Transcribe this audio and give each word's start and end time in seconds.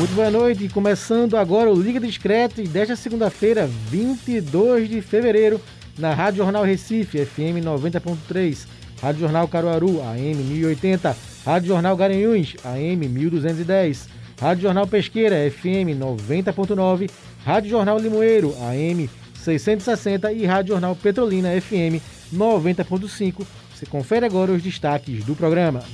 Muito 0.00 0.14
boa 0.14 0.30
noite, 0.30 0.66
começando 0.70 1.36
agora 1.36 1.70
o 1.70 1.78
Liga 1.78 2.00
do 2.00 2.10
Scratch 2.10 2.66
desta 2.68 2.96
segunda-feira, 2.96 3.66
22 3.66 4.88
de 4.88 5.02
fevereiro, 5.02 5.60
na 5.98 6.14
Rádio 6.14 6.38
Jornal 6.38 6.64
Recife, 6.64 7.22
FM 7.22 7.60
90.3, 7.62 8.66
Rádio 9.02 9.20
Jornal 9.20 9.46
Caruaru, 9.46 10.00
AM 10.00 10.36
1080, 10.36 11.14
Rádio 11.44 11.68
Jornal 11.68 11.94
Garanhuns, 11.98 12.56
AM 12.64 13.08
1210, 13.08 14.08
Rádio 14.40 14.62
Jornal 14.62 14.86
Pesqueira, 14.86 15.36
FM 15.50 15.92
90.9, 16.00 17.10
Rádio 17.44 17.68
Jornal 17.68 17.98
Limoeiro, 17.98 18.56
AM 18.58 19.06
660 19.34 20.32
e 20.32 20.46
Rádio 20.46 20.72
Jornal 20.72 20.96
Petrolina, 20.96 21.50
FM 21.60 22.00
90.5. 22.34 23.44
Você 23.74 23.84
confere 23.84 24.24
agora 24.24 24.50
os 24.50 24.62
destaques 24.62 25.22
do 25.26 25.36
programa. 25.36 25.84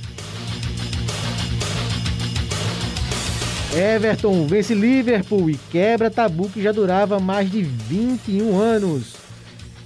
Everton 3.77 4.47
vence 4.47 4.73
Liverpool 4.73 5.51
e 5.51 5.59
quebra 5.69 6.09
tabu 6.09 6.49
que 6.49 6.63
já 6.63 6.71
durava 6.71 7.19
mais 7.19 7.51
de 7.51 7.61
21 7.61 8.59
anos. 8.59 9.13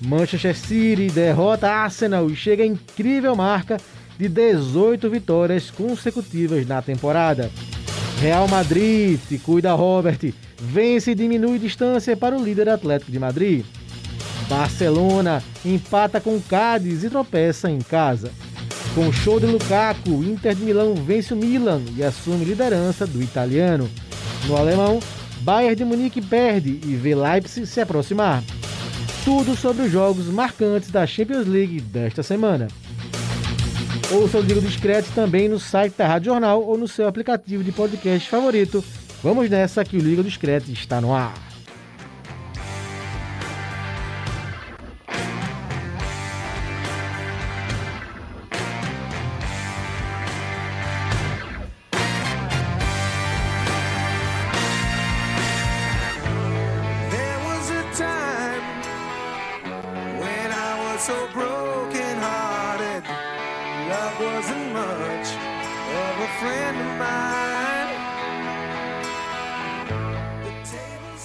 Manchester 0.01 0.55
City 0.55 1.09
derrota 1.09 1.69
Arsenal 1.69 2.29
e 2.29 2.35
chega 2.35 2.63
à 2.63 2.65
incrível 2.65 3.35
marca 3.35 3.75
de 4.17 4.29
18 4.29 5.09
vitórias 5.09 5.69
consecutivas 5.69 6.65
na 6.65 6.81
temporada. 6.81 7.51
Real 8.21 8.47
Madrid, 8.47 9.19
se 9.27 9.37
cuida 9.37 9.73
Robert, 9.73 10.19
vence 10.57 11.11
e 11.11 11.15
diminui 11.15 11.59
distância 11.59 12.15
para 12.15 12.37
o 12.37 12.41
líder 12.41 12.69
Atlético 12.69 13.11
de 13.11 13.19
Madrid. 13.19 13.65
Barcelona 14.47 15.43
empata 15.65 16.21
com 16.21 16.39
Cádiz 16.39 17.03
e 17.03 17.09
tropeça 17.09 17.69
em 17.69 17.79
casa. 17.79 18.31
Com 18.93 19.11
show 19.11 19.39
de 19.39 19.45
Lukaku, 19.45 20.21
Inter 20.23 20.53
de 20.53 20.63
Milão 20.63 20.93
vence 20.95 21.33
o 21.33 21.37
Milan 21.37 21.81
e 21.95 22.03
assume 22.03 22.43
liderança 22.43 23.07
do 23.07 23.23
italiano. 23.23 23.89
No 24.45 24.57
alemão, 24.57 24.99
Bayern 25.41 25.75
de 25.75 25.85
Munique 25.85 26.21
perde 26.21 26.79
e 26.85 26.95
vê 26.95 27.15
Leipzig 27.15 27.65
se 27.65 27.79
aproximar. 27.79 28.43
Tudo 29.23 29.55
sobre 29.55 29.83
os 29.83 29.91
jogos 29.91 30.25
marcantes 30.25 30.91
da 30.91 31.07
Champions 31.07 31.47
League 31.47 31.79
desta 31.79 32.21
semana. 32.21 32.67
Ouça 34.11 34.39
o 34.39 34.41
Liga 34.41 34.59
do 34.59 34.69
Scratch 34.69 35.07
também 35.15 35.47
no 35.47 35.57
site 35.57 35.93
da 35.97 36.05
Rádio 36.05 36.33
Jornal 36.33 36.61
ou 36.61 36.77
no 36.77 36.87
seu 36.87 37.07
aplicativo 37.07 37.63
de 37.63 37.71
podcast 37.71 38.29
favorito. 38.29 38.83
Vamos 39.23 39.49
nessa 39.49 39.85
que 39.85 39.95
o 39.95 40.01
Liga 40.01 40.21
do 40.21 40.29
Scratch 40.29 40.67
está 40.67 40.99
no 40.99 41.13
ar. 41.13 41.50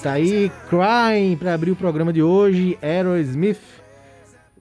Tá 0.06 0.12
aí 0.12 0.52
Crying 0.68 1.36
para 1.36 1.52
abrir 1.52 1.72
o 1.72 1.74
programa 1.74 2.12
de 2.12 2.22
hoje, 2.22 2.78
Aerosmith, 2.80 3.58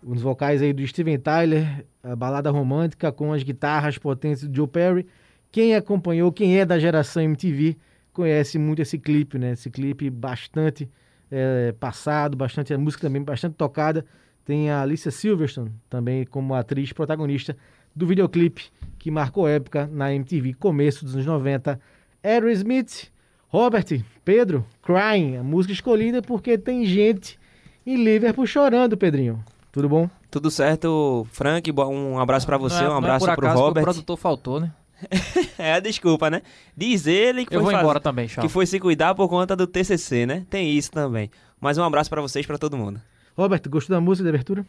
os 0.02 0.20
vocais 0.20 0.60
aí 0.60 0.74
do 0.74 0.86
Steven 0.88 1.20
Tyler, 1.20 1.86
a 2.02 2.16
balada 2.16 2.50
romântica 2.50 3.12
com 3.12 3.32
as 3.32 3.44
guitarras 3.44 3.96
potentes 3.96 4.44
do 4.48 4.56
Joe 4.56 4.68
Perry. 4.68 5.06
Quem 5.52 5.76
acompanhou, 5.76 6.32
quem 6.32 6.60
é 6.60 6.66
da 6.66 6.80
geração 6.80 7.22
MTV, 7.22 7.78
conhece 8.12 8.58
muito 8.58 8.82
esse 8.82 8.98
clipe, 8.98 9.38
né? 9.38 9.52
Esse 9.52 9.70
clipe 9.70 10.10
bastante 10.10 10.90
é, 11.30 11.76
passado, 11.80 12.36
bastante 12.36 12.74
a 12.74 12.78
música 12.80 13.04
também 13.04 13.22
bastante 13.22 13.54
tocada. 13.54 14.04
Tem 14.44 14.72
a 14.72 14.82
Alicia 14.82 15.12
Silverstone 15.12 15.72
também 15.88 16.26
como 16.26 16.56
atriz 16.56 16.92
protagonista 16.92 17.56
do 17.96 18.08
videoclipe 18.08 18.72
que 18.98 19.12
marcou 19.12 19.48
época 19.48 19.86
na 19.94 20.12
MTV, 20.12 20.56
começo 20.56 21.06
dos 21.06 21.14
anos 21.14 21.28
90. 21.28 21.80
Aerosmith, 22.24 23.14
Robert, 23.56 23.86
Pedro, 24.26 24.66
Crying, 24.84 25.38
a 25.38 25.44
música 25.44 25.72
escolhida 25.72 26.22
porque 26.22 26.58
tem 26.58 26.86
gente 26.86 27.40
em 27.88 27.96
Liverpool 28.04 28.46
chorando, 28.46 28.98
Pedrinho. 28.98 29.42
Tudo 29.72 29.88
bom? 29.88 30.10
Tudo 30.30 30.52
certo, 30.52 31.26
Frank. 31.32 31.72
Um 31.72 32.20
abraço 32.20 32.46
pra 32.46 32.58
você, 32.58 32.76
Não 32.76 32.82
é- 32.82 32.86
um 32.86 32.90
não 32.90 32.96
é 32.96 32.98
abraço 32.98 33.26
pro 33.26 33.34
acaso 33.34 33.56
que 33.56 33.62
Robert. 33.62 33.82
O 33.82 33.86
produtor 33.86 34.18
faltou, 34.18 34.60
né? 34.60 34.74
é, 35.58 35.80
desculpa, 35.80 36.30
né? 36.30 36.42
Diz 36.76 37.08
ele 37.08 37.46
que 37.46 37.56
Eu 37.56 37.60
foi, 37.60 37.64
vou 37.64 37.72
faz- 37.72 37.82
embora 37.84 38.00
também, 38.02 38.28
tchau. 38.28 38.42
que 38.44 38.50
foi 38.50 38.66
se 38.66 38.78
cuidar 38.78 39.16
por 39.16 39.30
conta 39.30 39.56
do 39.56 39.66
TCC, 39.66 40.26
né? 40.26 40.46
Tem 40.50 40.70
isso 40.72 40.92
também. 40.92 41.32
Mas 41.62 41.78
um 41.78 41.84
abraço 41.84 42.10
pra 42.10 42.22
vocês, 42.22 42.46
pra 42.46 42.58
todo 42.58 42.76
mundo. 42.76 43.00
Robert, 43.38 43.62
gostou 43.70 43.96
da 43.96 44.02
música 44.02 44.24
de 44.24 44.30
abertura? 44.36 44.66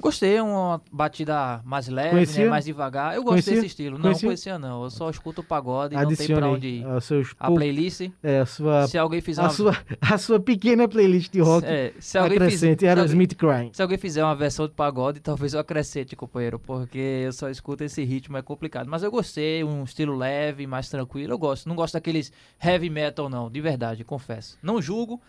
Gostei, 0.00 0.40
uma 0.40 0.80
batida 0.90 1.60
mais 1.64 1.86
leve, 1.88 2.38
né, 2.38 2.48
mais 2.48 2.64
devagar. 2.64 3.14
Eu 3.14 3.22
Conhecia? 3.22 3.54
desse 3.54 3.66
estilo. 3.66 3.96
Não 3.96 4.02
Conhecia? 4.02 4.28
conhecia 4.28 4.58
não. 4.58 4.84
Eu 4.84 4.90
só 4.90 5.10
escuto 5.10 5.42
pagode 5.42 5.94
e 5.94 5.96
não 5.96 6.04
tem 6.06 6.14
Adicione 6.14 6.40
pra 6.40 6.48
onde 6.50 6.82
seus 7.02 7.34
A 7.38 7.50
playlist, 7.50 8.10
é, 8.22 8.40
a 8.40 8.46
sua, 8.46 8.86
se 8.88 8.96
alguém 8.96 9.20
fizer 9.20 9.42
a, 9.42 9.44
uma... 9.44 9.50
sua, 9.50 9.76
a 10.00 10.18
sua 10.18 10.40
pequena 10.40 10.88
playlist 10.88 11.30
de 11.32 11.40
rock 11.40 11.66
É, 11.66 11.92
se 12.00 12.16
alguém 12.16 12.32
fizer- 12.38 12.44
acrescente 12.46 12.80
se 12.80 12.88
alguém- 12.88 13.02
Aerosmith 13.02 13.34
Crying. 13.36 13.70
Se 13.72 13.82
alguém 13.82 13.98
fizer 13.98 14.24
uma 14.24 14.34
versão 14.34 14.66
de 14.66 14.72
pagode, 14.72 15.20
talvez 15.20 15.54
eu 15.54 15.60
acrescente, 15.60 16.16
companheiro, 16.16 16.58
porque 16.58 17.22
eu 17.26 17.32
só 17.32 17.48
escuto 17.50 17.84
esse 17.84 18.02
ritmo, 18.04 18.36
é 18.36 18.42
complicado. 18.42 18.86
Mas 18.88 19.02
eu 19.02 19.10
gostei, 19.10 19.62
um 19.62 19.84
estilo 19.84 20.16
leve, 20.16 20.66
mais 20.66 20.88
tranquilo, 20.88 21.32
eu 21.34 21.38
gosto. 21.38 21.68
Não 21.68 21.76
gosto 21.76 21.94
daqueles 21.94 22.32
heavy 22.62 22.88
metal, 22.88 23.28
não, 23.28 23.50
de 23.50 23.60
verdade, 23.60 24.02
confesso. 24.04 24.58
Não 24.62 24.80
julgo, 24.80 25.20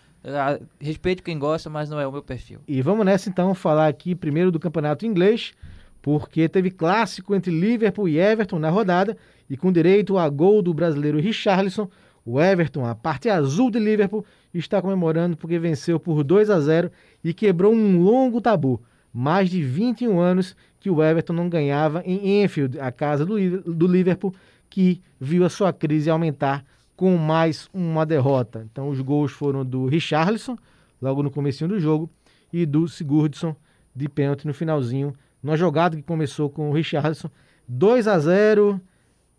respeito 0.79 1.23
quem 1.23 1.39
gosta, 1.39 1.69
mas 1.69 1.89
não 1.89 1.99
é 1.99 2.07
o 2.07 2.11
meu 2.11 2.21
perfil. 2.21 2.59
E 2.67 2.81
vamos 2.81 3.05
nessa 3.05 3.29
então 3.29 3.53
falar 3.55 3.87
aqui 3.87 4.13
primeiro 4.13 4.51
do 4.51 4.59
campeonato 4.59 5.05
inglês, 5.05 5.53
porque 6.01 6.47
teve 6.47 6.71
clássico 6.71 7.35
entre 7.35 7.51
Liverpool 7.51 8.07
e 8.07 8.19
Everton 8.19 8.59
na 8.59 8.69
rodada, 8.69 9.17
e 9.49 9.57
com 9.57 9.71
direito 9.71 10.17
a 10.17 10.29
gol 10.29 10.61
do 10.61 10.73
brasileiro 10.73 11.19
Richarlison, 11.19 11.89
o 12.25 12.39
Everton, 12.39 12.85
a 12.85 12.93
parte 12.93 13.29
azul 13.29 13.71
de 13.71 13.79
Liverpool, 13.79 14.23
está 14.53 14.81
comemorando 14.81 15.35
porque 15.35 15.57
venceu 15.57 15.99
por 15.99 16.23
2 16.23 16.49
a 16.49 16.59
0 16.59 16.91
e 17.23 17.33
quebrou 17.33 17.73
um 17.73 18.01
longo 18.01 18.39
tabu. 18.39 18.81
Mais 19.13 19.49
de 19.49 19.61
21 19.61 20.19
anos 20.19 20.55
que 20.79 20.89
o 20.89 21.03
Everton 21.03 21.33
não 21.33 21.49
ganhava 21.49 22.01
em 22.05 22.43
Enfield, 22.43 22.79
a 22.79 22.91
casa 22.91 23.25
do, 23.25 23.35
do 23.61 23.87
Liverpool, 23.87 24.33
que 24.69 25.01
viu 25.19 25.43
a 25.43 25.49
sua 25.49 25.73
crise 25.73 26.09
aumentar 26.09 26.63
com 27.01 27.17
mais 27.17 27.67
uma 27.73 28.05
derrota. 28.05 28.63
Então 28.71 28.87
os 28.87 29.01
gols 29.01 29.31
foram 29.31 29.65
do 29.65 29.87
Richarlison, 29.87 30.55
logo 31.01 31.23
no 31.23 31.31
comecinho 31.31 31.67
do 31.67 31.79
jogo, 31.79 32.07
e 32.53 32.63
do 32.63 32.87
Sigurdsson 32.87 33.55
de 33.95 34.07
pênalti 34.07 34.45
no 34.45 34.53
finalzinho, 34.53 35.11
numa 35.41 35.57
jogada 35.57 35.97
que 35.97 36.03
começou 36.03 36.47
com 36.47 36.69
o 36.69 36.71
Richarlison. 36.71 37.27
2 37.67 38.07
a 38.07 38.19
0 38.19 38.79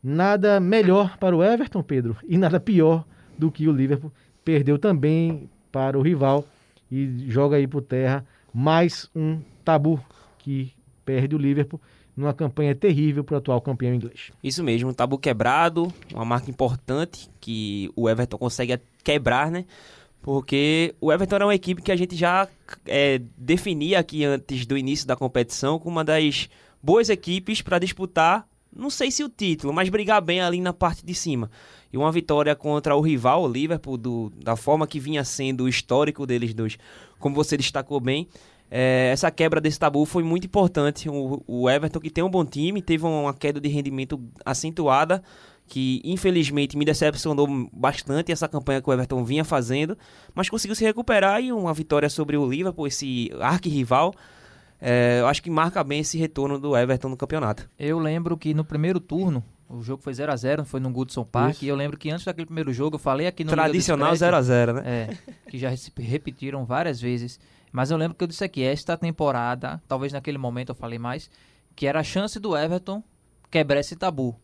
nada 0.02 0.58
melhor 0.58 1.16
para 1.18 1.36
o 1.36 1.44
Everton, 1.44 1.84
Pedro, 1.84 2.16
e 2.26 2.36
nada 2.36 2.58
pior 2.58 3.04
do 3.38 3.48
que 3.48 3.68
o 3.68 3.72
Liverpool. 3.72 4.12
Perdeu 4.44 4.76
também 4.76 5.48
para 5.70 5.96
o 5.96 6.02
rival 6.02 6.44
e 6.90 7.30
joga 7.30 7.58
aí 7.58 7.68
por 7.68 7.82
terra 7.82 8.26
mais 8.52 9.08
um 9.14 9.40
tabu 9.64 10.04
que 10.36 10.72
perde 11.04 11.36
o 11.36 11.38
Liverpool 11.38 11.80
numa 12.16 12.34
campanha 12.34 12.74
terrível 12.74 13.24
para 13.24 13.34
o 13.34 13.38
atual 13.38 13.60
campeão 13.60 13.94
inglês. 13.94 14.30
Isso 14.42 14.62
mesmo, 14.62 14.90
um 14.90 14.94
tabu 14.94 15.18
quebrado, 15.18 15.92
uma 16.12 16.24
marca 16.24 16.50
importante 16.50 17.30
que 17.40 17.90
o 17.96 18.08
Everton 18.08 18.38
consegue 18.38 18.78
quebrar, 19.02 19.50
né? 19.50 19.64
Porque 20.20 20.94
o 21.00 21.12
Everton 21.12 21.36
era 21.36 21.46
uma 21.46 21.54
equipe 21.54 21.82
que 21.82 21.90
a 21.90 21.96
gente 21.96 22.14
já 22.14 22.46
é, 22.86 23.20
definia 23.36 23.98
aqui 23.98 24.24
antes 24.24 24.64
do 24.66 24.78
início 24.78 25.06
da 25.06 25.16
competição 25.16 25.78
como 25.78 25.96
uma 25.96 26.04
das 26.04 26.48
boas 26.82 27.08
equipes 27.08 27.60
para 27.60 27.78
disputar, 27.78 28.46
não 28.74 28.88
sei 28.88 29.10
se 29.10 29.24
o 29.24 29.28
título, 29.28 29.72
mas 29.72 29.88
brigar 29.88 30.22
bem 30.22 30.40
ali 30.40 30.60
na 30.60 30.72
parte 30.72 31.04
de 31.04 31.14
cima. 31.14 31.50
E 31.92 31.96
uma 31.96 32.10
vitória 32.10 32.54
contra 32.54 32.96
o 32.96 33.00
rival, 33.00 33.42
o 33.42 33.48
Liverpool, 33.48 33.98
do, 33.98 34.32
da 34.36 34.56
forma 34.56 34.86
que 34.86 34.98
vinha 34.98 35.24
sendo 35.24 35.64
o 35.64 35.68
histórico 35.68 36.26
deles 36.26 36.54
dois, 36.54 36.78
como 37.18 37.34
você 37.34 37.56
destacou 37.56 38.00
bem, 38.00 38.26
é, 38.74 39.10
essa 39.12 39.30
quebra 39.30 39.60
desse 39.60 39.78
tabu 39.78 40.06
foi 40.06 40.22
muito 40.22 40.46
importante. 40.46 41.06
O, 41.06 41.44
o 41.46 41.68
Everton, 41.68 42.00
que 42.00 42.08
tem 42.08 42.24
um 42.24 42.30
bom 42.30 42.42
time, 42.42 42.80
teve 42.80 43.04
uma 43.04 43.34
queda 43.34 43.60
de 43.60 43.68
rendimento 43.68 44.18
acentuada, 44.46 45.22
que 45.68 46.00
infelizmente 46.02 46.74
me 46.74 46.86
decepcionou 46.86 47.46
bastante 47.70 48.32
essa 48.32 48.48
campanha 48.48 48.80
que 48.80 48.88
o 48.88 48.92
Everton 48.94 49.22
vinha 49.24 49.44
fazendo, 49.44 49.94
mas 50.34 50.48
conseguiu 50.48 50.74
se 50.74 50.84
recuperar 50.84 51.42
e 51.42 51.52
uma 51.52 51.74
vitória 51.74 52.08
sobre 52.08 52.34
o 52.34 52.48
Liverpool, 52.48 52.86
esse 52.86 53.30
arquirrival, 53.42 54.14
é, 54.80 55.18
eu 55.20 55.26
acho 55.26 55.42
que 55.42 55.50
marca 55.50 55.84
bem 55.84 56.00
esse 56.00 56.16
retorno 56.16 56.58
do 56.58 56.74
Everton 56.74 57.10
no 57.10 57.16
campeonato. 57.16 57.68
Eu 57.78 57.98
lembro 57.98 58.38
que 58.38 58.54
no 58.54 58.64
primeiro 58.64 58.98
turno, 58.98 59.44
o 59.68 59.82
jogo 59.82 60.02
foi 60.02 60.14
0 60.14 60.32
a 60.32 60.36
0 60.36 60.64
foi 60.64 60.80
no 60.80 60.90
Goodson 60.90 61.24
Park, 61.24 61.56
Isso. 61.56 61.64
e 61.66 61.68
eu 61.68 61.76
lembro 61.76 61.98
que 61.98 62.10
antes 62.10 62.24
daquele 62.24 62.46
primeiro 62.46 62.72
jogo, 62.72 62.94
eu 62.94 62.98
falei 62.98 63.26
aqui 63.26 63.44
no 63.44 63.50
Tradicional 63.50 64.16
Scratch, 64.16 64.44
0x0, 64.46 64.72
né? 64.72 64.82
É, 64.86 65.18
que 65.50 65.58
já 65.58 65.76
se 65.76 65.92
repetiram 65.98 66.64
várias 66.64 66.98
vezes. 66.98 67.38
Mas 67.72 67.90
eu 67.90 67.96
lembro 67.96 68.16
que 68.16 68.22
eu 68.22 68.28
disse 68.28 68.44
aqui, 68.44 68.62
esta 68.62 68.96
temporada, 68.96 69.82
talvez 69.88 70.12
naquele 70.12 70.38
momento 70.38 70.68
eu 70.68 70.74
falei 70.74 70.98
mais, 70.98 71.30
que 71.74 71.86
era 71.86 72.00
a 72.00 72.04
chance 72.04 72.38
do 72.38 72.56
Everton 72.56 73.02
quebrar 73.50 73.80
esse 73.80 73.96
tabu. 73.96 74.38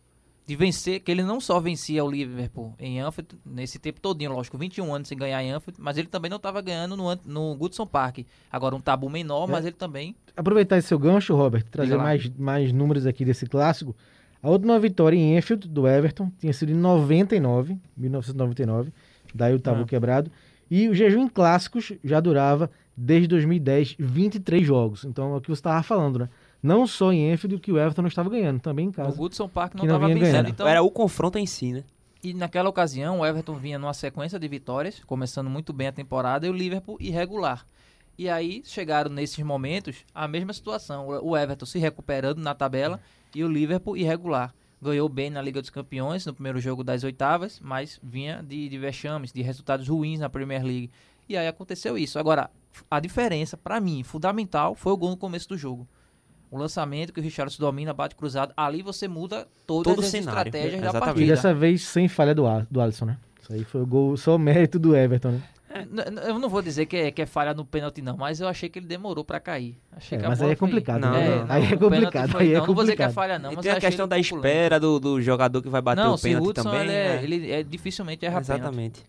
De 0.47 0.57
vencer, 0.57 1.01
que 1.01 1.11
ele 1.11 1.23
não 1.23 1.43
só 1.43 1.61
vencia 1.61 2.03
o 2.03 2.11
Liverpool 2.11 2.75
em 2.79 3.01
Anfield, 3.01 3.39
nesse 3.45 3.79
tempo 3.79 4.01
todinho, 4.01 4.33
lógico, 4.33 4.57
21 4.57 4.95
anos 4.95 5.09
sem 5.09 5.19
ganhar 5.19 5.43
em 5.43 5.51
Anfield, 5.53 5.79
mas 5.79 5.99
ele 5.99 6.09
também 6.09 6.31
não 6.31 6.39
estava 6.39 6.63
ganhando 6.63 6.97
no, 6.97 7.15
no 7.27 7.55
Goodson 7.55 7.87
Park. 7.87 8.21
Agora 8.51 8.75
um 8.75 8.81
tabu 8.81 9.11
menor, 9.11 9.47
mas 9.47 9.67
ele 9.67 9.77
também... 9.77 10.17
Aproveitar 10.35 10.79
esse 10.79 10.89
seu 10.89 10.99
gancho, 10.99 11.37
Robert, 11.37 11.65
trazer 11.71 11.99
mais, 11.99 12.31
mais 12.31 12.73
números 12.73 13.05
aqui 13.05 13.27
desse 13.27 13.45
clássico. 13.45 13.95
A 14.43 14.49
última 14.49 14.79
vitória 14.81 15.17
em 15.19 15.37
Enfield 15.37 15.69
do 15.69 15.87
Everton 15.87 16.33
tinha 16.39 16.53
sido 16.55 16.73
em 16.73 16.77
99, 16.77 17.77
1999, 17.95 18.91
daí 19.35 19.55
o 19.55 19.61
tabu 19.61 19.83
Ah. 19.83 19.87
quebrado. 19.87 20.31
E 20.71 20.89
o 20.89 20.95
jejum 20.95 21.25
em 21.25 21.29
clássicos 21.29 21.93
já 22.03 22.21
durava 22.21 22.71
desde 22.99 23.29
2010, 23.29 23.95
23 23.99 24.67
jogos. 24.67 25.05
Então 25.05 25.33
é 25.35 25.37
o 25.37 25.41
que 25.41 25.49
você 25.49 25.61
estava 25.61 25.83
falando, 25.83 26.19
né? 26.19 26.29
Não 26.61 26.87
só 26.87 27.13
em 27.13 27.33
Enfield 27.33 27.61
que 27.61 27.71
o 27.71 27.79
Everton 27.79 28.03
não 28.03 28.09
estava 28.09 28.29
ganhando, 28.29 28.61
também 28.61 28.89
em 28.89 28.93
casa. 28.93 29.17
Goodson 29.17 29.49
Park 29.49 29.75
não 29.75 29.85
estava 29.85 30.09
vencendo. 30.09 30.21
ganhando. 30.21 30.49
Então, 30.49 30.67
Era 30.67 30.83
o 30.83 30.91
confronto 30.91 31.39
em 31.39 31.47
si, 31.47 31.73
né? 31.73 31.85
E 32.23 32.35
naquela 32.35 32.69
ocasião, 32.69 33.21
o 33.21 33.27
Everton 33.27 33.55
vinha 33.55 33.79
numa 33.79 33.95
sequência 33.95 34.41
de 34.41 34.49
vitórias, 34.49 35.01
começando 35.05 35.49
muito 35.49 35.73
bem 35.73 35.87
a 35.87 35.93
temporada, 35.93 36.49
e 36.49 36.51
o 36.51 36.53
Liverpool 36.53 36.97
irregular. 36.99 37.65
E 38.19 38.29
aí 38.29 38.63
chegaram 38.65 39.09
nesses 39.09 39.39
momentos 39.45 40.05
a 40.13 40.27
mesma 40.27 40.53
situação. 40.53 41.07
O 41.07 41.31
o 41.31 41.37
Everton 41.37 41.67
se 41.67 41.79
recuperando 41.79 42.39
na 42.39 42.53
tabela 42.53 43.01
e 43.33 43.45
o 43.45 43.49
Liverpool 43.49 43.97
irregular. 43.97 44.53
Ganhou 44.83 45.09
bem 45.09 45.31
na 45.31 45.41
Liga 45.41 45.61
dos 45.61 45.71
Campeões 45.71 46.27
no 46.27 46.35
primeiro 46.35 46.61
jogo 46.61 46.83
das 46.83 47.05
oitavas, 47.05 47.61
mas 47.63 48.01
vinha 48.03 48.43
de, 48.43 48.69
de 48.69 48.79
vexames, 48.79 49.33
de 49.33 49.43
resultados 49.43 49.87
ruins 49.87 50.19
na 50.19 50.29
Premier 50.29 50.65
League. 50.65 50.91
E 51.29 51.37
aí 51.37 51.47
aconteceu 51.47 51.97
isso. 51.99 52.19
Agora, 52.19 52.51
a 52.91 53.01
diferença, 53.01 53.57
pra 53.57 53.81
mim, 53.81 54.03
fundamental, 54.03 54.75
foi 54.75 54.93
o 54.93 54.97
gol 54.97 55.11
no 55.11 55.17
começo 55.17 55.49
do 55.49 55.57
jogo. 55.59 55.87
O 56.51 56.57
lançamento 56.57 57.13
que 57.13 57.21
o 57.21 57.23
Richarlison 57.23 57.61
domina, 57.61 57.93
bate 57.93 58.15
cruzado, 58.17 58.53
ali 58.57 58.81
você 58.83 59.07
muda 59.07 59.47
todas 59.67 59.93
Todo 59.93 59.99
o 60.03 60.05
as 60.05 60.11
cenário. 60.11 60.39
estratégias 60.49 60.81
da 60.81 60.89
Exatamente. 60.89 61.03
E 61.03 61.07
partida. 61.15 61.35
dessa 61.35 61.55
vez 61.55 61.83
sem 61.83 62.09
falha 62.09 62.35
do, 62.35 62.47
Al- 62.47 62.67
do 62.71 62.81
Alisson, 62.81 63.05
né? 63.05 63.19
Isso 63.43 63.53
aí 63.53 63.65
foi 63.65 63.83
o 63.83 63.87
gol, 63.87 64.17
só 64.17 64.37
o 64.37 64.39
mérito 64.39 64.79
do 64.79 64.97
Everton, 64.97 65.33
né? 65.33 65.43
N- 65.71 66.21
Eu 66.27 66.39
não 66.39 66.49
vou 66.49 66.63
dizer 66.63 66.87
que 66.87 66.97
é, 66.97 67.11
que 67.11 67.21
é 67.21 67.27
falha 67.27 67.53
no 67.53 67.63
pênalti, 67.67 68.01
não, 68.01 68.17
mas 68.17 68.41
eu 68.41 68.49
achei 68.49 68.71
que 68.71 68.79
ele 68.79 68.87
demorou 68.87 69.23
pra 69.23 69.39
cair. 69.39 69.77
Achei 69.95 70.17
É, 70.17 70.21
que 70.21 70.27
a 70.27 70.29
mas 70.31 70.41
aí 70.41 70.53
é 70.53 70.57
foi- 70.57 70.67
complicado, 70.69 71.03
Não, 71.03 71.13
né? 71.13 71.19
não, 71.29 71.35
É, 71.35 71.39
não. 71.45 71.55
Aí 71.55 71.63
o 71.63 71.67
é 71.67 71.77
complicado, 71.77 72.31
foi- 72.31 72.41
aí 72.45 72.49
é 72.55 72.59
não, 72.59 72.67
não 72.67 72.75
vou 72.75 72.83
dizer 72.85 72.97
que 72.97 73.03
é 73.03 73.07
complicado. 73.07 73.13
falha, 73.15 73.39
não, 73.39 73.53
e 73.53 73.57
mas 73.57 73.63
tem 73.63 73.73
a 73.73 73.81
questão 73.81 74.09
da 74.09 74.19
espera 74.19 74.81
do, 74.81 74.99
do 74.99 75.21
jogador 75.21 75.61
que 75.61 75.69
vai 75.69 75.83
bater 75.83 76.01
Não, 76.03 76.15
o 76.15 76.19
pênalti 76.19 76.49
Hudson, 76.49 76.63
também. 76.63 76.81
ele, 76.81 76.93
é, 76.93 76.97
é. 77.17 77.23
ele 77.23 77.53
é, 77.53 77.63
dificilmente 77.63 78.25
erra 78.25 78.41
pênalti. 78.41 78.61
Exatamente. 78.63 79.03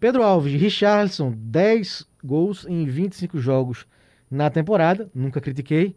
Pedro 0.00 0.22
Alves, 0.22 0.58
Richarlison, 0.58 1.32
10 1.36 2.06
gols 2.24 2.66
em 2.68 2.86
25 2.86 3.38
jogos 3.38 3.86
na 4.30 4.48
temporada, 4.48 5.10
nunca 5.14 5.40
critiquei, 5.40 5.94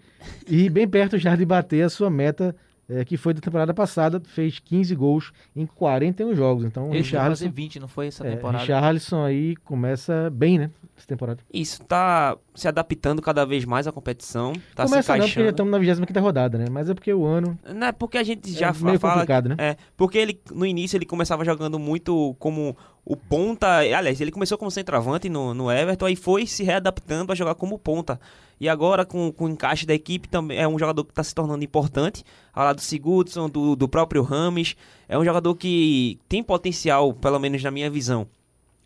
e 0.47 0.69
bem 0.69 0.87
perto 0.87 1.17
já 1.17 1.35
de 1.35 1.45
bater 1.45 1.83
a 1.83 1.89
sua 1.89 2.09
meta, 2.09 2.55
eh, 2.89 3.05
que 3.05 3.15
foi 3.15 3.33
da 3.33 3.39
temporada 3.39 3.73
passada, 3.75 4.19
fez 4.25 4.57
15 4.59 4.95
gols 4.95 5.31
em 5.55 5.65
41 5.67 6.33
jogos. 6.35 6.65
Então, 6.65 6.89
o 6.89 6.93
Ele 6.93 6.99
a 6.99 7.03
fazer 7.03 7.15
Richarlison, 7.17 7.49
20, 7.51 7.79
não 7.79 7.87
foi 7.87 8.07
essa 8.07 8.25
é, 8.27 8.31
temporada? 8.35 8.57
Richarlison 8.63 9.23
aí 9.23 9.55
começa 9.57 10.29
bem, 10.31 10.57
né, 10.57 10.71
essa 10.97 11.05
temporada. 11.07 11.43
Isso, 11.53 11.81
tá 11.83 12.35
se 12.55 12.67
adaptando 12.67 13.21
cada 13.21 13.45
vez 13.45 13.65
mais 13.65 13.85
à 13.87 13.91
competição. 13.91 14.51
Tá 14.75 14.83
começa 14.83 15.03
se 15.03 15.09
não, 15.11 15.17
porque 15.17 15.27
já 15.27 15.41
encaixando. 15.41 15.49
estamos 15.49 15.71
na 15.71 15.79
25ª 15.79 16.19
rodada, 16.19 16.57
né, 16.57 16.65
mas 16.71 16.89
é 16.89 16.93
porque 16.95 17.13
o 17.13 17.23
ano 17.25 17.57
Não 17.71 17.87
é 17.87 17.91
porque 17.91 18.17
a 18.17 18.23
gente 18.23 18.51
já 18.51 18.69
é 18.69 18.73
fa- 18.73 18.85
meio 18.85 18.99
fala. 18.99 19.13
complicado, 19.13 19.49
né? 19.49 19.55
É, 19.59 19.77
porque 19.95 20.17
ele 20.17 20.41
no 20.51 20.65
início 20.65 20.97
ele 20.97 21.05
começava 21.05 21.45
jogando 21.45 21.77
muito 21.77 22.35
como 22.39 22.75
o 23.05 23.15
ponta. 23.15 23.77
Aliás, 23.77 24.19
ele 24.21 24.31
começou 24.31 24.57
como 24.57 24.71
centroavante 24.71 25.29
no, 25.29 25.53
no 25.53 25.71
Everton 25.71 26.07
e 26.09 26.15
foi 26.15 26.45
se 26.45 26.63
readaptando 26.63 27.31
a 27.31 27.35
jogar 27.35 27.55
como 27.55 27.77
ponta. 27.77 28.19
E 28.59 28.69
agora, 28.69 29.03
com, 29.05 29.31
com 29.31 29.45
o 29.45 29.49
encaixe 29.49 29.85
da 29.85 29.93
equipe, 29.93 30.29
também 30.29 30.57
é 30.57 30.67
um 30.67 30.79
jogador 30.79 31.03
que 31.03 31.11
está 31.11 31.23
se 31.23 31.35
tornando 31.35 31.63
importante. 31.63 32.23
Ao 32.53 32.63
lado 32.63 32.77
do 32.77 32.81
Sigurdsson, 32.81 33.49
do, 33.49 33.75
do 33.75 33.89
próprio 33.89 34.21
Rames. 34.23 34.75
É 35.09 35.17
um 35.17 35.25
jogador 35.25 35.53
que 35.55 36.17
tem 36.29 36.41
potencial, 36.41 37.13
pelo 37.13 37.39
menos 37.39 37.61
na 37.61 37.71
minha 37.71 37.89
visão, 37.89 38.25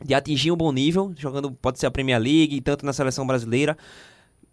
de 0.04 0.14
atingir 0.14 0.52
um 0.52 0.58
bom 0.58 0.72
nível, 0.72 1.14
jogando, 1.18 1.52
pode 1.52 1.80
ser 1.80 1.86
a 1.86 1.92
Premier 1.92 2.20
League, 2.20 2.60
tanto 2.62 2.86
na 2.86 2.94
seleção 2.94 3.26
brasileira. 3.28 3.78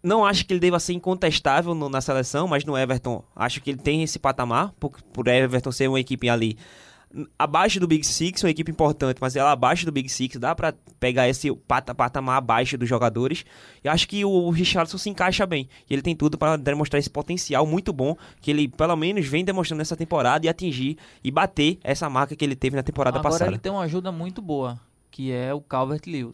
Não 0.03 0.23
acho 0.23 0.45
que 0.45 0.53
ele 0.53 0.59
deva 0.59 0.79
ser 0.79 0.93
incontestável 0.93 1.73
no- 1.73 1.89
na 1.89 1.99
seleção, 2.01 2.47
mas 2.47 2.63
no 2.63 2.77
Everton 2.77 3.23
acho 3.35 3.59
que 3.61 3.71
ele 3.71 3.79
tem 3.79 4.03
esse 4.03 4.19
patamar, 4.19 4.71
por, 4.79 4.91
por 5.11 5.27
Everton 5.27 5.71
ser 5.71 5.87
uma 5.89 5.99
equipe 5.99 6.29
ali 6.29 6.55
abaixo 7.37 7.79
do 7.79 7.87
Big 7.87 8.05
Six, 8.05 8.43
uma 8.43 8.49
equipe 8.49 8.71
importante, 8.71 9.17
mas 9.21 9.35
ela 9.35 9.51
abaixo 9.51 9.85
do 9.85 9.91
Big 9.91 10.09
Six, 10.09 10.37
dá 10.37 10.53
pra 10.53 10.73
pegar 10.99 11.27
esse 11.27 11.53
pata, 11.55 11.93
patamar 11.93 12.37
abaixo 12.37 12.77
dos 12.77 12.87
jogadores. 12.89 13.45
E 13.83 13.89
acho 13.89 14.07
que 14.07 14.25
o 14.25 14.49
Richardson 14.49 14.97
se 14.97 15.09
encaixa 15.09 15.45
bem. 15.45 15.69
E 15.89 15.93
ele 15.93 16.01
tem 16.01 16.15
tudo 16.15 16.37
para 16.37 16.57
demonstrar 16.57 16.99
esse 16.99 17.09
potencial 17.09 17.65
muito 17.65 17.93
bom 17.93 18.15
que 18.41 18.51
ele 18.51 18.67
pelo 18.67 18.95
menos 18.95 19.25
vem 19.25 19.45
demonstrando 19.45 19.79
nessa 19.79 19.95
temporada 19.95 20.45
e 20.45 20.49
atingir 20.49 20.97
e 21.23 21.31
bater 21.31 21.79
essa 21.83 22.09
marca 22.09 22.35
que 22.35 22.43
ele 22.43 22.55
teve 22.55 22.75
na 22.75 22.83
temporada 22.83 23.19
Agora 23.19 23.31
passada. 23.31 23.51
ele 23.51 23.59
tem 23.59 23.71
uma 23.71 23.83
ajuda 23.83 24.11
muito 24.11 24.41
boa, 24.41 24.79
que 25.09 25.31
é 25.31 25.53
o 25.53 25.61
Calvert-Lewin. 25.61 26.33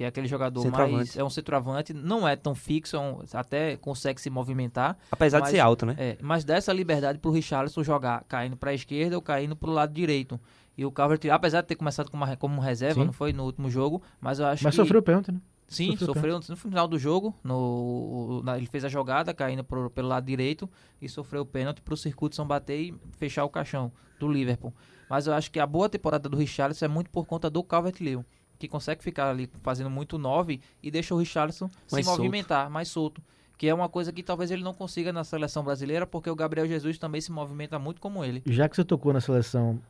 Que 0.00 0.04
é 0.04 0.06
aquele 0.06 0.26
jogador 0.26 0.66
mais... 0.70 1.14
É 1.14 1.22
um 1.22 1.28
centroavante, 1.28 1.92
não 1.92 2.26
é 2.26 2.34
tão 2.34 2.54
fixo, 2.54 2.96
é 2.96 2.98
um- 2.98 3.22
até 3.34 3.76
consegue 3.76 4.18
se 4.18 4.30
movimentar. 4.30 4.96
Apesar 5.12 5.40
mas- 5.40 5.50
de 5.50 5.56
ser 5.56 5.60
alto, 5.60 5.84
né? 5.84 5.94
É, 5.98 6.16
mas 6.22 6.42
dá 6.42 6.54
essa 6.56 6.72
liberdade 6.72 7.18
pro 7.18 7.30
Richarlison 7.30 7.84
jogar 7.84 8.24
caindo 8.26 8.56
pra 8.56 8.72
esquerda 8.72 9.14
ou 9.16 9.20
caindo 9.20 9.54
pro 9.54 9.70
lado 9.70 9.92
direito. 9.92 10.40
E 10.74 10.86
o 10.86 10.90
Calvert, 10.90 11.20
apesar 11.30 11.60
de 11.60 11.66
ter 11.66 11.74
começado 11.74 12.10
como, 12.10 12.24
uma- 12.24 12.34
como 12.34 12.62
reserva, 12.62 12.94
Sim. 13.00 13.04
não 13.04 13.12
foi 13.12 13.34
no 13.34 13.44
último 13.44 13.68
jogo, 13.68 14.00
mas 14.18 14.38
eu 14.38 14.46
acho 14.46 14.64
Mas 14.64 14.72
que... 14.74 14.76
sofreu 14.80 15.02
pênalti, 15.02 15.32
né? 15.32 15.40
Sim, 15.68 15.94
Sofreu 15.98 16.14
sofreu, 16.14 16.40
no 16.48 16.56
final 16.56 16.88
do 16.88 16.98
jogo. 16.98 17.34
No, 17.44 18.40
na- 18.42 18.56
ele 18.56 18.66
fez 18.66 18.86
a 18.86 18.88
jogada 18.88 19.34
caindo 19.34 19.62
pro- 19.62 19.90
pelo 19.90 20.08
lado 20.08 20.24
direito 20.24 20.66
e 20.98 21.10
sofreu 21.10 21.42
o 21.42 21.46
pênalti 21.46 21.82
pro 21.82 21.94
circuito 21.94 22.34
São 22.34 22.46
bater 22.46 22.80
e 22.80 22.94
fechar 23.18 23.44
o 23.44 23.50
caixão 23.50 23.92
do 24.18 24.26
Liverpool. 24.26 24.72
Mas 25.10 25.26
eu 25.26 25.34
acho 25.34 25.50
que 25.50 25.60
a 25.60 25.66
boa 25.66 25.90
temporada 25.90 26.26
do 26.26 26.38
Richarlison 26.38 26.86
é 26.86 26.88
muito 26.88 27.10
por 27.10 27.26
conta 27.26 27.50
do 27.50 27.62
Calvert-Lewin, 27.62 28.24
que 28.60 28.68
consegue 28.68 29.02
ficar 29.02 29.30
ali 29.30 29.50
fazendo 29.62 29.88
muito 29.90 30.18
nove 30.18 30.60
e 30.82 30.90
deixa 30.90 31.14
o 31.14 31.18
Richarlison 31.18 31.68
Mais 31.90 32.04
se 32.04 32.10
solto. 32.10 32.18
movimentar 32.18 32.70
mais 32.70 32.88
solto. 32.88 33.22
Que 33.56 33.68
é 33.68 33.74
uma 33.74 33.88
coisa 33.88 34.12
que 34.12 34.22
talvez 34.22 34.50
ele 34.50 34.62
não 34.62 34.72
consiga 34.72 35.12
na 35.12 35.24
seleção 35.24 35.64
brasileira, 35.64 36.06
porque 36.06 36.30
o 36.30 36.34
Gabriel 36.34 36.66
Jesus 36.66 36.98
também 36.98 37.20
se 37.20 37.32
movimenta 37.32 37.78
muito 37.78 38.00
como 38.00 38.24
ele. 38.24 38.42
Já 38.46 38.68
que 38.68 38.76
você 38.76 38.84
tocou 38.84 39.12
na 39.12 39.20
seleção, 39.20 39.80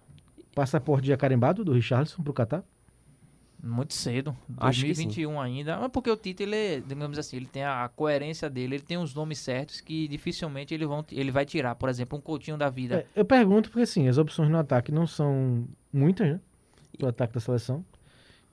passaporte 0.54 1.06
já 1.08 1.16
carimbado 1.16 1.64
do 1.64 1.72
Richarlison 1.72 2.22
pro 2.22 2.32
Catar? 2.32 2.64
Muito 3.62 3.92
cedo, 3.92 4.34
Acho 4.56 4.86
que 4.86 4.94
sim. 4.94 5.04
2021 5.04 5.40
ainda. 5.40 5.78
Mas 5.78 5.90
porque 5.92 6.10
o 6.10 6.16
Tite, 6.16 6.42
ele, 6.44 6.80
digamos 6.80 7.18
assim, 7.18 7.36
ele 7.36 7.46
tem 7.46 7.62
a 7.62 7.90
coerência 7.94 8.48
dele, 8.48 8.76
ele 8.76 8.82
tem 8.82 8.96
os 8.96 9.14
nomes 9.14 9.38
certos 9.38 9.80
que 9.82 10.08
dificilmente 10.08 10.72
ele, 10.72 10.86
vão, 10.86 11.04
ele 11.12 11.30
vai 11.30 11.44
tirar. 11.44 11.74
Por 11.74 11.88
exemplo, 11.90 12.16
um 12.18 12.22
Coutinho 12.22 12.56
da 12.56 12.70
vida. 12.70 13.06
É, 13.14 13.20
eu 13.20 13.24
pergunto 13.24 13.68
porque, 13.68 13.82
assim, 13.82 14.08
as 14.08 14.16
opções 14.16 14.48
no 14.48 14.56
ataque 14.58 14.90
não 14.90 15.06
são 15.06 15.68
muitas, 15.92 16.26
né? 16.26 16.40
Pro 16.98 17.08
ataque 17.08 17.34
da 17.34 17.40
seleção. 17.40 17.84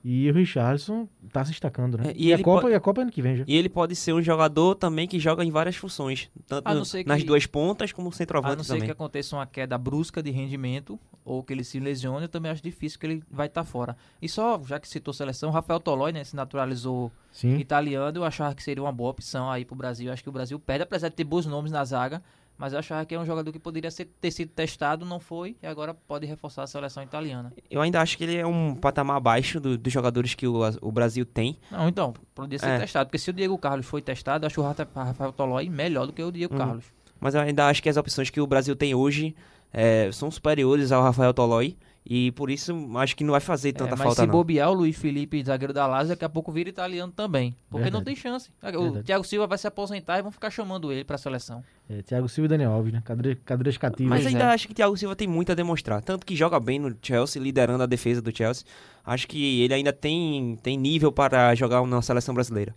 E 0.04 0.30
o 0.30 0.32
Richarlison 0.34 1.08
tá 1.32 1.44
se 1.44 1.50
destacando, 1.50 1.98
né? 1.98 2.10
É, 2.10 2.14
e 2.16 2.28
e, 2.28 2.32
a 2.32 2.36
ele 2.36 2.44
Copa, 2.44 2.60
pode- 2.62 2.72
e 2.72 2.76
a 2.76 2.80
Copa 2.80 3.00
é 3.00 3.02
ano 3.02 3.10
que 3.10 3.20
vem 3.20 3.36
já. 3.36 3.44
E 3.46 3.56
ele 3.56 3.68
pode 3.68 3.96
ser 3.96 4.12
um 4.12 4.22
jogador 4.22 4.74
também 4.76 5.08
que 5.08 5.18
joga 5.18 5.44
em 5.44 5.50
várias 5.50 5.74
funções, 5.76 6.30
tanto 6.46 6.66
A 6.68 6.74
no- 6.74 6.84
que- 6.86 7.04
nas 7.04 7.24
duas 7.24 7.46
pontas 7.46 7.90
como 7.92 8.08
A 8.08 8.12
centroavante 8.12 8.56
não 8.58 8.64
ser 8.64 8.74
também. 8.74 8.86
que 8.86 8.92
aconteça 8.92 9.34
uma 9.36 9.44
queda 9.46 9.76
brusca 9.76 10.22
de 10.22 10.30
rendimento 10.30 10.98
ou 11.24 11.42
que 11.42 11.52
ele 11.52 11.64
se 11.64 11.80
lesione, 11.80 12.22
eu 12.22 12.28
também 12.28 12.50
acho 12.50 12.62
difícil 12.62 12.98
que 12.98 13.06
ele 13.06 13.22
vai 13.30 13.48
estar 13.48 13.64
fora. 13.64 13.96
E 14.22 14.28
só, 14.28 14.60
já 14.64 14.78
que 14.78 14.88
citou 14.88 15.12
seleção, 15.12 15.50
Rafael 15.50 15.80
Tolói, 15.80 16.12
né, 16.12 16.22
se 16.24 16.34
naturalizou 16.36 17.10
Sim. 17.32 17.56
italiano, 17.56 18.16
eu 18.18 18.24
achava 18.24 18.54
que 18.54 18.62
seria 18.62 18.82
uma 18.82 18.92
boa 18.92 19.10
opção 19.10 19.50
aí 19.50 19.64
pro 19.64 19.74
Brasil. 19.76 20.06
Eu 20.06 20.12
acho 20.12 20.22
que 20.22 20.28
o 20.28 20.32
Brasil 20.32 20.58
perde, 20.60 20.84
apesar 20.84 21.08
de 21.08 21.16
ter 21.16 21.24
bons 21.24 21.44
nomes 21.44 21.72
na 21.72 21.84
zaga, 21.84 22.22
mas 22.58 22.72
eu 22.72 22.80
achava 22.80 23.06
que 23.06 23.14
é 23.14 23.18
um 23.18 23.24
jogador 23.24 23.50
que 23.52 23.58
poderia 23.58 23.90
ser- 23.90 24.10
ter 24.20 24.30
sido 24.30 24.50
testado, 24.50 25.06
não 25.06 25.18
foi, 25.20 25.56
e 25.62 25.66
agora 25.66 25.94
pode 25.94 26.26
reforçar 26.26 26.64
a 26.64 26.66
seleção 26.66 27.02
italiana. 27.02 27.52
Eu 27.70 27.80
ainda 27.80 28.00
acho 28.02 28.18
que 28.18 28.24
ele 28.24 28.36
é 28.36 28.46
um 28.46 28.74
patamar 28.74 29.16
abaixo 29.16 29.60
do- 29.60 29.78
dos 29.78 29.92
jogadores 29.92 30.34
que 30.34 30.46
o, 30.46 30.56
o 30.82 30.90
Brasil 30.92 31.24
tem. 31.24 31.56
Não, 31.70 31.88
então, 31.88 32.12
poderia 32.34 32.58
ser 32.58 32.68
É. 32.70 32.78
testado, 32.80 33.06
porque 33.08 33.18
se 33.18 33.30
o 33.30 33.32
Diego 33.32 33.56
Carlos 33.56 33.86
foi 33.86 34.02
testado, 34.02 34.44
eu 34.44 34.48
acho 34.48 34.60
o 34.60 34.64
Rafa- 34.64 34.88
Rafael 34.94 35.32
Tolói 35.32 35.68
melhor 35.68 36.06
do 36.06 36.12
que 36.12 36.22
o 36.22 36.32
Diego 36.32 36.52
Uhum. 36.54 36.58
Carlos. 36.58 36.84
Mas 37.20 37.34
eu 37.34 37.40
ainda 37.40 37.66
acho 37.68 37.82
que 37.82 37.88
as 37.88 37.96
opções 37.96 38.28
que 38.30 38.40
o 38.40 38.46
Brasil 38.46 38.74
tem 38.76 38.94
hoje 38.94 39.34
é, 39.72 40.10
são 40.12 40.30
superiores 40.30 40.90
ao 40.92 41.02
Rafael 41.02 41.32
Tolói. 41.34 41.76
E 42.04 42.32
por 42.32 42.48
isso 42.50 42.74
acho 42.96 43.14
que 43.14 43.22
não 43.22 43.32
vai 43.32 43.40
fazer 43.40 43.72
tanta 43.72 43.90
É, 43.90 43.96
mas 43.96 44.00
falta 44.00 44.22
se 44.22 44.26
não. 44.26 44.32
bobear 44.32 44.70
o 44.70 44.74
Luiz 44.74 44.96
Felipe, 44.96 45.42
zagueiro 45.44 45.74
da 45.74 45.86
Lazio, 45.86 46.08
daqui 46.10 46.24
a 46.24 46.28
pouco 46.28 46.50
vira 46.50 46.68
italiano 46.70 47.12
também. 47.12 47.54
Porque 47.68 47.90
não 47.90 48.00
Verdade. 48.00 48.04
tem 48.06 48.16
chance. 48.16 48.50
O 48.62 48.82
Verdade. 48.82 49.04
Thiago 49.04 49.24
Silva 49.24 49.46
vai 49.46 49.58
se 49.58 49.66
aposentar 49.66 50.18
e 50.18 50.22
vão 50.22 50.30
ficar 50.32 50.50
chamando 50.50 50.90
ele 50.90 51.04
pra 51.04 51.18
seleção. 51.18 51.62
É, 51.88 52.00
Thiago 52.00 52.28
Silva 52.28 52.46
e 52.46 52.48
Daniel 52.48 52.72
Alves, 52.72 52.92
né? 52.94 53.02
Cadeiras, 53.04 53.38
cadeiras 53.44 53.76
cativas. 53.76 54.08
Mas 54.08 54.26
ainda 54.26 54.44
é. 54.44 54.54
acho 54.54 54.66
que 54.68 54.74
Thiago 54.74 54.96
Silva 54.96 55.14
tem 55.14 55.28
muito 55.28 55.52
a 55.52 55.54
demonstrar. 55.54 56.02
Tanto 56.02 56.24
que 56.24 56.34
joga 56.34 56.58
bem 56.58 56.78
no 56.78 56.96
Chelsea, 57.02 57.42
liderando 57.42 57.82
a 57.82 57.86
defesa 57.86 58.22
do 58.22 58.34
Chelsea. 58.34 58.64
Acho 59.04 59.28
que 59.28 59.60
ele 59.62 59.74
ainda 59.74 59.92
tem, 59.92 60.58
tem 60.62 60.78
nível 60.78 61.12
para 61.12 61.54
jogar 61.54 61.84
na 61.86 62.00
seleção 62.00 62.34
brasileira. 62.34 62.74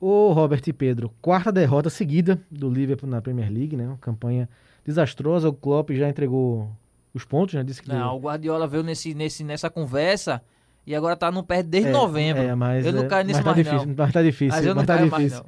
Ô 0.00 0.32
Robert 0.32 0.62
e 0.66 0.72
Pedro, 0.72 1.12
quarta 1.20 1.52
derrota 1.52 1.90
seguida 1.90 2.40
do 2.50 2.70
Liverpool 2.70 3.10
na 3.10 3.20
Premier 3.20 3.52
League, 3.52 3.76
né? 3.76 3.86
Uma 3.86 3.98
campanha 3.98 4.48
desastrosa. 4.86 5.50
O 5.50 5.52
Klopp 5.52 5.90
já 5.90 6.08
entregou 6.08 6.70
os 7.14 7.24
pontos, 7.24 7.54
né? 7.54 7.62
Disse 7.64 7.82
que 7.82 7.88
Não, 7.88 8.16
o 8.16 8.20
Guardiola 8.20 8.66
veio 8.66 8.82
nesse, 8.82 9.14
nesse, 9.14 9.42
nessa 9.44 9.68
conversa 9.68 10.40
e 10.86 10.94
agora 10.94 11.16
tá 11.16 11.30
no 11.30 11.42
pé 11.42 11.62
desde 11.62 11.90
É, 11.90 11.92
novembro. 11.92 12.42
É, 12.42 12.54
mas, 12.54 12.86
eu 12.86 12.92
não 12.92 13.04
é, 13.04 13.06
caio 13.08 13.26
nisso 13.26 13.38
mas 13.38 13.44
tá 13.44 13.50
mais, 13.52 13.64
difícil, 13.64 13.86
não. 13.86 13.94
Mas 13.96 14.12
tá 14.12 14.22
difícil, 14.22 14.56
Mas 14.56 14.66
eu 14.66 14.74
não 14.74 14.84
tá 14.84 14.96
caio 14.96 15.10
mais, 15.10 15.24
difícil. 15.24 15.44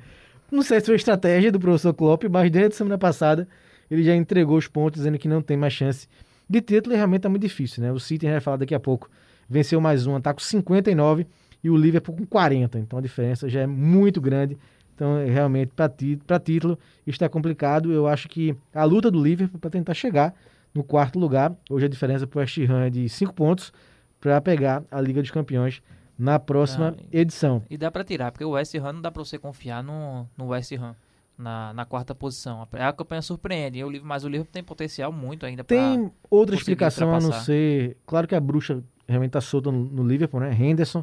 não. 0.51 0.59
Não 0.59 0.63
sei 0.63 0.81
se 0.81 0.87
foi 0.87 0.97
estratégia 0.97 1.51
do 1.51 1.59
professor 1.59 1.95
Klopp, 1.95 2.25
mas 2.31 2.51
desde 2.51 2.75
a 2.75 2.77
semana 2.77 2.99
passada 2.99 3.49
ele 3.91 4.03
já 4.03 4.15
entregou 4.15 4.59
os 4.59 4.69
pontos, 4.69 5.01
dizendo 5.01 5.19
que 5.19 5.27
não 5.29 5.41
tem 5.41 5.57
mais 5.57 5.73
chance 5.73 6.07
de 6.49 6.61
título 6.61 6.95
e 6.95 6.97
realmente 6.97 7.23
tá 7.23 7.29
muito 7.29 7.43
difícil, 7.43 7.83
né? 7.83 7.91
O 7.91 7.99
City, 7.99 8.27
a 8.27 8.29
gente 8.29 8.35
vai 8.35 8.41
falar 8.41 8.57
daqui 8.59 8.75
a 8.75 8.81
pouco, 8.81 9.11
venceu 9.49 9.81
mais 9.81 10.07
um, 10.07 10.21
tá 10.21 10.35
com 10.35 10.41
59 10.41 11.27
e 11.65 11.71
o 11.71 11.77
Liverpool 11.77 12.15
com 12.17 12.27
40, 12.27 12.79
então 12.79 12.99
a 12.99 13.03
diferença 13.03 13.49
já 13.49 13.61
é 13.61 13.67
muito 13.67 14.21
grande. 14.21 14.59
Então, 14.95 15.17
é, 15.17 15.25
realmente, 15.25 15.73
para 15.75 16.39
título, 16.39 16.79
está 17.07 17.29
complicado. 17.29 17.91
Eu 17.93 18.07
acho 18.07 18.29
que 18.29 18.55
a 18.75 18.85
luta 18.85 19.11
do 19.11 19.23
Liverpool 19.23 19.59
para 19.59 19.71
tentar 19.71 19.95
chegar 19.95 20.35
no 20.75 20.83
quarto 20.83 21.19
lugar, 21.19 21.55
hoje 21.69 21.87
a 21.87 21.89
diferença 21.89 22.27
para 22.27 22.39
o 22.39 22.41
West 22.41 22.59
Ham 22.59 22.85
é 22.85 22.91
de 22.91 23.09
5 23.09 23.33
pontos 23.35 23.73
para 24.21 24.41
pegar 24.41 24.83
a 24.91 25.01
Liga 25.01 25.21
dos 25.21 25.31
Campeões 25.31 25.83
na 26.19 26.39
próxima 26.39 26.95
Ah, 26.99 27.05
edição. 27.13 27.63
E 27.69 27.77
dá 27.77 27.91
pra 27.91 28.05
tirar, 28.05 28.31
porque 28.33 28.45
o 28.45 28.51
West 28.51 28.75
Ham 28.77 28.93
não 28.95 29.01
dá 29.03 29.11
pra 29.11 29.25
você 29.25 29.39
confiar 29.39 29.83
no, 29.83 30.27
no 30.37 30.49
West 30.49 30.73
Ham. 30.73 30.95
Na, 31.37 31.73
na 31.73 31.85
quarta 31.87 32.15
posição. 32.15 32.69
A 32.73 32.93
campanha 32.93 33.23
surpreende, 33.23 33.83
mas 34.05 34.23
o 34.23 34.29
Liverpool 34.29 34.53
tem 34.53 34.63
potencial 34.63 35.11
muito 35.11 35.45
ainda. 35.47 35.65
Tem 35.65 36.13
outra 36.31 36.55
explicação 36.55 37.13
a 37.13 37.19
não 37.19 37.33
ser. 37.33 37.97
Claro 38.07 38.29
que 38.29 38.35
a 38.35 38.41
bruxa 38.41 38.85
realmente 39.09 39.31
está 39.31 39.41
solta 39.41 39.73
no, 39.73 39.83
no 39.87 40.07
Liverpool, 40.07 40.39
né? 40.41 40.55
Henderson, 40.55 41.03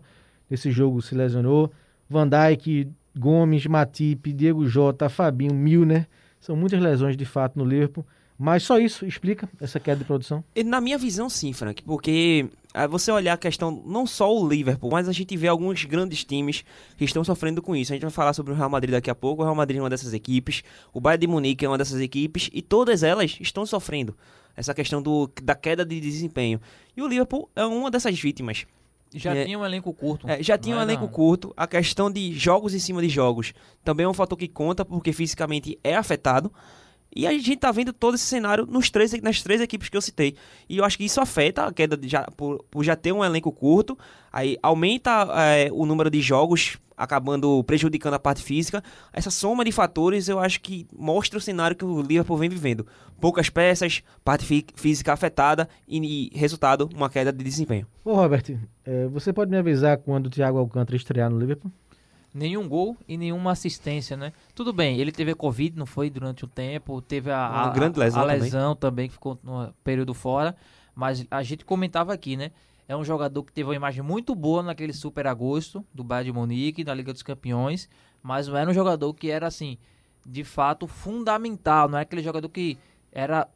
nesse 0.49 0.71
jogo 0.71 1.01
se 1.01 1.15
lesionou. 1.15 1.71
Van 2.07 2.29
Dijk, 2.29 2.89
Gomes, 3.17 3.65
Matip, 3.65 4.31
Diego 4.31 4.65
Jota, 4.67 5.09
Fabinho, 5.09 5.53
Milner. 5.53 6.07
São 6.39 6.55
muitas 6.55 6.79
lesões 6.79 7.17
de 7.17 7.25
fato 7.25 7.57
no 7.57 7.65
Liverpool. 7.65 8.05
Mas 8.41 8.63
só 8.63 8.79
isso 8.79 9.05
explica 9.05 9.49
essa 9.59 9.81
queda 9.81 9.97
de 9.99 10.05
produção. 10.05 10.41
E 10.55 10.63
Na 10.63 10.79
minha 10.79 10.97
visão, 10.97 11.29
sim, 11.29 11.51
Frank, 11.51 11.83
porque 11.83 12.47
ah, 12.73 12.87
você 12.87 13.11
olhar 13.11 13.33
a 13.33 13.37
questão, 13.37 13.83
não 13.85 14.07
só 14.07 14.33
o 14.33 14.47
Liverpool, 14.47 14.89
mas 14.89 15.09
a 15.09 15.11
gente 15.11 15.35
vê 15.35 15.49
alguns 15.49 15.83
grandes 15.83 16.23
times 16.23 16.63
que 16.95 17.03
estão 17.03 17.21
sofrendo 17.21 17.61
com 17.61 17.75
isso. 17.75 17.91
A 17.91 17.95
gente 17.95 18.03
vai 18.03 18.11
falar 18.11 18.31
sobre 18.31 18.53
o 18.53 18.55
Real 18.55 18.69
Madrid 18.69 18.91
daqui 18.91 19.09
a 19.09 19.15
pouco. 19.15 19.41
O 19.41 19.45
Real 19.45 19.55
Madrid 19.55 19.79
é 19.79 19.81
uma 19.81 19.89
dessas 19.89 20.13
equipes, 20.13 20.63
o 20.93 21.01
Bayern 21.01 21.19
de 21.19 21.27
Munique 21.27 21.65
é 21.65 21.67
uma 21.67 21.77
dessas 21.77 21.99
equipes, 21.99 22.49
e 22.53 22.61
todas 22.61 23.03
elas 23.03 23.37
estão 23.41 23.65
sofrendo 23.65 24.15
essa 24.55 24.73
questão 24.73 25.01
do, 25.01 25.29
da 25.43 25.53
queda 25.53 25.83
de 25.83 25.99
desempenho. 25.99 26.61
E 26.95 27.01
o 27.01 27.07
Liverpool 27.07 27.49
é 27.55 27.65
uma 27.65 27.91
dessas 27.91 28.17
vítimas. 28.17 28.65
Já 29.13 29.35
É, 29.35 29.43
tinha 29.43 29.59
um 29.59 29.65
elenco 29.65 29.91
curto. 29.91 30.29
É, 30.29 30.41
já 30.41 30.57
tinha 30.57 30.75
um 30.77 30.79
é, 30.79 30.83
elenco 30.83 31.05
não. 31.05 31.11
curto, 31.11 31.53
a 31.57 31.67
questão 31.67 32.09
de 32.11 32.31
jogos 32.33 32.73
em 32.73 32.79
cima 32.79 33.01
de 33.01 33.09
jogos 33.09 33.53
também 33.83 34.05
é 34.05 34.09
um 34.09 34.13
fator 34.13 34.37
que 34.37 34.47
conta, 34.47 34.85
porque 34.85 35.11
fisicamente 35.11 35.77
é 35.83 35.95
afetado. 35.95 36.51
E 37.15 37.25
a 37.25 37.31
gente 37.31 37.55
tá 37.57 37.71
vendo 37.71 37.91
todo 37.91 38.15
esse 38.15 38.25
cenário 38.25 38.65
nos 38.65 38.89
três, 38.89 39.11
nas 39.21 39.41
três 39.41 39.61
equipes 39.61 39.89
que 39.89 39.97
eu 39.97 40.01
citei. 40.01 40.35
E 40.67 40.77
eu 40.77 40.85
acho 40.85 40.97
que 40.97 41.05
isso 41.05 41.19
afeta 41.19 41.65
a 41.65 41.73
queda 41.73 41.97
de 41.97 42.07
já, 42.07 42.23
por, 42.37 42.63
por 42.69 42.83
já 42.83 42.95
ter 42.95 43.11
um 43.11 43.23
elenco 43.25 43.51
curto. 43.51 43.97
Aí 44.31 44.57
aumenta 44.61 45.27
é, 45.35 45.69
o 45.71 45.85
número 45.85 46.09
de 46.09 46.21
jogos, 46.21 46.77
acabando 46.95 47.63
prejudicando 47.63 48.13
a 48.13 48.19
parte 48.19 48.43
física. 48.43 48.83
Essa 49.11 49.31
soma 49.31 49.65
de 49.65 49.71
fatores 49.71 50.27
eu 50.27 50.37
acho 50.39 50.61
que 50.61 50.85
mostra 50.95 51.39
o 51.39 51.41
cenário 51.41 51.75
que 51.75 51.85
o 51.85 52.01
Liverpool 52.01 52.37
vem 52.37 52.49
vivendo. 52.49 52.85
Poucas 53.19 53.49
peças, 53.49 54.03
parte 54.23 54.45
fí- 54.45 54.65
física 54.75 55.11
afetada 55.11 55.67
e, 55.87 56.29
e 56.33 56.37
resultado, 56.37 56.89
uma 56.95 57.09
queda 57.09 57.33
de 57.33 57.43
desempenho. 57.43 57.87
Ô 58.05 58.13
Robert, 58.13 58.43
eh, 58.85 59.07
você 59.07 59.33
pode 59.33 59.49
me 59.49 59.57
avisar 59.57 59.97
quando 59.97 60.27
o 60.27 60.29
Thiago 60.29 60.57
Alcântara 60.57 60.95
estrear 60.95 61.29
no 61.29 61.39
Liverpool? 61.39 61.71
Nenhum 62.33 62.67
gol 62.69 62.95
e 63.07 63.17
nenhuma 63.17 63.51
assistência, 63.51 64.15
né? 64.15 64.31
Tudo 64.53 64.71
bem, 64.71 64.97
ele 64.99 65.11
teve 65.11 65.33
Covid, 65.33 65.77
não 65.77 65.85
foi 65.85 66.09
durante 66.09 66.45
o 66.45 66.47
tempo, 66.47 67.01
teve 67.01 67.31
a, 67.31 67.47
a- 67.65 67.69
grande 67.69 67.97
lesão 67.99 68.21
a 68.21 68.25
também. 68.25 68.39
lesão 68.41 68.75
também, 68.75 69.07
que 69.07 69.13
ficou 69.13 69.39
no 69.43 69.73
período 69.83 70.13
fora. 70.13 70.55
Mas 70.93 71.25
a 71.31 71.41
gente 71.41 71.65
comentava 71.65 72.13
aqui, 72.13 72.37
né? 72.37 72.51
É 72.87 72.95
um 72.95 73.03
jogador 73.03 73.43
que 73.43 73.51
teve 73.53 73.69
uma 73.69 73.75
imagem 73.75 74.01
muito 74.03 74.35
boa 74.35 74.61
naquele 74.61 74.93
Super 74.93 75.25
Agosto 75.27 75.83
do 75.93 76.03
Bayern 76.03 76.31
de 76.31 76.37
Munique, 76.37 76.83
da 76.83 76.93
Liga 76.93 77.13
dos 77.13 77.23
Campeões, 77.23 77.87
mas 78.21 78.47
não 78.47 78.57
era 78.57 78.69
um 78.69 78.73
jogador 78.73 79.13
que 79.13 79.29
era 79.29 79.47
assim, 79.47 79.77
de 80.25 80.43
fato, 80.43 80.87
fundamental. 80.87 81.87
Não 81.89 81.97
é 81.97 82.01
aquele 82.01 82.21
jogador 82.23 82.49
que 82.49 82.77
era 83.11 83.47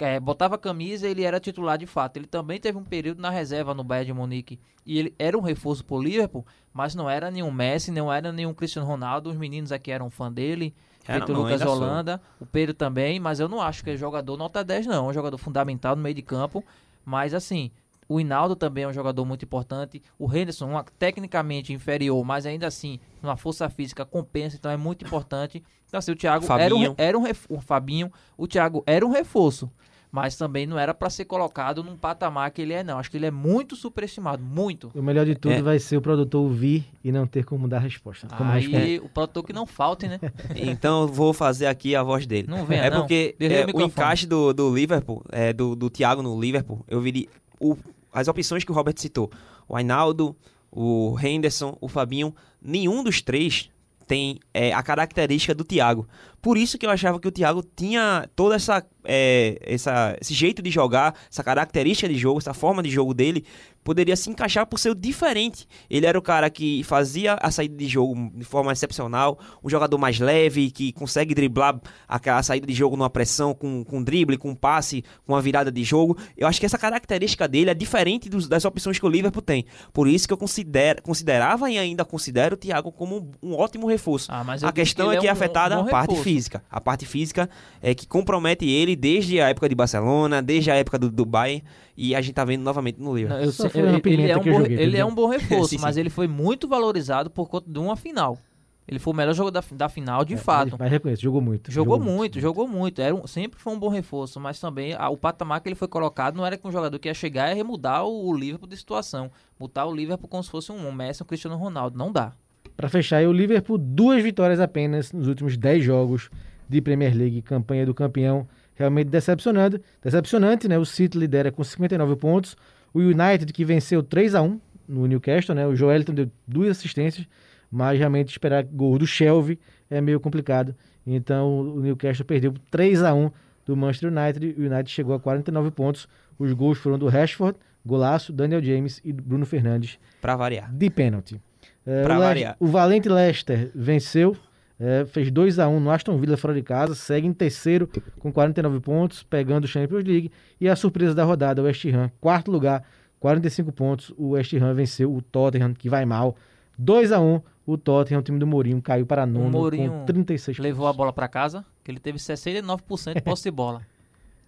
é, 0.00 0.20
botava 0.20 0.56
camisa 0.56 1.06
e 1.06 1.10
ele 1.10 1.22
era 1.22 1.40
titular 1.40 1.76
de 1.76 1.86
fato. 1.86 2.16
Ele 2.16 2.26
também 2.26 2.60
teve 2.60 2.78
um 2.78 2.84
período 2.84 3.20
na 3.20 3.30
reserva 3.30 3.74
no 3.74 3.82
Bayern 3.82 4.06
de 4.06 4.12
Munique 4.12 4.60
e 4.86 4.98
ele 4.98 5.14
era 5.18 5.36
um 5.36 5.40
reforço 5.40 5.84
pro 5.84 6.00
Liverpool, 6.00 6.46
mas 6.72 6.94
não 6.94 7.08
era 7.08 7.30
nenhum 7.30 7.50
Messi, 7.50 7.90
não 7.90 8.12
era 8.12 8.32
nenhum 8.32 8.54
Cristiano 8.54 8.86
Ronaldo. 8.86 9.30
Os 9.30 9.36
meninos 9.36 9.72
aqui 9.72 9.90
eram 9.90 10.10
fã 10.10 10.30
dele, 10.30 10.74
Era 11.06 11.18
feito 11.18 11.32
não, 11.32 11.40
Lucas 11.40 11.60
ainda 11.60 11.64
sou. 11.64 11.74
Holanda, 11.74 12.22
o 12.40 12.46
Pedro 12.46 12.74
também, 12.74 13.18
mas 13.18 13.40
eu 13.40 13.48
não 13.48 13.60
acho 13.60 13.82
que 13.82 13.90
é 13.90 13.96
jogador 13.96 14.36
nota 14.36 14.62
10 14.62 14.86
não, 14.86 15.06
é 15.06 15.10
um 15.10 15.12
jogador 15.12 15.38
fundamental 15.38 15.96
no 15.96 16.02
meio 16.02 16.14
de 16.14 16.22
campo, 16.22 16.64
mas 17.04 17.34
assim, 17.34 17.70
o 18.08 18.20
Hinaldo 18.20 18.54
também 18.56 18.84
é 18.84 18.88
um 18.88 18.92
jogador 18.92 19.24
muito 19.24 19.44
importante. 19.44 20.02
O 20.18 20.26
Henderson, 20.34 20.66
uma, 20.68 20.84
tecnicamente 20.98 21.72
inferior, 21.72 22.24
mas 22.24 22.46
ainda 22.46 22.66
assim, 22.66 22.98
uma 23.22 23.36
força 23.36 23.68
física 23.68 24.04
compensa, 24.04 24.56
então 24.56 24.70
é 24.70 24.76
muito 24.76 25.04
importante. 25.04 25.62
Então, 25.86 25.98
assim, 25.98 26.12
o 26.12 26.16
Thiago 26.16 26.44
era 26.58 26.74
um, 26.74 26.78
Fabinho. 26.78 26.94
era 26.98 27.18
um 27.18 27.22
ref- 27.22 27.46
o 27.48 27.60
Fabinho, 27.60 28.10
o 28.36 28.46
Thiago 28.46 28.82
era 28.86 29.06
um 29.06 29.10
reforço, 29.10 29.70
mas 30.10 30.36
também 30.36 30.64
não 30.66 30.78
era 30.78 30.94
para 30.94 31.10
ser 31.10 31.24
colocado 31.24 31.82
num 31.82 31.96
patamar 31.96 32.48
que 32.52 32.62
ele 32.62 32.72
é, 32.72 32.84
não. 32.84 32.98
Acho 32.98 33.10
que 33.10 33.16
ele 33.16 33.26
é 33.26 33.30
muito 33.32 33.74
superestimado, 33.74 34.42
muito. 34.42 34.90
O 34.94 35.02
melhor 35.02 35.24
de 35.26 35.34
tudo 35.34 35.54
É. 35.54 35.62
vai 35.62 35.78
ser 35.80 35.96
o 35.96 36.00
produtor 36.02 36.42
ouvir 36.42 36.84
e 37.02 37.10
não 37.10 37.26
ter 37.26 37.44
como 37.44 37.66
dar 37.66 37.80
resposta. 37.80 38.28
Como. 38.28 38.48
Aí 38.50 38.98
o 39.00 39.08
produtor 39.08 39.42
que 39.44 39.52
não 39.52 39.66
falte, 39.66 40.06
né? 40.06 40.20
Então 40.54 41.02
eu 41.02 41.08
vou 41.08 41.32
fazer 41.32 41.66
aqui 41.66 41.96
a 41.96 42.02
voz 42.02 42.26
dele. 42.26 42.46
Não 42.48 42.64
venha, 42.64 42.82
É 42.84 42.90
não. 42.90 43.00
porque 43.00 43.34
é, 43.40 43.66
o 43.74 43.78
o 43.78 43.82
encaixe 43.82 44.24
do, 44.26 44.52
do 44.52 44.72
Liverpool, 44.74 45.24
é, 45.32 45.52
do, 45.52 45.74
do 45.74 45.90
Thiago 45.90 46.22
no 46.22 46.40
Liverpool, 46.40 46.84
eu 46.86 47.00
vi 47.00 47.28
o, 47.58 47.76
as 48.14 48.28
opções 48.28 48.64
que 48.64 48.70
o 48.70 48.74
Robert 48.74 48.94
citou. 48.96 49.30
O 49.68 49.76
Ainaldo, 49.76 50.36
o 50.70 51.16
Henderson, 51.20 51.76
o 51.80 51.88
Fabinho, 51.88 52.34
nenhum 52.62 53.02
dos 53.02 53.20
três 53.20 53.68
tem 54.06 54.38
é, 54.52 54.72
a 54.72 54.82
característica 54.82 55.54
do 55.54 55.64
Thiago. 55.64 56.06
Por 56.44 56.58
isso 56.58 56.76
que 56.76 56.84
eu 56.84 56.90
achava 56.90 57.18
que 57.18 57.26
o 57.26 57.32
Thiago 57.32 57.64
tinha 57.74 58.28
toda 58.36 58.54
essa, 58.56 58.84
é, 59.02 59.58
essa 59.62 60.14
esse 60.20 60.34
jeito 60.34 60.60
de 60.60 60.70
jogar, 60.70 61.14
essa 61.32 61.42
característica 61.42 62.06
de 62.06 62.18
jogo, 62.18 62.38
essa 62.38 62.52
forma 62.52 62.82
de 62.82 62.90
jogo 62.90 63.14
dele, 63.14 63.44
poderia 63.82 64.14
se 64.16 64.30
encaixar 64.30 64.66
por 64.66 64.78
ser 64.78 64.94
diferente. 64.94 65.66
Ele 65.90 66.06
era 66.06 66.18
o 66.18 66.22
cara 66.22 66.48
que 66.50 66.82
fazia 66.84 67.34
a 67.34 67.50
saída 67.50 67.76
de 67.76 67.86
jogo 67.86 68.30
de 68.34 68.44
forma 68.44 68.72
excepcional, 68.72 69.38
um 69.62 69.68
jogador 69.68 69.96
mais 69.98 70.18
leve, 70.18 70.70
que 70.70 70.92
consegue 70.92 71.34
driblar 71.34 71.78
aquela 72.08 72.42
saída 72.42 72.66
de 72.66 72.72
jogo 72.74 72.96
numa 72.96 73.10
pressão, 73.10 73.54
com, 73.54 73.82
com 73.84 74.02
drible, 74.02 74.36
com 74.38 74.54
passe, 74.54 75.02
com 75.26 75.32
uma 75.34 75.40
virada 75.42 75.70
de 75.72 75.82
jogo. 75.84 76.16
Eu 76.36 76.46
acho 76.46 76.60
que 76.60 76.66
essa 76.66 76.78
característica 76.78 77.46
dele 77.48 77.70
é 77.70 77.74
diferente 77.74 78.28
dos- 78.28 78.48
das 78.48 78.64
opções 78.64 78.98
que 78.98 79.04
o 79.06 79.08
Liverpool 79.08 79.42
tem. 79.42 79.64
Por 79.92 80.08
isso 80.08 80.26
que 80.26 80.32
eu 80.32 80.38
considero, 80.38 81.02
considerava 81.02 81.70
e 81.70 81.78
ainda 81.78 82.04
considero 82.06 82.54
o 82.54 82.58
Thiago 82.58 82.90
como 82.92 83.30
um, 83.42 83.50
um 83.50 83.54
ótimo 83.54 83.86
reforço. 83.86 84.30
Ah, 84.32 84.44
a 84.68 84.72
questão 84.72 85.06
que 85.08 85.10
é 85.10 85.14
ele 85.16 85.20
que 85.22 85.26
é 85.28 85.30
um- 85.30 85.32
afetada 85.34 85.76
um 85.76 85.80
a 85.80 85.82
bom 85.84 85.90
parte 85.90 86.10
reforço. 86.10 86.22
Física. 86.34 86.62
A 86.70 86.80
parte 86.80 87.06
física 87.06 87.48
é 87.80 87.94
que 87.94 88.06
compromete 88.06 88.66
ele 88.68 88.96
desde 88.96 89.40
a 89.40 89.48
época 89.48 89.68
de 89.68 89.74
Barcelona, 89.74 90.42
desde 90.42 90.70
a 90.70 90.74
época 90.74 90.98
do, 90.98 91.24
Bayern, 91.24 91.62
e 91.96 92.14
a 92.14 92.20
gente 92.20 92.34
tá 92.34 92.44
vendo 92.44 92.62
novamente 92.62 93.00
no 93.00 93.14
Liverpool. 93.16 93.38
Não, 93.38 93.44
eu 93.44 93.52
sei- 93.52 93.82
uma 93.82 94.00
ele, 94.04 94.30
é 94.30 94.36
um 94.36 94.40
que 94.40 94.48
eu 94.48 94.52
bom, 94.52 94.60
joguei, 94.60 94.78
ele 94.78 94.96
é 94.96 95.04
um 95.04 95.14
bom 95.14 95.26
reforço, 95.28 95.68
Sim, 95.68 95.76
sim. 95.78 95.82
mas 95.82 95.96
ele 95.96 96.10
foi 96.10 96.26
muito 96.28 96.66
valorizado 96.68 97.30
por 97.30 97.48
conta 97.48 97.70
de 97.70 97.78
uma 97.78 97.96
final. 97.96 98.38
Ele 98.86 98.98
foi 98.98 99.14
o 99.14 99.16
melhor 99.16 99.32
jogo 99.34 99.50
da, 99.50 99.64
da 99.72 99.88
final, 99.88 100.26
de 100.26 100.36
fato. 100.36 100.76
Mas, 100.78 100.90
reconheço, 100.90 101.22
jogou 101.22 101.40
muito. 101.40 101.72
Jogou 101.72 101.98
muito, 101.98 102.38
jogou 102.38 102.68
muito. 102.68 103.00
Era 103.00 103.14
um- 103.14 103.26
sempre 103.26 103.58
foi 103.58 103.72
um 103.72 103.78
bom 103.78 103.88
reforço, 103.88 104.38
mas 104.38 104.60
também 104.60 104.94
ah, 104.98 105.08
o 105.08 105.16
patamar 105.16 105.60
que 105.62 105.68
ele 105.70 105.74
foi 105.74 105.88
colocado 105.88 106.36
não 106.36 106.44
era 106.44 106.58
com 106.58 106.68
um 106.68 106.72
jogador 106.72 106.98
que 106.98 107.08
ia 107.08 107.14
chegar 107.14 107.50
e 107.50 107.54
remudar 107.54 108.04
o, 108.04 108.28
o 108.28 108.36
Liverpool 108.36 108.68
de 108.68 108.76
situação. 108.76 109.30
Botar 109.58 109.86
o 109.86 109.94
Liverpool 109.94 110.28
como 110.28 110.42
se 110.42 110.50
fosse 110.50 110.70
um, 110.70 110.86
um 110.86 110.92
Messi, 110.92 111.22
um 111.22 111.26
Cristiano 111.26 111.56
Ronaldo. 111.56 111.96
Não 111.96 112.12
dá. 112.12 112.34
Para 112.76 112.88
fechar, 112.88 113.18
aí, 113.18 113.26
o 113.26 113.32
Liverpool, 113.32 113.78
duas 113.78 114.22
vitórias 114.22 114.58
apenas 114.60 115.12
nos 115.12 115.28
últimos 115.28 115.56
10 115.56 115.84
jogos 115.84 116.28
de 116.68 116.80
Premier 116.80 117.14
League, 117.16 117.42
campanha 117.42 117.86
do 117.86 117.94
campeão, 117.94 118.48
realmente 118.74 119.08
decepcionante. 119.08 119.80
Decepcionante, 120.02 120.66
né? 120.68 120.78
O 120.78 120.84
City 120.84 121.16
lidera 121.18 121.52
com 121.52 121.62
59 121.62 122.16
pontos. 122.16 122.56
O 122.92 122.98
United, 122.98 123.52
que 123.52 123.64
venceu 123.64 124.02
3 124.02 124.34
a 124.34 124.42
1 124.42 124.60
no 124.88 125.06
Newcastle, 125.06 125.54
né? 125.54 125.66
O 125.66 125.74
Joelton 125.74 126.14
deu 126.14 126.30
duas 126.46 126.70
assistências, 126.70 127.26
mas 127.70 127.98
realmente 127.98 128.30
esperar 128.30 128.64
gol 128.64 128.98
do 128.98 129.06
Shelby 129.06 129.58
é 129.90 130.00
meio 130.00 130.18
complicado. 130.20 130.74
Então 131.06 131.60
o 131.60 131.80
Newcastle 131.80 132.24
perdeu 132.24 132.52
por 132.52 132.60
3 132.70 133.02
a 133.02 133.14
1 133.14 133.30
do 133.66 133.76
Manchester 133.76 134.12
United 134.12 134.54
o 134.58 134.66
United 134.66 134.90
chegou 134.90 135.14
a 135.14 135.20
49 135.20 135.70
pontos. 135.70 136.08
Os 136.38 136.52
gols 136.52 136.78
foram 136.78 136.98
do 136.98 137.08
Rashford, 137.08 137.56
golaço, 137.84 138.32
Daniel 138.32 138.62
James 138.62 139.00
e 139.04 139.12
Bruno 139.12 139.46
Fernandes 139.46 139.98
Pra 140.20 140.36
variar. 140.36 140.72
de 140.72 140.90
pênalti. 140.90 141.40
É, 141.86 142.02
Pra 142.02 142.16
o, 142.16 142.20
variar. 142.20 142.56
o 142.58 142.66
Valente 142.66 143.08
Leicester 143.08 143.70
venceu, 143.74 144.36
é, 144.80 145.04
fez 145.04 145.30
2 145.30 145.58
a 145.58 145.68
1 145.68 145.80
no 145.80 145.90
Aston 145.90 146.18
Villa 146.18 146.36
fora 146.36 146.54
de 146.54 146.62
casa, 146.62 146.94
segue 146.94 147.26
em 147.26 147.32
terceiro 147.32 147.88
com 148.18 148.32
49 148.32 148.80
pontos, 148.80 149.22
pegando 149.22 149.64
o 149.64 149.68
Champions 149.68 150.04
League. 150.04 150.32
E 150.60 150.68
a 150.68 150.74
surpresa 150.76 151.14
da 151.14 151.24
rodada, 151.24 151.60
o 151.62 151.64
West 151.66 151.84
Ham, 151.86 152.10
quarto 152.20 152.50
lugar, 152.50 152.82
45 153.20 153.72
pontos. 153.72 154.12
O 154.16 154.30
West 154.30 154.52
Ham 154.54 154.74
venceu 154.74 155.14
o 155.14 155.20
Tottenham, 155.22 155.74
que 155.74 155.88
vai 155.88 156.04
mal. 156.04 156.36
2 156.78 157.12
a 157.12 157.20
1 157.20 157.40
o 157.66 157.78
Tottenham, 157.78 158.20
o 158.20 158.22
time 158.22 158.38
do 158.38 158.46
Mourinho, 158.46 158.82
caiu 158.82 159.06
para 159.06 159.24
nono 159.24 159.50
Mourinho 159.50 159.90
com 159.90 160.04
36 160.04 160.58
Levou 160.58 160.86
a 160.86 160.90
pontos. 160.90 160.96
bola 160.98 161.12
pra 161.12 161.28
casa, 161.28 161.64
que 161.82 161.90
ele 161.90 161.98
teve 162.00 162.18
69% 162.18 163.14
de 163.14 163.20
posse 163.22 163.44
de 163.44 163.50
bola. 163.50 163.82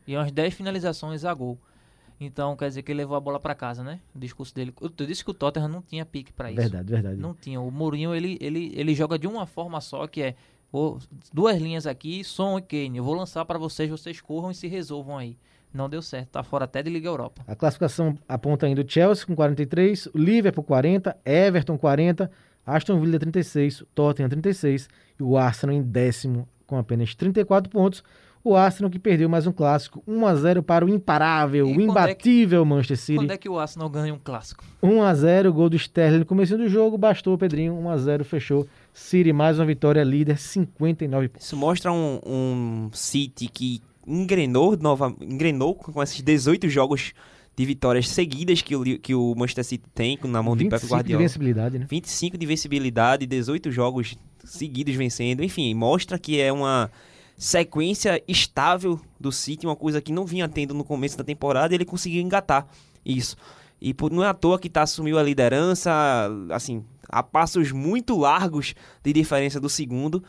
E 0.09 0.17
umas 0.17 0.31
10 0.31 0.55
finalizações 0.55 1.25
a 1.25 1.35
gol. 1.35 1.59
Então, 2.19 2.57
quer 2.57 2.69
dizer 2.69 2.83
que 2.83 2.93
ele 2.93 2.99
levou 2.99 3.17
a 3.17 3.21
bola 3.21 3.39
pra 3.39 3.55
casa, 3.55 3.85
né? 3.85 4.01
O 4.15 4.19
discurso 4.19 4.55
dele. 4.55 4.73
Eu 4.81 4.91
eu 4.99 5.07
disse 5.07 5.25
que 5.25 5.31
o 5.31 5.35
Tottenham 5.35 5.69
não 5.69 5.83
tinha 5.83 6.05
pique 6.05 6.33
pra 6.33 6.51
isso. 6.51 6.61
Verdade, 6.61 6.91
verdade. 6.91 7.17
Não 7.21 7.35
tinha. 7.35 7.61
O 7.61 7.71
Mourinho, 7.71 8.15
ele, 8.15 8.39
ele, 8.41 8.73
ele 8.75 8.95
joga 8.95 9.19
de 9.19 9.27
uma 9.27 9.47
forma 9.47 9.81
só, 9.81 10.07
que 10.07 10.23
é 10.23 10.35
ô, 10.73 10.99
duas 11.33 11.61
linhas 11.61 11.87
aqui, 11.87 12.25
Son 12.25 12.59
e 12.59 12.63
Kane. 12.63 12.99
Eu 12.99 13.05
vou 13.05 13.15
lançar 13.15 13.45
pra 13.45 13.59
vocês, 13.59 13.91
vocês 13.91 14.21
corram 14.21 14.51
e 14.51 14.55
se 14.55 14.67
resolvam 14.67 15.19
aí. 15.19 15.37
Não 15.73 15.91
deu 15.91 16.01
certo, 16.01 16.31
tá 16.31 16.43
fora 16.43 16.65
até 16.65 16.83
de 16.83 16.89
Liga 16.89 17.09
Europa. 17.09 17.43
A 17.47 17.55
classificação 17.55 18.17
aponta 18.27 18.65
ainda 18.67 18.81
o 18.81 18.89
Chelsea 18.89 19.27
com 19.27 19.37
43, 19.37 20.07
o 20.07 20.19
Liverpool 20.19 20.65
40, 20.65 21.15
Everton 21.25 21.77
40, 21.77 22.31
Aston 22.65 22.99
Villa 22.99 23.19
36, 23.19 23.83
o 23.83 23.87
Tottenham 23.87 24.29
36 24.31 24.89
e 25.21 25.23
o 25.23 25.37
Arsenal 25.37 25.77
em 25.77 25.83
décimo 25.83 26.49
com 26.67 26.79
apenas 26.79 27.15
34 27.15 27.71
pontos. 27.71 28.03
O 28.49 28.55
Arsenal 28.55 28.89
que 28.89 28.99
perdeu 29.01 29.29
mais 29.29 29.45
um 29.45 29.51
clássico, 29.51 30.05
1 30.07 30.25
a 30.25 30.35
0 30.37 30.63
para 30.63 30.85
o 30.85 30.89
imparável, 30.89 31.67
o 31.67 31.69
quando 31.71 31.81
é 31.81 31.85
que- 32.15 32.31
imbatível 32.31 32.65
Manchester 32.65 32.97
City. 32.97 33.19
Quando 33.19 33.33
é 33.33 33.37
que 33.37 33.49
o 33.49 33.59
Arsenal 33.59 33.91
ganha 33.91 34.15
um 34.15 34.21
clássico? 34.23 34.63
1 34.81 35.03
a 35.03 35.13
0, 35.13 35.53
gol 35.53 35.69
do 35.69 35.75
Sterling 35.75 36.21
no 36.21 36.25
começo 36.25 36.57
do 36.57 36.69
jogo, 36.69 36.97
bastou 36.97 37.37
Pedrinho, 37.37 37.75
1 37.75 37.91
a 37.91 37.97
0 37.99 38.25
fechou. 38.25 38.65
City 38.95 39.33
mais 39.33 39.59
uma 39.59 39.67
vitória 39.67 40.05
líder, 40.05 40.39
59 40.39 41.29
pontos. 41.29 41.45
Isso 41.45 41.57
mostra 41.57 41.91
um, 41.93 42.21
um 42.25 42.89
City 42.93 43.49
que 43.49 43.83
engrenou, 44.07 44.77
nova, 44.77 45.13
engrenou 45.21 45.75
com 45.75 46.01
esses 46.01 46.23
18 46.23 46.69
jogos 46.69 47.15
de 47.57 47.65
vitórias 47.65 48.09
seguidas 48.09 48.63
que 48.63 48.77
o, 48.77 48.85
que 49.01 49.13
o 49.13 49.35
Manchester 49.37 49.65
City 49.65 49.85
tem 49.93 50.17
na 50.23 50.41
mão 50.41 50.57
de 50.57 50.67
Pep 50.67 50.75
25 50.75 50.87
de 50.87 50.95
Guardiola. 50.95 51.23
vencibilidade, 51.25 51.79
né? 51.81 51.87
25 51.91 52.39
de 52.39 52.47
vencibilidade, 52.47 53.27
18 53.27 53.73
jogos 53.73 54.17
seguidos 54.45 54.95
vencendo. 54.95 55.43
Enfim, 55.43 55.75
mostra 55.75 56.17
que 56.17 56.41
é 56.41 56.53
uma 56.53 56.89
sequência 57.37 58.23
estável 58.27 59.01
do 59.21 59.31
City, 59.31 59.67
uma 59.67 59.77
coisa 59.77 60.01
que 60.01 60.13
não 60.13 60.25
vinha 60.25 60.49
tendo 60.49 60.73
no 60.75 60.85
começo 60.85 61.17
da 61.19 61.25
temporada 61.25 61.75
e 61.75 61.77
ele 61.77 61.85
conseguiu 61.85 62.23
engatar 62.23 62.67
isso. 63.05 63.37
E 63.81 63.93
por, 63.93 64.11
não 64.11 64.25
é 64.25 64.29
à 64.29 64.35
toa 64.35 64.59
que 64.59 64.71
tá, 64.71 64.83
assumiu 64.83 65.19
a 65.19 65.23
liderança, 65.23 65.93
assim, 66.51 66.83
a 67.09 67.23
passos 67.23 67.73
muito 67.73 68.17
largos 68.17 68.75
de 69.05 69.13
diferença 69.13 69.61
do 69.61 69.69
segundo. 69.69 70.25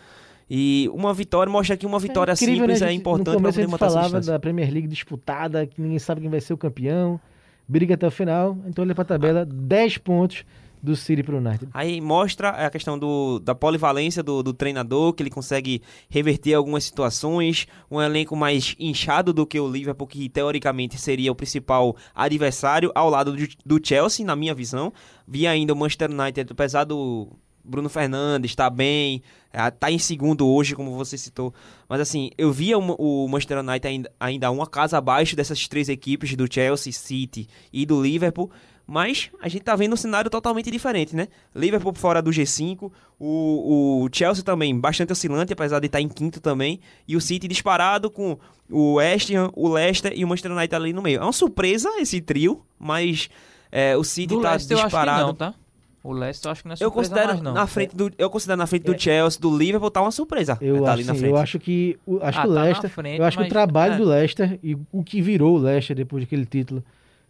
E 0.49 0.89
uma 0.93 1.13
vitória, 1.13 1.51
mostra 1.51 1.75
que 1.77 1.85
uma 1.85 1.99
vitória 1.99 2.33
incrível, 2.33 2.55
simples 2.59 2.79
né? 2.81 2.85
é 2.85 2.89
A 2.89 2.91
gente- 2.91 2.99
importante 3.01 3.35
No 3.35 3.41
para 3.41 3.49
a 3.49 3.53
poder 3.53 3.67
manter 3.67 3.85
essa 3.85 3.93
falava 3.95 4.21
da 4.21 4.39
Premier 4.39 4.71
League 4.71 4.87
disputada, 4.87 5.65
que 5.65 5.81
ninguém 5.81 5.99
sabe 5.99 6.21
quem 6.21 6.29
vai 6.29 6.39
ser 6.41 6.53
o 6.53 6.57
campeão, 6.57 7.19
briga 7.67 7.95
até 7.95 8.07
o 8.07 8.11
final. 8.11 8.57
Então 8.67 8.83
olha 8.83 8.95
pra 8.95 9.03
tabela, 9.05 9.45
10 9.45 9.97
pontos 9.97 10.43
do 10.81 10.95
City 10.95 11.23
pro 11.23 11.37
United. 11.37 11.69
Aí 11.73 11.99
mostra 11.99 12.49
a 12.49 12.69
questão 12.69 12.97
do, 12.97 13.39
da 13.39 13.55
polivalência 13.55 14.21
do, 14.21 14.43
do 14.43 14.53
treinador, 14.53 15.13
que 15.13 15.23
ele 15.23 15.29
consegue 15.29 15.81
reverter 16.09 16.53
algumas 16.53 16.83
situações, 16.83 17.67
um 17.89 18.01
elenco 18.01 18.35
mais 18.35 18.75
inchado 18.79 19.33
do 19.33 19.45
que 19.45 19.59
o 19.59 19.69
Liverpool, 19.69 20.07
que 20.07 20.29
teoricamente 20.29 20.97
seria 20.99 21.31
o 21.31 21.35
principal 21.35 21.95
adversário 22.13 22.91
ao 22.93 23.09
lado 23.09 23.35
do, 23.35 23.47
do 23.65 23.79
Chelsea, 23.85 24.25
na 24.25 24.35
minha 24.35 24.53
visão. 24.53 24.93
Vi 25.27 25.45
ainda 25.47 25.73
o 25.73 25.75
Manchester 25.75 26.11
United, 26.11 26.51
apesar 26.51 26.83
do 26.83 27.29
Bruno 27.67 27.89
Fernandes 27.89 28.51
estar 28.51 28.69
bem, 28.69 29.21
eh, 29.51 29.71
tá 29.71 29.91
em 29.91 29.99
segundo 29.99 30.47
hoje, 30.47 30.73
como 30.73 30.95
você 30.95 31.17
citou. 31.17 31.53
Mas 31.89 31.99
assim, 31.99 32.31
eu 32.37 32.51
via 32.51 32.77
o, 32.77 32.95
o 32.95 33.27
Manchester 33.27 33.59
United 33.59 33.87
ainda, 33.87 34.11
ainda 34.19 34.51
uma 34.51 34.65
casa 34.65 34.97
abaixo 34.97 35.35
dessas 35.35 35.67
três 35.67 35.89
equipes, 35.89 36.35
do 36.35 36.51
Chelsea, 36.51 36.93
City 36.93 37.47
e 37.71 37.85
do 37.85 38.01
Liverpool. 38.01 38.49
Mas 38.89 39.29
a 39.41 39.49
gente 39.49 39.63
tá 39.63 39.75
vendo 39.75 39.91
um 39.93 39.97
cenário 39.97 40.29
totalmente 40.29 40.71
diferente, 40.71 41.13
né? 41.13 41.27
Liverpool 41.53 41.93
fora 41.93 42.21
do 42.21 42.31
G5, 42.31 42.89
o, 43.19 44.03
o 44.05 44.09
Chelsea 44.11 44.43
também 44.43 44.79
bastante 44.79 45.11
oscilante, 45.11 45.51
apesar 45.51 45.79
de 45.81 45.87
estar 45.87 45.99
em 45.99 46.07
quinto 46.07 46.39
também, 46.39 46.79
e 47.05 47.15
o 47.17 47.19
City 47.21 47.49
disparado 47.49 48.09
com 48.09 48.37
o 48.71 48.93
West 48.93 49.29
Ham, 49.31 49.51
o 49.55 49.67
Leicester 49.67 50.13
e 50.15 50.23
o 50.23 50.27
Manchester 50.27 50.53
United 50.53 50.73
ali 50.75 50.93
no 50.93 51.01
meio. 51.01 51.19
É 51.19 51.23
uma 51.23 51.33
surpresa 51.33 51.89
esse 51.99 52.21
trio, 52.21 52.61
mas 52.79 53.29
é, 53.71 53.97
o 53.97 54.05
City 54.05 54.27
Do 54.35 54.41
tá 54.41 54.51
Leicester 54.51 54.77
eu 54.77 54.79
acho 54.79 54.85
que 54.85 54.95
disparado. 54.95 55.27
não, 55.27 55.33
tá? 55.35 55.53
O 56.01 56.13
Leicester 56.13 56.47
eu 56.47 56.51
acho 56.53 56.61
que 56.61 56.67
não 56.69 56.73
é 56.73 56.75
Eu 56.75 56.77
surpresa 56.87 57.09
considero 57.09 57.27
mais, 57.33 57.41
não. 57.41 57.53
na 57.53 57.67
frente 57.67 57.93
do 57.93 58.09
eu 58.17 58.29
considero 58.29 58.57
na 58.57 58.67
frente 58.67 58.83
do 58.83 58.97
Chelsea, 58.97 59.41
do 59.41 59.57
Liverpool 59.57 59.91
tá 59.91 60.01
uma 60.01 60.11
surpresa. 60.11 60.57
Eu, 60.61 60.75
tá 60.77 60.83
acho, 60.83 60.91
ali 60.93 61.03
na 61.03 61.13
frente. 61.13 61.29
eu 61.29 61.35
acho 61.37 61.59
que 61.59 61.99
o, 62.05 62.19
acho 62.23 62.39
Ah, 62.39 62.41
que 62.43 62.47
o 62.47 62.53
tá 62.53 62.61
Leicester, 62.61 62.89
frente, 62.89 63.19
eu 63.19 63.25
acho 63.25 63.35
que 63.37 63.43
o 63.43 63.45
mas- 63.45 63.51
trabalho 63.51 63.93
é. 63.95 63.97
do 63.97 64.05
Leicester 64.05 64.57
e 64.63 64.77
o 64.93 65.03
que 65.03 65.21
virou 65.21 65.55
o 65.55 65.57
Leicester 65.57 65.93
depois 65.97 66.23
daquele 66.23 66.45
título 66.45 66.81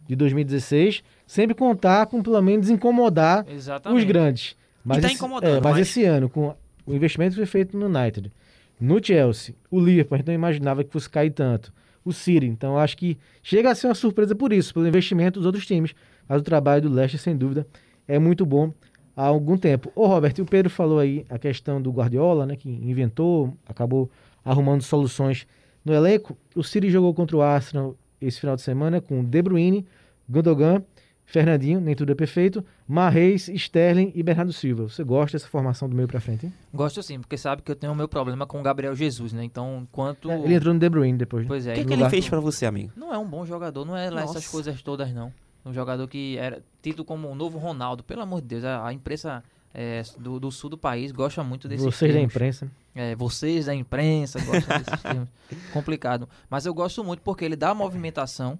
de 0.07 0.15
2016, 0.15 1.03
sempre 1.25 1.55
contar 1.55 2.05
com 2.07 2.21
pelo 2.23 2.41
menos 2.41 2.69
incomodar 2.69 3.45
Exatamente. 3.49 3.99
os 3.99 4.05
grandes. 4.05 4.55
Mas, 4.83 5.01
tá 5.01 5.07
esse, 5.07 5.15
incomodando, 5.15 5.49
é, 5.57 5.61
mas 5.61 5.73
mas- 5.73 5.79
esse 5.87 6.03
ano, 6.05 6.29
com 6.29 6.55
o 6.85 6.93
investimento 6.93 7.31
que 7.31 7.37
foi 7.41 7.45
feito 7.45 7.77
no 7.77 7.87
United, 7.87 8.31
no 8.79 9.03
Chelsea, 9.03 9.53
o 9.69 9.79
Liverpool, 9.79 10.15
a 10.15 10.17
gente 10.19 10.27
não 10.27 10.33
imaginava 10.33 10.83
que 10.83 10.91
fosse 10.91 11.09
cair 11.09 11.31
tanto. 11.31 11.73
O 12.05 12.13
City, 12.13 12.45
então 12.45 12.77
acho 12.77 12.95
que 12.95 13.17
chega 13.43 13.69
a 13.69 13.75
ser 13.75 13.87
uma 13.87 13.95
surpresa 13.95 14.33
por 14.33 14.53
isso, 14.53 14.73
pelo 14.73 14.87
investimento 14.87 15.39
dos 15.39 15.45
outros 15.45 15.65
times. 15.65 15.93
Mas 16.29 16.39
o 16.39 16.43
trabalho 16.43 16.83
do 16.83 16.89
Leicester, 16.89 17.19
sem 17.19 17.35
dúvida, 17.35 17.67
é 18.07 18.17
muito 18.17 18.45
bom 18.45 18.71
há 19.13 19.25
algum 19.25 19.57
tempo. 19.57 19.91
Ô 19.93 20.07
Robert, 20.07 20.33
o 20.39 20.45
Pedro 20.45 20.69
falou 20.69 20.99
aí 20.99 21.25
a 21.29 21.37
questão 21.37 21.81
do 21.81 21.91
Guardiola, 21.91 22.45
né, 22.45 22.55
que 22.55 22.69
inventou, 22.69 23.53
acabou 23.67 24.09
arrumando 24.45 24.83
soluções 24.83 25.45
no 25.83 25.93
elenco. 25.93 26.37
O 26.55 26.63
City 26.63 26.89
jogou 26.89 27.13
contra 27.13 27.35
o 27.35 27.41
Arsenal 27.41 27.93
esse 28.21 28.39
final 28.39 28.55
de 28.55 28.61
semana 28.61 29.01
com 29.01 29.21
De 29.23 29.41
Bruyne, 29.41 29.85
Gundogan, 30.29 30.83
Fernandinho, 31.25 31.81
nem 31.81 31.93
tudo 31.93 32.11
é 32.11 32.15
perfeito, 32.15 32.63
Marreis, 32.87 33.49
Sterling 33.49 34.13
e 34.15 34.23
Bernardo 34.23 34.53
Silva. 34.53 34.87
Você 34.87 35.03
gosta 35.03 35.37
dessa 35.37 35.49
formação 35.49 35.89
do 35.89 35.95
meio 35.95 36.07
pra 36.07 36.21
frente? 36.21 36.45
hein? 36.45 36.53
Gosto 36.73 37.03
sim, 37.03 37.19
porque 37.19 37.37
sabe 37.37 37.61
que 37.61 37.69
eu 37.69 37.75
tenho 37.75 37.91
o 37.91 37.95
meu 37.95 38.07
problema 38.07 38.45
com 38.45 38.59
o 38.59 38.63
Gabriel 38.63 38.95
Jesus, 38.95 39.33
né? 39.33 39.43
Então, 39.43 39.79
enquanto. 39.83 40.31
É, 40.31 40.39
Ele 40.39 40.53
entrou 40.53 40.73
no 40.73 40.79
De 40.79 40.89
Bruyne 40.89 41.17
depois. 41.17 41.43
né? 41.43 41.47
Pois 41.49 41.67
é, 41.67 41.73
O 41.73 41.75
que, 41.75 41.85
que 41.85 41.93
ele 41.93 42.09
fez 42.09 42.29
pra 42.29 42.39
você, 42.39 42.65
amigo? 42.65 42.93
Não 42.95 43.13
é 43.13 43.17
um 43.17 43.27
bom 43.27 43.45
jogador, 43.45 43.83
não 43.83 43.95
é 43.95 44.09
lá 44.09 44.21
essas 44.23 44.47
coisas 44.47 44.81
todas, 44.81 45.13
não. 45.13 45.33
Um 45.65 45.73
jogador 45.73 46.07
que 46.07 46.37
era 46.37 46.63
tido 46.81 47.03
como 47.03 47.29
o 47.29 47.35
novo 47.35 47.57
Ronaldo, 47.57 48.03
pelo 48.05 48.21
amor 48.21 48.39
de 48.39 48.47
Deus. 48.47 48.63
A, 48.63 48.87
a 48.87 48.93
imprensa 48.93 49.43
é, 49.73 50.01
do, 50.17 50.39
do 50.39 50.49
sul 50.49 50.69
do 50.69 50.77
país 50.77 51.11
gosta 51.11 51.43
muito 51.43 51.67
desse 51.67 51.83
Vocês 51.83 52.13
da 52.13 52.21
imprensa. 52.21 52.71
É, 52.95 53.15
vocês 53.15 53.65
da 53.65 53.75
imprensa 53.75 54.39
gostam 54.45 54.77
desses 54.79 55.01
termos. 55.01 55.27
Complicado. 55.73 56.29
Mas 56.49 56.65
eu 56.65 56.73
gosto 56.73 57.03
muito 57.03 57.21
porque 57.21 57.43
ele 57.43 57.57
dá 57.57 57.73
movimentação 57.73 58.57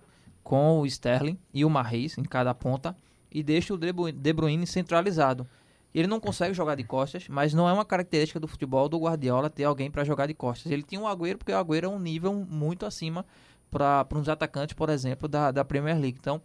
com 0.48 0.80
o 0.80 0.86
Sterling 0.86 1.38
e 1.54 1.66
o 1.66 1.70
Marreis 1.70 2.18
em 2.18 2.24
cada 2.24 2.54
ponta 2.54 2.96
e 3.30 3.44
deixa 3.44 3.74
o 3.74 3.78
De 3.78 3.92
Bru- 3.92 4.14
De 4.14 4.32
Bruyne 4.32 4.66
centralizado. 4.66 5.46
Ele 5.94 6.08
não 6.08 6.22
consegue 6.22 6.54
jogar 6.54 6.76
de 6.76 6.86
costas, 6.86 7.28
mas 7.28 7.54
não 7.54 7.68
é 7.68 7.74
uma 7.74 7.84
característica 7.84 8.40
do 8.40 8.48
futebol 8.48 8.88
do 8.88 8.98
Guardiola 8.98 9.50
ter 9.50 9.66
alguém 9.66 9.92
para 9.92 10.06
jogar 10.06 10.26
de 10.26 10.34
costas. 10.34 10.72
Ele 10.72 10.84
tinha 10.84 11.02
o 11.02 11.06
Agüero 11.06 11.38
porque 11.38 11.52
o 11.52 11.58
Agüero 11.58 11.88
é 11.88 11.90
um 11.90 12.00
nível 12.00 12.34
muito 12.34 12.86
acima 12.86 13.26
para 13.70 14.08
uns 14.16 14.30
atacantes, 14.30 14.74
por 14.74 14.90
exemplo, 14.90 15.28
da, 15.28 15.52
da 15.52 15.66
Premier 15.66 16.00
League. 16.00 16.18
Então, 16.18 16.42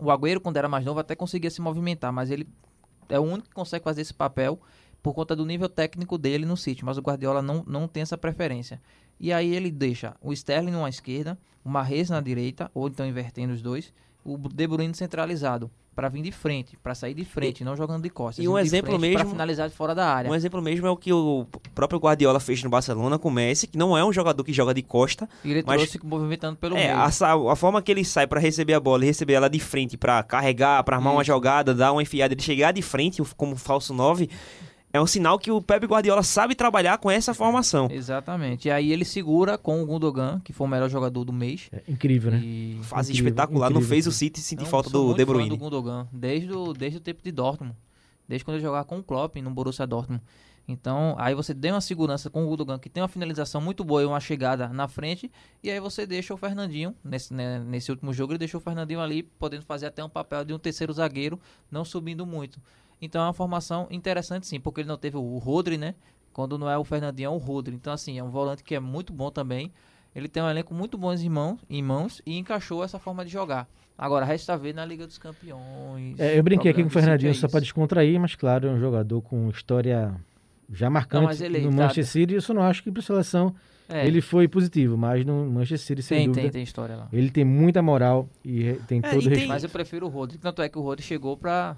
o 0.00 0.10
Agüero, 0.10 0.40
quando 0.40 0.56
era 0.56 0.68
mais 0.68 0.84
novo, 0.84 0.98
até 0.98 1.14
conseguia 1.14 1.50
se 1.52 1.60
movimentar, 1.60 2.12
mas 2.12 2.32
ele 2.32 2.48
é 3.08 3.20
o 3.20 3.22
único 3.22 3.48
que 3.48 3.54
consegue 3.54 3.84
fazer 3.84 4.00
esse 4.00 4.14
papel 4.14 4.58
por 5.00 5.14
conta 5.14 5.36
do 5.36 5.46
nível 5.46 5.68
técnico 5.68 6.18
dele 6.18 6.44
no 6.44 6.56
City, 6.56 6.84
mas 6.84 6.98
o 6.98 7.00
Guardiola 7.00 7.40
não, 7.40 7.62
não 7.64 7.86
tem 7.86 8.02
essa 8.02 8.18
preferência. 8.18 8.80
E 9.20 9.32
aí 9.32 9.54
ele 9.54 9.70
deixa 9.70 10.14
o 10.22 10.32
Sterling 10.32 10.70
numa 10.70 10.88
esquerda, 10.88 11.38
o 11.64 11.68
Mahrez 11.68 12.08
na 12.10 12.20
direita, 12.20 12.70
ou 12.74 12.86
então 12.88 13.06
invertendo 13.06 13.52
os 13.52 13.60
dois, 13.62 13.92
o 14.24 14.36
De 14.36 14.66
Bruyne 14.66 14.94
centralizado, 14.94 15.70
para 15.94 16.08
vir 16.08 16.22
de 16.22 16.30
frente, 16.30 16.76
para 16.80 16.94
sair 16.94 17.12
de 17.14 17.24
frente, 17.24 17.64
não 17.64 17.74
jogando 17.76 18.04
de 18.04 18.10
costas. 18.10 18.44
e 18.44 18.46
um 18.48 18.56
exemplo 18.56 18.90
frente 18.92 19.00
mesmo- 19.00 19.16
Pra 19.18 19.26
finalizar 19.28 19.68
de 19.68 19.74
fora 19.74 19.96
da 19.96 20.06
área. 20.14 20.30
Um 20.30 20.34
exemplo 20.36 20.62
mesmo 20.62 20.86
é 20.86 20.90
o 20.90 20.96
que 20.96 21.12
o 21.12 21.44
próprio 21.74 21.98
Guardiola 21.98 22.38
fez 22.38 22.62
no 22.62 22.70
Barcelona 22.70 23.18
com 23.18 23.26
o 23.28 23.32
Messi, 23.32 23.66
que 23.66 23.76
não 23.76 23.98
é 23.98 24.04
um 24.04 24.12
jogador 24.12 24.44
que 24.44 24.52
joga 24.52 24.72
de 24.72 24.82
costa, 24.82 25.28
E 25.44 25.50
ele 25.50 25.64
mas- 25.66 25.80
trouxe 25.80 25.98
movimentando 26.06 26.56
pelo 26.56 26.76
É, 26.76 26.94
meio. 26.94 26.98
a, 26.98 27.06
a 27.52 27.56
forma 27.56 27.82
que 27.82 27.90
ele 27.90 28.04
sai 28.04 28.28
pra 28.28 28.38
receber 28.38 28.74
a 28.74 28.80
bola 28.80 29.02
e 29.02 29.08
receber 29.08 29.32
ela 29.32 29.50
de 29.50 29.58
frente 29.58 29.96
pra 29.96 30.22
carregar, 30.22 30.84
pra 30.84 30.94
armar 30.96 31.12
uma 31.14 31.22
Isso. 31.22 31.26
jogada, 31.32 31.74
dar 31.74 31.90
uma 31.90 32.02
enfiada, 32.02 32.32
ele 32.32 32.42
chegar 32.42 32.70
de 32.70 32.80
frente 32.82 33.20
como 33.36 33.56
falso 33.56 33.92
9, 33.92 34.30
é 34.92 35.00
um 35.00 35.06
sinal 35.06 35.38
que 35.38 35.50
o 35.50 35.60
Pep 35.60 35.84
Guardiola 35.86 36.22
sabe 36.22 36.54
trabalhar 36.54 36.98
com 36.98 37.10
essa 37.10 37.34
formação. 37.34 37.88
Exatamente. 37.90 38.68
E 38.68 38.70
aí 38.70 38.90
ele 38.92 39.04
segura 39.04 39.58
com 39.58 39.82
o 39.82 39.86
Gundogan, 39.86 40.40
que 40.44 40.52
foi 40.52 40.66
o 40.66 40.70
melhor 40.70 40.88
jogador 40.88 41.24
do 41.24 41.32
mês. 41.32 41.68
É 41.72 41.82
incrível, 41.88 42.30
né? 42.30 42.38
E 42.42 42.78
Fase 42.82 43.12
Incrível, 43.12 43.28
espetacular, 43.30 43.70
não 43.70 43.76
incrível, 43.78 43.88
fez 43.88 44.06
o. 44.06 44.12
City 44.12 44.40
sentir 44.40 44.62
Não, 44.62 44.70
falta 44.70 44.88
do 44.90 45.04
muito 45.04 45.16
De 45.18 45.24
fã 45.26 45.32
Bruyne. 45.32 45.50
do 45.50 45.56
Gundogan, 45.58 46.08
desde 46.12 46.52
o, 46.52 46.72
desde 46.72 46.98
o 46.98 47.00
tempo 47.00 47.22
de 47.22 47.30
Dortmund. 47.30 47.74
desde 48.26 48.44
quando 48.44 48.56
ele 48.56 48.64
jogava 48.64 48.84
com 48.84 48.98
o 48.98 49.02
Klopp 49.02 49.36
no 49.36 49.50
Borussia 49.50 49.86
Dortmund. 49.86 50.22
Então, 50.70 51.14
aí 51.18 51.34
você 51.34 51.54
deu 51.54 51.74
uma 51.74 51.80
segurança 51.80 52.28
com 52.28 52.44
o 52.44 52.48
Gundogan, 52.48 52.78
que 52.78 52.90
tem 52.90 53.02
uma 53.02 53.08
finalização 53.08 53.58
muito 53.58 53.82
boa 53.82 54.02
e 54.02 54.04
uma 54.04 54.20
chegada 54.20 54.68
na 54.68 54.86
frente, 54.86 55.30
e 55.62 55.70
aí 55.70 55.80
você 55.80 56.06
deixa 56.06 56.34
o 56.34 56.36
Fernandinho, 56.36 56.94
nesse, 57.02 57.32
né, 57.32 57.58
nesse 57.58 57.90
último 57.90 58.12
jogo, 58.12 58.32
ele 58.32 58.38
deixou 58.38 58.60
o 58.60 58.62
Fernandinho 58.62 59.00
ali, 59.00 59.22
podendo 59.22 59.62
fazer 59.64 59.86
até 59.86 60.04
um 60.04 60.10
papel 60.10 60.44
de 60.44 60.52
um 60.52 60.58
terceiro 60.58 60.92
zagueiro, 60.92 61.40
não 61.70 61.86
subindo 61.86 62.26
muito. 62.26 62.60
Então 63.00 63.22
é 63.22 63.26
uma 63.26 63.32
formação 63.32 63.86
interessante 63.90 64.46
sim, 64.46 64.58
porque 64.58 64.80
ele 64.80 64.88
não 64.88 64.98
teve 64.98 65.16
o 65.16 65.38
Rodri, 65.38 65.78
né? 65.78 65.94
Quando 66.32 66.56
não 66.58 66.68
é 66.70 66.76
o 66.78 66.84
Fernandinho, 66.84 67.26
é 67.26 67.30
o 67.30 67.36
Rodri. 67.36 67.74
Então, 67.74 67.92
assim, 67.92 68.18
é 68.18 68.22
um 68.22 68.30
volante 68.30 68.62
que 68.62 68.74
é 68.74 68.80
muito 68.80 69.12
bom 69.12 69.30
também. 69.30 69.72
Ele 70.14 70.28
tem 70.28 70.42
um 70.42 70.48
elenco 70.48 70.72
muito 70.74 70.96
bom 70.96 71.12
em 71.12 71.28
mãos, 71.28 71.58
em 71.68 71.82
mãos 71.82 72.22
e 72.24 72.38
encaixou 72.38 72.82
essa 72.84 72.98
forma 72.98 73.24
de 73.24 73.30
jogar. 73.30 73.68
Agora, 73.96 74.24
resta 74.24 74.56
ver 74.56 74.72
na 74.74 74.84
Liga 74.84 75.06
dos 75.06 75.18
Campeões. 75.18 76.18
É, 76.18 76.38
eu 76.38 76.42
brinquei 76.42 76.70
aqui 76.70 76.82
com 76.82 76.88
o 76.88 76.90
Fernandinho 76.90 77.30
é 77.30 77.34
só 77.34 77.46
isso. 77.46 77.48
para 77.50 77.60
descontrair, 77.60 78.18
mas 78.20 78.34
claro, 78.34 78.68
é 78.68 78.70
um 78.70 78.78
jogador 78.78 79.20
com 79.22 79.48
história 79.50 80.14
já 80.72 80.88
marcante 80.90 81.24
mas 81.24 81.40
ele 81.40 81.60
no 81.60 81.70
tá- 81.70 81.76
Manchester 81.76 82.06
City. 82.06 82.34
Eu 82.34 82.42
só 82.42 82.54
não 82.54 82.62
acho 82.62 82.82
que 82.82 82.90
para 82.92 83.02
seleção 83.02 83.54
É, 83.88 84.06
ele 84.06 84.20
foi 84.20 84.46
positivo, 84.46 84.96
mas 84.96 85.24
no 85.24 85.44
Manchester 85.46 85.78
City, 85.78 86.02
sem 86.02 86.18
tem, 86.18 86.26
dúvida, 86.28 86.42
tem, 86.42 86.50
tem 86.52 86.62
história 86.62 86.94
lá. 86.96 87.08
ele 87.12 87.30
tem 87.30 87.44
muita 87.44 87.82
moral 87.82 88.28
e 88.44 88.74
tem 88.86 89.00
É, 89.02 89.10
todo 89.10 89.14
e 89.14 89.18
o 89.18 89.20
tem- 89.22 89.28
respeito. 89.30 89.48
Mas 89.48 89.64
eu 89.64 89.70
prefiro 89.70 90.06
o 90.06 90.08
Rodri. 90.08 90.38
Tanto 90.38 90.62
é 90.62 90.68
que 90.68 90.78
o 90.78 90.82
Rodri 90.82 91.02
chegou 91.04 91.36
pra 91.36 91.76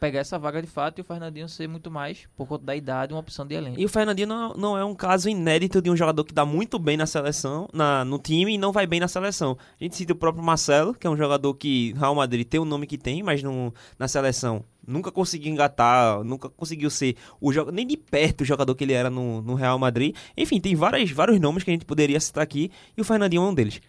pegar 0.00 0.20
essa 0.20 0.38
vaga 0.38 0.60
de 0.60 0.66
fato 0.68 0.98
e 0.98 1.00
o 1.00 1.04
Fernandinho 1.04 1.48
ser 1.48 1.68
muito 1.68 1.90
mais, 1.90 2.26
por 2.36 2.46
conta 2.46 2.64
da 2.64 2.74
idade, 2.76 3.12
uma 3.12 3.20
opção 3.20 3.46
de 3.46 3.54
elenco. 3.54 3.78
E 3.80 3.84
o 3.84 3.88
Fernandinho 3.88 4.28
não, 4.28 4.54
não 4.54 4.78
é 4.78 4.84
um 4.84 4.94
caso 4.94 5.28
inédito 5.28 5.80
de 5.80 5.90
um 5.90 5.96
jogador 5.96 6.24
que 6.24 6.32
dá 6.34 6.44
muito 6.44 6.78
bem 6.78 6.96
na 6.96 7.06
seleção, 7.06 7.68
na, 7.72 8.04
no 8.04 8.18
time 8.18 8.54
e 8.54 8.58
não 8.58 8.72
vai 8.72 8.86
bem 8.86 9.00
na 9.00 9.08
seleção. 9.08 9.56
A 9.80 9.84
gente 9.84 9.96
cita 9.96 10.12
o 10.12 10.16
próprio 10.16 10.42
Marcelo, 10.44 10.94
que 10.94 11.06
é 11.06 11.10
um 11.10 11.16
jogador 11.16 11.54
que 11.54 11.92
Real 11.98 12.14
Madrid 12.14 12.46
tem 12.46 12.60
o 12.60 12.64
nome 12.64 12.86
que 12.86 12.98
tem, 12.98 13.22
mas 13.22 13.42
não, 13.42 13.72
na 13.98 14.08
seleção 14.08 14.64
nunca 14.86 15.12
conseguiu 15.12 15.52
engatar, 15.52 16.24
nunca 16.24 16.48
conseguiu 16.48 16.88
ser 16.88 17.14
o 17.40 17.52
jogador, 17.52 17.74
nem 17.76 17.86
de 17.86 17.96
perto 17.96 18.40
o 18.40 18.44
jogador 18.44 18.74
que 18.74 18.84
ele 18.84 18.94
era 18.94 19.10
no, 19.10 19.42
no 19.42 19.54
Real 19.54 19.78
Madrid. 19.78 20.16
Enfim, 20.34 20.58
tem 20.60 20.74
várias, 20.74 21.10
vários 21.10 21.38
nomes 21.38 21.62
que 21.62 21.70
a 21.70 21.74
gente 21.74 21.84
poderia 21.84 22.18
citar 22.18 22.42
aqui 22.42 22.70
e 22.96 23.00
o 23.00 23.04
Fernandinho 23.04 23.42
é 23.42 23.46
um 23.46 23.52
deles. 23.54 23.80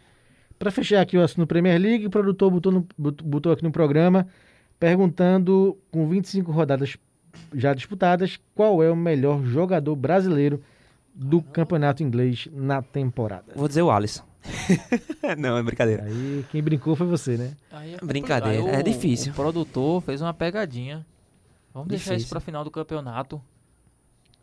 Para 0.57 0.71
fechar 0.71 0.99
aqui 0.99 1.17
o 1.17 1.23
assunto 1.23 1.47
Premier 1.47 1.79
League, 1.79 2.05
o 2.05 2.09
produtor 2.09 2.51
botou, 2.51 2.69
no- 2.69 2.85
bot- 2.97 3.23
botou 3.23 3.49
aqui 3.53 3.63
no 3.63 3.71
programa 3.71 4.27
perguntando, 4.79 5.77
com 5.91 6.07
25 6.07 6.51
rodadas 6.51 6.97
já 7.53 7.73
disputadas, 7.73 8.39
qual 8.55 8.81
é 8.81 8.89
o 8.89 8.95
melhor 8.95 9.43
jogador 9.43 9.95
brasileiro 9.95 10.61
do 11.13 11.41
campeonato 11.41 12.01
inglês 12.01 12.47
na 12.51 12.81
temporada. 12.81 13.51
Vou 13.55 13.67
dizer 13.67 13.81
o 13.81 13.91
Alisson. 13.91 14.23
não, 15.37 15.57
é 15.57 15.63
brincadeira. 15.63 16.03
Aí 16.03 16.45
quem 16.49 16.63
brincou 16.63 16.95
foi 16.95 17.05
você, 17.07 17.35
né? 17.37 17.53
Aí 17.71 17.93
é 17.95 17.97
Brincadeira, 18.05 18.63
é 18.69 18.75
Aí 18.75 18.81
o- 18.81 18.83
difícil. 18.83 19.31
O 19.33 19.35
produtor 19.35 20.01
fez 20.01 20.21
uma 20.21 20.33
pegadinha. 20.33 21.05
Vamos 21.73 21.89
deixar 21.89 22.11
isso 22.11 22.19
Difícil. 22.19 22.29
pra 22.29 22.39
final 22.39 22.63
do 22.63 22.71
campeonato. 22.71 23.41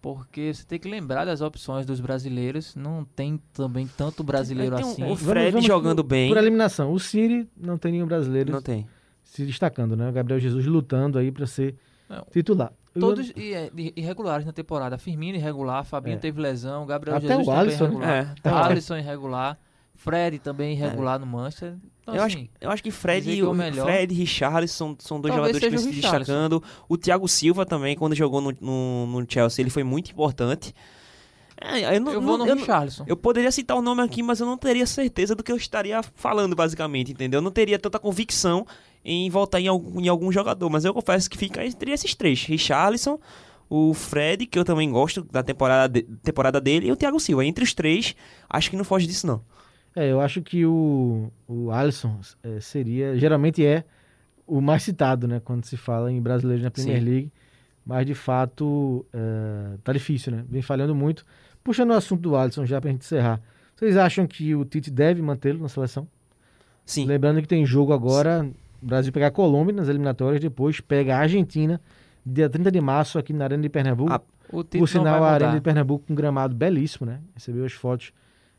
Porque 0.02 0.52
você 0.54 0.64
tem 0.64 0.78
que 0.78 0.88
lembrar 0.88 1.24
das 1.24 1.40
opções 1.40 1.84
dos 1.86 1.98
brasileiros. 1.98 2.76
Não 2.76 3.04
tem 3.04 3.40
também 3.52 3.88
tanto 3.96 4.22
brasileiro 4.22 4.76
Tem 4.76 4.84
um- 4.84 4.90
assim. 4.90 5.02
o 5.10 5.16
Fred 5.16 5.50
Vamos- 5.50 5.52
vamos 5.52 5.66
jogando 5.66 6.04
por- 6.04 6.10
bem. 6.10 6.28
Por 6.28 6.36
eliminação. 6.36 6.92
O 6.92 7.00
City 7.00 7.48
não 7.56 7.76
tem 7.78 7.92
nenhum 7.92 8.06
brasileiro 8.06 8.52
Não 8.52 8.62
tem. 8.62 8.86
Se 9.26 9.44
destacando, 9.44 9.96
né? 9.96 10.08
O 10.08 10.12
Gabriel 10.12 10.40
Jesus 10.40 10.64
lutando 10.66 11.18
aí 11.18 11.30
para 11.30 11.46
ser 11.46 11.74
Não. 12.08 12.24
titular. 12.32 12.72
Todos 12.98 13.30
é, 13.36 13.70
irregulares 13.94 14.46
na 14.46 14.52
temporada. 14.52 14.96
Firmino 14.96 15.36
irregular, 15.36 15.84
Fabinho 15.84 16.14
É. 16.16 16.18
teve 16.18 16.40
lesão, 16.40 16.86
Gabriel 16.86 17.18
Até 17.18 17.26
Jesus 17.28 17.46
o 17.46 17.50
também 17.50 17.60
Alisson, 17.60 17.84
né? 17.84 17.90
irregular. 17.90 18.34
É, 18.44 18.70
Alisson 18.70 18.96
irregular. 18.96 19.58
Fred 19.94 20.38
também 20.38 20.72
irregular 20.72 21.18
no 21.18 21.26
Manchester. 21.26 21.74
Então, 22.02 22.14
eu, 22.14 22.22
assim, 22.22 22.42
acho, 22.42 22.48
eu 22.60 22.70
acho 22.70 22.82
que 22.82 22.90
Fred 22.90 23.20
dizer 23.26 23.36
e 23.38 23.40
é 23.40 23.44
o 23.48 23.52
melhor- 23.54 23.84
Fred 23.86 24.14
e 24.14 24.16
Richarlison 24.16 24.94
são 24.98 25.20
dois 25.20 25.34
Talvez 25.34 25.56
jogadores 25.56 25.58
que 25.58 25.64
seja 25.64 25.76
vêm 25.76 25.90
o 25.90 25.94
se 25.94 26.00
destacando. 26.00 26.62
O 26.88 26.96
Thiago 26.96 27.26
Silva 27.28 27.66
também, 27.66 27.96
quando 27.96 28.14
jogou 28.14 28.40
no, 28.40 28.54
no, 28.60 29.06
no 29.20 29.26
Chelsea, 29.28 29.62
ele 29.62 29.70
foi 29.70 29.82
muito 29.82 30.10
importante. 30.10 30.74
É, 31.60 31.96
eu, 31.96 32.00
não, 32.00 32.12
eu 32.12 32.20
vou 32.20 32.36
não- 32.36 32.44
no 32.44 32.52
eu, 32.52 32.56
Richarlison. 32.56 33.04
eu 33.06 33.16
poderia 33.16 33.50
citar 33.50 33.76
o 33.76 33.82
nome 33.82 34.02
aqui, 34.02 34.22
mas 34.22 34.40
eu 34.40 34.46
não 34.46 34.58
teria 34.58 34.86
certeza 34.86 35.34
do 35.34 35.42
que 35.42 35.50
eu 35.50 35.56
estaria 35.56 36.02
falando, 36.14 36.54
basicamente, 36.54 37.12
entendeu? 37.12 37.38
Eu 37.38 37.42
não 37.42 37.50
teria 37.50 37.78
tanta 37.78 37.98
convicção 37.98 38.66
em 39.08 39.30
voltar 39.30 39.60
em 39.60 39.68
algum, 39.68 40.00
em 40.00 40.08
algum 40.08 40.32
jogador, 40.32 40.68
mas 40.68 40.84
eu 40.84 40.92
confesso 40.92 41.30
que 41.30 41.38
fica 41.38 41.64
entre 41.64 41.92
esses 41.92 42.14
três: 42.14 42.44
Richarlison, 42.44 43.18
o 43.70 43.94
Fred, 43.94 44.44
que 44.46 44.58
eu 44.58 44.64
também 44.64 44.90
gosto 44.90 45.22
da 45.30 45.42
temporada, 45.42 45.88
de- 45.88 46.02
temporada 46.22 46.60
dele, 46.60 46.88
e 46.88 46.92
o 46.92 46.96
Thiago 46.96 47.20
Silva. 47.20 47.44
Entre 47.44 47.62
os 47.64 47.72
três, 47.72 48.16
acho 48.50 48.68
que 48.70 48.76
não 48.76 48.84
foge 48.84 49.06
disso, 49.06 49.26
não. 49.26 49.40
É, 49.94 50.10
eu 50.10 50.20
acho 50.20 50.42
que 50.42 50.66
o, 50.66 51.30
o 51.48 51.70
Alisson 51.70 52.18
é, 52.42 52.60
seria, 52.60 53.16
geralmente 53.16 53.64
é 53.64 53.84
o 54.46 54.60
mais 54.60 54.82
citado, 54.82 55.26
né? 55.26 55.40
Quando 55.42 55.64
se 55.64 55.76
fala 55.76 56.12
em 56.12 56.20
brasileiros 56.20 56.62
na 56.64 56.70
Premier 56.70 56.98
Sim. 56.98 57.04
League. 57.04 57.32
Mas 57.84 58.04
de 58.04 58.14
fato 58.14 59.06
é, 59.14 59.76
tá 59.84 59.92
difícil, 59.92 60.32
né? 60.32 60.44
Vem 60.48 60.60
falhando 60.60 60.94
muito. 60.94 61.24
Puxando 61.62 61.90
o 61.90 61.94
assunto 61.94 62.20
do 62.22 62.36
Alisson 62.36 62.66
já 62.66 62.80
pra 62.80 62.90
gente 62.90 63.02
encerrar. 63.02 63.40
Vocês 63.76 63.96
acham 63.96 64.26
que 64.26 64.54
o 64.54 64.64
Tite 64.64 64.90
deve 64.90 65.22
mantê-lo 65.22 65.60
na 65.60 65.68
seleção? 65.68 66.08
Sim. 66.84 67.06
Lembrando 67.06 67.40
que 67.40 67.48
tem 67.48 67.64
jogo 67.64 67.92
agora, 67.92 68.48
o 68.86 68.88
Brasil 68.88 69.12
pegar 69.12 69.26
a 69.26 69.30
Colômbia 69.32 69.74
nas 69.74 69.88
eliminatórias, 69.88 70.40
depois 70.40 70.80
pega 70.80 71.16
a 71.16 71.18
Argentina, 71.18 71.80
dia 72.24 72.48
30 72.48 72.70
de 72.70 72.80
março, 72.80 73.18
aqui 73.18 73.32
na 73.32 73.44
Arena 73.44 73.60
de 73.60 73.68
Pernambuco. 73.68 74.12
Ah, 74.12 74.20
O 74.52 74.62
Por 74.62 74.88
sinal, 74.88 75.24
a 75.24 75.30
Arena 75.32 75.54
de 75.54 75.60
Pernambuco 75.60 76.04
com 76.06 76.12
um 76.12 76.16
gramado 76.16 76.54
belíssimo, 76.54 77.04
né? 77.04 77.18
Recebeu 77.34 77.64
as 77.64 77.72
fotos 77.72 78.12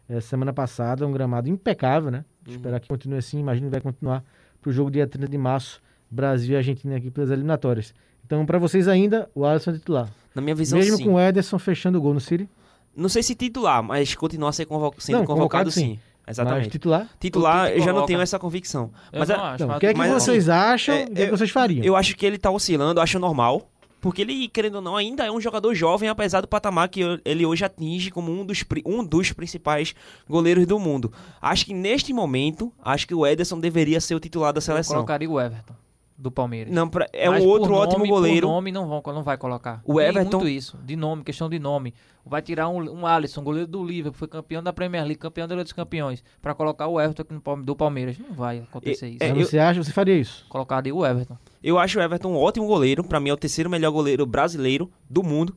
eh, 0.10 0.20
semana 0.20 0.52
passada, 0.52 1.08
um 1.08 1.14
gramado 1.14 1.48
impecável, 1.50 2.12
né? 2.12 2.26
Uhum. 2.46 2.56
Esperar 2.56 2.80
que 2.82 2.90
continue 2.90 3.18
assim, 3.18 3.40
imagino 3.40 3.68
que 3.68 3.72
vai 3.72 3.80
continuar 3.80 4.22
para 4.62 4.70
o 4.70 4.74
jogo 4.74 4.92
dia 4.92 5.08
30 5.08 5.30
de 5.30 5.38
março, 5.38 5.82
Brasil 6.12 6.56
e 6.56 6.58
Argentina 6.58 6.98
aqui 6.98 7.10
pelas 7.10 7.30
eliminatórias. 7.32 7.94
Então, 8.26 8.46
para 8.46 8.60
vocês 8.60 8.90
ainda, 8.90 9.30
o 9.34 9.46
Alisson 9.46 9.72
é 9.72 9.74
titular. 9.76 10.10
Na 10.36 10.42
minha 10.42 10.54
visão, 10.56 10.78
Mesmo 10.78 10.98
sim. 10.98 11.06
com 11.06 11.14
o 11.14 11.20
Ederson 11.22 11.58
fechando 11.58 11.98
o 11.98 12.02
gol 12.02 12.14
no 12.14 12.20
City, 12.20 12.50
Não 12.94 13.08
sei 13.08 13.24
se 13.24 13.34
titular, 13.34 13.82
mas 13.82 14.14
continua 14.14 14.52
convo- 14.68 14.94
sendo 14.98 15.20
Não, 15.20 15.26
convocado, 15.26 15.70
convocado, 15.70 15.72
sim. 15.72 15.82
sim. 15.94 16.00
Mas 16.28 16.38
Exatamente. 16.38 16.70
titular. 16.70 17.08
Titular, 17.20 17.68
Tite 17.68 17.80
eu 17.80 17.86
já 17.86 17.94
não 17.94 18.06
tenho 18.06 18.20
essa 18.22 18.38
convicção. 18.38 18.92
Eu 19.14 19.20
Mas 19.20 19.30
não 19.30 19.36
acho, 19.44 19.68
mas 19.68 19.78
o 19.78 19.80
que 19.80 19.86
é 19.88 19.94
que 19.94 19.98
mas 19.98 20.12
vocês 20.12 20.50
acham 20.50 20.94
é, 20.94 21.02
e 21.02 21.04
o 21.06 21.08
que, 21.08 21.22
é 21.22 21.26
que 21.26 21.32
eu- 21.32 21.38
vocês 21.38 21.50
fariam? 21.50 21.84
Eu 21.86 21.96
acho 21.96 22.16
que 22.16 22.26
ele 22.26 22.38
tá 22.38 22.52
oscilando, 22.52 23.00
eu 23.00 23.04
acho 23.04 23.18
normal. 23.18 23.70
Porque 24.00 24.22
ele, 24.22 24.48
querendo 24.48 24.76
ou 24.76 24.82
não, 24.82 24.96
ainda 24.96 25.26
é 25.26 25.32
um 25.32 25.42
jogador 25.42 25.74
jovem, 25.74 26.08
apesar 26.08 26.40
do 26.42 26.48
patamar 26.48 26.88
que 26.88 27.02
ele 27.26 27.46
hoje 27.48 27.66
atinge 27.66 28.12
como 28.12 28.32
um 28.32 28.46
dos, 28.46 28.64
um 28.86 29.04
dos 29.04 29.32
principais 29.32 29.96
goleiros 30.30 30.68
do 30.68 30.78
mundo. 30.78 31.12
Acho 31.42 31.66
que 31.66 31.74
neste 31.74 32.14
momento, 32.14 32.72
acho 32.84 33.08
que 33.08 33.16
o 33.16 33.26
Ederson 33.26 33.60
deveria 33.60 34.00
ser 34.00 34.14
o 34.14 34.20
titular 34.20 34.54
da 34.54 34.60
Eu 34.60 34.62
seleção. 34.62 34.96
colocaria 34.98 35.28
o 35.30 35.42
Everton, 35.42 35.74
do 36.18 36.32
Palmeiras. 36.32 36.74
Não, 36.74 36.90
pra- 36.90 37.08
é 37.14 37.30
Mas 37.30 37.44
um 37.44 37.48
outro 37.48 37.74
ótimo 37.76 38.00
nome- 38.00 38.10
goleiro. 38.10 38.48
Por 38.48 38.54
nome 38.54 38.72
não, 38.72 38.88
vão, 38.88 39.04
não 39.14 39.22
vai 39.24 39.38
colocar. 39.38 39.82
O 39.86 39.96
Tem 39.98 40.08
Everton- 40.08 40.38
muito 40.40 40.50
isso, 40.50 40.78
de 40.84 40.96
nome, 40.96 41.24
questão 41.24 41.48
de 41.50 41.60
nome. 41.60 41.94
Vai 42.26 42.42
tirar 42.42 42.68
um, 42.70 42.82
um 43.02 43.06
Alisson, 43.06 43.42
goleiro 43.44 43.68
do 43.68 43.84
Liverpool, 43.84 44.12
que 44.14 44.18
foi 44.20 44.28
campeão 44.28 44.62
da 44.64 44.74
Premier 44.74 45.04
League, 45.04 45.20
campeão 45.20 45.48
da 45.48 45.54
Liga 45.56 45.64
dos 45.64 45.74
Campeões, 45.74 46.24
pra 46.42 46.54
colocar 46.56 46.88
o 46.88 47.00
Everton 47.00 47.22
aqui 47.22 47.34
no, 47.34 47.40
Palme- 47.42 47.64
do 47.64 47.76
Palmeiras. 47.76 48.18
Não 48.18 48.34
vai 48.34 48.60
acontecer 48.60 49.10
isso. 49.10 49.24
é, 49.24 49.32
eu- 49.32 49.36
você 49.36 49.60
acha, 49.60 49.84
você 49.84 49.92
faria 49.92 50.16
isso? 50.18 50.46
Colocaria 50.50 50.94
o 50.94 51.06
Everton. 51.06 51.38
Eu 51.64 51.78
acho 51.78 52.00
o 52.00 52.02
Everton 52.02 52.30
um 52.32 52.38
ótimo 52.38 52.66
goleiro. 52.68 53.04
Pra 53.04 53.20
mim 53.20 53.30
é 53.30 53.34
o 53.34 53.38
terceiro 53.38 53.70
melhor 53.70 53.92
goleiro 53.92 54.26
brasileiro 54.26 54.90
do 55.10 55.22
mundo. 55.24 55.56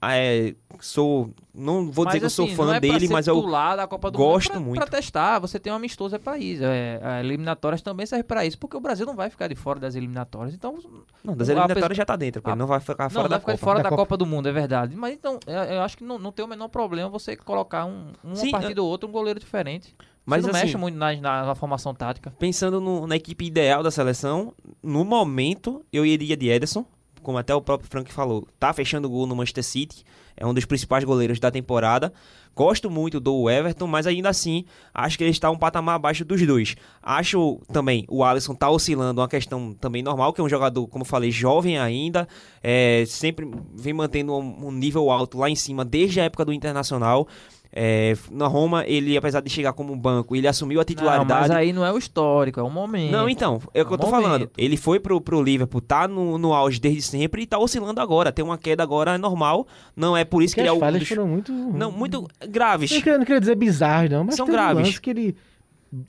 É, 0.00 0.54
sou, 0.80 1.30
não 1.52 1.90
vou 1.90 2.06
dizer 2.06 2.20
que 2.20 2.26
eu 2.26 2.30
sou 2.30 2.44
assim, 2.46 2.54
fã 2.54 2.66
não 2.66 2.74
é 2.74 2.78
dele, 2.80 3.08
ser 3.08 3.12
mas 3.12 3.26
eu 3.26 3.42
da 3.76 3.86
Copa 3.88 4.12
do 4.12 4.16
gosto 4.18 4.48
Mundo, 4.48 4.50
é 4.50 4.52
pra, 4.52 4.60
muito. 4.60 4.76
Pra 4.76 4.86
testar, 4.86 5.40
você 5.40 5.58
tem 5.58 5.72
um 5.72 5.76
amistoso 5.76 6.14
é 6.14 6.18
pra 6.20 6.38
isso. 6.38 6.62
É, 6.62 7.00
a 7.02 7.20
eliminatórias 7.20 7.82
também 7.82 8.06
serve 8.06 8.22
pra 8.22 8.46
isso, 8.46 8.56
porque 8.58 8.76
o 8.76 8.80
Brasil 8.80 9.04
não 9.04 9.16
vai 9.16 9.28
ficar 9.28 9.48
de 9.48 9.56
fora 9.56 9.80
das 9.80 9.96
eliminatórias. 9.96 10.54
Então, 10.54 10.78
não, 11.24 11.36
das 11.36 11.48
a 11.48 11.52
eliminatórias 11.52 11.74
pessoa- 11.88 11.94
já 11.96 12.04
tá 12.04 12.14
dentro, 12.14 12.40
porque 12.40 12.52
a- 12.52 12.56
não 12.56 12.68
vai 12.68 12.78
ficar 12.78 13.10
fora 13.10 13.22
não 13.24 13.28
da 13.28 13.28
vai 13.28 13.40
ficar 13.40 13.52
Copa. 13.54 13.64
fora 13.64 13.78
Da 13.78 13.82
da 13.82 13.88
Copa. 13.90 14.02
Copa 14.02 14.16
do 14.16 14.24
Mundo, 14.26 14.48
é 14.48 14.52
verdade. 14.52 14.94
Mas 14.94 15.14
então, 15.14 15.40
eu, 15.48 15.54
eu 15.54 15.82
acho 15.82 15.96
que 15.98 16.04
não, 16.04 16.16
não 16.16 16.30
tem 16.30 16.44
o 16.44 16.48
menor 16.48 16.68
problema 16.68 17.08
você 17.10 17.34
colocar 17.36 17.84
um, 17.84 18.12
uma 18.22 18.36
Sim, 18.36 18.52
partida 18.52 18.80
ou 18.80 18.88
outra, 18.88 19.08
um 19.08 19.12
goleiro 19.12 19.40
diferente. 19.40 19.96
Mas 20.24 20.42
você 20.42 20.48
não 20.52 20.56
assim, 20.56 20.66
mexe 20.66 20.76
muito 20.76 20.94
na, 20.96 21.16
na- 21.16 21.46
na 21.46 21.54
formação 21.56 21.92
tática. 21.92 22.32
pensando 22.38 22.80
no- 22.80 23.04
na 23.06 23.16
equipe 23.16 23.44
ideal 23.46 23.82
da 23.82 23.90
seleção, 23.90 24.52
no 24.80 25.04
momento 25.04 25.84
eu 25.92 26.06
iria 26.06 26.36
de 26.36 26.48
Ederson, 26.50 26.84
como 27.28 27.36
até 27.36 27.54
o 27.54 27.60
próprio 27.60 27.90
Frank 27.90 28.10
falou. 28.10 28.48
Tá 28.58 28.72
fechando 28.72 29.06
o 29.06 29.10
gol 29.10 29.26
no 29.26 29.36
Manchester 29.36 29.62
City, 29.62 30.02
é 30.34 30.46
um 30.46 30.54
dos 30.54 30.64
principais 30.64 31.04
goleiros 31.04 31.38
da 31.38 31.50
temporada. 31.50 32.10
Gosto 32.56 32.88
muito 32.88 33.20
do 33.20 33.50
Everton, 33.50 33.86
mas 33.86 34.06
ainda 34.06 34.30
assim 34.30 34.64
acho 34.94 35.18
que 35.18 35.24
ele 35.24 35.30
está 35.30 35.50
um 35.50 35.58
patamar 35.58 35.96
abaixo 35.96 36.24
dos 36.24 36.40
dois. 36.46 36.74
Acho 37.02 37.60
também 37.70 38.06
o 38.08 38.24
Alisson 38.24 38.54
tá 38.54 38.70
oscilando, 38.70 39.20
uma 39.20 39.28
questão 39.28 39.74
também 39.74 40.02
normal, 40.02 40.32
que 40.32 40.40
é 40.40 40.44
um 40.44 40.48
jogador, 40.48 40.86
como 40.86 41.04
falei, 41.04 41.30
jovem 41.30 41.78
ainda, 41.78 42.26
é, 42.62 43.04
sempre 43.06 43.46
vem 43.74 43.92
mantendo 43.92 44.34
um 44.34 44.72
nível 44.72 45.10
alto 45.10 45.36
lá 45.36 45.50
em 45.50 45.54
cima 45.54 45.84
desde 45.84 46.22
a 46.22 46.24
época 46.24 46.46
do 46.46 46.52
Internacional. 46.54 47.28
É, 47.70 48.16
na 48.30 48.46
Roma, 48.46 48.84
ele, 48.86 49.16
apesar 49.16 49.40
de 49.40 49.50
chegar 49.50 49.72
como 49.74 49.92
um 49.92 49.98
banco, 49.98 50.34
ele 50.34 50.48
assumiu 50.48 50.78
a 50.78 50.80
Não, 50.80 50.84
titularidade. 50.86 51.48
mas 51.48 51.50
aí 51.50 51.72
não 51.72 51.84
é 51.84 51.92
o 51.92 51.98
histórico, 51.98 52.58
é 52.58 52.62
o 52.62 52.70
momento. 52.70 53.12
Não, 53.12 53.28
então, 53.28 53.60
é 53.74 53.82
o 53.82 53.86
que 53.86 53.92
É 53.92 53.94
eu 53.94 53.98
tô 53.98 54.06
um 54.06 54.10
falando. 54.10 54.32
momento. 54.32 54.50
Ele 54.56 54.76
foi 54.76 54.98
pro, 54.98 55.20
pro 55.20 55.42
Liverpool, 55.42 55.80
tá 55.80 56.08
no, 56.08 56.38
no 56.38 56.54
auge 56.54 56.80
desde 56.80 57.02
sempre 57.02 57.42
e 57.42 57.46
tá 57.46 57.58
oscilando 57.58 58.00
agora. 58.00 58.32
Tem 58.32 58.44
uma 58.44 58.56
queda 58.56 58.82
agora 58.82 59.14
é 59.14 59.18
normal. 59.18 59.66
Não 59.94 60.16
é 60.16 60.24
por 60.24 60.42
isso 60.42 60.54
Porque 60.54 60.62
que 60.62 60.68
ele 60.68 60.68
é 60.68 60.72
as 60.72 60.76
um 60.76 60.80
falhas 60.80 61.00
dos... 61.00 61.08
foram 61.08 61.28
muito... 61.28 61.52
Não, 61.52 61.92
muito 61.92 62.26
graves. 62.48 62.90
Não 62.90 62.98
queria, 63.00 63.18
não 63.18 63.24
queria 63.26 63.40
dizer 63.40 63.54
bizarros, 63.54 64.10
não, 64.10 64.24
mas 64.24 64.34
São 64.36 64.46
graves. 64.46 64.98
que 64.98 65.10
ele 65.10 65.36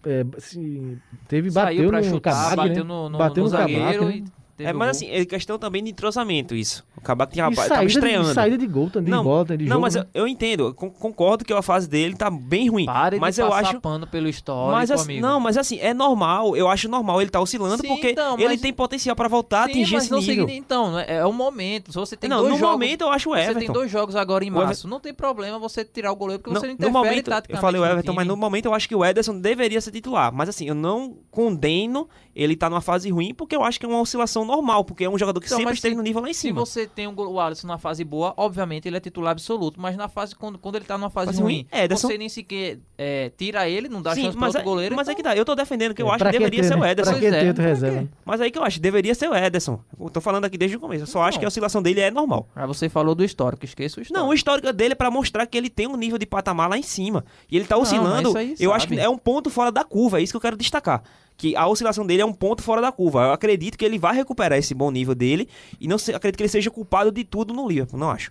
é, 0.06 0.26
se, 0.38 0.98
teve, 1.28 1.52
Saiu 1.52 1.84
bateu 1.84 1.90
pra 1.90 2.00
no 2.02 2.04
chutar, 2.06 2.56
bateu 2.56 2.84
né? 2.84 2.90
no, 2.90 3.10
no, 3.10 3.18
bateu 3.18 3.44
no 3.44 3.50
no 3.50 3.58
zagueiro 3.58 4.06
né? 4.06 4.16
e 4.18 4.24
Teve 4.24 4.32
É, 4.60 4.74
mas 4.74 4.88
gol. 4.88 4.90
assim, 4.90 5.10
é 5.10 5.26
questão 5.26 5.58
também 5.58 5.84
de 5.84 5.90
entrosamento 5.92 6.54
isso. 6.56 6.84
O 6.98 7.02
Kabak 7.02 7.32
tinha 7.34 7.46
tava 7.46 7.56
saída, 7.68 7.86
de, 7.86 7.92
estreando. 7.94 8.34
saída 8.34 8.58
de 8.58 8.68
gol, 8.68 8.90
de 8.90 9.02
Não, 9.02 9.24
bola, 9.24 9.46
tanto 9.46 9.58
de 9.60 9.64
não, 9.66 9.70
jogo. 9.76 9.82
mas 9.82 9.96
né? 9.96 10.06
eu, 10.14 10.24
eu 10.24 10.28
entendo, 10.28 10.74
con- 10.74 10.90
concordo 10.90 11.46
que 11.46 11.54
a 11.54 11.62
fase 11.62 11.88
dele 11.88 12.14
tá 12.16 12.30
bem 12.30 12.70
ruim. 12.70 12.86
Pare 12.86 13.18
mas 13.20 13.36
de 13.36 13.42
eu 13.42 13.50
passar 13.50 13.70
acho. 13.70 13.80
pano 13.82 14.06
pelo 14.06 14.28
histórico, 14.28 14.72
Mas 14.74 14.92
assim, 14.92 15.04
amigo. 15.14 15.22
não, 15.26 15.40
mas 15.40 15.58
assim, 15.58 15.80
é 15.80 15.94
normal, 15.94 16.58
eu 16.58 16.68
acho 16.68 16.90
normal 16.90 17.22
ele 17.22 17.30
tá 17.30 17.40
oscilando, 17.40 17.82
Sim, 17.82 17.88
porque 17.88 18.12
então, 18.12 18.36
ele 18.38 18.50
mas- 18.50 18.62
tem 18.62 18.74
potencial 18.74 19.16
pra 19.16 19.28
voltar 19.30 19.62
a 19.62 19.66
Sim, 19.66 19.72
atingir 19.72 19.94
mas 19.94 20.04
esse 20.04 20.12
não 20.12 20.20
nível. 20.20 20.50
Então, 20.50 20.92
né, 20.92 21.06
é 21.08 21.26
o 21.26 21.32
momento. 21.32 21.92
Se 21.94 21.98
você 21.98 22.18
tem 22.18 22.30
não, 22.30 22.40
dois 22.40 22.52
no 22.54 22.60
jogos, 22.60 22.72
momento 22.74 23.02
eu 23.02 23.10
acho 23.12 23.30
o 23.30 23.34
Você 23.34 23.42
Everton. 23.44 23.60
tem 23.60 23.72
dois 23.72 23.90
jogos 23.90 24.16
agora 24.16 24.44
em 24.44 24.50
março. 24.50 24.88
Não 24.88 25.00
tem 25.00 25.14
problema 25.14 25.58
você 25.58 25.86
tirar 25.86 26.12
o 26.12 26.16
goleiro, 26.18 26.44
porque 26.44 26.54
No, 26.54 26.60
você 26.60 26.68
não 26.68 26.74
no 26.74 26.76
interfere 26.76 26.94
momento, 26.94 27.32
eu 27.50 27.58
falei 27.60 27.80
o 27.80 27.86
no 27.86 27.92
Everton, 27.92 28.14
mas 28.14 28.28
no 28.28 28.36
momento 28.36 28.66
eu 28.66 28.74
acho 28.74 28.90
que 28.90 28.96
o 28.96 29.06
Ederson 29.06 29.40
deveria 29.40 29.80
ser 29.80 29.92
titular. 29.92 30.34
Mas 30.34 30.50
assim, 30.50 30.68
eu 30.68 30.76
não 30.76 31.16
condeno 31.32 32.10
ele 32.36 32.56
tá 32.56 32.70
numa 32.70 32.80
fase 32.82 33.10
ruim, 33.10 33.34
porque 33.34 33.54
eu 33.56 33.64
acho 33.64 33.78
que 33.80 33.86
é 33.86 33.90
uma 33.90 34.00
oscilação 34.00 34.46
normal, 34.50 34.84
porque 34.84 35.04
é 35.04 35.10
um 35.10 35.18
jogador 35.18 35.40
que 35.40 35.46
Então, 35.46 35.58
sempre 35.60 35.74
esteve 35.74 35.94
se- 35.94 35.98
no 35.98 36.04
nível 36.04 36.22
lá 36.22 36.30
em 36.30 36.34
Se 36.34 36.42
cima. 36.42 36.60
você 36.60 36.86
tem 36.88 37.08
um 37.08 37.14
o 37.16 37.40
Alisson 37.40 37.68
na 37.68 37.78
fase 37.78 38.04
boa, 38.04 38.34
obviamente 38.36 38.88
ele 38.88 38.98
é 38.98 39.00
titular 39.00 39.32
absoluto. 39.32 39.80
Mas 39.80 39.96
na 39.96 40.08
fase, 40.08 40.36
quando, 40.36 40.58
quando 40.58 40.76
ele 40.76 40.86
tá 40.86 40.98
numa 40.98 41.10
fase, 41.10 41.28
Fase 41.28 41.42
ruim, 41.42 41.68
ruim, 41.72 41.82
Ederson- 41.84 42.08
você 42.08 42.18
nem 42.18 42.28
sequer 42.30 42.80
é, 42.98 43.32
tira 43.38 43.68
ele, 43.70 43.88
não 43.88 44.02
dá 44.02 44.14
Sim, 44.16 44.24
chance 44.24 44.32
para 44.38 44.42
mas, 44.42 44.56
outro 44.56 44.62
é, 44.62 44.64
goleiro. 44.64 44.96
mas 44.96 45.08
é 45.08 45.12
então- 45.12 45.18
que 45.18 45.30
tá, 45.30 45.36
eu 45.38 45.46
tô 45.46 45.56
defendendo 45.56 45.94
que 45.94 46.02
eu 46.02 46.08
É, 46.08 46.10
acho 46.16 46.26
que 46.26 46.32
deveria 46.32 46.62
ter, 46.62 46.68
ser 46.68 46.76
o 46.76 46.80
né? 46.80 46.92
Ederson. 46.92 47.12
Pra 47.12 47.20
que 47.20 47.26
é, 47.28 47.54
pra 47.54 47.64
reserva? 47.64 48.08
Mas 48.26 48.42
aí 48.42 48.52
que 48.52 48.58
eu 48.60 48.64
acho, 48.64 48.80
deveria 48.80 49.16
ser 49.16 49.30
o 49.30 49.36
Ederson. 49.36 49.80
Eu 50.00 50.10
tô 50.10 50.20
falando 50.22 50.46
aqui 50.46 50.58
desde 50.58 50.78
o 50.78 50.80
começo. 50.80 51.04
Eu 51.04 51.08
só 51.08 51.20
acho 51.22 51.30
Então. 51.32 51.40
que 51.40 51.46
a 51.46 51.48
oscilação 51.48 51.82
dele 51.82 52.00
é 52.02 52.12
normal. 52.12 52.48
Aí 52.56 52.66
você 52.68 52.90
falou 52.90 53.14
do 53.16 53.24
histórico, 53.24 53.64
esqueça 53.66 54.00
o 54.00 54.02
histórico. 54.02 54.20
Não, 54.26 54.30
o 54.32 54.34
histórico 54.34 54.72
dele 54.74 54.94
é 54.94 54.96
pra 54.96 55.10
mostrar 55.12 55.46
que 55.46 55.58
ele 55.58 55.70
tem 55.70 55.88
um 55.88 55.96
nível 55.96 56.18
de 56.18 56.26
patamar 56.26 56.70
lá 56.70 56.78
em 56.78 56.84
cima. 56.84 57.24
E 57.52 57.56
ele 57.56 57.66
tá 57.66 57.76
Não, 57.76 57.84
oscilando. 57.84 58.38
aí 58.38 58.52
eu 58.60 58.70
sabe. 58.70 58.74
acho 58.74 58.88
que 58.88 59.00
é 59.00 59.08
um 59.10 59.18
ponto 59.18 59.50
fora 59.50 59.72
da 59.72 59.84
curva. 59.84 60.20
É 60.20 60.24
isso 60.24 60.34
que 60.34 60.38
eu 60.38 60.42
quero 60.42 60.58
destacar. 60.58 61.04
Que 61.40 61.56
a 61.56 61.66
oscilação 61.66 62.06
dele 62.06 62.22
é 62.22 62.26
um 62.26 62.34
ponto 62.34 62.62
fora 62.62 62.82
da 62.82 62.92
curva. 62.92 63.22
Eu 63.24 63.32
acredito 63.32 63.78
que 63.78 63.86
ele 63.86 63.98
vai 63.98 64.14
recuperar 64.14 64.60
esse 64.60 64.76
bom 64.76 64.92
nível 64.92 65.16
dele. 65.16 65.48
E 65.80 65.88
não 65.88 65.98
se- 65.98 66.14
acredito 66.14 66.36
que 66.36 66.44
ele 66.44 66.50
seja 66.50 66.70
culpado 66.70 67.14
de 67.14 67.24
tudo 67.24 67.54
no 67.54 67.66
Liverpool. 67.66 67.98
Não 67.98 68.12
acho. 68.12 68.30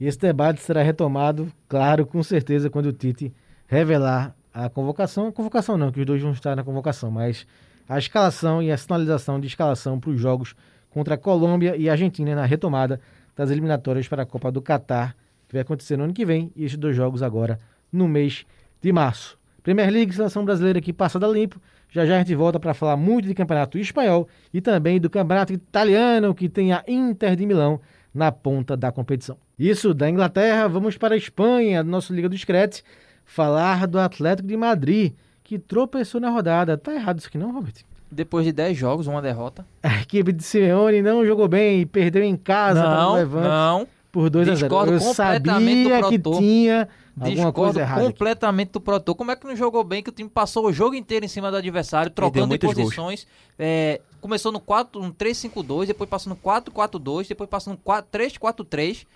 E 0.00 0.06
esse 0.08 0.18
debate 0.18 0.60
será 0.60 0.82
retomado, 0.82 1.50
claro, 1.68 2.04
com 2.04 2.20
certeza, 2.24 2.68
quando 2.68 2.86
o 2.86 2.92
Tite 2.92 3.32
revelar 3.68 4.34
a 4.52 4.68
convocação. 4.68 5.30
Convocação 5.30 5.78
não, 5.78 5.92
que 5.92 6.00
os 6.00 6.04
dois 6.06 6.20
vão 6.20 6.32
estar 6.32 6.56
na 6.56 6.64
convocação, 6.64 7.12
mas 7.12 7.46
a 7.88 7.96
escalação 7.96 8.60
e 8.60 8.72
a 8.72 8.76
sinalização 8.76 9.38
de 9.38 9.46
escalação 9.46 10.00
para 10.00 10.10
os 10.10 10.20
jogos 10.20 10.56
contra 10.90 11.14
a 11.14 11.18
Colômbia 11.18 11.76
e 11.76 11.88
a 11.88 11.92
Argentina 11.92 12.34
na 12.34 12.44
retomada 12.44 13.00
das 13.36 13.50
eliminatórias 13.50 14.08
para 14.08 14.24
a 14.24 14.26
Copa 14.26 14.50
do 14.50 14.60
Catar, 14.60 15.14
que 15.48 15.54
vai 15.54 15.62
acontecer 15.62 15.96
no 15.96 16.02
ano 16.04 16.12
que 16.12 16.24
vem, 16.26 16.50
e 16.56 16.64
esses 16.64 16.76
dois 16.76 16.96
jogos 16.96 17.22
agora 17.22 17.58
no 17.92 18.08
mês 18.08 18.44
de 18.82 18.92
março. 18.92 19.38
Premier 19.62 19.88
League, 19.90 20.12
seleção 20.12 20.44
brasileira 20.44 20.80
aqui 20.80 20.92
passada 20.92 21.28
limpo. 21.28 21.60
Já 21.92 22.06
já 22.06 22.16
a 22.16 22.18
gente 22.20 22.34
volta 22.34 22.58
para 22.58 22.72
falar 22.72 22.96
muito 22.96 23.28
de 23.28 23.34
campeonato 23.34 23.76
espanhol 23.76 24.26
e 24.52 24.62
também 24.62 24.98
do 24.98 25.10
campeonato 25.10 25.52
italiano, 25.52 26.34
que 26.34 26.48
tem 26.48 26.72
a 26.72 26.82
Inter 26.88 27.36
de 27.36 27.44
Milão 27.44 27.78
na 28.14 28.32
ponta 28.32 28.74
da 28.74 28.90
competição. 28.90 29.36
Isso 29.58 29.92
da 29.92 30.08
Inglaterra, 30.08 30.66
vamos 30.68 30.96
para 30.96 31.14
a 31.14 31.18
Espanha, 31.18 31.82
nosso 31.82 32.14
Liga 32.14 32.30
do 32.30 32.36
Scratch, 32.36 32.80
falar 33.26 33.86
do 33.86 33.98
Atlético 33.98 34.48
de 34.48 34.56
Madrid, 34.56 35.12
que 35.44 35.58
tropeçou 35.58 36.18
na 36.18 36.30
rodada. 36.30 36.78
Tá 36.78 36.94
errado 36.94 37.18
isso 37.18 37.28
aqui 37.28 37.36
não, 37.36 37.52
Robert? 37.52 37.74
Depois 38.10 38.46
de 38.46 38.52
10 38.52 38.76
jogos, 38.76 39.06
uma 39.06 39.20
derrota. 39.20 39.66
A 39.82 40.00
equipe 40.00 40.32
de 40.32 40.42
Simeone 40.42 41.02
não 41.02 41.26
jogou 41.26 41.46
bem 41.46 41.82
e 41.82 41.86
perdeu 41.86 42.22
em 42.22 42.36
casa 42.36 42.82
para 42.82 42.90
o 42.90 43.02
Não, 43.02 43.14
Levante 43.14 43.48
não. 43.48 43.88
Por 44.12 44.28
2 44.30 44.46
a 44.48 44.54
0. 44.54 44.68
discordo 44.68 44.92
Eu 44.92 44.98
completamente 45.00 45.84
do 45.84 45.88
sabia 45.88 46.08
que 46.10 46.18
tinha 46.38 46.88
alguma 47.16 47.30
Discordo 47.34 47.52
coisa 47.54 47.80
errada 47.80 48.00
aqui. 48.02 48.12
completamente 48.12 48.70
do 48.72 48.80
Protor. 48.80 49.14
Como 49.14 49.30
é 49.30 49.36
que 49.36 49.46
não 49.46 49.56
jogou 49.56 49.82
bem 49.82 50.02
que 50.02 50.10
o 50.10 50.12
time 50.12 50.28
passou 50.28 50.66
o 50.66 50.72
jogo 50.72 50.94
inteiro 50.94 51.24
em 51.24 51.28
cima 51.28 51.50
do 51.50 51.56
adversário, 51.56 52.10
trocando 52.12 52.56
posições? 52.58 53.26
É, 53.58 54.00
começou 54.20 54.52
no 54.52 54.60
4, 54.60 55.00
no 55.02 55.12
3-5-2, 55.14 55.86
depois 55.86 56.08
passou 56.08 56.30
no 56.30 56.36
4-4-2, 56.36 57.28
depois 57.28 57.48
passou 57.48 57.72
no 57.72 57.78
4 57.78 58.08
3-4-3, 58.20 59.06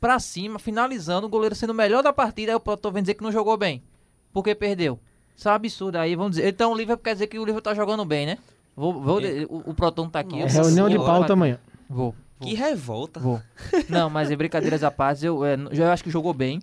pra 0.00 0.18
cima, 0.18 0.58
finalizando, 0.58 1.26
o 1.26 1.30
goleiro 1.30 1.54
sendo 1.54 1.70
o 1.70 1.74
melhor 1.74 2.02
da 2.02 2.12
partida, 2.12 2.52
aí 2.52 2.56
o 2.56 2.60
Protor 2.60 2.92
vem 2.92 3.02
dizer 3.02 3.14
que 3.14 3.22
não 3.22 3.32
jogou 3.32 3.56
bem. 3.56 3.82
Porque 4.32 4.54
perdeu. 4.54 4.98
Isso 5.36 5.48
é 5.48 5.52
um 5.52 5.54
absurdo 5.54 5.96
aí, 5.96 6.14
vamos 6.16 6.32
dizer. 6.36 6.48
Então 6.48 6.72
o 6.72 6.76
Liverpool 6.76 7.04
quer 7.04 7.12
dizer 7.14 7.26
que 7.26 7.38
o 7.38 7.42
Liverpool 7.44 7.62
tá 7.62 7.74
jogando 7.74 8.04
bem, 8.04 8.26
né? 8.26 8.38
Vou, 8.76 8.92
vou- 9.00 9.20
o, 9.48 9.70
o 9.70 9.74
Proton 9.74 10.04
não 10.04 10.10
tá 10.10 10.20
aqui. 10.20 10.38
Nossa 10.40 10.54
vou- 10.54 10.64
Reunião 10.64 10.88
de 10.88 10.96
pauta 10.96 11.32
amanhã. 11.32 11.58
Vou. 11.88 12.14
Que 12.40 12.54
revolta. 12.54 13.20
Vou. 13.20 13.40
Não, 13.88 14.08
mas 14.08 14.30
em 14.30 14.36
brincadeiras 14.36 14.84
à 14.84 14.90
parte, 14.90 15.26
eu, 15.26 15.44
é, 15.44 15.56
eu 15.72 15.90
acho 15.90 16.04
que 16.04 16.10
jogou 16.10 16.32
bem. 16.32 16.60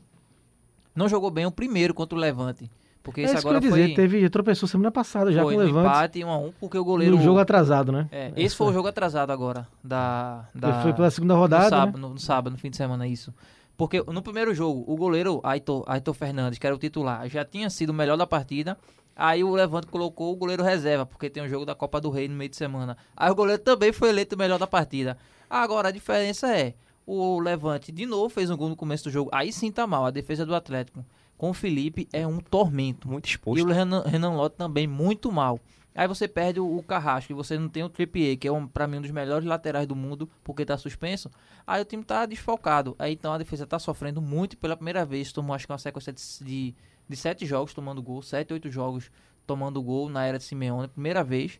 Não 0.95 1.09
jogou 1.09 1.29
bem 1.29 1.45
o 1.45 1.51
primeiro 1.51 1.93
contra 1.93 2.17
o 2.17 2.21
Levante. 2.21 2.69
Porque 3.03 3.21
É 3.21 3.25
isso 3.25 3.33
que 3.33 3.38
eu 3.38 3.51
agora 3.51 3.57
ia 3.57 3.69
dizer, 3.69 3.85
foi, 3.85 3.93
teve, 3.93 4.29
tropeçou 4.31 4.67
semana 4.67 4.89
passada 4.89 5.31
já 5.31 5.43
foi 5.43 5.53
com 5.53 5.59
o 5.59 5.63
Levante, 5.63 5.88
empate 5.88 6.23
1 6.23 6.29
a 6.29 6.38
1 6.39 6.53
porque 6.59 6.77
o 6.77 6.83
goleiro... 6.83 7.15
no 7.15 7.21
jogo 7.21 7.38
atrasado, 7.38 7.91
né? 7.91 8.07
É, 8.11 8.33
esse 8.35 8.55
foi 8.55 8.67
o 8.67 8.73
jogo 8.73 8.88
atrasado 8.88 9.29
agora, 9.29 9.67
da... 9.83 10.45
da 10.55 10.81
Foi 10.81 10.91
pela 10.91 11.11
segunda 11.11 11.35
no 11.35 11.39
rodada, 11.39 11.69
sábado, 11.69 11.95
né? 11.97 12.01
no, 12.01 12.09
no 12.09 12.19
sábado, 12.19 12.53
no 12.53 12.57
fim 12.57 12.71
de 12.71 12.77
semana, 12.77 13.05
isso. 13.05 13.31
Porque 13.77 14.01
no 14.07 14.23
primeiro 14.23 14.55
jogo, 14.55 14.83
o 14.88 14.95
goleiro 14.95 15.39
Aitor, 15.43 15.83
Aitor 15.85 16.15
Fernandes, 16.15 16.57
que 16.57 16.65
era 16.65 16.75
o 16.75 16.79
titular, 16.79 17.29
já 17.29 17.45
tinha 17.45 17.69
sido 17.69 17.91
o 17.91 17.93
melhor 17.93 18.17
da 18.17 18.25
partida. 18.25 18.75
Aí 19.15 19.43
o 19.43 19.51
Levante 19.51 19.88
colocou 19.88 20.33
o 20.33 20.35
goleiro 20.35 20.63
reserva, 20.63 21.05
porque 21.05 21.29
tem 21.29 21.43
o 21.43 21.47
jogo 21.47 21.63
da 21.63 21.75
Copa 21.75 22.01
do 22.01 22.09
Rei 22.09 22.27
no 22.27 22.35
meio 22.35 22.49
de 22.49 22.55
semana. 22.55 22.97
Aí 23.15 23.29
o 23.29 23.35
goleiro 23.35 23.61
também 23.61 23.93
foi 23.93 24.09
eleito 24.09 24.35
o 24.35 24.39
melhor 24.39 24.57
da 24.57 24.65
partida. 24.67 25.15
Agora 25.49 25.89
a 25.89 25.91
diferença 25.91 26.55
é, 26.55 26.73
o 27.05 27.39
Levante 27.39 27.91
de 27.91 28.05
novo 28.05 28.29
fez 28.29 28.49
um 28.49 28.58
gol 28.58 28.69
no 28.69 28.75
começo 28.75 29.03
do 29.05 29.12
jogo. 29.12 29.29
Aí 29.34 29.51
sim 29.51 29.71
tá 29.71 29.86
mal, 29.86 30.05
a 30.05 30.12
defesa 30.12 30.45
do 30.45 30.55
Atlético. 30.55 31.05
Com 31.38 31.49
o 31.49 31.53
Felipe 31.53 32.08
é 32.13 32.25
um 32.25 32.39
tormento. 32.39 33.08
Muito 33.08 33.27
E 33.27 33.29
exposto. 33.29 33.65
o 33.65 33.71
Renan, 33.71 34.03
Renan 34.03 34.34
Lott 34.34 34.55
também 34.55 34.88
muito 34.88 35.31
mal. 35.31 35.60
Aí 35.93 36.08
você 36.08 36.27
perde 36.27 36.60
o, 36.60 36.77
o 36.77 36.84
Carrasco 36.84 37.31
e 37.31 37.36
você 37.36 37.58
não 37.58 37.69
tem 37.69 37.84
o 37.84 37.89
Trippier, 37.89 38.38
que 38.38 38.47
é 38.47 38.51
um, 38.51 38.67
para 38.67 38.86
mim 38.88 38.97
um 38.97 39.01
dos 39.01 39.12
melhores 39.12 39.47
laterais 39.47 39.88
do 39.88 39.95
mundo, 39.95 40.29
porque 40.43 40.65
tá 40.65 40.77
suspenso. 40.77 41.29
Aí 41.65 41.81
o 41.81 41.86
time 41.86 42.03
tá 42.03 42.25
desfalcado. 42.25 42.95
Aí 42.99 43.13
então 43.13 43.31
a 43.31 43.38
defesa 43.38 43.65
tá 43.65 43.79
sofrendo 43.79 44.21
muito 44.21 44.53
e 44.53 44.58
pela 44.58 44.75
primeira 44.75 45.05
vez. 45.05 45.31
Tomou 45.31 45.53
acho 45.53 45.65
que 45.65 45.71
uma 45.71 45.77
sequência 45.77 46.12
de, 46.12 46.21
de, 46.43 46.75
de 47.08 47.15
sete 47.15 47.45
jogos 47.45 47.73
tomando 47.73 48.01
gol, 48.01 48.21
sete, 48.21 48.51
oito 48.51 48.69
jogos 48.69 49.10
tomando 49.47 49.81
gol 49.81 50.10
na 50.10 50.25
era 50.25 50.38
de 50.38 50.43
Simeone, 50.43 50.88
primeira 50.88 51.23
vez. 51.23 51.60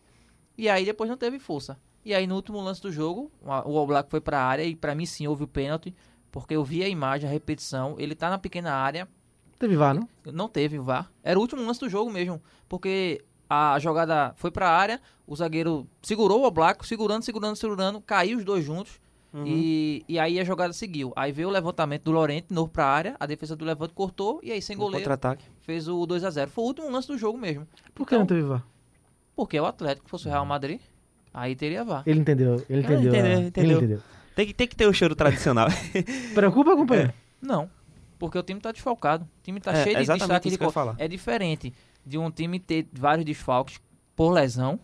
E 0.58 0.68
aí 0.68 0.84
depois 0.84 1.08
não 1.08 1.16
teve 1.16 1.38
força. 1.38 1.78
E 2.06 2.14
aí 2.14 2.24
no 2.24 2.36
último 2.36 2.60
lance 2.60 2.80
do 2.80 2.92
jogo, 2.92 3.32
o 3.42 3.50
All 3.76 3.84
Black 3.84 4.08
foi 4.08 4.20
pra 4.20 4.40
área 4.40 4.62
e 4.62 4.76
pra 4.76 4.94
mim 4.94 5.04
sim 5.04 5.26
houve 5.26 5.42
o 5.42 5.48
pênalti, 5.48 5.92
porque 6.30 6.54
eu 6.54 6.62
vi 6.62 6.84
a 6.84 6.88
imagem, 6.88 7.28
a 7.28 7.32
repetição, 7.32 7.96
ele 7.98 8.14
tá 8.14 8.30
na 8.30 8.38
pequena 8.38 8.72
área, 8.72 9.08
Teve 9.58 9.74
VAR, 9.74 9.92
não? 9.94 10.08
não 10.32 10.48
teve 10.48 10.78
VAR. 10.78 11.10
Era 11.24 11.36
o 11.36 11.42
último 11.42 11.62
lance 11.66 11.80
do 11.80 11.88
jogo 11.88 12.10
mesmo. 12.12 12.40
Porque 12.68 13.24
a 13.50 13.76
jogada 13.80 14.34
foi 14.36 14.50
pra 14.52 14.68
área, 14.70 15.00
o 15.26 15.34
zagueiro 15.34 15.84
segurou 16.00 16.42
o 16.42 16.44
Oblak, 16.46 16.86
segurando, 16.86 17.22
segurando, 17.24 17.56
segurando, 17.56 18.00
caiu 18.00 18.38
os 18.38 18.44
dois 18.44 18.64
juntos. 18.64 19.00
E, 19.44 20.04
e 20.08 20.18
aí 20.18 20.38
a 20.38 20.44
jogada 20.44 20.72
seguiu. 20.72 21.12
Aí 21.16 21.32
veio 21.32 21.48
o 21.48 21.50
levantamento 21.50 22.04
do 22.04 22.10
Lorente, 22.12 22.46
novo 22.54 22.70
pra 22.70 22.86
área, 22.86 23.16
a 23.18 23.26
defesa 23.26 23.56
do 23.56 23.64
Levante 23.64 23.92
cortou, 23.94 24.40
e 24.42 24.52
aí 24.52 24.62
sem 24.62 24.76
goleiro 24.76 24.98
contra-ataque. 25.00 25.44
fez 25.60 25.88
o 25.88 26.06
2 26.06 26.22
a 26.24 26.30
0 26.30 26.50
Foi 26.50 26.62
o 26.64 26.66
último 26.68 26.88
lance 26.90 27.08
do 27.08 27.18
jogo 27.18 27.36
mesmo. 27.36 27.66
Por 27.94 28.06
que 28.06 28.14
Então, 28.14 28.20
não 28.20 28.26
teve 28.26 28.42
VAR? 28.42 28.64
Porque 29.34 29.58
o 29.58 29.66
Atlético 29.66 30.08
fosse 30.08 30.26
o 30.26 30.30
Real 30.30 30.46
Madrid, 30.46 30.80
aí 31.36 31.54
teria 31.54 31.84
VAR. 31.84 32.02
Ele 32.06 32.20
entendeu, 32.20 32.64
ele 32.68 32.80
Ah, 32.80 32.92
entendeu. 32.92 33.12
entendeu, 33.12 33.24
ah, 33.24 33.38
Ele 33.38 33.46
entendeu. 33.48 33.76
entendeu. 33.78 34.00
Tem 34.34 34.46
que, 34.46 34.54
tem 34.54 34.66
que 34.66 34.74
ter 34.76 34.86
o 34.86 34.92
choro 34.92 35.14
tradicional. 35.14 35.68
Preocupa, 36.34 36.74
companheiro? 36.74 37.12
Não, 37.40 37.70
porque 38.18 38.38
o 38.38 38.42
time 38.42 38.60
tá 38.60 38.72
desfalcado. 38.72 39.24
O 39.24 39.42
time 39.42 39.60
tá 39.60 39.72
É, 39.72 39.82
cheio 39.84 39.96
de 39.96 40.02
exatamente 40.02 40.42
destaque 40.48 40.66
de 40.68 40.72
falar. 40.72 40.94
É 40.98 41.06
diferente 41.06 41.72
de 42.04 42.18
um 42.18 42.30
time 42.30 42.58
ter 42.58 42.86
vários 42.92 43.24
desfalques 43.24 43.78
por 44.14 44.30
lesão, 44.32 44.80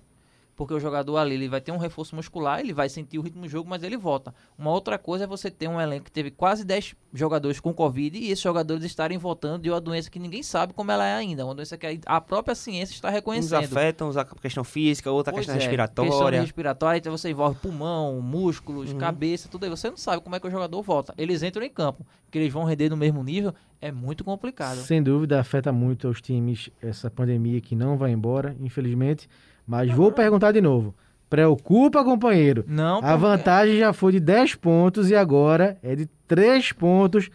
porque 0.63 0.75
o 0.75 0.81
jogador 0.81 1.17
ali 1.17 1.35
ele 1.35 1.49
vai 1.49 1.61
ter 1.61 1.73
um 1.73 1.77
reforço 1.77 2.15
muscular, 2.15 2.61
ele 2.61 2.73
vai 2.73 2.89
sentir 2.89 3.19
o 3.19 3.23
ritmo 3.23 3.43
do 3.43 3.49
jogo, 3.49 3.69
mas 3.69 3.83
ele 3.83 3.97
volta. 3.97 4.33
Uma 4.57 4.71
outra 4.71 4.97
coisa 4.99 5.25
é 5.25 5.27
você 5.27 5.51
ter 5.51 5.69
um 5.69 5.81
elenco 5.81 6.05
que 6.05 6.13
teve 6.13 6.31
quase 6.31 6.65
10 6.65 6.95
jogadores 7.13 7.59
com 7.61 7.73
Covid 7.75 8.17
e 8.17 8.31
esses 8.31 8.43
jogadores 8.43 8.85
estarem 8.85 9.19
voltando 9.19 9.63
de 9.63 9.71
uma 9.71 9.81
doença 9.81 10.11
que 10.11 10.19
ninguém 10.19 10.43
sabe 10.43 10.73
como 10.73 10.91
ela 10.91 11.07
é 11.07 11.15
ainda, 11.15 11.45
uma 11.45 11.55
doença 11.55 11.77
que 11.77 12.01
a 12.07 12.21
própria 12.21 12.55
ciência 12.55 12.95
está 12.95 13.09
Uns 13.09 13.13
reconhecendo. 13.15 13.65
afetam, 13.65 14.09
uns 14.09 14.17
a 14.17 14.25
questão 14.25 14.63
física, 14.65 15.11
outra 15.11 15.33
Pois 15.33 15.47
questão 15.47 15.57
é, 15.57 15.59
Questão 15.59 15.73
respiratória. 16.05 16.41
respiratória, 16.41 16.99
então 16.99 17.11
você 17.17 17.31
envolve 17.31 17.59
pulmão, 17.59 18.21
músculos, 18.21 18.93
Uhum. 18.93 18.99
cabeça, 18.99 19.49
tudo 19.49 19.65
aí. 19.65 19.71
Você 19.71 19.91
não 19.91 19.97
sabe 19.97 20.23
como 20.23 20.37
é 20.37 20.41
que 20.41 20.47
o 20.47 20.51
jogador 20.51 20.81
volta. 20.83 21.13
Eles 21.19 21.43
entram 21.43 21.65
em 21.65 21.71
campo, 21.71 22.07
que 22.31 22.39
eles 22.39 22.53
vão 22.53 22.65
render 22.65 22.89
no 22.89 22.97
mesmo 22.97 23.23
nível, 23.25 23.53
é 23.81 23.91
muito 23.91 24.23
complicado. 24.25 24.77
Sem 24.79 25.03
dúvida, 25.03 25.41
afeta 25.41 25.73
muito 25.73 26.07
aos 26.07 26.21
times 26.21 26.71
essa 26.81 27.11
pandemia 27.11 27.61
que 27.61 27.75
não 27.75 27.97
vai 27.97 28.13
embora, 28.13 28.57
infelizmente. 28.61 29.29
Mas 29.67 29.91
vou 29.93 30.11
perguntar 30.13 30.53
de 30.53 30.61
novo. 30.61 30.95
Preocupa, 31.31 32.05
companheiro. 32.05 32.65
Não, 32.69 33.01
A 33.03 33.17
vantagem 33.17 33.79
já 33.79 33.93
foi 33.93 34.13
de 34.13 34.21
10 34.21 34.55
pontos 34.57 35.09
e 35.11 35.15
agora 35.17 35.79
é 35.83 35.95
de 35.97 36.07
3 36.29 36.73
pontos 36.73 37.31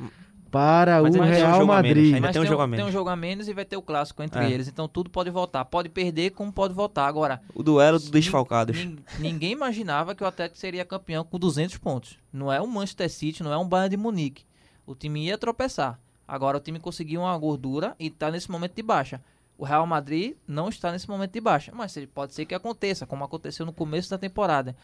para 0.52 1.02
Mas 1.02 1.04
o 1.04 1.06
ainda 1.06 1.20
tem 1.20 1.44
um 1.44 1.46
Real 1.48 1.52
menos, 1.54 1.68
Madrid. 1.68 2.06
ainda 2.16 2.28
Mas 2.28 2.32
tem 2.34 2.42
um 2.42 2.46
jogo 2.46 2.62
a 2.62 2.68
menos. 2.68 2.84
Tem 2.86 2.90
um 2.90 2.92
jogo 2.92 3.10
a 3.10 3.16
menos 3.16 3.48
e 3.48 3.54
vai 3.54 3.66
ter 3.66 3.76
o 3.76 3.82
clássico 3.82 4.22
entre 4.24 4.40
É. 4.46 4.50
eles. 4.52 4.68
Então 4.68 4.88
tudo 4.88 5.10
pode 5.10 5.30
voltar. 5.30 5.66
Pode 5.66 5.90
perder 5.90 6.30
como 6.32 6.52
pode 6.54 6.74
voltar. 6.74 7.08
Agora, 7.08 7.42
O 7.56 7.64
duelo 7.64 7.98
dos 8.00 8.10
desfalcados. 8.10 8.78
nin- 8.78 9.00
ninguém 9.20 9.52
imaginava 9.52 10.14
que 10.16 10.24
o 10.24 10.28
Atlético 10.28 10.58
seria 10.60 10.86
campeão 10.86 11.24
com 11.24 11.38
200 11.40 11.78
pontos. 11.78 12.18
Não 12.32 12.52
é 12.54 12.62
um 12.62 12.68
Manchester 12.68 13.10
City, 13.10 13.44
não 13.44 13.52
é 13.52 13.58
um 13.58 13.68
Bayern 13.68 13.90
de 13.90 13.98
Munique. 13.98 14.44
O 14.86 14.96
time 14.96 15.26
ia 15.26 15.38
tropeçar. 15.38 16.00
Agora 16.28 16.58
o 16.58 16.62
time 16.62 16.80
conseguiu 16.80 17.22
uma 17.22 17.38
gordura 17.38 17.96
e 18.00 18.08
está 18.08 18.30
nesse 18.32 18.50
momento 18.52 18.74
de 18.76 18.84
baixa. 18.84 19.22
O 19.58 19.66
Real 19.66 19.88
Madrid 19.88 20.36
não 20.48 20.70
está 20.70 20.92
nesse 20.92 21.10
momento 21.10 21.32
de 21.32 21.42
baixa, 21.42 21.72
mas 21.74 21.98
pode 22.14 22.34
ser 22.34 22.46
que 22.46 22.54
aconteça, 22.54 23.08
como 23.08 23.24
aconteceu 23.24 23.66
no 23.66 23.74
começo 23.74 24.10
da 24.10 24.18
temporada. 24.18 24.76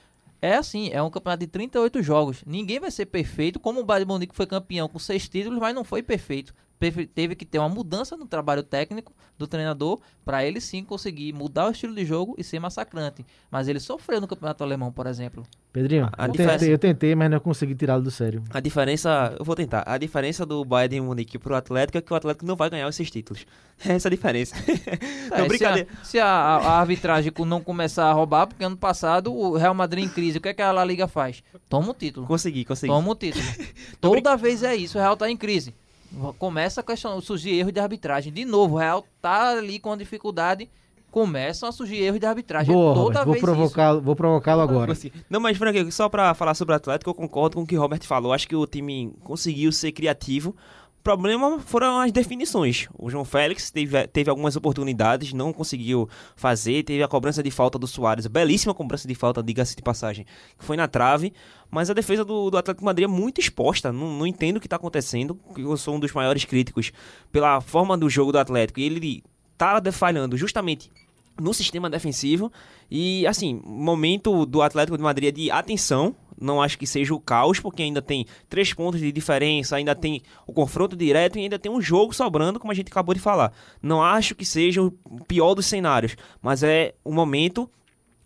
É 0.42 0.56
assim, 0.56 0.90
é 0.92 1.02
um 1.02 1.10
campeonato 1.10 1.42
de 1.42 1.48
38 1.48 2.02
jogos. 2.02 2.44
Ninguém 2.46 2.80
vai 2.80 2.92
ser 2.92 3.06
perfeito, 3.06 3.60
como 3.60 3.80
o 3.80 3.86
Bayern 3.86 4.12
Munique 4.12 4.36
foi 4.36 4.46
campeão 4.46 4.90
com 4.90 5.00
seis 5.00 5.30
títulos, 5.30 5.60
mas 5.60 5.74
não 5.74 5.84
foi 5.84 6.04
perfeito. 6.04 6.54
Teve, 6.80 7.08
teve 7.08 7.34
que 7.36 7.46
ter 7.46 7.60
uma 7.60 7.70
mudança 7.70 8.18
no 8.18 8.26
trabalho 8.26 8.62
técnico 8.62 9.14
do 9.38 9.48
treinador 9.48 10.02
para 10.26 10.46
ele 10.46 10.60
sim 10.60 10.84
conseguir 10.84 11.32
mudar 11.32 11.68
o 11.68 11.72
estilo 11.72 11.96
de 11.96 12.04
jogo 12.06 12.36
e 12.38 12.44
ser 12.44 12.60
massacrante. 12.60 13.26
Mas 13.50 13.70
ele 13.70 13.80
sofreu 13.80 14.20
no 14.20 14.28
campeonato 14.28 14.64
alemão, 14.66 14.92
por 14.92 15.08
exemplo. 15.08 15.44
Pedrinho, 15.72 16.10
A 16.18 16.26
eu 16.26 16.32
diferença- 16.34 16.60
tentei, 16.60 16.74
eu 16.74 16.78
tentei, 16.78 17.16
mas 17.16 17.32
não 17.32 17.40
consegui 17.40 17.74
tirá-lo 17.74 18.04
do 18.04 18.12
sério. 18.12 18.44
A 18.50 18.60
diferença, 18.60 19.34
eu 19.40 19.46
vou 19.46 19.56
tentar. 19.56 19.84
A 19.88 19.98
diferença 19.98 20.46
do 20.46 20.64
Bayern 20.66 20.96
de 20.96 21.02
Munique 21.02 21.40
pro 21.40 21.56
Atlético 21.56 21.98
é 21.98 22.02
que 22.02 22.12
o 22.12 22.16
Atlético 22.18 22.46
não 22.46 22.56
vai 22.58 22.70
ganhar 22.70 22.88
esses 22.90 23.10
títulos. 23.10 23.46
Essa 23.80 24.08
é 24.08 24.10
a 24.10 24.12
diferença. 24.12 24.54
É, 24.58 25.30
não, 25.38 25.44
se 25.44 25.48
brincadeira. 25.48 25.88
a, 26.02 26.04
se 26.04 26.20
a- 26.20 26.26
a- 26.28 26.80
arbitragem 26.80 27.32
não 27.46 27.62
começar 27.62 28.06
a 28.10 28.14
roubar, 28.14 28.46
porque 28.48 28.64
ano 28.64 28.76
passado 28.78 29.34
o 29.34 29.56
Real 29.58 29.74
Madrid 29.74 30.04
em 30.04 30.10
crise, 30.10 30.38
o 30.38 30.42
que, 30.42 30.50
é 30.50 30.54
que 30.54 30.62
a 30.62 30.72
La 30.72 30.84
Liga 30.84 31.08
faz? 31.08 31.42
Toma 31.70 31.92
o 31.92 31.94
título. 31.94 32.28
Consegui, 32.28 32.66
consegui. 32.66 32.92
Toma 32.92 33.10
o 33.10 33.16
título. 33.16 33.44
Toda 34.02 34.36
vez 34.36 34.64
é 34.64 34.76
isso, 34.76 34.98
o 34.98 35.02
Real 35.02 35.16
tá 35.16 35.30
em 35.30 35.38
crise. 35.38 35.74
Começa 36.38 36.82
a 36.82 36.84
questionar, 36.84 37.20
surgir 37.22 37.52
erros 37.52 37.74
de 37.74 37.80
arbitragem. 37.80 38.32
De 38.32 38.46
novo, 38.46 38.76
o 38.76 38.78
Real 38.78 39.06
tá 39.22 39.50
ali 39.58 39.80
com 39.80 39.96
dificuldade, 39.98 40.70
começam 41.12 41.68
a 41.68 41.72
surgir 41.72 41.98
erros 41.98 42.20
de 42.20 42.26
arbitragem. 42.26 42.74
Boa, 42.74 42.94
Toda 42.94 43.02
Roberto, 43.02 43.26
vou 43.26 43.34
vez 43.34 43.44
provocá-lo 43.44 44.02
vou 44.02 44.16
provocá-lo 44.16 44.62
agora. 44.62 44.92
Assim, 44.92 45.12
Não, 45.30 45.40
mas 45.40 45.58
Frank, 45.58 45.92
só 45.92 46.10
pra 46.10 46.34
falar 46.34 46.54
sobre 46.54 46.74
o 46.74 46.78
Atlético, 46.78 47.10
eu 47.10 47.16
concordo 47.16 47.56
com 47.56 47.64
o 47.64 47.68
que 47.68 47.78
o 47.78 47.82
Robert 47.82 48.04
falou. 48.04 48.34
Acho 48.34 48.48
que 48.48 48.56
o 48.56 48.66
time 48.68 49.14
conseguiu 49.24 49.72
ser 49.72 49.92
criativo. 49.92 50.56
Problema 51.04 51.60
foram 51.60 52.00
as 52.00 52.14
definições. 52.14 52.88
O 52.98 53.10
João 53.10 53.26
Félix 53.26 53.70
teve, 53.70 54.08
teve 54.08 54.30
algumas 54.30 54.56
oportunidades, 54.56 55.34
não 55.34 55.52
conseguiu 55.52 56.08
fazer. 56.34 56.84
Teve 56.84 57.04
a 57.04 57.08
cobrança 57.10 57.44
de 57.44 57.52
falta 57.52 57.78
do 57.78 57.86
Soares, 57.86 58.26
belíssima 58.26 58.74
cobrança 58.74 59.06
de 59.06 59.14
falta, 59.14 59.44
diga-se 59.44 59.76
de 59.76 59.82
passagem, 59.82 60.26
que 60.58 60.64
foi 60.64 60.78
na 60.78 60.88
trave. 60.88 61.34
Mas 61.70 61.90
a 61.90 61.94
defesa 61.94 62.24
do, 62.24 62.50
do 62.50 62.58
Atlético 62.58 62.86
Madrid 62.86 63.04
é 63.04 63.08
muito 63.08 63.42
exposta. 63.42 63.92
Não, 63.92 64.18
não 64.18 64.26
entendo 64.26 64.58
o 64.58 64.60
que 64.62 64.68
está 64.68 64.78
acontecendo. 64.78 65.38
Eu 65.58 65.76
sou 65.76 65.96
um 65.96 66.00
dos 66.00 66.14
maiores 66.14 66.46
críticos 66.46 66.94
pela 67.34 67.60
forma 67.60 67.98
do 67.98 68.10
jogo 68.10 68.32
do 68.32 68.40
Atlético. 68.40 68.80
E 68.80 68.84
ele 68.84 69.24
tá 69.58 69.82
falhando 69.92 70.38
justamente 70.38 70.90
no 71.38 71.54
sistema 71.54 71.90
defensivo. 71.90 72.52
E, 72.90 73.26
assim, 73.28 73.62
momento 73.66 74.46
do 74.46 74.62
Atlético 74.62 74.98
de 74.98 75.04
Madrid 75.04 75.30
é 75.30 75.32
de 75.32 75.52
atenção. 75.52 76.16
Não 76.40 76.62
acho 76.62 76.78
que 76.78 76.88
seja 76.88 77.14
o 77.14 77.20
caos, 77.20 77.60
porque 77.60 77.84
ainda 77.84 78.02
tem 78.02 78.26
três 78.50 78.74
pontos 78.74 79.00
de 79.00 79.12
diferença, 79.12 79.76
ainda 79.76 79.96
tem 79.96 80.22
o 80.48 80.54
confronto 80.54 80.96
direto 80.96 81.38
e 81.38 81.42
ainda 81.42 81.60
tem 81.60 81.72
um 81.72 81.82
jogo 81.82 82.14
sobrando, 82.14 82.60
como 82.60 82.72
a 82.72 82.76
gente 82.76 82.92
acabou 82.92 83.14
de 83.14 83.22
falar. 83.22 83.54
Não 83.82 84.02
acho 84.02 84.36
que 84.36 84.46
seja 84.46 84.82
o 84.82 84.92
pior 85.28 85.54
dos 85.54 85.66
cenários, 85.66 86.16
mas 86.42 86.64
é 86.64 86.94
o 87.04 87.12
momento 87.12 87.70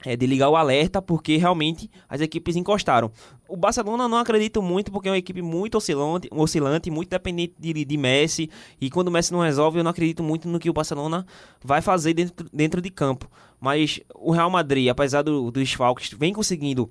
é, 0.06 0.16
de 0.16 0.26
ligar 0.26 0.50
o 0.50 0.56
alerta, 0.56 1.02
porque 1.02 1.38
realmente 1.38 1.90
as 2.08 2.22
equipes 2.22 2.56
encostaram. 2.56 3.12
O 3.48 3.56
Barcelona 3.56 4.08
não 4.08 4.18
acredito 4.18 4.62
muito, 4.62 4.92
porque 4.92 5.08
é 5.08 5.12
uma 5.12 5.18
equipe 5.18 5.42
muito 5.42 5.78
oscilante, 5.78 6.28
oscilante 6.32 6.92
muito 6.92 7.10
dependente 7.10 7.56
de, 7.58 7.86
de 7.86 7.98
Messi, 7.98 8.50
e 8.80 8.90
quando 8.90 9.08
o 9.08 9.12
Messi 9.12 9.32
não 9.32 9.40
resolve, 9.40 9.80
eu 9.80 9.84
não 9.84 9.92
acredito 9.92 10.22
muito 10.22 10.48
no 10.48 10.60
que 10.60 10.70
o 10.70 10.74
Barcelona 10.74 11.26
vai 11.64 11.82
fazer 11.82 12.14
dentro, 12.14 12.48
dentro 12.54 12.82
de 12.82 12.90
campo. 12.90 13.30
Mas 13.60 14.00
o 14.14 14.32
Real 14.32 14.50
Madrid, 14.50 14.88
apesar 14.90 15.24
do, 15.24 15.50
dos 15.50 15.76
vem 16.18 16.34
conseguindo 16.34 16.90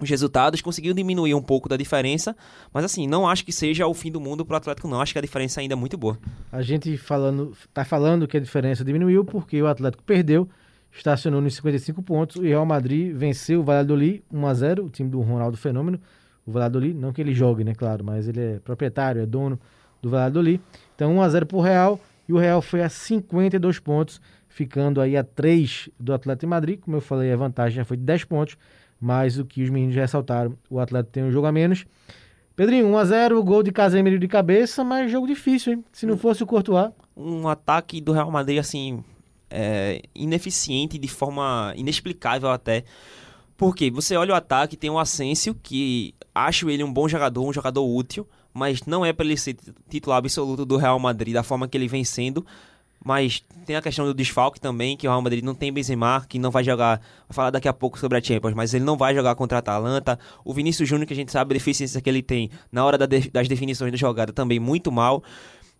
os 0.00 0.08
resultados, 0.08 0.60
conseguiu 0.60 0.94
diminuir 0.94 1.34
um 1.34 1.42
pouco 1.42 1.68
da 1.68 1.76
diferença, 1.76 2.36
mas 2.72 2.84
assim, 2.84 3.06
não 3.06 3.28
acho 3.28 3.44
que 3.44 3.52
seja 3.52 3.86
o 3.86 3.94
fim 3.94 4.10
do 4.10 4.20
mundo 4.20 4.44
pro 4.44 4.56
Atlético 4.56 4.88
não, 4.88 5.00
acho 5.00 5.12
que 5.12 5.18
a 5.18 5.22
diferença 5.22 5.60
ainda 5.60 5.74
é 5.74 5.76
muito 5.76 5.96
boa. 5.96 6.18
A 6.52 6.62
gente 6.62 6.96
falando, 6.96 7.56
tá 7.72 7.84
falando 7.84 8.26
que 8.26 8.36
a 8.36 8.40
diferença 8.40 8.84
diminuiu 8.84 9.24
porque 9.24 9.60
o 9.60 9.66
Atlético 9.66 10.02
perdeu, 10.02 10.48
estacionou 10.92 11.40
nos 11.40 11.54
55 11.54 12.02
pontos 12.02 12.36
e 12.36 12.40
o 12.40 12.42
Real 12.42 12.66
Madrid 12.66 13.14
venceu 13.14 13.60
o 13.60 13.62
Valladolid 13.62 14.22
1 14.32 14.46
a 14.46 14.54
0, 14.54 14.84
o 14.86 14.90
time 14.90 15.10
do 15.10 15.20
Ronaldo 15.20 15.56
Fenômeno. 15.56 16.00
O 16.46 16.50
Valladolid, 16.50 16.94
não 16.94 17.12
que 17.12 17.20
ele 17.20 17.34
jogue, 17.34 17.62
né, 17.62 17.74
claro, 17.74 18.02
mas 18.02 18.26
ele 18.26 18.40
é 18.40 18.58
proprietário, 18.60 19.20
é 19.20 19.26
dono 19.26 19.60
do 20.00 20.08
Valladolid. 20.08 20.60
Então 20.94 21.14
1 21.16 21.22
a 21.22 21.28
0 21.28 21.46
pro 21.46 21.60
Real 21.60 22.00
e 22.28 22.32
o 22.32 22.38
Real 22.38 22.62
foi 22.62 22.82
a 22.82 22.88
52 22.88 23.78
pontos, 23.78 24.20
ficando 24.48 25.00
aí 25.00 25.16
a 25.16 25.24
3 25.24 25.90
do 25.98 26.12
Atlético 26.12 26.40
de 26.40 26.46
Madrid. 26.46 26.80
Como 26.80 26.96
eu 26.96 27.00
falei, 27.00 27.32
a 27.32 27.36
vantagem 27.36 27.76
já 27.76 27.84
foi 27.84 27.96
de 27.96 28.02
10 28.02 28.24
pontos, 28.24 28.56
mas 29.00 29.38
o 29.38 29.44
que 29.44 29.62
os 29.62 29.70
meninos 29.70 29.94
ressaltaram, 29.94 30.56
o 30.68 30.80
Atlético 30.80 31.12
tem 31.12 31.24
um 31.24 31.30
jogo 31.30 31.46
a 31.46 31.52
menos. 31.52 31.84
Pedrinho, 32.56 32.88
1x0, 32.88 33.40
gol 33.44 33.62
de 33.62 33.70
Casemiro 33.70 34.18
de 34.18 34.26
cabeça, 34.26 34.82
mas 34.82 35.12
jogo 35.12 35.26
difícil, 35.26 35.74
hein? 35.74 35.84
Se 35.92 36.06
não 36.06 36.16
fosse 36.16 36.42
o 36.42 36.46
Courtois. 36.46 36.90
Um 37.16 37.46
ataque 37.46 38.00
do 38.00 38.12
Real 38.12 38.30
Madrid, 38.30 38.58
assim, 38.58 39.04
é, 39.48 40.02
ineficiente, 40.14 40.98
de 40.98 41.08
forma 41.08 41.72
inexplicável 41.76 42.50
até. 42.50 42.84
Porque 43.56 43.90
você 43.90 44.16
olha 44.16 44.32
o 44.32 44.36
ataque, 44.36 44.76
tem 44.76 44.90
o 44.90 44.98
Asensio, 44.98 45.54
que 45.62 46.14
acho 46.34 46.68
ele 46.68 46.82
um 46.82 46.92
bom 46.92 47.08
jogador, 47.08 47.46
um 47.46 47.52
jogador 47.52 47.84
útil, 47.84 48.26
mas 48.52 48.84
não 48.86 49.04
é 49.04 49.12
para 49.12 49.26
ele 49.26 49.36
ser 49.36 49.56
titular 49.88 50.18
absoluto 50.18 50.64
do 50.64 50.76
Real 50.76 50.98
Madrid 50.98 51.34
da 51.34 51.42
forma 51.42 51.68
que 51.68 51.76
ele 51.76 51.88
vem 51.88 52.04
sendo. 52.04 52.44
Mas 53.04 53.44
tem 53.64 53.76
a 53.76 53.82
questão 53.82 54.04
do 54.04 54.12
desfalque 54.12 54.60
também, 54.60 54.96
que 54.96 55.06
o 55.06 55.10
Real 55.10 55.22
Madrid 55.22 55.44
não 55.44 55.54
tem 55.54 55.72
Benzema, 55.72 56.24
que 56.28 56.38
não 56.38 56.50
vai 56.50 56.64
jogar, 56.64 57.00
vou 57.28 57.34
falar 57.34 57.50
daqui 57.50 57.68
a 57.68 57.72
pouco 57.72 57.98
sobre 57.98 58.18
a 58.18 58.22
Champions, 58.22 58.54
mas 58.54 58.74
ele 58.74 58.84
não 58.84 58.96
vai 58.96 59.14
jogar 59.14 59.34
contra 59.34 59.58
a 59.58 59.60
Atalanta. 59.60 60.18
O 60.44 60.52
Vinícius 60.52 60.88
Júnior, 60.88 61.06
que 61.06 61.12
a 61.12 61.16
gente 61.16 61.30
sabe 61.30 61.52
a 61.52 61.54
deficiência 61.54 62.00
que 62.00 62.10
ele 62.10 62.22
tem 62.22 62.50
na 62.72 62.84
hora 62.84 62.98
das 62.98 63.48
definições 63.48 63.92
da 63.92 63.96
jogada, 63.98 64.32
também 64.32 64.58
muito 64.58 64.90
mal. 64.90 65.22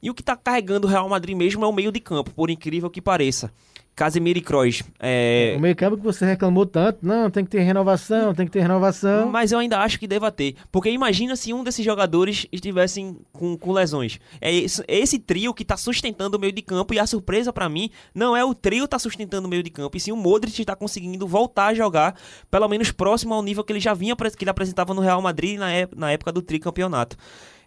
E 0.01 0.09
o 0.11 0.15
que 0.15 0.23
tá 0.23 0.37
carregando 0.37 0.87
o 0.87 0.91
Real 0.91 1.09
Madrid 1.09 1.37
mesmo 1.37 1.65
é 1.65 1.69
o 1.69 1.73
meio 1.73 1.91
de 1.91 1.99
campo, 1.99 2.31
por 2.31 2.51
incrível 2.51 2.89
que 2.89 3.03
pareça. 3.03 3.53
Casemiro 3.99 4.39
e 4.39 4.43
Kroos. 4.43 4.85
É, 5.01 5.55
O 5.57 5.61
meio 5.61 5.75
campo 5.75 5.97
que 5.97 6.05
você 6.05 6.25
reclamou 6.25 6.65
tanto, 6.65 7.01
não, 7.03 7.29
tem 7.29 7.45
que 7.45 7.51
ter 7.51 7.63
renovação, 7.63 8.33
tem 8.33 8.47
que 8.47 8.53
ter 8.53 8.61
renovação. 8.61 9.29
Mas 9.29 9.51
eu 9.51 9.59
ainda 9.59 9.81
acho 9.81 9.99
que 9.99 10.07
deva 10.07 10.31
ter. 10.31 10.55
Porque 10.71 10.89
imagina 10.89 11.35
se 11.35 11.53
um 11.53 11.65
desses 11.65 11.85
jogadores 11.85 12.47
estivessem 12.53 13.17
com, 13.33 13.59
com 13.59 13.73
lesões. 13.73 14.21
É 14.41 14.55
esse, 14.55 14.85
é 14.87 14.97
esse 15.01 15.19
trio 15.19 15.53
que 15.53 15.65
tá 15.65 15.77
sustentando 15.77 16.37
o 16.37 16.41
meio 16.41 16.53
de 16.53 16.63
campo. 16.63 16.95
E 16.95 16.99
a 17.01 17.09
surpresa 17.09 17.53
pra 17.53 17.69
mim 17.69 17.91
não 18.15 18.37
é 18.37 18.45
o 18.45 18.55
trio 18.55 18.87
tá 18.87 19.01
sustentando 19.01 19.49
o 19.49 19.51
meio 19.51 19.65
de 19.65 19.71
campo. 19.71 19.97
E 19.97 20.01
sim 20.01 20.13
o 20.13 20.17
Modric 20.17 20.65
tá 20.65 20.77
conseguindo 20.77 21.27
voltar 21.27 21.67
a 21.67 21.75
jogar, 21.75 22.15
pelo 22.49 22.69
menos 22.69 22.93
próximo 22.93 23.35
ao 23.35 23.43
nível 23.43 23.65
que 23.65 23.73
ele 23.73 23.81
já 23.81 23.95
vinha, 23.95 24.15
que 24.15 24.45
ele 24.45 24.51
apresentava 24.51 24.95
no 24.95 25.01
Real 25.01 25.21
Madrid 25.21 25.59
na, 25.59 25.67
na 25.97 26.13
época 26.13 26.31
do 26.31 26.41
tricampeonato. 26.41 27.17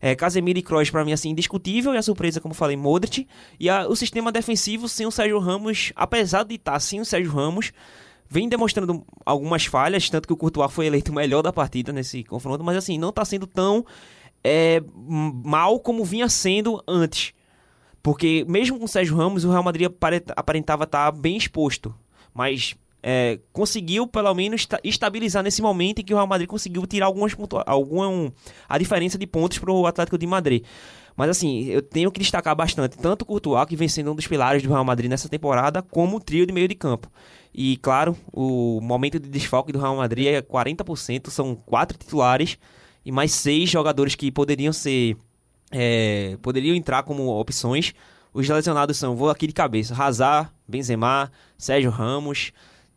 É, 0.01 0.15
Casemiro 0.15 0.57
e 0.57 0.61
Kroos 0.63 0.89
pra 0.89 1.05
mim 1.05 1.13
assim 1.13 1.29
indiscutível 1.29 1.93
e 1.93 1.97
a 1.97 2.01
surpresa 2.01 2.41
como 2.41 2.53
falei 2.55 2.75
Modric 2.75 3.27
e 3.59 3.69
a- 3.69 3.87
o 3.87 3.95
sistema 3.95 4.31
defensivo 4.31 4.89
sem 4.89 5.05
o 5.05 5.11
Sérgio 5.11 5.37
Ramos 5.39 5.93
apesar 5.95 6.43
de 6.43 6.55
estar 6.55 6.79
sem 6.79 6.99
o 6.99 7.05
Sérgio 7.05 7.31
Ramos 7.31 7.71
vem 8.27 8.47
demonstrando 8.49 9.05
algumas 9.25 9.65
falhas, 9.65 10.09
tanto 10.09 10.25
que 10.27 10.33
o 10.33 10.37
Courtois 10.37 10.71
foi 10.71 10.85
eleito 10.87 11.11
o 11.11 11.15
melhor 11.15 11.41
da 11.41 11.51
partida 11.53 11.91
nesse 11.93 12.23
confronto, 12.23 12.63
mas 12.63 12.77
assim, 12.77 12.97
não 12.97 13.11
tá 13.11 13.23
sendo 13.25 13.45
tão 13.45 13.85
é, 14.43 14.81
mal 14.97 15.79
como 15.79 16.03
vinha 16.03 16.27
sendo 16.29 16.81
antes. 16.87 17.33
Porque 18.01 18.43
mesmo 18.47 18.79
com 18.79 18.85
o 18.85 18.87
Sérgio 18.87 19.15
Ramos, 19.15 19.43
o 19.45 19.51
Real 19.51 19.61
Madrid 19.61 19.85
apare- 19.87 20.23
aparentava 20.35 20.85
estar 20.85 21.11
bem 21.11 21.37
exposto. 21.37 21.93
Mas 22.33 22.73
é, 23.03 23.39
conseguiu, 23.51 24.05
pelo 24.07 24.33
menos, 24.33 24.61
esta- 24.61 24.79
estabilizar 24.83 25.43
nesse 25.43 25.61
momento 25.61 25.99
em 25.99 26.03
que 26.03 26.13
o 26.13 26.17
Real 26.17 26.27
Madrid 26.27 26.47
conseguiu 26.47 26.85
tirar 26.85 27.07
algumas 27.07 27.33
pontua- 27.33 27.63
algum, 27.65 28.29
a 28.69 28.77
diferença 28.77 29.17
de 29.17 29.25
pontos 29.27 29.57
para 29.57 29.71
o 29.71 29.85
Atlético 29.87 30.17
de 30.17 30.27
Madrid. 30.27 30.63
Mas 31.15 31.29
assim, 31.29 31.65
eu 31.65 31.81
tenho 31.81 32.09
que 32.11 32.19
destacar 32.19 32.55
bastante 32.55 32.97
tanto 32.97 33.23
o 33.23 33.25
Courtois, 33.25 33.65
que 33.67 33.75
vem 33.75 33.87
sendo 33.87 34.11
um 34.11 34.15
dos 34.15 34.27
pilares 34.27 34.63
do 34.63 34.69
Real 34.69 34.85
Madrid 34.85 35.09
nessa 35.09 35.27
temporada, 35.27 35.81
como 35.81 36.17
o 36.17 36.19
trio 36.19 36.45
de 36.45 36.53
meio 36.53 36.67
de 36.67 36.75
campo. 36.75 37.11
E 37.53 37.75
claro, 37.77 38.15
o 38.31 38.79
momento 38.81 39.19
de 39.19 39.27
desfalque 39.29 39.73
do 39.73 39.79
Real 39.79 39.95
Madrid 39.97 40.27
é 40.27 40.41
40%, 40.41 41.29
são 41.29 41.53
quatro 41.53 41.97
titulares 41.97 42.57
e 43.05 43.11
mais 43.11 43.31
seis 43.33 43.69
jogadores 43.69 44.15
que 44.15 44.31
poderiam 44.31 44.71
ser. 44.71 45.17
é, 45.73 46.37
poderiam 46.41 46.75
entrar 46.75 47.03
como 47.03 47.27
opções. 47.39 47.93
Os 48.33 48.47
lesionados 48.47 48.95
são, 48.97 49.15
vou 49.15 49.29
aqui 49.29 49.47
de 49.47 49.53
cabeça, 49.53 49.93
Hazard, 50.01 50.49
Benzema, 50.67 51.31
Sérgio 51.57 51.89
Ramos. 51.91 52.51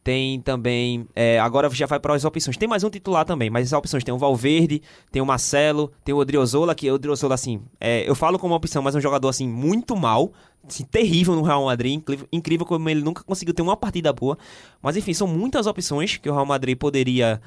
Tem 0.04 0.38
também. 0.38 1.08
é, 1.16 1.40
agora 1.40 1.70
já 1.70 1.86
vai 1.86 1.98
para 1.98 2.14
as 2.14 2.26
opções. 2.26 2.58
Tem 2.58 2.68
mais 2.68 2.84
um 2.84 2.90
titular 2.90 3.24
também, 3.24 3.48
mas 3.48 3.72
as 3.72 3.78
opções 3.78 4.04
tem 4.04 4.12
o 4.12 4.18
Valverde, 4.18 4.82
tem 5.10 5.22
o 5.22 5.26
Marcelo, 5.26 5.90
tem 6.04 6.14
o 6.14 6.18
Odriozola, 6.18 6.74
que 6.74 6.90
o 6.90 6.94
Odriozola, 6.94 7.34
assim, 7.34 7.62
é, 7.80 8.08
eu 8.08 8.14
falo 8.14 8.38
como 8.38 8.54
opção, 8.54 8.82
mas 8.82 8.94
é 8.94 8.98
um 8.98 9.00
jogador, 9.00 9.30
assim, 9.30 9.48
muito 9.48 9.96
mal, 9.96 10.30
assim, 10.68 10.84
terrível 10.84 11.34
no 11.34 11.40
Real 11.40 11.64
Madrid. 11.64 12.02
Incrível, 12.30 12.66
como 12.66 12.86
ele 12.90 13.00
nunca 13.00 13.24
conseguiu 13.24 13.54
ter 13.54 13.62
uma 13.62 13.78
partida 13.78 14.12
boa. 14.12 14.36
Mas 14.82 14.94
enfim, 14.94 15.14
são 15.14 15.26
muitas 15.26 15.66
opções 15.66 16.18
que 16.18 16.28
o 16.28 16.34
Real 16.34 16.44
Madrid 16.44 16.76
poderia 16.76 17.40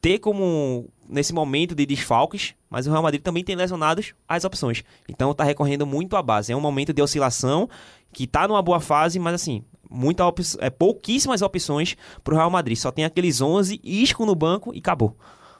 ter 0.00 0.18
como 0.18 0.88
nesse 1.08 1.32
momento 1.32 1.74
de 1.74 1.84
desfalques, 1.84 2.54
mas 2.70 2.86
o 2.86 2.90
Real 2.90 3.02
Madrid 3.02 3.22
também 3.22 3.42
tem 3.42 3.56
lesionados 3.56 4.14
as 4.28 4.44
opções. 4.44 4.84
Então 5.08 5.34
tá 5.34 5.42
recorrendo 5.42 5.84
muito 5.84 6.14
à 6.14 6.22
base. 6.22 6.52
É 6.52 6.56
um 6.56 6.60
momento 6.60 6.92
de 6.92 7.02
oscilação 7.02 7.68
que 8.12 8.26
tá 8.26 8.46
numa 8.46 8.62
boa 8.62 8.80
fase, 8.80 9.18
mas 9.18 9.34
assim, 9.34 9.64
muita 9.94 10.26
op 10.26 10.42
é, 10.58 10.68
pouquíssimas 10.70 11.40
opções 11.42 11.96
pro 12.22 12.36
Real 12.36 12.50
Madrid. 12.50 12.76
Só 12.76 12.90
tem 12.90 13.04
aqueles 13.04 13.40
11, 13.40 13.80
Isco 13.82 14.26
no 14.26 14.34
banco 14.34 14.74
e 14.74 14.78
acabou. 14.78 15.16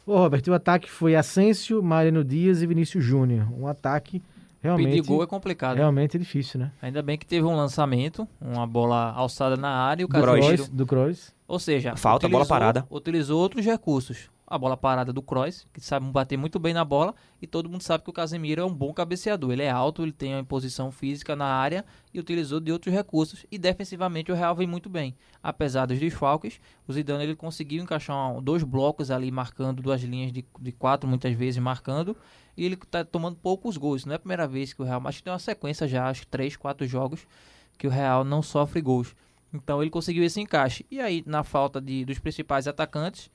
Ô, 0.06 0.16
Robert, 0.18 0.42
o 0.48 0.52
ataque 0.52 0.90
foi 0.90 1.14
Asensio, 1.16 1.82
Mariano 1.82 2.22
Dias 2.24 2.60
e 2.60 2.66
Vinícius 2.66 3.02
Júnior. 3.04 3.48
Um 3.58 3.66
ataque 3.66 4.22
realmente, 4.62 4.96
Pedir 4.96 5.06
gol 5.06 5.22
é 5.22 5.26
complicado. 5.26 5.76
realmente 5.76 6.18
difícil, 6.18 6.60
né? 6.60 6.72
Ainda 6.82 7.02
bem 7.02 7.16
que 7.16 7.24
teve 7.26 7.46
um 7.46 7.54
lançamento, 7.56 8.26
uma 8.40 8.66
bola 8.66 9.12
alçada 9.12 9.56
na 9.56 9.70
área 9.70 10.02
e 10.02 10.04
o. 10.04 10.08
Casemiro... 10.08 10.66
Kroos, 10.86 11.28
do. 11.28 11.44
Ou 11.48 11.58
seja, 11.58 11.94
Falta, 11.96 12.28
bola 12.28 12.42
utilizou- 12.42 12.48
parada. 12.48 12.86
Utilizou 12.90 13.40
outros 13.40 13.64
recursos. 13.64 14.30
A 14.54 14.58
bola 14.58 14.76
parada 14.76 15.12
do 15.12 15.20
Kroos, 15.20 15.66
que 15.72 15.80
sabe 15.80 16.06
bater 16.06 16.36
muito 16.36 16.60
bem 16.60 16.72
na 16.72 16.84
bola, 16.84 17.14
e 17.42 17.46
todo 17.46 17.68
mundo 17.68 17.82
sabe 17.82 18.04
que 18.04 18.10
o 18.10 18.12
Casemiro 18.12 18.62
é 18.62 18.64
um 18.64 18.72
bom 18.72 18.92
cabeceador. 18.94 19.50
Ele 19.50 19.62
é 19.62 19.70
alto, 19.70 20.02
ele 20.02 20.12
tem 20.12 20.32
uma 20.32 20.40
imposição 20.40 20.92
física 20.92 21.34
na 21.34 21.46
área 21.46 21.84
e 22.12 22.20
utilizou 22.20 22.60
de 22.60 22.70
outros 22.70 22.94
recursos, 22.94 23.44
e 23.50 23.58
defensivamente 23.58 24.30
o 24.30 24.34
Real 24.34 24.54
vem 24.54 24.66
muito 24.66 24.88
bem. 24.88 25.16
Apesar 25.42 25.86
dos 25.86 25.98
desfalques, 25.98 26.60
o 26.86 26.92
Zidane 26.92 27.24
ele 27.24 27.34
conseguiu 27.34 27.82
encaixar 27.82 28.40
dois 28.40 28.62
blocos 28.62 29.10
ali, 29.10 29.30
marcando 29.30 29.82
duas 29.82 30.02
linhas 30.02 30.32
de, 30.32 30.44
de 30.60 30.72
quatro, 30.72 31.08
muitas 31.08 31.34
vezes 31.34 31.60
marcando, 31.60 32.16
e 32.56 32.64
ele 32.64 32.76
tá 32.76 33.04
tomando 33.04 33.36
poucos 33.36 33.76
gols. 33.76 34.04
Não 34.04 34.12
é 34.12 34.16
a 34.16 34.20
primeira 34.20 34.46
vez 34.46 34.72
que 34.72 34.80
o 34.80 34.84
Real, 34.84 35.02
que 35.02 35.22
tem 35.22 35.32
uma 35.32 35.38
sequência 35.40 35.88
já, 35.88 36.08
acho 36.08 36.20
que 36.20 36.28
três, 36.28 36.56
quatro 36.56 36.86
jogos, 36.86 37.26
que 37.76 37.88
o 37.88 37.90
Real 37.90 38.22
não 38.22 38.40
sofre 38.40 38.80
gols. 38.80 39.16
Então 39.52 39.80
ele 39.80 39.90
conseguiu 39.90 40.24
esse 40.24 40.40
encaixe. 40.40 40.84
E 40.90 41.00
aí, 41.00 41.22
na 41.26 41.44
falta 41.44 41.80
de, 41.80 42.04
dos 42.04 42.18
principais 42.18 42.66
atacantes, 42.66 43.30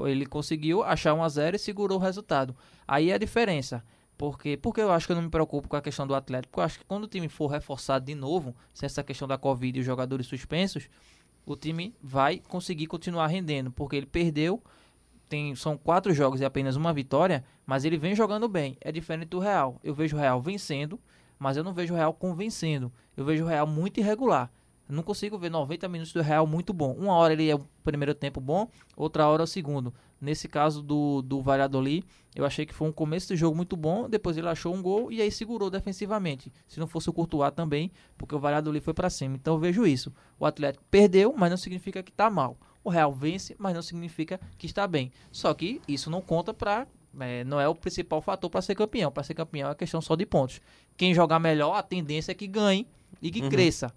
ele 0.00 0.26
conseguiu 0.26 0.82
achar 0.82 1.14
1 1.14 1.22
a 1.22 1.28
0 1.28 1.56
e 1.56 1.58
segurou 1.58 1.98
o 1.98 2.00
resultado. 2.00 2.56
Aí 2.86 3.10
é 3.10 3.14
a 3.14 3.18
diferença. 3.18 3.84
Porque, 4.16 4.56
porque 4.56 4.80
eu 4.80 4.92
acho 4.92 5.06
que 5.06 5.12
eu 5.12 5.16
não 5.16 5.24
me 5.24 5.30
preocupo 5.30 5.68
com 5.68 5.76
a 5.76 5.82
questão 5.82 6.06
do 6.06 6.14
Atlético. 6.14 6.60
Eu 6.60 6.64
acho 6.64 6.78
que 6.78 6.84
quando 6.84 7.04
o 7.04 7.08
time 7.08 7.28
for 7.28 7.48
reforçado 7.48 8.04
de 8.04 8.14
novo, 8.14 8.54
se 8.72 8.86
essa 8.86 9.02
questão 9.02 9.26
da 9.26 9.36
Covid 9.36 9.76
e 9.76 9.80
os 9.80 9.86
jogadores 9.86 10.26
suspensos, 10.26 10.88
o 11.44 11.56
time 11.56 11.94
vai 12.00 12.38
conseguir 12.38 12.86
continuar 12.86 13.26
rendendo. 13.26 13.72
Porque 13.72 13.96
ele 13.96 14.06
perdeu, 14.06 14.62
tem, 15.28 15.54
são 15.56 15.76
quatro 15.76 16.12
jogos 16.14 16.40
e 16.40 16.44
apenas 16.44 16.76
uma 16.76 16.92
vitória, 16.92 17.44
mas 17.66 17.84
ele 17.84 17.96
vem 17.96 18.14
jogando 18.14 18.48
bem. 18.48 18.76
É 18.80 18.92
diferente 18.92 19.30
do 19.30 19.38
Real. 19.38 19.80
Eu 19.82 19.94
vejo 19.94 20.16
o 20.16 20.20
Real 20.20 20.40
vencendo, 20.40 21.00
mas 21.38 21.56
eu 21.56 21.64
não 21.64 21.72
vejo 21.72 21.94
o 21.94 21.96
Real 21.96 22.14
convencendo. 22.14 22.92
Eu 23.16 23.24
vejo 23.24 23.44
o 23.44 23.48
Real 23.48 23.66
muito 23.66 23.98
irregular. 23.98 24.52
Não 24.92 25.02
consigo 25.02 25.38
ver 25.38 25.50
90 25.50 25.88
minutos 25.88 26.12
do 26.12 26.20
Real 26.20 26.46
muito 26.46 26.72
bom. 26.72 26.92
Uma 26.92 27.14
hora 27.14 27.32
ele 27.32 27.48
é 27.48 27.54
o 27.54 27.60
primeiro 27.82 28.14
tempo 28.14 28.40
bom, 28.40 28.68
outra 28.96 29.26
hora 29.26 29.42
é 29.42 29.44
o 29.44 29.46
segundo. 29.46 29.92
Nesse 30.20 30.46
caso 30.46 30.82
do, 30.82 31.22
do 31.22 31.40
Valladolid, 31.40 32.04
eu 32.34 32.44
achei 32.44 32.64
que 32.64 32.74
foi 32.74 32.88
um 32.88 32.92
começo 32.92 33.28
de 33.28 33.36
jogo 33.36 33.56
muito 33.56 33.76
bom, 33.76 34.08
depois 34.08 34.36
ele 34.36 34.48
achou 34.48 34.74
um 34.74 34.80
gol 34.80 35.10
e 35.10 35.20
aí 35.20 35.30
segurou 35.32 35.70
defensivamente. 35.70 36.52
Se 36.68 36.78
não 36.78 36.86
fosse 36.86 37.10
o 37.10 37.12
Courtois 37.12 37.52
também, 37.52 37.90
porque 38.16 38.34
o 38.34 38.38
Valladolid 38.38 38.84
foi 38.84 38.94
para 38.94 39.10
cima. 39.10 39.34
Então 39.34 39.54
eu 39.54 39.60
vejo 39.60 39.86
isso. 39.86 40.12
O 40.38 40.46
Atlético 40.46 40.84
perdeu, 40.90 41.34
mas 41.36 41.50
não 41.50 41.56
significa 41.56 42.02
que 42.02 42.10
está 42.10 42.30
mal. 42.30 42.56
O 42.84 42.90
Real 42.90 43.12
vence, 43.12 43.56
mas 43.58 43.74
não 43.74 43.82
significa 43.82 44.38
que 44.58 44.66
está 44.66 44.86
bem. 44.86 45.10
Só 45.30 45.52
que 45.54 45.80
isso 45.88 46.10
não 46.10 46.20
conta 46.20 46.52
para 46.52 46.86
não 47.46 47.60
é 47.60 47.68
o 47.68 47.74
principal 47.74 48.22
fator 48.22 48.48
para 48.48 48.62
ser 48.62 48.74
campeão. 48.74 49.10
Para 49.10 49.22
ser 49.22 49.34
campeão 49.34 49.70
é 49.70 49.74
questão 49.74 50.00
só 50.00 50.16
de 50.16 50.24
pontos. 50.24 50.60
Quem 50.96 51.12
jogar 51.14 51.38
melhor, 51.38 51.74
a 51.74 51.82
tendência 51.82 52.32
é 52.32 52.34
que 52.34 52.46
ganhe 52.46 52.86
e 53.20 53.30
que 53.30 53.48
cresça. 53.48 53.92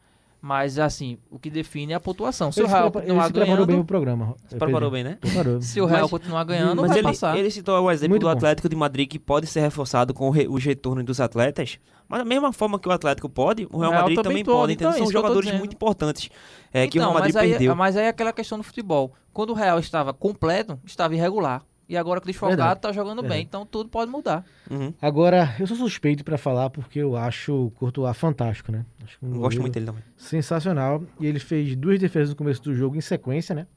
Mas, 0.48 0.78
assim, 0.78 1.18
o 1.32 1.39
que 1.39 1.50
define 1.50 1.93
é 1.93 1.96
a 1.96 2.00
pontuação. 2.00 2.52
Se 2.52 2.60
Ele 2.60 2.68
o 2.68 2.70
se 2.70 2.76
Real 2.76 2.91
continuar 2.91 3.26
se 3.26 3.34
preparou 3.34 3.56
bem 3.58 3.66
ganhando, 3.66 3.82
o 3.82 3.86
programa. 3.88 4.36
Se 4.48 4.56
preparou 4.56 4.91
bem, 4.91 5.04
né? 5.04 5.18
Preparou. 5.20 5.60
se 5.60 5.82
o 5.82 5.86
Real 5.88 6.02
Mas- 6.04 6.12
continuar 6.12 6.43
ganhando, 6.43 6.82
Mas 6.84 6.89
vai 6.91 7.00
ele, 7.00 7.08
passar. 7.08 7.36
ele 7.36 7.50
citou 7.50 7.82
o 7.82 7.89
exemplo 7.89 8.12
Muito 8.12 8.22
do 8.22 8.26
bom. 8.28 8.32
Atlético 8.38 8.70
de 8.70 8.76
Madrid 8.76 9.10
que 9.10 9.18
pode 9.18 9.48
ser 9.48 9.62
reforçado 9.62 10.14
com 10.14 10.28
o 10.28 10.30
re- 10.30 10.48
os 10.48 10.64
retornos 10.64 11.04
dos 11.04 11.20
atletas. 11.20 11.80
Mas 12.08 12.20
da 12.20 12.26
mesma 12.26 12.54
forma 12.54 12.78
que 12.78 12.88
o 12.88 12.91
Atlético 12.91 13.28
pode, 13.28 13.68
o 13.72 13.80
Real, 13.80 13.89
Real 13.89 14.02
Madrid 14.04 14.18
também 14.22 14.43
também 14.43 14.46
pode, 14.46 14.58
pode. 14.60 14.74
então 14.74 14.91
é 14.91 14.98
São 15.00 15.12
jogadores 15.12 15.52
muito 15.54 15.74
importantes 15.74 16.30
é, 16.72 16.88
que 16.88 17.00
o 17.00 17.02
Então, 17.02 17.10
Real 17.10 17.14
Madrid 17.16 17.34
mas 17.34 17.43
aí, 17.43 17.50
perdeu. 17.50 17.76
mas 17.76 17.98
aí 17.98 18.06
é 18.06 18.10
aquela 18.10 18.32
questão 18.32 18.60
do 18.60 18.64
futebol. 18.64 19.14
Quando 19.34 19.50
o 19.50 19.54
Real 19.54 19.80
estava 19.80 20.14
completo, 20.14 20.80
estava 20.86 21.16
irregular. 21.16 21.64
E 21.88 21.95
agora 21.95 22.19
que 22.19 22.25
o 22.25 22.31
desfalcado 22.31 22.57
Verdade. 22.57 22.79
está 22.79 22.91
jogando 22.91 23.21
Verdade. 23.21 23.39
bem. 23.39 23.43
Então 23.43 23.65
tudo 23.65 23.89
pode 23.89 24.09
mudar. 24.09 24.43
Uhum. 24.69 24.93
Agora, 25.01 25.55
eu 25.59 25.67
sou 25.67 25.77
suspeito 25.77 26.23
pra 26.23 26.38
falar 26.38 26.69
porque 26.69 26.99
eu 26.99 27.15
acho 27.15 27.67
o 27.67 27.71
Courtois 27.71 28.17
fantástico, 28.17 28.71
né? 28.71 28.86
Acho 29.03 29.19
que 29.19 29.25
um 29.25 29.36
Eu 29.36 29.41
Gosto 29.41 29.61
muito 29.61 29.73
dele 29.73 29.86
também. 29.86 30.03
Sensacional. 30.17 31.03
E 31.19 31.27
ele 31.27 31.39
fez 31.39 31.75
duas 31.75 31.99
defesas 31.99 32.29
no 32.29 32.36
começo 32.36 32.61
do 32.63 32.73
jogo 32.73 32.95
em 32.95 33.01
sequência, 33.01 33.53
né? 33.53 33.67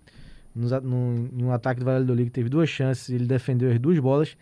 Nos 0.55 0.71
num, 0.83 1.29
em 1.33 1.45
um 1.45 1.53
ataque 1.53 1.81
do 1.81 1.85
Valladolid 1.85 2.25
que 2.27 2.33
teve 2.33 2.49
duas 2.49 2.69
chances, 2.69 3.11
ele 3.11 3.27
defendeu 3.27 3.71
as 3.71 3.79
duas 3.79 3.99
bolas. 3.99 4.37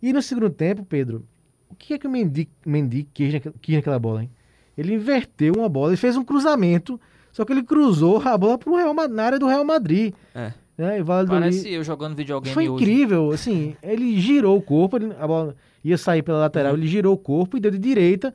E 0.00 0.12
no 0.12 0.22
segundo 0.22 0.48
tempo, 0.48 0.84
Pedro, 0.84 1.26
o 1.68 1.74
que 1.74 1.94
é 1.94 1.98
que 1.98 2.06
o 2.06 2.10
Mendy, 2.10 2.48
Mendy 2.64 3.08
quis, 3.12 3.32
naquela, 3.32 3.54
quis 3.60 3.74
naquela 3.74 3.98
bola, 3.98 4.22
hein? 4.22 4.30
Ele 4.76 4.94
inverteu 4.94 5.54
uma 5.56 5.68
bola 5.68 5.92
e 5.92 5.96
fez 5.96 6.16
um 6.16 6.24
cruzamento, 6.24 7.00
só 7.32 7.44
que 7.44 7.52
ele 7.52 7.64
cruzou 7.64 8.22
a 8.24 8.38
bola 8.38 8.56
pro 8.56 8.76
Real, 8.76 8.94
na 8.94 9.24
área 9.24 9.38
do 9.38 9.46
Real 9.48 9.64
Madrid. 9.64 10.14
É. 10.34 10.52
Né? 10.78 11.00
E 11.00 11.02
Valladolid... 11.02 11.40
Parece 11.40 11.68
eu 11.72 11.82
jogando 11.82 12.14
videogame 12.14 12.54
Foi 12.54 12.68
hoje. 12.68 12.84
incrível, 12.84 13.32
assim, 13.32 13.76
ele 13.82 14.18
girou 14.20 14.56
o 14.56 14.62
corpo, 14.62 14.96
ele- 14.96 15.12
a 15.18 15.26
bola 15.26 15.56
ia 15.84 15.98
sair 15.98 16.22
pela 16.22 16.38
lateral, 16.38 16.72
Uhum. 16.72 16.78
ele 16.78 16.86
girou 16.86 17.14
o 17.14 17.18
corpo 17.18 17.56
e 17.56 17.60
deu 17.60 17.70
de 17.72 17.78
direita, 17.78 18.32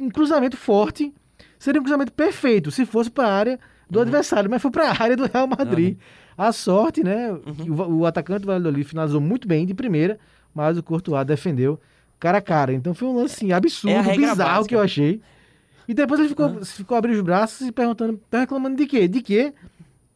um 0.00 0.08
cruzamento 0.10 0.56
forte, 0.56 1.14
seria 1.58 1.80
um 1.80 1.84
cruzamento 1.84 2.12
perfeito 2.12 2.70
se 2.72 2.84
fosse 2.84 3.08
para 3.10 3.28
a 3.28 3.32
área 3.32 3.52
Uhum. 3.52 3.58
do 3.90 4.00
adversário, 4.00 4.50
mas 4.50 4.60
foi 4.60 4.72
para 4.72 4.90
a 4.90 4.94
área 5.02 5.16
do 5.16 5.30
Real 5.32 5.46
Madrid. 5.46 5.96
A 6.36 6.50
sorte, 6.50 7.04
né, 7.04 7.30
Uhum. 7.30 7.74
o, 7.74 7.98
o 8.00 8.06
atacante 8.06 8.40
do 8.40 8.46
Valladolid 8.48 8.84
finalizou 8.88 9.20
muito 9.20 9.46
bem 9.46 9.64
de 9.64 9.72
primeira, 9.72 10.18
mas 10.52 10.76
o 10.76 10.82
Courtois 10.82 11.24
defendeu 11.24 11.78
cara 12.18 12.38
a 12.38 12.42
cara. 12.42 12.72
Então 12.72 12.92
foi 12.92 13.06
um 13.06 13.14
lance 13.14 13.34
assim, 13.36 13.52
absurdo, 13.52 13.94
É 13.94 13.98
a 13.98 14.02
regra 14.02 14.30
bizarro 14.30 14.50
básica. 14.50 14.68
que 14.68 14.74
eu 14.74 14.80
achei. 14.80 15.20
E 15.86 15.92
depois 15.92 16.18
ele 16.18 16.30
ficou, 16.30 16.64
ficou 16.64 16.96
abrindo 16.96 17.16
os 17.16 17.20
braços 17.20 17.66
e 17.68 17.70
perguntando, 17.70 18.18
tá 18.30 18.40
reclamando 18.40 18.74
de 18.76 18.86
quê? 18.86 19.06
De 19.06 19.20
quê? 19.20 19.52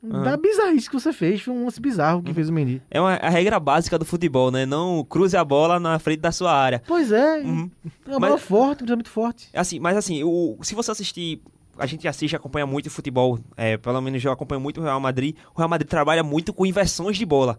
Da 0.03 0.36
bizarrice 0.36 0.88
que 0.88 0.94
você 0.94 1.12
fez, 1.12 1.40
foi 1.42 1.53
um 1.53 1.64
lance 1.64 1.80
bizarro 1.80 2.22
que 2.22 2.32
fez 2.32 2.49
o 2.49 2.53
Mendy. 2.53 2.80
É 2.88 3.01
uma, 3.01 3.14
a 3.14 3.28
regra 3.28 3.59
básica 3.59 3.99
do 3.99 4.05
futebol, 4.05 4.51
né? 4.51 4.64
Não 4.64 5.05
cruze 5.05 5.36
a 5.36 5.44
bola 5.44 5.80
na 5.80 5.99
frente 5.99 6.20
da 6.20 6.30
sua 6.30 6.53
área. 6.53 6.80
Pois 6.86 7.11
é, 7.11 7.38
Uhum. 7.40 7.68
é 8.07 8.11
uma 8.11 8.20
bola 8.20 8.38
forte, 8.38 8.82
um 8.82 8.86
cruzamento 8.86 9.11
forte. 9.11 9.49
Assim, 9.53 9.80
mas 9.80 9.96
assim, 9.96 10.22
o, 10.22 10.57
se 10.62 10.74
você 10.74 10.90
assistir. 10.92 11.40
A 11.80 11.86
gente 11.86 12.09
assiste 12.09 12.34
acompanha 12.34 12.66
muito 12.66 12.90
futebol. 12.90 13.38
é, 13.57 13.76
pelo 13.76 14.01
menos 14.01 14.24
eu 14.24 14.32
acompanho 14.32 14.61
muito 14.61 14.80
o 14.80 14.84
Real 14.84 14.99
Madrid. 14.99 15.36
O 15.55 15.59
Real 15.59 15.68
Madrid 15.68 15.88
trabalha 15.88 16.24
muito 16.24 16.53
com 16.53 16.66
inversões 16.66 17.16
de 17.16 17.24
bola. 17.24 17.57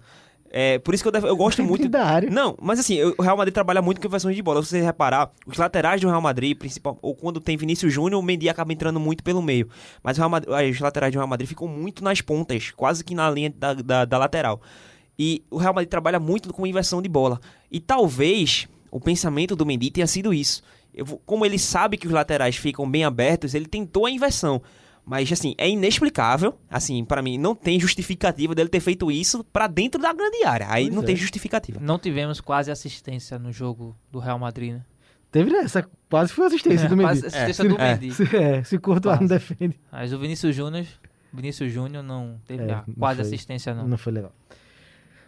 É, 0.52 0.80
por 0.80 0.96
isso 0.96 1.04
que 1.04 1.16
eu, 1.16 1.22
eu 1.28 1.36
gosto 1.36 1.62
muito. 1.64 1.88
da 1.88 2.04
área. 2.06 2.30
Não, 2.30 2.58
mas 2.60 2.80
assim, 2.80 2.96
eu- 2.96 3.14
o 3.18 3.22
Real 3.22 3.38
Madrid 3.38 3.54
trabalha 3.54 3.82
muito 3.82 4.02
com 4.02 4.08
inversões 4.08 4.36
de 4.36 4.42
bola. 4.42 4.64
Se 4.64 4.70
você 4.70 4.82
reparar, 4.82 5.32
os 5.46 5.58
laterais 5.58 6.02
do 6.02 6.08
Real 6.08 6.22
Madrid, 6.22 6.58
principal, 6.58 6.98
ou 7.02 7.14
quando 7.16 7.40
tem 7.40 7.56
Vinícius 7.56 7.94
Júnior, 7.94 8.20
o 8.20 8.24
Mendy 8.24 8.50
acaba 8.50 8.74
entrando 8.74 9.00
muito 9.00 9.24
pelo 9.24 9.42
meio. 9.42 9.70
Mas 10.04 10.18
o 10.18 10.22
Real 10.22 10.30
Madrid, 10.30 10.74
os 10.74 10.80
laterais 10.80 11.14
do 11.14 11.18
Real 11.18 11.28
Madrid 11.28 11.48
ficam 11.48 11.68
muito 11.68 12.04
nas 12.04 12.20
pontas, 12.22 12.72
quase 12.72 13.04
que 13.04 13.14
na 13.14 13.30
linha 13.30 13.54
da, 13.56 13.74
da, 13.76 14.06
da 14.06 14.18
lateral. 14.18 14.60
E 15.18 15.44
o 15.52 15.58
Real 15.58 15.74
Madrid 15.74 15.90
trabalha 15.90 16.20
muito 16.20 16.52
com 16.54 16.66
inversão 16.66 17.02
de 17.02 17.10
bola. 17.10 17.40
E 17.72 17.80
talvez 17.80 18.68
o 18.90 19.00
pensamento 19.00 19.56
do 19.56 19.66
Mendy 19.66 19.92
tenha 19.92 20.08
sido 20.08 20.34
isso. 20.34 20.64
Eu 20.94 21.06
como 21.26 21.46
ele 21.46 21.60
sabe 21.60 21.98
que 21.98 22.08
os 22.08 22.14
laterais 22.14 22.56
ficam 22.56 22.90
bem 22.90 23.04
abertos, 23.04 23.54
ele 23.54 23.66
tentou 23.68 24.06
a 24.08 24.12
inversão. 24.12 24.60
Mas, 25.10 25.32
assim, 25.32 25.56
é 25.58 25.68
inexplicável. 25.68 26.56
Assim, 26.70 27.04
pra 27.04 27.22
mim, 27.22 27.38
não 27.38 27.56
tem 27.56 27.80
justificativa 27.80 28.54
dele 28.54 28.70
ter 28.70 28.80
feito 28.80 29.10
isso 29.12 29.44
pra 29.46 29.66
dentro 29.66 30.00
da 30.00 30.14
grande 30.14 30.44
área. 30.46 30.68
Aí 30.70 30.86
Pois 30.86 30.96
não 30.96 31.02
é. 31.02 31.06
tem 31.08 31.16
justificativa. 31.16 31.80
Não 31.82 31.98
tivemos 31.98 32.40
quase 32.40 32.70
assistência 32.70 33.40
no 33.40 33.52
jogo 33.52 33.96
do 34.12 34.20
Real 34.20 34.38
Madrid, 34.38 34.74
né? 34.74 34.86
Teve 35.32 35.52
essa, 35.56 35.88
quase 36.10 36.32
foi 36.34 36.46
assistência 36.48 36.88
do 36.88 36.96
Quase 36.98 37.22
Mendy. 37.24 37.28
assistência 37.36 37.64
É. 37.64 37.68
do 37.68 37.76
É. 37.82 37.94
Mendy. 37.94 38.14
Se, 38.14 38.24
é, 38.38 38.64
se 38.64 38.78
Courtois 38.78 39.20
não 39.20 39.28
defende, 39.28 39.80
Mas 39.92 40.14
o 40.14 40.20
Vinícius 40.20 40.56
Júnior, 40.56 40.86
Vinícius 41.34 41.72
Júnior 41.72 42.04
não 42.04 42.40
teve 42.48 42.64
É, 42.64 42.68
não 42.68 42.84
quase 42.98 43.22
foi. 43.22 43.26
assistência 43.28 43.74
não. 43.74 43.88
não 43.88 43.98
foi 43.98 44.14
legal. 44.14 44.32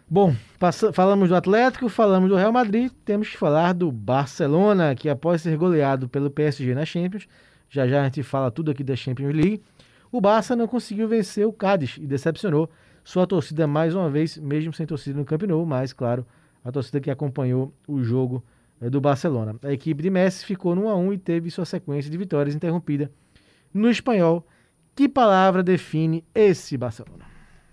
Bom, 0.08 0.34
passa- 0.58 0.92
falamos 0.92 1.28
do 1.28 1.34
Atlético, 1.36 1.88
falamos 1.88 2.28
do 2.28 2.36
Real 2.36 2.52
Madrid, 2.52 2.90
temos 3.04 3.28
que 3.30 3.36
falar 3.38 3.72
do 3.72 3.90
Barcelona, 3.90 4.94
que 4.94 5.08
após 5.08 5.40
ser 5.42 5.56
goleado 5.56 6.08
pelo 6.08 6.30
PSG 6.30 6.74
na 6.74 6.84
Champions, 6.84 7.26
já 7.72 7.88
já 7.88 8.02
a 8.02 8.04
gente 8.04 8.22
fala 8.22 8.50
tudo 8.50 8.70
aqui 8.70 8.84
da 8.84 8.94
Champions 8.94 9.34
League, 9.34 9.62
o 10.12 10.20
Barça 10.20 10.54
não 10.54 10.68
conseguiu 10.68 11.08
vencer 11.08 11.46
o 11.46 11.52
Cádiz 11.52 11.96
e 11.96 12.06
decepcionou 12.06 12.68
sua 13.02 13.26
torcida 13.26 13.66
mais 13.66 13.94
uma 13.94 14.10
vez, 14.10 14.36
mesmo 14.36 14.74
sem 14.74 14.86
torcida 14.86 15.18
no 15.18 15.24
Camp 15.24 15.42
Nou, 15.44 15.64
mas 15.64 15.94
claro, 15.94 16.26
a 16.62 16.70
torcida 16.70 17.00
que 17.00 17.10
acompanhou 17.10 17.72
o 17.88 18.04
jogo 18.04 18.44
eh, 18.78 18.90
do 18.90 19.00
Barcelona. 19.00 19.56
A 19.62 19.72
equipe 19.72 20.02
de 20.02 20.10
Messi 20.10 20.44
ficou 20.44 20.74
no 20.74 20.84
1 20.84 20.88
a 20.90 20.96
1 20.96 21.12
e 21.14 21.18
teve 21.18 21.50
sua 21.50 21.64
sequência 21.64 22.10
de 22.10 22.18
vitórias 22.18 22.54
interrompida 22.54 23.10
no 23.72 23.88
espanhol. 23.88 24.46
Que 24.94 25.08
palavra 25.08 25.62
define 25.62 26.22
esse 26.34 26.76
Barcelona? 26.76 27.24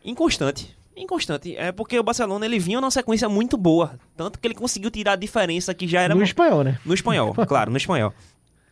Inconstante. 0.05 0.77
Inconstante. 0.95 1.57
É 1.57 1.73
porque 1.73 1.99
o 1.99 2.03
Barcelona 2.03 2.45
ele 2.45 2.57
vinha 2.57 2.79
numa 2.79 2.89
sequência 2.89 3.27
muito 3.27 3.57
boa. 3.57 3.99
Tanto 4.15 4.39
que 4.39 4.47
ele 4.47 4.55
conseguiu 4.55 4.89
tirar 4.89 5.13
a 5.13 5.17
diferença 5.17 5.73
que 5.73 5.85
já 5.85 6.01
era 6.01 6.15
No 6.15 6.23
espanhol, 6.23 6.63
né? 6.63 6.79
No 6.85 6.93
espanhol, 6.93 7.33
claro, 7.45 7.69
no 7.69 7.77
espanhol. 7.77 8.13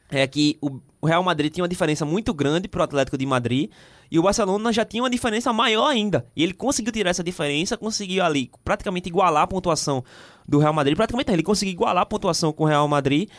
É 0.09 0.25
que 0.25 0.57
o 0.61 0.79
o 1.01 1.07
Real 1.07 1.23
Madrid 1.23 1.53
tinha 1.53 1.63
uma 1.63 1.69
diferença 1.69 2.05
muito 2.05 2.33
grande 2.33 2.67
pro 2.67 2.81
Atlético 2.81 3.17
de 3.17 3.25
Madrid 3.25 3.69
e 4.09 4.17
o 4.17 4.23
Barcelona 4.23 4.73
já 4.73 4.83
tinha 4.83 5.03
uma 5.03 5.09
diferença 5.09 5.53
maior 5.53 5.87
ainda. 5.87 6.25
E 6.35 6.43
ele 6.43 6.53
conseguiu 6.53 6.91
tirar 6.91 7.11
essa 7.11 7.23
diferença, 7.23 7.77
conseguiu 7.77 8.23
ali 8.23 8.49
praticamente 8.63 9.07
igualar 9.07 9.43
a 9.43 9.47
pontuação 9.47 10.03
do 10.47 10.57
Real 10.57 10.73
Madrid. 10.73 10.95
Praticamente 10.95 11.31
ele 11.31 11.43
conseguiu 11.43 11.73
igualar 11.73 12.03
a 12.03 12.05
pontuação 12.05 12.51
com 12.51 12.63
o 12.63 12.67
Real 12.67 12.87
Madrid. 12.87 13.29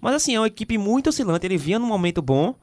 Mas 0.00 0.14
assim, 0.14 0.36
é 0.36 0.40
uma 0.40 0.46
equipe 0.46 0.78
muito 0.78 1.08
oscilante. 1.08 1.44
Ele 1.44 1.58
vinha 1.58 1.78
num 1.78 1.86
momento 1.86 2.22
bom, 2.22 2.54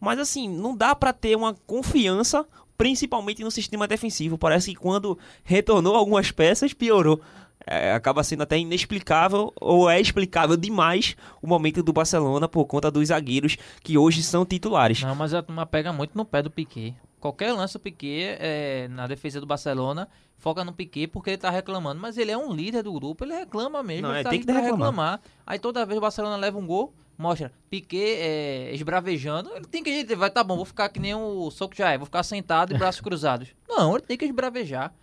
mas 0.00 0.18
assim, 0.20 0.48
não 0.48 0.76
dá 0.76 0.94
pra 0.94 1.12
ter 1.12 1.36
uma 1.36 1.54
confiança, 1.66 2.46
principalmente 2.78 3.42
no 3.42 3.50
sistema 3.50 3.88
defensivo. 3.88 4.38
Parece 4.38 4.70
que 4.70 4.76
quando 4.76 5.18
retornou 5.42 5.96
algumas 5.96 6.30
peças, 6.30 6.72
piorou. 6.72 7.20
É, 7.66 7.92
acaba 7.92 8.22
sendo 8.22 8.42
até 8.42 8.56
inexplicável, 8.56 9.52
ou 9.60 9.90
é 9.90 10.00
explicável 10.00 10.56
demais 10.56 11.16
o 11.42 11.48
momento 11.48 11.82
do 11.82 11.92
Barcelona 11.92 12.46
por 12.46 12.64
conta 12.66 12.90
dos 12.90 13.08
zagueiros 13.08 13.56
que 13.82 13.98
hoje 13.98 14.22
são 14.22 14.46
titulares. 14.46 15.02
Não, 15.02 15.16
mas 15.16 15.34
a 15.34 15.42
turma 15.42 15.66
pega 15.66 15.92
muito 15.92 16.16
no 16.16 16.24
pé 16.24 16.42
do 16.42 16.50
Piquet. 16.50 16.94
Qualquer 17.18 17.52
lance 17.52 17.76
o 17.76 17.80
Piquet 17.80 18.36
é, 18.38 18.86
na 18.88 19.08
defesa 19.08 19.40
do 19.40 19.46
Barcelona 19.46 20.08
foca 20.38 20.64
no 20.64 20.72
Piquet 20.72 21.08
porque 21.08 21.30
ele 21.30 21.38
tá 21.38 21.50
reclamando. 21.50 22.00
Mas 22.00 22.16
ele 22.16 22.30
é 22.30 22.38
um 22.38 22.52
líder 22.52 22.82
do 22.82 22.92
grupo, 22.92 23.24
ele 23.24 23.34
reclama 23.34 23.82
mesmo. 23.82 24.02
Não, 24.02 24.10
ele 24.10 24.20
é, 24.20 24.22
tá 24.22 24.30
tem 24.30 24.40
que 24.40 24.46
reclamar. 24.46 24.70
reclamar. 24.70 25.20
Aí 25.46 25.58
toda 25.58 25.84
vez 25.84 25.98
o 25.98 26.00
Barcelona 26.00 26.36
leva 26.36 26.58
um 26.58 26.66
gol, 26.66 26.94
mostra 27.18 27.52
Piquet 27.68 28.16
é, 28.18 28.74
esbravejando. 28.74 29.50
Ele 29.54 29.64
tem 29.64 29.82
que 29.82 29.90
ele 29.90 30.14
vai, 30.14 30.30
tá 30.30 30.44
bom, 30.44 30.56
vou 30.56 30.64
ficar 30.64 30.88
que 30.88 31.00
nem 31.00 31.14
o 31.14 31.50
Soco 31.50 31.74
já 31.74 31.90
é, 31.90 31.98
vou 31.98 32.06
ficar 32.06 32.22
sentado 32.22 32.74
e 32.74 32.78
braços 32.78 33.00
cruzados. 33.02 33.48
Não, 33.68 33.96
ele 33.96 34.02
tem 34.02 34.16
que 34.16 34.24
esbravejar. 34.24 34.94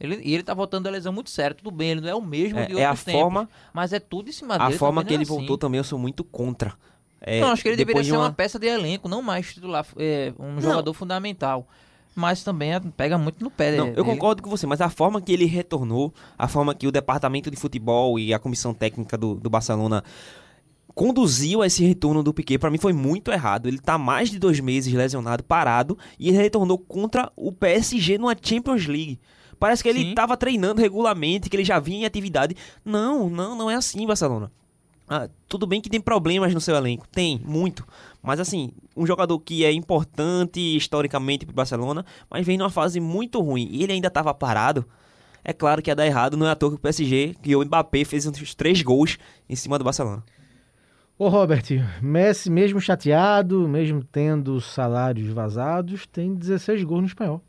Ele, 0.00 0.20
e 0.24 0.34
ele 0.34 0.42
tá 0.42 0.52
voltando 0.52 0.84
da 0.84 0.90
lesão 0.90 1.12
muito 1.12 1.30
sério, 1.30 1.56
tudo 1.56 1.70
bem, 1.70 1.90
ele 1.92 2.00
não 2.00 2.08
é 2.08 2.14
o 2.14 2.20
mesmo 2.22 2.58
É, 2.58 2.66
de 2.66 2.72
é 2.72 2.88
outros 2.88 3.00
a 3.02 3.04
tempos, 3.04 3.20
forma- 3.20 3.48
mas 3.72 3.92
é 3.92 4.00
tudo 4.00 4.28
em 4.28 4.32
cima 4.32 4.56
A 4.56 4.66
dele. 4.66 4.78
forma 4.78 5.02
também 5.02 5.06
que 5.08 5.14
não 5.14 5.20
é 5.20 5.22
ele 5.22 5.28
voltou 5.28 5.54
assim. 5.54 5.60
também 5.60 5.78
eu 5.78 5.84
sou 5.84 5.98
muito 5.98 6.24
contra. 6.24 6.74
É, 7.20 7.40
não, 7.40 7.52
acho 7.52 7.62
que 7.62 7.68
ele 7.68 7.76
deveria 7.76 8.02
depois 8.02 8.06
ser 8.06 8.12
de 8.12 8.18
uma... 8.18 8.32
peça 8.32 8.58
de 8.58 8.66
elenco, 8.66 9.08
não 9.08 9.22
mais 9.22 9.54
titular, 9.54 9.86
é, 9.96 10.32
um 10.38 10.60
jogador 10.60 10.92
fundamental. 10.92 11.66
Mas 12.16 12.44
também 12.44 12.72
é- 12.74 12.80
pega 12.80 13.16
muito 13.18 13.42
no 13.42 13.50
pé 13.50 13.76
Não, 13.76 13.86
dele. 13.86 13.98
eu 13.98 14.04
concordo 14.04 14.40
com 14.42 14.48
você, 14.50 14.66
mas 14.66 14.80
a 14.80 14.88
forma 14.90 15.20
que 15.20 15.32
ele 15.32 15.46
retornou, 15.46 16.12
a 16.38 16.46
forma 16.46 16.74
que 16.74 16.86
o 16.86 16.92
departamento 16.92 17.50
de 17.50 17.56
futebol 17.56 18.18
e 18.18 18.32
a 18.34 18.38
comissão 18.38 18.72
técnica 18.74 19.16
do, 19.16 19.34
do 19.34 19.48
Barcelona 19.50 20.04
conduziu 20.94 21.60
a 21.62 21.66
esse 21.66 21.84
retorno 21.84 22.22
do 22.22 22.32
Piquet, 22.32 22.58
pra 22.58 22.70
mim 22.70 22.78
foi 22.78 22.92
muito 22.92 23.32
errado. 23.32 23.66
Ele 23.66 23.78
tá 23.78 23.98
mais 23.98 24.30
de 24.30 24.38
dois 24.38 24.60
meses 24.60 24.92
lesionado, 24.92 25.42
parado, 25.42 25.98
e 26.18 26.28
ele 26.28 26.36
retornou 26.38 26.78
contra 26.78 27.32
o 27.36 27.50
PSG 27.50 28.16
numa 28.18 28.36
Champions 28.40 28.86
League. 28.86 29.18
Parece 29.64 29.82
que 29.82 29.88
ele 29.88 30.00
Sim. 30.00 30.14
tava 30.14 30.36
treinando 30.36 30.82
regularmente, 30.82 31.48
que 31.48 31.56
ele 31.56 31.64
já 31.64 31.80
vinha 31.80 32.00
em 32.00 32.04
atividade. 32.04 32.54
Não, 32.84 33.30
não, 33.30 33.56
não 33.56 33.70
é 33.70 33.74
assim, 33.74 34.06
Barcelona. 34.06 34.52
Ah, 35.08 35.26
tudo 35.48 35.66
bem 35.66 35.80
que 35.80 35.88
tem 35.88 36.02
problemas 36.02 36.52
no 36.52 36.60
seu 36.60 36.76
elenco, 36.76 37.08
tem, 37.08 37.40
muito. 37.42 37.82
Mas 38.22 38.38
assim, 38.40 38.72
um 38.94 39.06
jogador 39.06 39.38
que 39.38 39.64
é 39.64 39.72
importante 39.72 40.60
historicamente 40.60 41.46
pro 41.46 41.54
Barcelona, 41.54 42.04
mas 42.28 42.44
vem 42.44 42.58
numa 42.58 42.68
fase 42.68 43.00
muito 43.00 43.40
ruim 43.40 43.66
e 43.70 43.82
ele 43.82 43.94
ainda 43.94 44.10
tava 44.10 44.34
parado. 44.34 44.84
É 45.42 45.54
claro 45.54 45.80
que 45.80 45.90
ia 45.90 45.96
dar 45.96 46.04
errado, 46.04 46.36
não 46.36 46.46
é 46.46 46.50
à 46.50 46.54
toa 46.54 46.68
que 46.68 46.76
o 46.76 46.78
PSG, 46.78 47.34
que 47.42 47.56
o 47.56 47.64
Mbappé 47.64 48.04
fez 48.04 48.26
uns 48.26 48.54
três 48.54 48.82
gols 48.82 49.16
em 49.48 49.56
cima 49.56 49.78
do 49.78 49.84
Barcelona. 49.84 50.22
Ô 51.18 51.28
Robert, 51.28 51.64
Messi, 52.02 52.50
mesmo 52.50 52.82
chateado, 52.82 53.66
mesmo 53.66 54.04
tendo 54.04 54.60
salários 54.60 55.32
vazados, 55.32 56.06
tem 56.06 56.34
16 56.34 56.84
gols 56.84 57.00
no 57.00 57.06
espanhol. 57.06 57.42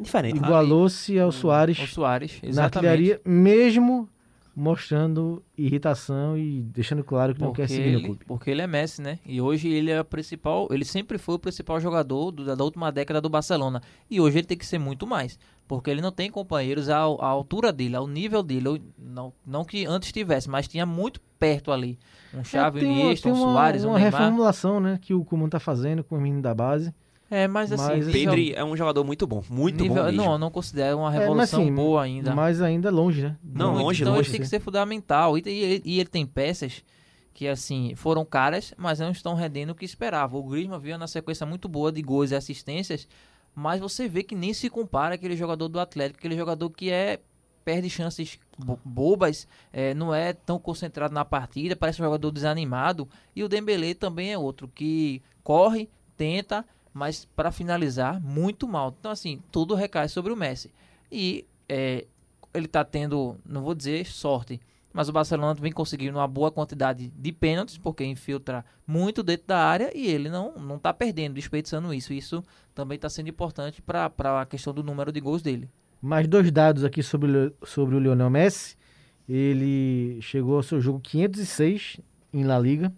Diferente. 0.00 0.36
Igualou-se 0.36 1.18
ao 1.18 1.30
Soares 1.30 1.78
O 1.78 1.86
Soares, 1.86 2.40
na 2.42 2.48
exatamente. 2.48 2.76
artilharia, 2.90 3.20
mesmo 3.24 4.08
mostrando 4.56 5.42
irritação 5.56 6.36
e 6.36 6.60
deixando 6.62 7.02
claro 7.04 7.34
que 7.34 7.40
não 7.40 7.48
Porque 7.48 7.62
quer 7.62 7.68
seguir 7.68 7.92
no 7.92 7.98
ele, 7.98 8.04
clube. 8.04 8.24
porque 8.26 8.50
ele 8.50 8.60
é 8.60 8.66
Messi, 8.66 9.00
né? 9.00 9.18
E 9.24 9.40
hoje 9.40 9.68
ele 9.68 9.90
é 9.90 10.00
o 10.00 10.04
principal, 10.04 10.68
ele 10.70 10.84
sempre 10.84 11.18
foi 11.18 11.36
o 11.36 11.38
principal 11.38 11.80
jogador 11.80 12.30
do- 12.30 12.44
da 12.56 12.62
última 12.64 12.90
década 12.90 13.20
do 13.20 13.28
Barcelona. 13.28 13.80
E 14.10 14.20
hoje 14.20 14.38
ele 14.38 14.46
tem 14.46 14.58
que 14.58 14.66
ser 14.66 14.78
muito 14.78 15.06
mais, 15.06 15.38
porque 15.68 15.88
ele 15.90 16.00
não 16.02 16.10
tem 16.12 16.30
companheiros 16.30 16.88
à, 16.88 16.96
à 16.98 17.26
altura 17.26 17.72
dele, 17.72 17.96
ao 17.96 18.06
nível 18.06 18.42
dele. 18.42 18.68
Ou 18.68 18.78
Não, 18.98 19.32
não 19.46 19.64
que 19.64 19.86
antes 19.86 20.12
tivesse, 20.12 20.50
mas 20.50 20.66
tinha 20.68 20.84
muito 20.84 21.20
perto 21.38 21.72
ali. 21.72 21.98
Um 22.34 22.44
Xavi, 22.44 22.80
É, 22.80 22.82
um 22.88 22.92
uma, 22.92 23.00
Iniesta, 23.02 23.28
um 23.28 23.32
uma, 23.32 23.52
Soares, 23.52 23.84
um 23.84 23.88
uma 23.88 23.98
Neymar. 23.98 24.20
reformulação, 24.20 24.80
né, 24.80 24.98
que 25.00 25.14
o 25.14 25.24
Kuman 25.24 25.48
tá 25.48 25.58
fazendo 25.60 26.04
com 26.04 26.16
o 26.16 26.20
menino 26.20 26.42
da 26.42 26.54
base. 26.54 26.92
É, 27.30 27.46
mas 27.46 27.70
assim, 27.70 27.82
Mas, 27.98 28.06
Pedri 28.10 28.52
é 28.54 28.64
um 28.64 28.76
jogador 28.76 29.04
muito 29.04 29.24
bom, 29.26 29.42
muito 29.48 29.82
nível- 29.82 29.96
bom 30.02 30.04
mesmo. 30.10 30.16
Não, 30.24 30.32
eu 30.32 30.38
não 30.38 30.50
considero 30.50 30.98
uma 30.98 31.14
É, 31.14 31.18
revolução 31.20 31.62
assim, 31.62 31.72
boa 31.74 32.02
ainda. 32.02 32.34
Mas 32.34 32.60
ainda 32.60 32.90
longe, 32.90 33.22
né? 33.22 33.36
Não, 33.42 33.70
Muito, 33.72 33.84
longe, 33.84 34.02
então 34.02 34.14
longe. 34.14 34.28
ele 34.28 34.32
tem 34.32 34.40
que 34.40 34.48
ser 34.48 34.58
fundamental. 34.60 35.38
E, 35.38 35.42
e 35.46 35.48
ele, 35.62 35.82
e 35.84 36.00
ele 36.00 36.08
tem 36.08 36.26
peças 36.26 36.84
que, 37.32 37.46
assim, 37.46 37.94
foram 37.94 38.24
caras, 38.24 38.74
mas 38.76 38.98
não 38.98 39.12
estão 39.12 39.34
rendendo 39.34 39.70
o 39.70 39.74
que 39.76 39.84
esperava. 39.84 40.36
O 40.36 40.42
Griezmann 40.42 40.80
veio 40.80 40.98
na 40.98 41.06
sequência 41.06 41.46
muito 41.46 41.68
boa 41.68 41.92
de 41.92 42.02
gols 42.02 42.32
e 42.32 42.34
assistências, 42.34 43.06
mas 43.54 43.80
você 43.80 44.08
vê 44.08 44.24
que 44.24 44.34
nem 44.34 44.52
se 44.52 44.68
compara 44.68 45.14
aquele 45.14 45.36
jogador 45.36 45.68
do 45.68 45.78
Atlético, 45.78 46.18
aquele 46.18 46.36
jogador 46.36 46.68
que 46.70 46.90
é 46.90 47.20
perde 47.64 47.88
chances 47.90 48.38
bo- 48.58 48.78
bobas, 48.84 49.46
é, 49.72 49.94
não 49.94 50.12
é 50.14 50.32
tão 50.32 50.58
concentrado 50.58 51.14
na 51.14 51.24
partida, 51.24 51.76
parece 51.76 52.00
um 52.02 52.04
jogador 52.06 52.30
desanimado. 52.32 53.08
E 53.36 53.44
o 53.44 53.48
Dembélé 53.48 53.94
também 53.94 54.32
é 54.32 54.38
outro 54.38 54.66
que 54.66 55.22
corre, 55.44 55.88
tenta, 56.16 56.64
mas 56.92 57.24
para 57.24 57.50
finalizar 57.50 58.20
muito 58.20 58.66
mal. 58.68 58.94
Então 58.98 59.10
assim, 59.10 59.40
tudo 59.50 59.74
recai 59.74 60.08
sobre 60.08 60.32
o 60.32 60.36
Messi. 60.36 60.72
E 61.10 61.46
é, 61.68 62.06
ele 62.52 62.66
tá 62.66 62.84
tendo, 62.84 63.36
não 63.44 63.62
vou 63.62 63.74
dizer 63.74 64.06
sorte, 64.06 64.60
mas 64.92 65.08
o 65.08 65.12
Barcelona 65.12 65.54
vem 65.54 65.70
conseguindo 65.70 66.18
uma 66.18 66.26
boa 66.26 66.50
quantidade 66.50 67.12
de 67.16 67.32
pênaltis, 67.32 67.78
porque 67.78 68.04
infiltra 68.04 68.64
muito 68.86 69.22
dentro 69.22 69.46
da 69.46 69.58
área 69.58 69.90
e 69.94 70.08
ele 70.08 70.28
não, 70.28 70.52
não 70.56 70.78
tá 70.78 70.92
perdendo, 70.92 71.34
desperdiçando 71.34 71.94
isso. 71.94 72.12
Isso 72.12 72.42
também 72.74 72.96
está 72.96 73.08
sendo 73.08 73.28
importante 73.28 73.80
para 73.80 74.10
a 74.40 74.46
questão 74.46 74.74
do 74.74 74.82
número 74.82 75.12
de 75.12 75.20
gols 75.20 75.42
dele. 75.42 75.68
Mais 76.02 76.26
dois 76.26 76.50
dados 76.50 76.82
aqui 76.82 77.02
sobre, 77.02 77.52
sobre 77.64 77.94
o 77.94 78.00
Lionel 78.00 78.30
Messi. 78.30 78.76
Ele 79.28 80.20
chegou 80.22 80.56
ao 80.56 80.62
seu 80.62 80.80
jogo 80.80 80.98
506 80.98 82.00
em 82.32 82.42
La 82.42 82.58
Liga, 82.58 82.92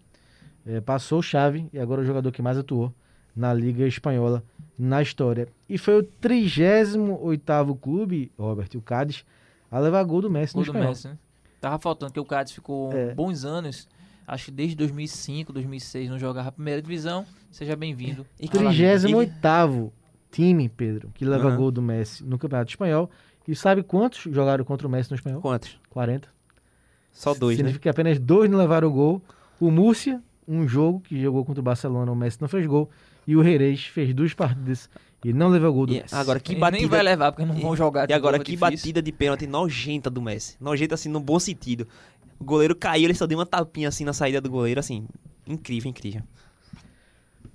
eh, 0.65 0.81
passou 0.81 1.19
o 1.19 1.23
Xavi 1.23 1.69
e 1.75 1.79
agora 1.79 2.01
é 2.01 2.05
o 2.05 2.07
jogador 2.07 2.33
que 2.33 2.41
mais 2.41 2.57
atuou 2.57 2.95
na 3.35 3.53
Liga 3.53 3.87
Espanhola 3.87 4.43
na 4.79 5.01
história. 5.03 5.49
E 5.69 5.79
foi 5.79 5.99
o 6.01 6.03
38º 6.03 7.79
clube, 7.79 8.31
Robert, 8.39 8.69
o 8.75 8.81
Cádiz, 8.81 9.25
a 9.71 9.79
levar 9.79 10.03
gol 10.05 10.21
do 10.23 10.31
Messi 10.31 10.55
no 10.55 10.59
Gol 10.59 10.65
do 10.65 10.71
espanhol. 10.71 10.89
Messi, 10.91 11.09
né? 11.09 11.19
Tava 11.61 11.79
faltando, 11.79 12.13
que 12.13 12.21
o 12.21 12.25
Cádiz 12.25 12.53
ficou 12.53 12.93
É. 12.93 13.15
bons 13.15 13.45
anos, 13.45 13.89
acho 14.27 14.47
que 14.47 14.51
desde 14.51 14.75
2005, 14.77 15.53
2006, 15.53 16.11
não 16.11 16.19
jogava 16.19 16.49
a 16.49 16.53
primeira 16.53 16.83
divisão. 16.83 17.25
Seja 17.51 17.77
bem-vindo. 17.77 18.27
E 18.41 18.47
à 18.47 18.63
La 18.63 18.71
Liga. 18.71 18.99
38º 18.99 19.91
time, 20.31 20.69
Pedro, 20.69 21.11
que 21.15 21.25
leva 21.25 21.49
Aham. 21.49 21.57
gol 21.57 21.71
do 21.71 21.83
Messi 21.83 22.25
no 22.25 22.39
Campeonato 22.39 22.71
Espanhol. 22.71 23.11
E 23.47 23.55
sabe 23.55 23.83
quantos 23.83 24.21
jogaram 24.33 24.65
contra 24.65 24.87
o 24.87 24.91
Messi 24.91 25.11
no 25.11 25.17
espanhol? 25.17 25.41
Quantos? 25.41 25.79
40. 25.91 26.29
Só 27.13 27.35
dois, 27.35 27.57
né? 27.57 27.65
Significa 27.65 27.83
que 27.83 27.89
apenas 27.89 28.19
dois 28.19 28.51
não 28.51 28.57
levaram 28.59 28.91
gol. 28.91 29.21
O 29.61 29.71
Múrcia, 29.71 30.23
um 30.49 30.67
jogo 30.67 31.01
que 31.01 31.21
jogou 31.21 31.45
contra 31.45 31.61
o 31.61 31.63
Barcelona, 31.63 32.11
o 32.11 32.17
Messi 32.17 32.41
não 32.41 32.49
fez 32.49 32.67
gol. 32.67 32.89
E 33.27 33.37
o 33.37 33.41
Reires 33.41 33.85
fez 33.87 34.13
duas 34.15 34.35
partidas 34.35 34.89
e 35.25 35.33
não 35.33 35.49
levou 35.49 35.73
gol 35.73 35.87
do 35.87 35.93
Messi. 35.93 36.15
agora 36.15 36.41
que 36.41 36.55
batida. 36.57 36.81
nem 36.81 36.89
vai 36.89 37.03
levar, 37.03 37.31
porque 37.33 37.45
não 37.45 37.55
vão 37.55 37.77
jogar 37.77 38.07
de 38.07 38.13
E 38.13 38.15
agora 38.15 38.37
é 38.37 38.41
que 38.41 38.53
difícil. 38.53 38.71
batida 38.71 39.01
de 39.03 39.13
pênalti 39.13 39.47
nojenta 39.47 40.11
do 40.11 40.21
Messi. 40.21 40.57
Nojenta 40.61 40.95
assim 40.97 41.09
no 41.09 41.21
bom 41.21 41.39
sentido. 41.39 41.87
O 42.41 42.45
goleiro 42.45 42.75
caiu, 42.75 43.05
ele 43.05 43.15
só 43.15 43.27
deu 43.27 43.39
uma 43.39 43.47
tapinha 43.47 43.89
assim 43.89 44.05
na 44.05 44.13
saída 44.13 44.41
do 44.41 44.51
goleiro, 44.51 44.81
assim. 44.81 45.07
Incrível, 45.47 45.89
incrível. 45.91 46.23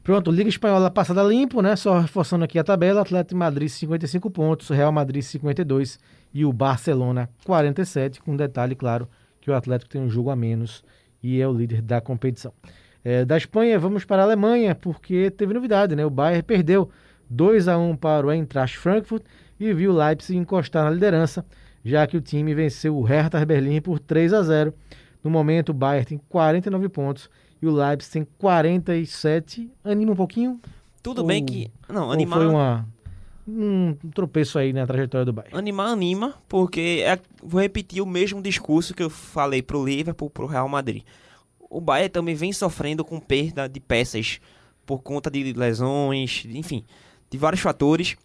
Pronto, 0.04 0.32
Liga 0.32 0.48
Espanhola 0.48 0.90
passada 0.90 1.22
limpo, 1.22 1.62
né? 1.62 1.76
Só 1.76 2.00
reforçando 2.00 2.46
aqui 2.46 2.58
a 2.58 2.64
tabela: 2.64 3.02
Atlético 3.02 3.30
de 3.32 3.36
Madrid 3.36 3.68
55 3.68 4.30
pontos, 4.32 4.70
Real 4.70 4.92
Madrid 4.92 5.22
52 5.22 6.00
e 6.34 6.46
o 6.46 6.54
Barcelona 6.54 7.30
47. 7.44 8.22
Com 8.22 8.36
detalhe, 8.38 8.74
claro, 8.76 9.10
que 9.42 9.52
o 9.52 9.54
Atlético 9.56 9.92
tem 9.92 10.02
um 10.02 10.10
jogo 10.10 10.30
a 10.30 10.36
menos 10.36 10.82
e 11.22 11.42
é 11.42 11.48
o 11.48 11.52
líder 11.52 11.82
da 11.82 12.00
competição. 12.00 12.54
É, 13.10 13.24
da 13.24 13.38
Espanha, 13.38 13.80
vamos 13.80 14.04
para 14.04 14.22
a 14.22 14.26
Alemanha, 14.26 14.76
porque 14.76 15.32
teve 15.32 15.54
novidade, 15.54 15.96
né? 15.96 16.06
O 16.06 16.10
Bayern 16.10 16.44
perdeu 16.44 16.90
2 17.30 17.70
a 17.70 17.78
1 17.78 17.96
para 17.96 18.28
o 18.28 18.32
Eintracht 18.34 18.78
Frankfurt 18.78 19.24
e 19.58 19.74
viu 19.74 19.94
o 19.94 19.96
Leipzig 19.96 20.38
encostar 20.38 20.84
na 20.84 20.90
liderança, 20.90 21.46
já 21.86 22.06
que 22.06 22.18
o 22.18 22.22
time 22.22 22.54
venceu 22.54 22.98
o 22.98 23.04
Hertha 23.04 23.46
Berlim 23.46 23.80
por 23.80 23.98
3 23.98 24.34
a 24.34 24.44
0. 24.44 24.74
No 25.24 25.30
momento, 25.30 25.70
o 25.70 25.74
Bayern 25.74 26.06
tem 26.06 26.22
49 26.28 26.90
pontos 26.90 27.30
e 27.62 27.66
o 27.66 27.72
Leipzig 27.72 28.12
tem 28.12 28.28
47. 28.38 29.72
Anima 29.86 30.12
um 30.12 30.16
pouquinho? 30.18 30.60
Tudo 31.02 31.22
Ou- 31.22 31.28
bem 31.28 31.46
que. 31.46 31.72
Não, 31.88 32.12
animar. 32.12 32.40
foi 32.40 32.48
uma, 32.48 32.86
um 33.48 33.96
tropeço 34.14 34.60
aí 34.60 34.74
na 34.74 34.86
trajetória 34.86 35.24
do 35.24 35.32
Bayern? 35.32 35.58
Animar 35.58 35.94
anima, 35.94 36.34
porque 36.50 37.06
é, 37.06 37.18
vou 37.42 37.62
repetir 37.62 38.04
o 38.04 38.06
mesmo 38.06 38.42
discurso 38.42 38.94
que 38.94 39.02
eu 39.02 39.10
falei 39.10 39.62
pro 39.62 39.86
Liverpool, 39.86 40.30
pro 40.30 40.46
Real 40.46 40.68
Madrid. 40.68 41.04
O 41.70 41.82
Bayern 41.82 42.10
também 42.10 42.36
vem 42.36 42.54
sofrendo 42.54 43.04
com 43.04 43.20
perda 43.20 43.68
de 43.68 43.80
peças 43.80 44.40
por 44.86 45.02
conta 45.02 45.30
de 45.30 45.54
lesões, 45.54 46.46
enfim, 46.46 46.86
de 47.30 47.38
vários 47.38 47.62
fatores. 47.62 48.16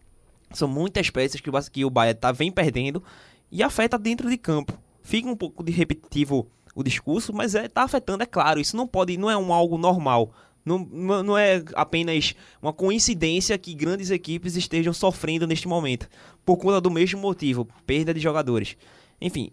São 0.53 0.69
muitas 0.69 1.11
peças 1.11 1.41
que 1.41 1.51
o, 1.51 1.53
que 1.71 1.91
Bayern 1.91 2.19
tá, 2.19 2.31
vem 2.31 2.53
perdendo 2.53 3.03
e 3.51 3.63
afeta 3.63 3.99
dentro 3.99 4.31
de 4.31 4.37
campo. 4.37 4.79
Fica 5.03 5.29
um 5.29 5.37
pouco 5.37 5.63
de 5.65 5.73
repetitivo 5.73 6.47
o 6.75 6.83
discurso, 6.83 7.33
mas 7.33 7.55
é, 7.55 7.69
tá 7.69 7.83
afetando, 7.83 8.23
é 8.23 8.27
claro. 8.27 8.61
Isso 8.61 8.77
não 8.77 8.87
pode, 8.87 9.17
não 9.17 9.31
é 9.31 9.37
um 9.37 9.53
algo 9.53 9.77
normal. 9.77 10.33
Não 10.65 10.79
não 10.79 11.37
é 11.37 11.63
apenas 11.75 12.35
uma 12.61 12.73
coincidência 12.73 13.59
que 13.59 13.75
grandes 13.75 14.11
equipes 14.11 14.55
estejam 14.55 14.93
sofrendo 14.93 15.47
neste 15.47 15.67
momento. 15.67 16.09
Por 16.45 16.57
conta 16.57 16.81
do 16.81 16.91
mesmo 16.91 17.21
motivo, 17.21 17.67
perda 17.85 18.15
de 18.15 18.21
jogadores. 18.21 18.77
Enfim, 19.21 19.51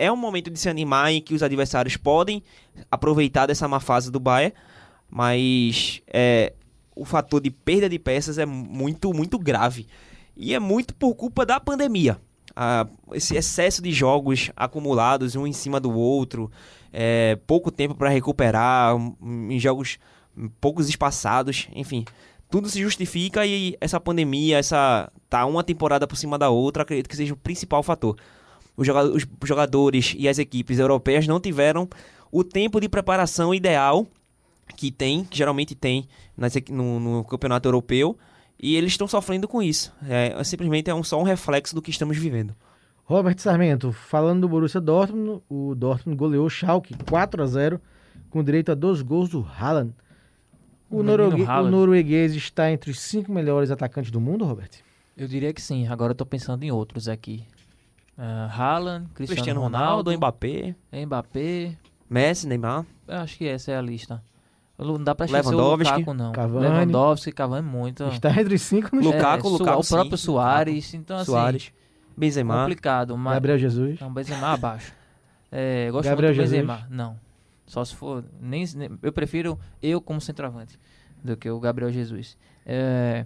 é 0.00 0.10
um 0.10 0.16
momento 0.16 0.50
de 0.50 0.58
se 0.58 0.66
animar 0.66 1.12
em 1.12 1.20
que 1.20 1.34
os 1.34 1.42
adversários 1.42 1.94
podem 1.94 2.42
aproveitar 2.90 3.44
dessa 3.44 3.68
má 3.68 3.78
fase 3.78 4.10
do 4.10 4.18
Bayern, 4.18 4.54
mas 5.10 6.00
é, 6.06 6.54
o 6.96 7.04
fator 7.04 7.38
de 7.38 7.50
perda 7.50 7.86
de 7.86 7.98
peças 7.98 8.38
é 8.38 8.46
muito, 8.46 9.12
muito 9.12 9.38
grave. 9.38 9.86
E 10.34 10.54
é 10.54 10.58
muito 10.58 10.94
por 10.94 11.14
culpa 11.14 11.44
da 11.44 11.60
pandemia. 11.60 12.18
Ah, 12.56 12.86
esse 13.12 13.36
excesso 13.36 13.82
de 13.82 13.92
jogos 13.92 14.50
acumulados 14.56 15.36
um 15.36 15.46
em 15.46 15.52
cima 15.52 15.78
do 15.78 15.92
outro, 15.92 16.50
é, 16.90 17.38
pouco 17.46 17.70
tempo 17.70 17.94
para 17.94 18.08
recuperar, 18.08 18.96
em 19.22 19.60
jogos 19.60 19.98
poucos 20.62 20.88
espaçados, 20.88 21.68
enfim, 21.74 22.06
tudo 22.50 22.70
se 22.70 22.80
justifica 22.80 23.44
e 23.44 23.76
essa 23.82 24.00
pandemia, 24.00 24.56
essa 24.56 25.12
tá 25.28 25.44
uma 25.44 25.62
temporada 25.62 26.06
por 26.06 26.16
cima 26.16 26.38
da 26.38 26.48
outra, 26.48 26.84
acredito 26.84 27.08
que 27.08 27.16
seja 27.16 27.34
o 27.34 27.36
principal 27.36 27.82
fator. 27.82 28.16
Os 28.80 28.86
joga- 28.86 29.10
os 29.14 29.26
jogadores 29.44 30.14
e 30.18 30.26
as 30.26 30.38
equipes 30.38 30.78
europeias 30.78 31.26
não 31.26 31.38
tiveram 31.38 31.86
o 32.32 32.42
tempo 32.42 32.80
de 32.80 32.88
preparação 32.88 33.54
ideal 33.54 34.06
que 34.74 34.90
tem, 34.90 35.24
que 35.24 35.36
geralmente 35.36 35.74
tem 35.74 36.08
no, 36.70 36.98
no 36.98 37.24
campeonato 37.24 37.68
europeu, 37.68 38.16
e 38.58 38.76
eles 38.76 38.92
estão 38.92 39.06
sofrendo 39.06 39.46
com 39.46 39.62
isso. 39.62 39.92
É, 40.08 40.42
simplesmente 40.44 40.88
é 40.88 40.94
um, 40.94 41.02
só 41.02 41.20
um 41.20 41.24
reflexo 41.24 41.74
do 41.74 41.82
que 41.82 41.90
estamos 41.90 42.16
vivendo. 42.16 42.54
Robert 43.04 43.36
Sarmento, 43.38 43.92
falando 43.92 44.42
do 44.42 44.48
Borussia 44.48 44.80
Dortmund, 44.80 45.42
o 45.48 45.74
Dortmund 45.74 46.16
goleou 46.16 46.46
o 46.46 46.50
Schalke 46.50 46.94
4 47.08 47.42
a 47.42 47.46
0 47.46 47.80
com 48.30 48.42
direito 48.42 48.70
a 48.72 48.74
dois 48.74 49.02
gols 49.02 49.28
do 49.28 49.44
Haaland. 49.58 49.92
O, 50.88 50.98
O 51.00 51.02
noruegue- 51.02 51.42
o 51.42 51.46
Haaland. 51.50 51.70
norueguês 51.76 52.34
está 52.34 52.70
entre 52.70 52.90
os 52.90 52.98
cinco 53.00 53.30
melhores 53.32 53.70
atacantes 53.70 54.10
do 54.10 54.20
mundo, 54.20 54.44
Robert? 54.44 54.70
Eu 55.16 55.26
diria 55.28 55.52
que 55.52 55.60
sim. 55.60 55.86
Agora 55.88 56.12
eu 56.12 56.16
tô 56.16 56.24
pensando 56.24 56.62
em 56.62 56.70
outros 56.70 57.08
aqui. 57.08 57.44
Uh, 58.20 58.50
Haaland, 58.50 59.06
Cristiano, 59.14 59.26
Cristiano 59.36 59.60
Ronaldo, 59.62 60.10
Ronaldo, 60.10 60.12
Mbappé, 60.12 60.74
Mbappé. 61.06 61.76
Messi, 62.08 62.46
Neymar. 62.46 62.84
Eu 63.08 63.16
acho 63.18 63.38
que 63.38 63.46
essa 63.48 63.72
é 63.72 63.76
a 63.78 63.80
lista. 63.80 64.22
Não 64.78 65.02
dá 65.02 65.14
pra 65.14 65.24
esquecer 65.26 65.46
o 65.48 65.50
Lewandowski, 65.56 65.92
Lukaku, 66.00 66.14
não. 66.14 66.32
Cavani. 66.32 66.66
Lewandowski, 66.68 67.32
Cavani 67.32 67.66
muito. 67.66 68.04
Está 68.08 68.30
entre 68.38 68.54
os 68.54 68.62
cinco 68.62 68.94
no 68.94 69.00
Lu- 69.02 69.12
Lukaku, 69.12 69.46
é, 69.46 69.50
Lukaku, 69.50 69.80
O 69.80 69.86
próprio 69.86 70.18
sim. 70.18 70.24
Soares. 70.24 70.94
Então, 70.94 71.16
assim, 71.16 71.30
Soares, 71.32 71.72
Benzema. 72.16 72.60
complicado. 72.62 73.16
Mas... 73.16 73.34
Gabriel 73.34 73.58
Jesus. 73.58 74.00
Não, 74.00 74.12
Benzema 74.12 74.48
abaixo. 74.52 74.92
É, 75.52 75.90
gosto 75.90 76.08
Gabriel 76.08 76.34
muito 76.34 76.42
do 76.46 76.50
Jesus. 76.50 76.66
Benzema. 76.66 76.86
Não. 76.90 77.16
Só 77.66 77.84
se 77.84 77.94
for. 77.94 78.24
Nem, 78.40 78.64
nem- 78.74 78.90
eu 79.02 79.12
prefiro 79.12 79.58
eu 79.82 80.00
como 80.00 80.20
centroavante 80.20 80.78
do 81.24 81.36
que 81.36 81.48
o 81.48 81.58
Gabriel 81.60 81.90
Jesus. 81.92 82.36
É, 82.66 83.24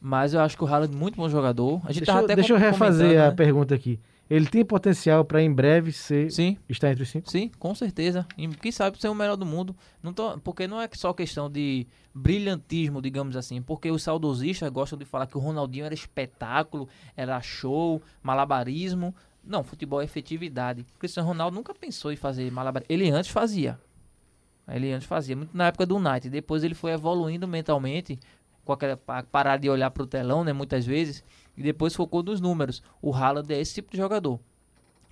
mas 0.00 0.34
eu 0.34 0.40
acho 0.40 0.56
que 0.56 0.62
o 0.62 0.66
Haaland 0.66 0.92
é 0.94 0.96
muito 0.96 1.16
bom 1.16 1.28
jogador. 1.28 1.80
A 1.84 1.88
gente 1.92 2.00
Deixa, 2.00 2.06
tava 2.06 2.20
eu- 2.20 2.24
até 2.26 2.34
deixa 2.36 2.52
eu 2.52 2.58
refazer 2.58 3.06
comentando, 3.08 3.26
a 3.26 3.30
né? 3.30 3.34
pergunta 3.36 3.74
aqui. 3.74 4.00
Ele 4.28 4.46
tem 4.46 4.64
potencial 4.64 5.24
para 5.24 5.40
em 5.40 5.52
breve 5.52 5.92
ser 5.92 6.32
Sim, 6.32 6.56
estar 6.68 6.90
entre 6.90 7.04
os 7.04 7.08
cinco? 7.08 7.30
sim, 7.30 7.48
com 7.58 7.74
certeza. 7.74 8.26
E 8.36 8.48
quem 8.48 8.72
sabe 8.72 9.00
ser 9.00 9.08
o 9.08 9.14
melhor 9.14 9.36
do 9.36 9.46
mundo. 9.46 9.74
Não 10.02 10.12
tô, 10.12 10.36
porque 10.38 10.66
não 10.66 10.80
é 10.80 10.88
só 10.92 11.12
questão 11.12 11.48
de 11.48 11.86
brilhantismo, 12.12 13.00
digamos 13.00 13.36
assim. 13.36 13.62
Porque 13.62 13.88
os 13.90 14.02
saudosistas 14.02 14.68
gostam 14.70 14.98
de 14.98 15.04
falar 15.04 15.26
que 15.28 15.36
o 15.36 15.40
Ronaldinho 15.40 15.84
era 15.84 15.94
espetáculo, 15.94 16.88
era 17.16 17.40
show, 17.40 18.02
malabarismo. 18.22 19.14
Não, 19.44 19.62
futebol 19.62 20.00
é 20.00 20.04
efetividade. 20.04 20.84
O 20.96 20.98
Cristiano 20.98 21.28
Ronaldo 21.28 21.54
nunca 21.54 21.72
pensou 21.72 22.10
em 22.12 22.16
fazer 22.16 22.50
malabarismo. 22.50 22.92
Ele 22.92 23.08
antes 23.10 23.30
fazia. 23.30 23.78
Ele 24.68 24.92
antes 24.92 25.06
fazia, 25.06 25.36
muito 25.36 25.56
na 25.56 25.68
época 25.68 25.86
do 25.86 25.96
United. 25.96 26.28
Depois 26.28 26.64
ele 26.64 26.74
foi 26.74 26.90
evoluindo 26.90 27.46
mentalmente, 27.46 28.18
com 28.66 28.72
aquela 28.72 28.96
pa- 28.96 29.22
parar 29.22 29.56
de 29.56 29.70
olhar 29.70 29.90
pro 29.90 30.06
telão, 30.06 30.42
né, 30.44 30.52
muitas 30.52 30.84
vezes, 30.84 31.24
e 31.56 31.62
depois 31.62 31.94
focou 31.94 32.22
nos 32.22 32.40
números. 32.40 32.82
O 33.00 33.14
Haaland 33.14 33.50
é 33.54 33.60
esse 33.60 33.74
tipo 33.74 33.90
de 33.92 33.96
jogador. 33.96 34.38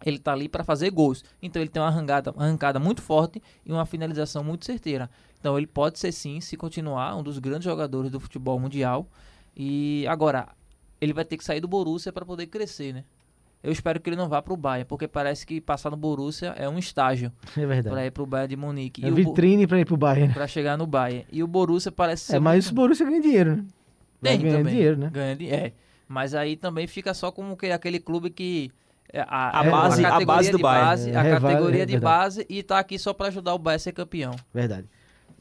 Ele 0.04 0.18
tá 0.18 0.32
ali 0.32 0.48
para 0.48 0.64
fazer 0.64 0.90
gols. 0.90 1.24
Então 1.40 1.62
ele 1.62 1.70
tem 1.70 1.80
uma 1.80 1.88
arrancada, 1.88 2.34
arrancada 2.36 2.78
muito 2.78 3.00
forte 3.00 3.40
e 3.64 3.72
uma 3.72 3.86
finalização 3.86 4.44
muito 4.44 4.66
certeira. 4.66 5.08
Então 5.40 5.56
ele 5.56 5.66
pode 5.68 5.98
ser 5.98 6.12
sim, 6.12 6.40
se 6.40 6.56
continuar, 6.56 7.16
um 7.16 7.22
dos 7.22 7.38
grandes 7.38 7.64
jogadores 7.64 8.10
do 8.10 8.20
futebol 8.20 8.58
mundial. 8.58 9.06
E 9.56 10.04
agora, 10.08 10.48
ele 11.00 11.12
vai 11.12 11.24
ter 11.24 11.36
que 11.38 11.44
sair 11.44 11.60
do 11.60 11.68
Borussia 11.68 12.12
para 12.12 12.26
poder 12.26 12.48
crescer, 12.48 12.92
né? 12.92 13.04
Eu 13.64 13.72
espero 13.72 13.98
que 13.98 14.10
ele 14.10 14.16
não 14.16 14.28
vá 14.28 14.42
pro 14.42 14.56
Bayern, 14.56 14.84
porque 14.86 15.08
parece 15.08 15.46
que 15.46 15.58
passar 15.60 15.90
no 15.90 15.96
Borussia 15.96 16.54
é 16.58 16.68
um 16.68 16.78
estágio 16.78 17.32
É 17.56 17.64
verdade. 17.66 17.88
para 17.94 18.04
ir 18.06 18.10
pro 18.10 18.26
Bayern 18.26 18.48
de 18.50 18.56
Munique. 18.56 19.02
É 19.04 19.08
E 19.08 19.10
o 19.10 19.14
vitrine 19.14 19.66
para 19.66 19.80
ir 19.80 19.86
pro 19.86 19.96
Bayern. 19.96 20.34
Pra 20.34 20.46
chegar 20.46 20.76
no 20.76 20.86
Bayern. 20.86 21.26
E 21.32 21.42
o 21.42 21.46
Borussia 21.46 21.90
parece 21.90 22.24
ser. 22.26 22.36
É, 22.36 22.38
mas 22.38 22.66
muito- 22.66 22.72
o 22.72 22.74
Borussia 22.82 23.06
ganha 23.06 23.20
dinheiro, 23.22 23.56
né? 23.56 23.64
Tem 24.22 24.38
ganhando 24.40 24.58
também. 24.58 24.74
dinheiro, 24.74 24.96
né? 24.98 25.10
Ganha 25.10 25.34
di- 25.36 25.50
é. 25.50 25.72
Mas 26.06 26.34
aí 26.34 26.56
também 26.56 26.86
fica 26.86 27.14
só 27.14 27.32
como 27.32 27.56
que 27.56 27.66
aquele 27.72 27.98
clube 27.98 28.28
que. 28.30 28.70
é 29.12 29.20
A, 29.26 29.60
A 29.60 29.64
é 29.64 29.70
base- 29.70 30.04
a 30.04 30.10
categoria 30.10 30.26
base 30.26 30.50
do 30.50 30.56
de 30.58 30.62
Bayern. 30.62 30.86
base, 30.86 31.10
É, 31.10 31.16
a 31.16 31.40
categoria 31.40 31.82
é 31.82 31.86
de 31.86 31.98
base 31.98 32.46
e 32.48 32.62
tá 32.62 32.78
aqui 32.78 32.98
só 32.98 33.14
pra 33.14 33.28
ajudar 33.28 33.54
o 33.54 33.58
Bayern 33.58 33.76
a 33.76 33.78
ser 33.78 33.92
campeão. 33.92 34.34
Verdade. 34.52 34.86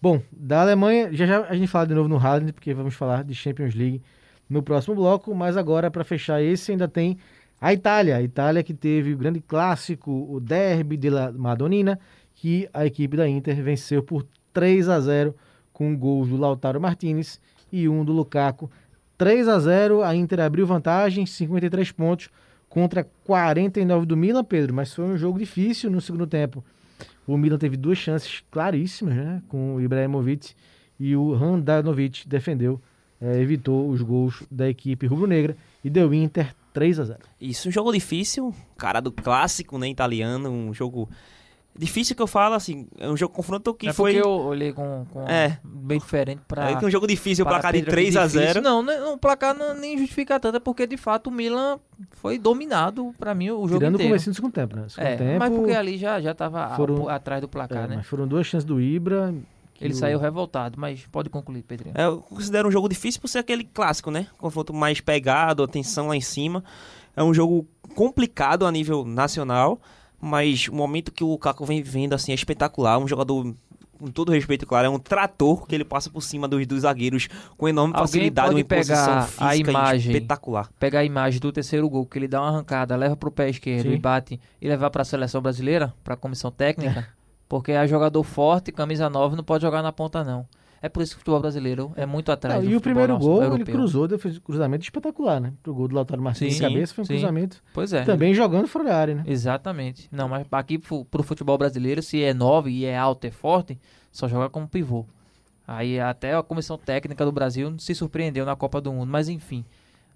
Bom, 0.01 0.21
da 0.31 0.61
Alemanha, 0.61 1.09
já 1.13 1.25
já 1.25 1.41
a 1.45 1.55
gente 1.55 1.67
fala 1.67 1.87
de 1.87 1.93
novo 1.93 2.07
no 2.07 2.17
Haaland, 2.17 2.53
porque 2.53 2.73
vamos 2.73 2.93
falar 2.93 3.23
de 3.23 3.33
Champions 3.33 3.73
League 3.73 4.01
no 4.49 4.61
próximo 4.61 4.95
bloco, 4.95 5.33
mas 5.33 5.57
agora 5.57 5.89
para 5.89 6.03
fechar 6.03 6.41
esse 6.41 6.71
ainda 6.71 6.87
tem 6.87 7.17
a 7.63 7.71
Itália, 7.71 8.17
a 8.17 8.21
Itália 8.21 8.61
que 8.61 8.73
teve 8.73 9.13
o 9.13 9.17
grande 9.17 9.39
clássico, 9.39 10.27
o 10.29 10.37
Derby 10.41 10.97
della 10.97 11.31
Madonnina, 11.31 11.97
que 12.35 12.67
a 12.73 12.85
equipe 12.85 13.15
da 13.15 13.25
Inter 13.25 13.63
venceu 13.63 14.03
por 14.03 14.27
3 14.51 14.89
a 14.89 14.99
0 14.99 15.33
com 15.71 15.95
gols 15.95 16.27
do 16.27 16.35
Lautaro 16.35 16.81
Martinez 16.81 17.39
e 17.71 17.87
um 17.87 18.03
do 18.03 18.11
Lukaku. 18.11 18.69
3 19.17 19.47
a 19.47 19.59
0, 19.59 20.03
a 20.03 20.13
Inter 20.13 20.41
abriu 20.41 20.67
vantagem, 20.67 21.25
53 21.25 21.89
pontos 21.93 22.29
contra 22.67 23.07
49 23.23 24.07
do 24.07 24.17
Milan, 24.17 24.43
Pedro, 24.43 24.73
mas 24.73 24.93
foi 24.93 25.05
um 25.05 25.17
jogo 25.17 25.39
difícil 25.39 25.89
no 25.89 26.01
segundo 26.01 26.27
tempo. 26.27 26.61
O 27.25 27.37
Milan 27.37 27.57
teve 27.57 27.77
duas 27.77 27.97
chances 27.97 28.43
claríssimas, 28.51 29.15
né? 29.15 29.41
Com 29.47 29.75
o 29.75 29.81
Ibrahimovic 29.81 30.53
e 30.99 31.15
o 31.15 31.33
Handanovic 31.33 32.27
defendeu, 32.27 32.81
eh, 33.21 33.39
evitou 33.39 33.89
os 33.89 34.01
gols 34.01 34.43
da 34.51 34.69
equipe 34.69 35.07
rubro-negra 35.07 35.55
e 35.81 35.89
deu 35.89 36.13
Inter 36.13 36.53
3 36.73 36.99
a 36.99 37.03
0. 37.05 37.19
Isso, 37.39 37.69
um 37.69 37.71
jogo 37.71 37.91
difícil, 37.93 38.53
cara 38.77 38.99
do 38.99 39.11
clássico, 39.11 39.77
né, 39.77 39.87
italiano, 39.87 40.49
um 40.49 40.73
jogo 40.73 41.07
difícil 41.75 42.15
que 42.15 42.21
eu 42.21 42.27
falo, 42.27 42.53
assim, 42.53 42.87
é 42.99 43.09
um 43.09 43.17
jogo 43.17 43.33
confronto 43.33 43.73
que 43.73 43.87
é 43.87 43.93
foi... 43.93 44.13
porque 44.13 44.27
eu 44.27 44.31
olhei 44.31 44.71
com, 44.73 45.05
com 45.11 45.27
É. 45.27 45.57
bem 45.63 45.97
diferente 45.97 46.39
pra. 46.47 46.69
É 46.71 46.75
que 46.75 46.85
um 46.85 46.89
jogo 46.89 47.07
difícil, 47.07 47.43
o 47.45 47.47
placar 47.47 47.71
de 47.73 47.79
Pedro, 47.79 47.91
3 47.91 48.11
que 48.13 48.17
a 48.19 48.27
difícil. 48.27 48.47
0 48.47 48.61
Não, 48.61 48.83
né, 48.83 49.01
o 49.05 49.17
placar 49.17 49.55
não, 49.55 49.73
nem 49.73 49.97
justifica 49.97 50.39
tanto, 50.39 50.57
é 50.57 50.59
porque 50.59 50.85
de 50.85 50.97
fato 50.97 51.27
o 51.27 51.31
Milan 51.31 51.79
foi 52.11 52.37
dominado 52.37 53.13
pra 53.17 53.33
mim 53.33 53.49
o 53.49 53.67
jogo 53.67 53.79
Tirando 53.79 53.93
o 53.93 53.95
inteiro. 53.95 54.09
começo 54.11 54.29
do 54.29 54.35
segundo 54.35 54.51
tempo, 54.53 54.75
né? 54.75 54.85
Segundo 54.87 55.07
É, 55.07 55.15
tempo, 55.15 55.39
mas 55.39 55.49
porque 55.55 55.71
ali 55.71 55.97
já, 55.97 56.21
já 56.21 56.33
tava 56.35 56.63
a- 56.65 56.75
foram- 56.75 57.09
atrás 57.09 57.41
do 57.41 57.45
é, 57.45 57.49
placar, 57.49 57.87
né? 57.87 57.95
mas 57.97 58.05
foram 58.07 58.27
duas 58.27 58.45
chances 58.45 58.65
do 58.65 58.79
Ibra. 58.79 59.33
Ele 59.85 59.93
o- 59.93 59.97
saiu 59.97 60.19
revoltado, 60.19 60.79
mas 60.79 61.05
pode 61.11 61.29
concluir, 61.29 61.63
Pedrinho. 61.63 61.93
É, 61.97 62.05
eu 62.05 62.17
considero 62.19 62.67
um 62.67 62.71
jogo 62.71 62.87
difícil 62.89 63.19
por 63.21 63.27
ser 63.27 63.39
aquele 63.39 63.63
clássico, 63.63 64.09
né? 64.11 64.27
Confronto 64.37 64.73
mais 64.73 64.99
pegado, 65.01 65.63
atenção 65.63 66.07
lá 66.07 66.15
em 66.15 66.21
cima. 66.21 66.63
É 67.15 67.23
um 67.23 67.33
jogo 67.33 67.67
complicado 67.95 68.65
a 68.65 68.71
nível 68.71 69.05
nacional, 69.05 69.79
mas 70.19 70.67
o 70.67 70.73
momento 70.73 71.11
que 71.11 71.23
o 71.23 71.27
Lukaku 71.31 71.65
vem 71.65 71.81
vivendo 71.81 72.13
assim 72.13 72.31
é 72.31 72.35
espetacular. 72.35 72.97
Um 72.97 73.07
jogador, 73.07 73.53
com 73.99 74.07
todo 74.07 74.31
respeito, 74.31 74.65
claro, 74.65 74.87
é 74.87 74.89
um 74.89 74.97
trator 74.99 75.67
que 75.67 75.75
ele 75.75 75.85
passa 75.85 76.09
por 76.09 76.21
cima 76.21 76.47
dos, 76.47 76.65
dos 76.65 76.81
zagueiros 76.81 77.27
com 77.57 77.69
enorme 77.69 77.93
Alguém 77.93 78.07
facilidade, 78.07 78.47
pode 78.47 78.55
uma 78.55 78.61
imposição 78.61 79.05
pegar 79.05 79.19
a 79.19 79.49
física 79.51 79.69
imagem 79.71 80.11
espetacular. 80.13 80.69
Pegar 80.79 80.99
a 80.99 81.05
imagem 81.05 81.39
do 81.39 81.51
terceiro 81.51 81.87
gol, 81.89 82.05
que 82.05 82.17
ele 82.17 82.27
dá 82.27 82.41
uma 82.41 82.49
arrancada, 82.49 82.95
leva 82.95 83.15
pro 83.15 83.31
pé 83.31 83.49
esquerdo 83.49 83.89
Sim. 83.89 83.93
e 83.93 83.99
bate 83.99 84.39
e 84.61 84.67
levar 84.67 84.89
pra 84.89 85.03
seleção 85.05 85.41
brasileira, 85.41 85.93
pra 86.03 86.15
comissão 86.17 86.49
técnica, 86.51 87.07
porque 87.47 87.71
é 87.71 87.87
jogador 87.87 88.23
forte, 88.23 88.71
camisa 88.71 89.09
9, 89.09 89.35
não 89.35 89.43
pode 89.43 89.61
jogar 89.61 89.81
na 89.81 89.91
ponta 89.91 90.23
não. 90.23 90.45
É 90.81 90.89
por 90.89 91.01
isso 91.01 91.11
que 91.13 91.17
o 91.17 91.19
futebol 91.19 91.39
brasileiro 91.39 91.93
é 91.95 92.05
muito 92.05 92.29
atrás 92.29 92.59
Não, 92.59 92.65
do 92.65 92.73
e 92.73 92.75
o 92.75 92.81
primeiro 92.81 93.13
nosso, 93.13 93.25
gol, 93.25 93.37
ele 93.41 93.51
europeu. 93.53 93.73
cruzou, 93.75 94.05
deu- 94.05 94.19
fez 94.19 94.35
um 94.37 94.41
cruzamento 94.41 94.83
espetacular, 94.83 95.39
né? 95.39 95.53
Pro 95.63 95.73
gol 95.73 95.87
do 95.87 95.95
Lautaro 95.95 96.21
Martins 96.21 96.55
de 96.55 96.59
cabeça, 96.61 96.93
foi 96.93 97.03
um 97.03 97.05
sim. 97.07 97.13
cruzamento 97.13 97.63
Pois 97.73 97.93
é. 97.93 98.03
também 98.03 98.33
jogando 98.33 98.67
fora 98.67 98.83
da 98.83 98.97
área, 98.97 99.15
né? 99.15 99.23
Exatamente. 99.25 100.09
Não, 100.11 100.27
mas 100.27 100.45
aqui 100.51 100.77
fu- 100.83 101.05
pro 101.05 101.23
futebol 101.23 101.57
brasileiro, 101.57 102.01
se 102.03 102.21
é 102.21 102.33
9 102.33 102.69
e 102.69 102.83
é 102.83 102.97
alto, 102.97 103.23
é 103.25 103.31
forte, 103.31 103.79
só 104.11 104.27
joga 104.27 104.49
como 104.49 104.67
pivô. 104.67 105.05
Aí 105.65 106.01
até 106.01 106.35
a 106.35 106.43
comissão 106.43 106.77
técnica 106.77 107.23
do 107.23 107.31
Brasil 107.31 107.73
se 107.79 107.95
surpreendeu 107.95 108.45
na 108.45 108.53
Copa 108.53 108.81
do 108.81 108.91
Mundo, 108.91 109.09
mas 109.09 109.29
enfim. 109.29 109.63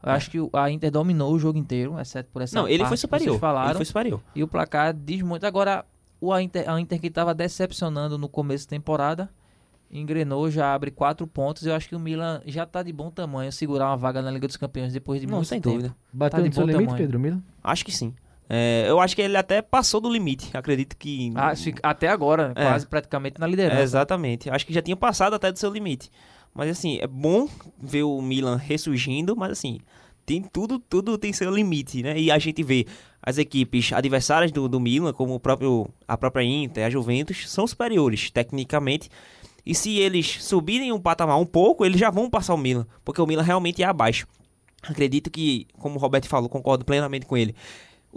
Eu 0.04 0.12
acho 0.12 0.30
que 0.30 0.40
o- 0.40 0.50
a 0.52 0.70
Inter 0.70 0.92
dominou 0.92 1.32
o 1.34 1.40
jogo 1.40 1.58
inteiro, 1.58 1.98
exceto 1.98 2.30
por 2.32 2.42
essa 2.42 2.54
Não, 2.60 2.68
ele 2.68 2.84
foi 2.84 2.98
que 2.98 3.02
superior. 3.02 3.30
Vocês 3.30 3.40
falaram, 3.40 3.70
Ele 3.70 3.78
foi 3.78 3.86
superior. 3.86 4.22
E 4.36 4.44
o 4.44 4.48
placar 4.50 4.94
diz 4.94 5.22
muito. 5.22 5.46
Agora, 5.46 5.86
o 6.20 6.32
a 6.34 6.42
Inter, 6.42 6.70
a 6.70 6.80
Inter 6.80 7.00
que 7.00 7.08
estava 7.08 7.34
decepcionando 7.34 8.18
no 8.18 8.28
começo 8.30 8.66
da 8.66 8.72
temporada, 8.72 9.30
engrenou, 9.92 10.50
já 10.52 10.74
abre 10.74 10.92
quatro 10.92 11.26
pontos. 11.28 11.66
Eu 11.66 11.74
acho 11.76 11.88
que 11.88 11.96
o 11.96 12.00
Milan 12.00 12.42
já 12.46 12.66
tá 12.66 12.84
de 12.84 12.92
bom 12.92 13.10
tamanho 13.10 13.52
segurar 13.52 13.88
uma 13.90 13.98
vaga 13.98 14.22
na 14.22 14.32
Liga 14.32 14.48
dos 14.48 14.58
Campeões 14.58 14.92
depois 14.94 15.22
de 15.22 15.28
Não, 15.28 15.36
muito 15.38 15.48
sem 15.48 15.62
tempo. 15.62 15.76
dúvida. 15.76 15.96
Bateu 16.12 16.42
Tá 16.44 16.48
de 16.50 16.56
bom 16.56 16.62
limite, 16.66 16.84
tamanho. 16.86 16.98
Pedro 16.98 17.20
Mila? 17.20 17.40
Acho 17.64 17.86
que 17.86 17.92
sim. 17.92 18.14
É, 18.50 18.86
eu 18.88 19.00
acho 19.00 19.14
que 19.16 19.22
ele 19.22 19.36
até 19.36 19.62
passou 19.62 20.00
do 20.00 20.10
limite. 20.12 20.56
Acredito 20.56 20.96
que. 20.96 21.34
Ah, 21.36 21.52
até 21.84 22.08
agora, 22.08 22.54
É. 22.56 22.64
quase 22.64 22.88
praticamente 22.88 23.40
na 23.40 23.46
É, 23.46 23.50
liderança. 23.50 23.82
exatamente. 23.82 24.50
Acho 24.50 24.66
que 24.66 24.74
já 24.74 24.82
tinha 24.82 24.96
passado 24.96 25.34
até 25.34 25.52
do 25.52 25.60
seu 25.60 25.72
limite. 25.72 26.10
Mas 26.54 26.70
assim, 26.72 26.98
é 27.02 27.08
bom 27.08 27.48
ver 27.80 28.04
o 28.04 28.22
Milan 28.22 28.56
ressurgindo, 28.56 29.36
mas 29.36 29.52
assim, 29.52 29.80
tem 30.28 30.42
tudo, 30.42 30.78
tudo 30.78 31.18
tem 31.18 31.32
seu 31.32 31.50
limite, 31.50 32.04
né? 32.04 32.20
E 32.20 32.30
a 32.30 32.38
gente 32.38 32.62
vê 32.62 32.86
as 33.24 33.38
equipes 33.38 33.94
adversárias 33.94 34.52
do, 34.52 34.68
do 34.68 34.78
Milan, 34.78 35.14
como 35.14 35.34
o 35.34 35.40
próprio, 35.40 35.88
a 36.06 36.18
própria 36.18 36.44
Inter, 36.44 36.86
a 36.86 36.90
Juventus, 36.90 37.50
são 37.50 37.66
superiores 37.66 38.30
tecnicamente. 38.30 39.10
E 39.66 39.74
se 39.74 39.98
eles 39.98 40.44
subirem 40.44 40.92
um 40.92 41.00
patamar 41.00 41.40
um 41.40 41.46
pouco, 41.46 41.86
eles 41.86 41.98
já 41.98 42.10
vão 42.10 42.30
passar 42.30 42.54
o 42.54 42.58
Milan, 42.58 42.86
porque 43.06 43.22
o 43.22 43.26
Milan 43.26 43.42
realmente 43.42 43.82
é 43.82 43.86
abaixo. 43.86 44.28
Acredito 44.84 45.32
que, 45.32 45.66
como 45.80 45.96
o 45.96 45.98
Roberto 45.98 46.28
falou, 46.28 46.50
concordo 46.50 46.84
plenamente 46.84 47.26
com 47.26 47.38
ele. 47.38 47.56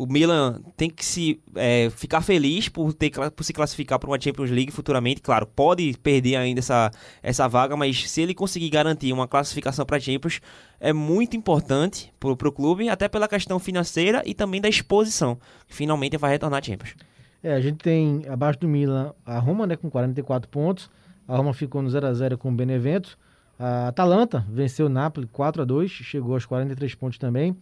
O 0.01 0.07
Milan 0.07 0.63
tem 0.79 0.89
que 0.89 1.05
se 1.05 1.39
é, 1.55 1.91
ficar 1.91 2.23
feliz 2.23 2.71
por, 2.71 2.95
ter, 2.95 3.11
por 3.11 3.45
se 3.45 3.53
classificar 3.53 3.99
para 3.99 4.09
uma 4.09 4.19
Champions 4.19 4.51
League 4.51 4.71
futuramente. 4.73 5.21
Claro, 5.21 5.47
pode 5.47 5.95
perder 6.03 6.37
ainda 6.37 6.61
essa, 6.61 6.91
essa 7.23 7.47
vaga, 7.47 7.77
mas 7.77 8.11
se 8.11 8.23
ele 8.23 8.33
conseguir 8.33 8.71
garantir 8.71 9.13
uma 9.13 9.29
classificação 9.29 9.85
para 9.85 10.01
Champions, 10.01 10.41
é 10.81 10.91
muito 10.91 11.37
importante 11.37 12.11
para 12.19 12.31
o 12.31 12.53
clube, 12.53 12.89
até 12.89 13.09
pela 13.11 13.29
questão 13.29 13.59
financeira 13.59 14.23
e 14.25 14.33
também 14.33 14.59
da 14.59 14.71
exposição. 14.71 15.39
Finalmente 15.69 16.17
vai 16.17 16.31
retornar 16.31 16.61
à 16.61 16.63
Champions. 16.63 16.95
É, 17.43 17.53
a 17.53 17.61
gente 17.61 17.77
tem 17.77 18.25
abaixo 18.27 18.59
do 18.61 18.69
Milan 18.69 19.13
a 19.27 19.39
Roma, 19.39 19.67
né, 19.67 19.77
com 19.77 19.91
44 19.91 20.49
pontos. 20.49 20.89
A 21.29 21.37
Roma 21.37 21.53
ficou 21.53 21.83
no 21.83 21.91
0 21.91 22.07
a 22.07 22.15
0 22.15 22.39
com 22.39 22.49
o 22.49 22.53
Benevento. 22.53 23.19
A 23.59 23.89
Atalanta 23.89 24.47
venceu 24.49 24.87
o 24.87 24.89
Napoli 24.89 25.27
4 25.27 25.61
a 25.61 25.65
2, 25.67 25.91
chegou 25.91 26.33
aos 26.33 26.47
43 26.47 26.95
pontos 26.95 27.19
também. 27.19 27.55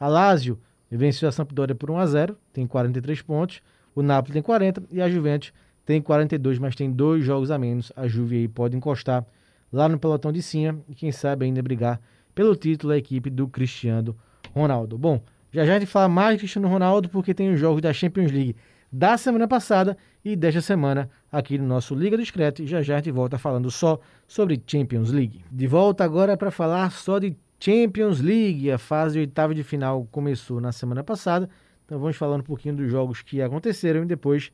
A 0.00 0.08
Lazio 0.08 0.58
venceu 0.96 1.28
a 1.28 1.32
Sampdoria 1.32 1.74
por 1.74 1.90
1 1.90 1.98
a 1.98 2.06
0, 2.06 2.38
tem 2.52 2.66
43 2.66 3.22
pontos. 3.22 3.62
O 3.94 4.02
Napoli 4.02 4.32
tem 4.32 4.42
40 4.42 4.82
e 4.90 5.00
a 5.00 5.08
Juventus 5.08 5.52
tem 5.84 6.00
42, 6.00 6.58
mas 6.58 6.74
tem 6.74 6.90
dois 6.90 7.24
jogos 7.24 7.50
a 7.50 7.58
menos. 7.58 7.92
A 7.96 8.06
Juve 8.06 8.36
aí 8.36 8.48
pode 8.48 8.76
encostar 8.76 9.26
lá 9.72 9.88
no 9.88 9.98
pelotão 9.98 10.32
de 10.32 10.42
cima 10.42 10.78
e 10.88 10.94
quem 10.94 11.10
sabe 11.10 11.44
ainda 11.44 11.62
brigar 11.62 12.00
pelo 12.34 12.54
título 12.54 12.92
a 12.92 12.96
equipe 12.96 13.30
do 13.30 13.48
Cristiano 13.48 14.16
Ronaldo. 14.54 14.96
Bom, 14.96 15.22
já 15.50 15.64
já 15.64 15.76
a 15.76 15.78
gente 15.78 15.88
fala 15.88 16.08
mais 16.08 16.34
de 16.34 16.40
Cristiano 16.40 16.68
Ronaldo 16.68 17.08
porque 17.08 17.34
tem 17.34 17.52
os 17.52 17.60
jogos 17.60 17.82
da 17.82 17.92
Champions 17.92 18.30
League 18.30 18.56
da 18.90 19.16
semana 19.16 19.48
passada 19.48 19.96
e 20.22 20.36
desta 20.36 20.60
semana 20.60 21.08
aqui 21.30 21.56
no 21.56 21.66
nosso 21.66 21.94
Liga 21.94 22.16
do 22.16 22.22
Discreto. 22.22 22.62
E 22.62 22.66
já 22.66 22.82
já 22.82 22.94
a 22.94 22.96
gente 22.98 23.10
volta 23.10 23.38
falando 23.38 23.70
só 23.70 23.98
sobre 24.28 24.62
Champions 24.66 25.10
League. 25.10 25.42
De 25.50 25.66
volta 25.66 26.04
agora 26.04 26.36
para 26.36 26.50
falar 26.50 26.92
só 26.92 27.18
de 27.18 27.34
Champions 27.62 28.20
League. 28.20 28.72
A 28.72 28.78
fase 28.78 29.14
de 29.14 29.20
oitava 29.20 29.54
de 29.54 29.62
final 29.62 30.04
começou 30.10 30.60
na 30.60 30.72
semana 30.72 31.04
passada. 31.04 31.48
Então 31.84 31.96
vamos 32.00 32.16
falando 32.16 32.40
um 32.40 32.44
pouquinho 32.44 32.74
dos 32.74 32.90
jogos 32.90 33.22
que 33.22 33.40
aconteceram 33.40 34.02
e 34.02 34.06
depois 34.06 34.50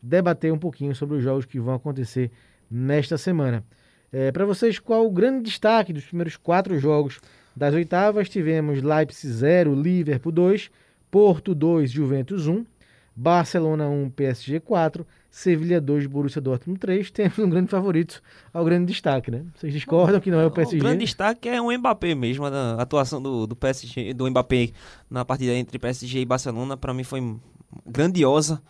debater 0.00 0.52
um 0.52 0.58
pouquinho 0.58 0.94
sobre 0.94 1.16
os 1.16 1.24
jogos 1.24 1.44
que 1.44 1.58
vão 1.58 1.74
acontecer 1.74 2.30
nesta 2.70 3.18
semana. 3.18 3.64
É, 4.12 4.30
para 4.30 4.44
vocês, 4.44 4.78
qual 4.78 5.04
o 5.04 5.10
grande 5.10 5.42
destaque 5.42 5.92
dos 5.92 6.04
primeiros 6.04 6.36
quatro 6.36 6.78
jogos 6.78 7.20
das 7.56 7.74
oitavas? 7.74 8.28
Tivemos 8.28 8.80
Leipzig 8.80 9.32
0, 9.32 9.74
Liverpool 9.74 10.30
2, 10.30 10.70
Porto 11.10 11.56
2, 11.56 11.90
Juventus 11.90 12.46
1, 12.46 12.64
Barcelona 13.14 13.88
1, 13.88 14.10
PSG 14.10 14.60
4, 14.60 15.06
Sevilha 15.30 15.80
2, 15.80 16.06
Borussia 16.06 16.40
Dortmund 16.40 16.78
3. 16.80 17.10
Temos 17.12 17.38
um 17.38 17.48
grande 17.48 17.70
favorito 17.70 18.22
ao 18.52 18.64
grande 18.64 18.86
destaque, 18.86 19.30
né? 19.30 19.44
Vocês 19.54 19.72
discordam 19.72 20.20
que 20.20 20.30
não 20.30 20.40
é 20.40 20.46
o 20.46 20.50
PSG? 20.50 20.76
O 20.76 20.80
grande 20.80 21.04
destaque 21.04 21.48
é 21.48 21.60
o 21.60 21.70
Mbappé 21.76 22.14
mesmo, 22.14 22.46
a 22.46 22.80
atuação 22.80 23.20
do, 23.20 23.46
do 23.46 23.56
PSG, 23.56 24.14
do 24.14 24.30
Mbappé 24.30 24.70
na 25.10 25.24
partida 25.24 25.52
entre 25.54 25.78
PSG 25.78 26.20
e 26.20 26.24
Barcelona, 26.24 26.76
para 26.76 26.92
mim 26.94 27.04
foi 27.04 27.36
grandiosa. 27.86 28.62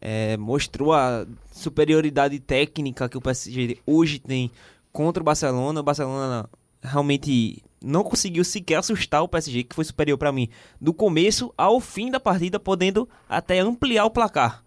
É, 0.00 0.36
mostrou 0.38 0.94
a 0.94 1.26
superioridade 1.52 2.40
técnica 2.40 3.06
que 3.06 3.18
o 3.18 3.20
PSG 3.20 3.78
hoje 3.86 4.18
tem 4.18 4.50
contra 4.90 5.22
o 5.22 5.24
Barcelona. 5.24 5.80
O 5.80 5.82
Barcelona 5.82 6.48
realmente 6.82 7.62
não 7.82 8.02
conseguiu 8.04 8.44
sequer 8.44 8.76
assustar 8.76 9.22
o 9.22 9.28
PSG, 9.28 9.64
que 9.64 9.74
foi 9.74 9.84
superior 9.84 10.18
para 10.18 10.32
mim, 10.32 10.48
do 10.80 10.92
começo 10.92 11.52
ao 11.56 11.80
fim 11.80 12.10
da 12.10 12.20
partida, 12.20 12.60
podendo 12.60 13.08
até 13.28 13.58
ampliar 13.60 14.04
o 14.04 14.10
placar. 14.10 14.62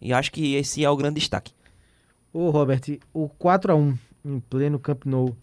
E 0.00 0.12
acho 0.12 0.30
que 0.30 0.54
esse 0.54 0.84
é 0.84 0.90
o 0.90 0.96
grande 0.96 1.18
destaque. 1.20 1.52
Ô 2.32 2.50
Robert, 2.50 2.82
o 3.12 3.28
4 3.28 3.72
a 3.72 3.74
1 3.74 3.98
em 4.24 4.40
pleno 4.40 4.78
Camp 4.78 5.04
Nou 5.06 5.36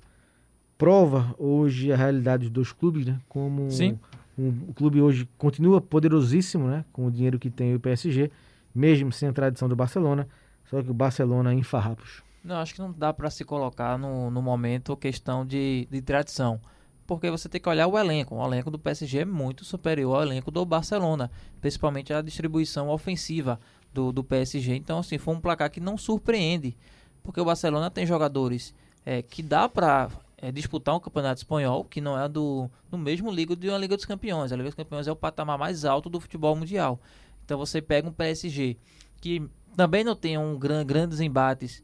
prova 0.77 1.33
hoje 1.37 1.91
a 1.91 1.95
realidade 1.95 2.43
dos 2.45 2.51
dois 2.51 2.71
clubes, 2.71 3.05
né? 3.05 3.19
Como 3.29 3.69
Sim. 3.71 3.97
um- 4.37 4.65
o 4.69 4.73
clube 4.73 5.01
hoje 5.01 5.27
continua 5.37 5.79
poderosíssimo, 5.81 6.67
né? 6.67 6.85
Com 6.91 7.07
o 7.07 7.11
dinheiro 7.11 7.39
que 7.39 7.49
tem 7.49 7.73
o 7.73 7.79
PSG, 7.79 8.29
mesmo 8.73 9.11
sem 9.11 9.29
a 9.29 9.33
tradição 9.33 9.67
do 9.69 9.75
Barcelona, 9.75 10.27
só 10.69 10.81
que 10.81 10.89
o 10.89 10.93
Barcelona 10.93 11.53
em 11.53 11.63
farrapos. 11.63 12.21
Não, 12.43 12.57
acho 12.57 12.75
que 12.75 12.79
não 12.81 12.91
dá 12.91 13.11
para 13.13 13.29
se 13.29 13.43
colocar 13.43 13.97
no, 13.97 14.29
no 14.29 14.41
momento 14.41 14.95
questão 14.95 15.45
de, 15.45 15.87
de 15.89 16.01
tradição. 16.01 16.59
Porque 17.05 17.29
você 17.29 17.47
tem 17.47 17.61
que 17.61 17.69
olhar 17.69 17.87
o 17.87 17.97
elenco. 17.97 18.35
O 18.35 18.45
elenco 18.45 18.71
do 18.71 18.79
PSG 18.79 19.19
é 19.19 19.25
muito 19.25 19.63
superior 19.63 20.15
ao 20.15 20.23
elenco 20.23 20.49
do 20.49 20.65
Barcelona. 20.65 21.29
Principalmente 21.61 22.13
a 22.13 22.21
distribuição 22.21 22.89
ofensiva 22.89 23.59
do, 23.93 24.11
do 24.11 24.23
PSG. 24.23 24.75
Então, 24.75 24.99
assim, 24.99 25.17
foi 25.17 25.35
um 25.35 25.39
placar 25.39 25.69
que 25.69 25.79
não 25.79 25.97
surpreende. 25.97 26.75
Porque 27.23 27.39
o 27.39 27.45
Barcelona 27.45 27.89
tem 27.91 28.05
jogadores 28.05 28.73
é, 29.05 29.21
que 29.21 29.43
dá 29.43 29.69
para 29.69 30.09
disputar 30.53 30.95
um 30.95 30.99
campeonato 30.99 31.39
espanhol, 31.39 31.85
que 31.85 32.01
não 32.01 32.19
é 32.19 32.27
do, 32.27 32.69
do 32.89 32.97
mesmo 32.97 33.31
liga 33.31 33.55
de 33.55 33.69
uma 33.69 33.77
Liga 33.77 33.95
dos 33.95 34.05
Campeões. 34.05 34.51
A 34.51 34.55
Liga 34.55 34.69
dos 34.69 34.75
Campeões 34.75 35.07
é 35.07 35.11
o 35.11 35.15
patamar 35.15 35.57
mais 35.57 35.85
alto 35.85 36.09
do 36.09 36.19
futebol 36.19 36.55
mundial. 36.55 36.99
Então 37.43 37.57
você 37.57 37.81
pega 37.81 38.07
um 38.07 38.11
PSG 38.11 38.77
que 39.21 39.47
também 39.75 40.03
não 40.03 40.15
tem 40.15 40.37
um 40.37 40.57
gran, 40.57 40.85
grandes 40.85 41.19
embates 41.19 41.83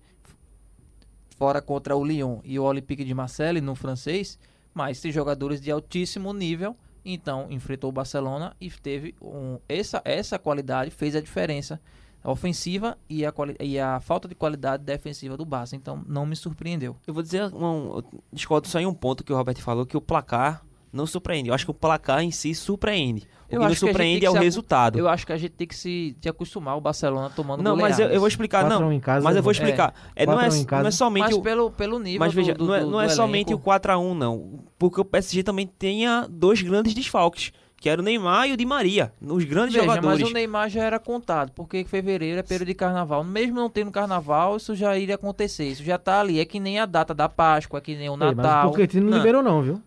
fora 1.38 1.62
contra 1.62 1.96
o 1.96 2.04
Lyon 2.04 2.40
e 2.44 2.60
o 2.60 2.64
Olympique 2.64 3.04
de 3.04 3.14
Marseille 3.14 3.62
no 3.62 3.74
francês, 3.74 4.38
mas 4.74 5.00
tem 5.00 5.12
jogadores 5.12 5.60
de 5.62 5.72
altíssimo 5.72 6.34
nível, 6.34 6.76
então 7.04 7.48
enfrentou 7.50 7.90
o 7.90 7.94
Barcelona 7.94 8.56
e 8.60 8.70
teve 8.70 9.16
um, 9.22 9.60
essa 9.68 10.02
essa 10.06 10.38
qualidade 10.38 10.92
fez 10.92 11.16
a 11.16 11.22
diferença 11.22 11.80
a 12.24 12.32
ofensiva 12.32 12.98
e 13.10 13.26
a, 13.26 13.34
e 13.60 13.80
a 13.80 14.00
falta 14.00 14.28
de 14.28 14.36
qualidade 14.36 14.84
defensiva 14.84 15.36
do 15.36 15.46
Barça, 15.46 15.76
então 15.76 16.04
não 16.08 16.26
me 16.26 16.36
surpreendeu. 16.36 16.96
Eu 17.06 17.14
vou 17.14 17.24
dizer, 17.24 17.52
um, 17.54 18.02
discordo 18.32 18.68
só 18.68 18.80
em 18.80 18.86
um 18.86 18.94
ponto 18.94 19.24
que 19.24 19.34
o 19.34 19.36
Robert 19.36 19.58
falou, 19.58 19.86
que 19.86 19.98
o 19.98 20.02
placar 20.02 20.64
não 20.92 21.06
surpreende. 21.06 21.50
Eu 21.50 21.56
acho 21.56 21.66
que 21.66 21.72
o 21.72 21.74
placar 21.74 22.22
em 22.22 22.32
si 22.32 22.54
surpreende. 22.54 23.28
O 23.46 23.50
que 23.50 23.56
não 23.58 23.66
a 23.66 23.76
surpreende 23.76 24.22
que 24.22 24.26
é 24.26 24.30
o 24.30 24.34
resultado. 24.34 24.98
Eu 24.98 25.10
acho 25.10 25.26
que 25.26 25.34
a 25.34 25.38
gente 25.38 25.52
tem 25.52 25.68
que 25.68 25.76
se, 25.76 26.16
se 26.22 26.30
acostumar 26.30 26.78
o 26.78 26.82
Barcelona 26.82 27.30
tomando 27.30 27.62
Não, 27.62 27.76
mas 27.76 28.00
eu, 28.00 28.08
eu 28.08 28.20
vou 28.20 28.28
explicar, 28.28 28.62
4 28.62 28.76
a 28.76 28.80
1 28.80 28.82
não. 28.82 28.94
em 28.94 29.00
casa, 29.00 29.24
mas 29.24 29.36
eu 29.36 29.44
vou 29.44 29.52
é. 29.52 29.54
explicar. 29.54 29.94
É, 30.16 30.26
não, 30.26 30.34
é, 30.34 30.36
4 30.38 30.54
a 30.54 30.58
1 30.58 30.62
em 30.62 30.66
casa. 30.66 30.82
não 30.84 30.88
é 30.88 30.92
somente 30.92 31.24
Mas 31.24 31.36
o... 31.36 31.42
pelo, 31.42 31.72
pelo 31.72 32.00
nível 32.00 32.20
Mas 32.20 32.34
veja, 32.34 32.54
do, 32.54 32.60
do, 32.60 32.68
não 32.68 32.76
é, 32.76 32.80
do- 32.82 32.92
não 32.92 33.02
é 33.02 33.10
somente 33.10 33.50
o 33.54 33.56
elenco. 33.56 33.70
4x1, 33.70 34.14
não. 34.18 34.60
Porque 34.80 35.02
o 35.02 35.06
PSG 35.06 35.44
também 35.44 35.68
tenha 35.68 36.28
dois 36.30 36.62
grandes 36.62 36.94
desfalques, 36.94 37.52
que 37.76 37.90
era 37.90 38.00
o 38.00 38.04
Neymar 38.04 38.48
e 38.48 38.54
o 38.54 38.58
Di 38.58 38.66
Maria, 38.66 39.12
nos 39.20 39.44
grandes 39.44 39.74
Veja, 39.74 39.86
jogadores. 39.86 40.22
mas 40.22 40.30
o 40.30 40.34
Neymar 40.34 40.70
já 40.70 40.84
era 40.84 41.00
contado, 41.00 41.52
porque 41.52 41.84
fevereiro 41.84 42.40
é 42.40 42.44
período 42.44 42.68
de 42.68 42.76
carnaval. 42.76 43.22
Mesmo 43.24 43.56
não 43.56 43.70
tendo 43.70 43.92
carnaval, 43.92 44.56
isso 44.56 44.76
já 44.76 44.98
iria 44.98 45.16
acontecer. 45.16 45.66
Isso 45.66 45.84
já 45.84 45.98
tá 45.98 46.22
ali. 46.22 46.40
É 46.40 46.46
que 46.46 46.60
nem 46.60 46.80
a 46.80 46.86
data 46.86 47.14
da 47.14 47.28
Páscoa, 47.28 47.80
é 47.80 47.82
que 47.82 47.96
nem 47.96 48.08
o 48.08 48.14
Ei, 48.14 48.18
mas 48.18 48.32
o 48.32 48.36
Natal. 48.36 48.72
Pochettino 48.72 49.04
não 49.06 49.12
Não. 49.12 49.18
liberou 49.18 49.44
não, 49.44 49.62
viu? 49.62 49.82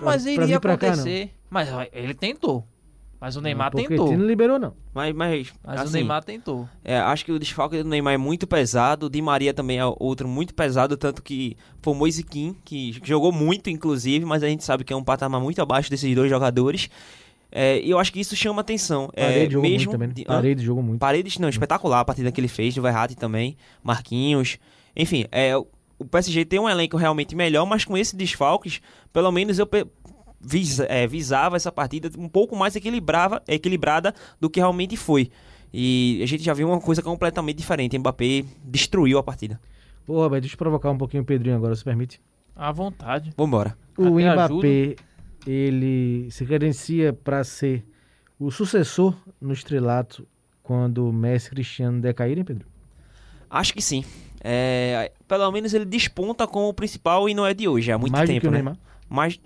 Mas 0.00 0.22
pra 0.22 0.32
iria 0.32 0.60
pra 0.60 0.76
cá, 0.76 0.88
não. 0.88 0.94
acontecer. 0.94 1.30
mas 1.50 1.72
ó, 1.72 1.86
ele 1.92 2.14
tentou. 2.14 2.64
Mas 3.20 3.34
o 3.34 3.40
Neymar 3.40 3.68
o 3.68 3.70
Pochettino 3.72 4.04
tentou. 4.04 4.18
não 4.18 4.26
liberou 4.26 4.58
não. 4.58 4.74
Mas, 4.94 5.14
mas, 5.14 5.52
Mas 5.64 5.80
o 5.80 5.84
assim, 5.84 5.92
Neymar 5.94 6.22
tentou. 6.22 6.68
É, 6.84 6.98
acho 6.98 7.24
que 7.24 7.32
o 7.32 7.38
desfalque 7.38 7.82
do 7.82 7.88
Neymar 7.88 8.14
é 8.14 8.18
muito 8.18 8.46
pesado. 8.46 9.06
O 9.06 9.10
Di 9.10 9.22
Maria 9.22 9.54
também 9.54 9.78
é 9.78 9.84
outro 9.84 10.28
muito 10.28 10.54
pesado, 10.54 10.96
tanto 10.96 11.22
que 11.22 11.56
foi 11.80 11.94
o 11.94 12.24
Kean, 12.24 12.54
que 12.64 13.00
jogou 13.02 13.32
muito, 13.32 13.70
inclusive, 13.70 14.24
mas 14.24 14.42
a 14.42 14.48
gente 14.48 14.64
sabe 14.64 14.84
que 14.84 14.92
é 14.92 14.96
um 14.96 15.02
patamar 15.02 15.40
muito 15.40 15.60
abaixo 15.62 15.90
desses 15.90 16.14
dois 16.14 16.28
jogadores. 16.28 16.90
É, 17.50 17.80
e 17.80 17.90
eu 17.90 17.98
acho 17.98 18.12
que 18.12 18.20
isso 18.20 18.36
chama 18.36 18.60
atenção. 18.60 19.08
É, 19.14 19.24
Paredes 19.24 19.52
jogou 19.52 19.70
mesmo 19.70 19.78
muito 19.78 19.92
também. 19.92 20.08
né? 20.08 20.14
de-? 20.14 20.24
Paredes 20.24 20.64
jogou 20.64 20.82
muito. 20.82 21.00
Paredes, 21.00 21.38
não, 21.38 21.48
espetacular 21.48 22.00
a 22.00 22.04
partida 22.04 22.30
que 22.30 22.40
ele 22.40 22.48
fez, 22.48 22.74
do 22.74 22.82
Verratti 22.82 23.16
também, 23.16 23.56
Marquinhos. 23.82 24.58
Enfim, 24.94 25.24
é, 25.32 25.52
o 25.98 26.04
PSG 26.04 26.44
tem 26.44 26.58
um 26.58 26.68
elenco 26.68 26.96
realmente 26.96 27.34
melhor, 27.34 27.64
mas 27.66 27.84
com 27.84 27.96
esses 27.96 28.14
desfalques, 28.14 28.80
pelo 29.12 29.30
menos 29.32 29.58
eu 29.58 29.68
vis- 30.40 30.80
é, 30.80 31.06
visava 31.06 31.56
essa 31.56 31.72
partida 31.72 32.10
um 32.18 32.28
pouco 32.28 32.54
mais 32.56 32.76
equilibrava, 32.76 33.42
equilibrada 33.48 34.14
do 34.40 34.48
que 34.50 34.60
realmente 34.60 34.96
foi. 34.96 35.30
E 35.72 36.20
a 36.22 36.26
gente 36.26 36.42
já 36.42 36.54
viu 36.54 36.68
uma 36.68 36.80
coisa 36.80 37.02
completamente 37.02 37.56
diferente. 37.58 37.98
Mbappé 37.98 38.44
destruiu 38.64 39.18
a 39.18 39.22
partida. 39.22 39.60
Ô, 40.06 40.14
Robert, 40.22 40.40
deixa 40.40 40.54
eu 40.54 40.58
provocar 40.58 40.90
um 40.90 40.96
pouquinho 40.98 41.22
o 41.22 41.26
Pedrinho 41.26 41.56
agora, 41.56 41.74
se 41.74 41.82
permite. 41.84 42.20
À 42.54 42.70
vontade. 42.72 43.32
Vambora. 43.36 43.76
O 43.98 44.16
Até 44.18 44.32
Mbappé, 44.32 44.96
ele 45.46 46.28
se 46.30 46.46
credencia 46.46 47.12
para 47.12 47.42
ser 47.44 47.84
o 48.38 48.50
sucessor 48.50 49.14
no 49.40 49.52
estrelato 49.52 50.26
quando 50.62 51.12
Messi 51.12 51.48
e 51.48 51.50
Cristiano 51.50 52.00
decaírem, 52.00 52.44
Pedro? 52.44 52.66
Acho 53.50 53.72
que 53.74 53.82
sim. 53.82 54.04
É, 54.48 55.10
pelo 55.26 55.50
menos 55.50 55.74
ele 55.74 55.84
desponta 55.84 56.46
como 56.46 56.68
o 56.68 56.72
principal 56.72 57.28
e 57.28 57.34
não 57.34 57.44
é 57.44 57.52
de 57.52 57.66
hoje, 57.66 57.90
há 57.90 57.98
muito 57.98 58.12
Mais 58.12 58.28
do 58.28 58.32
tempo, 58.32 58.42
que 58.42 58.46
o 58.46 58.50
né? 58.52 58.58
Neymar? 58.58 58.76
Mas 59.08 59.40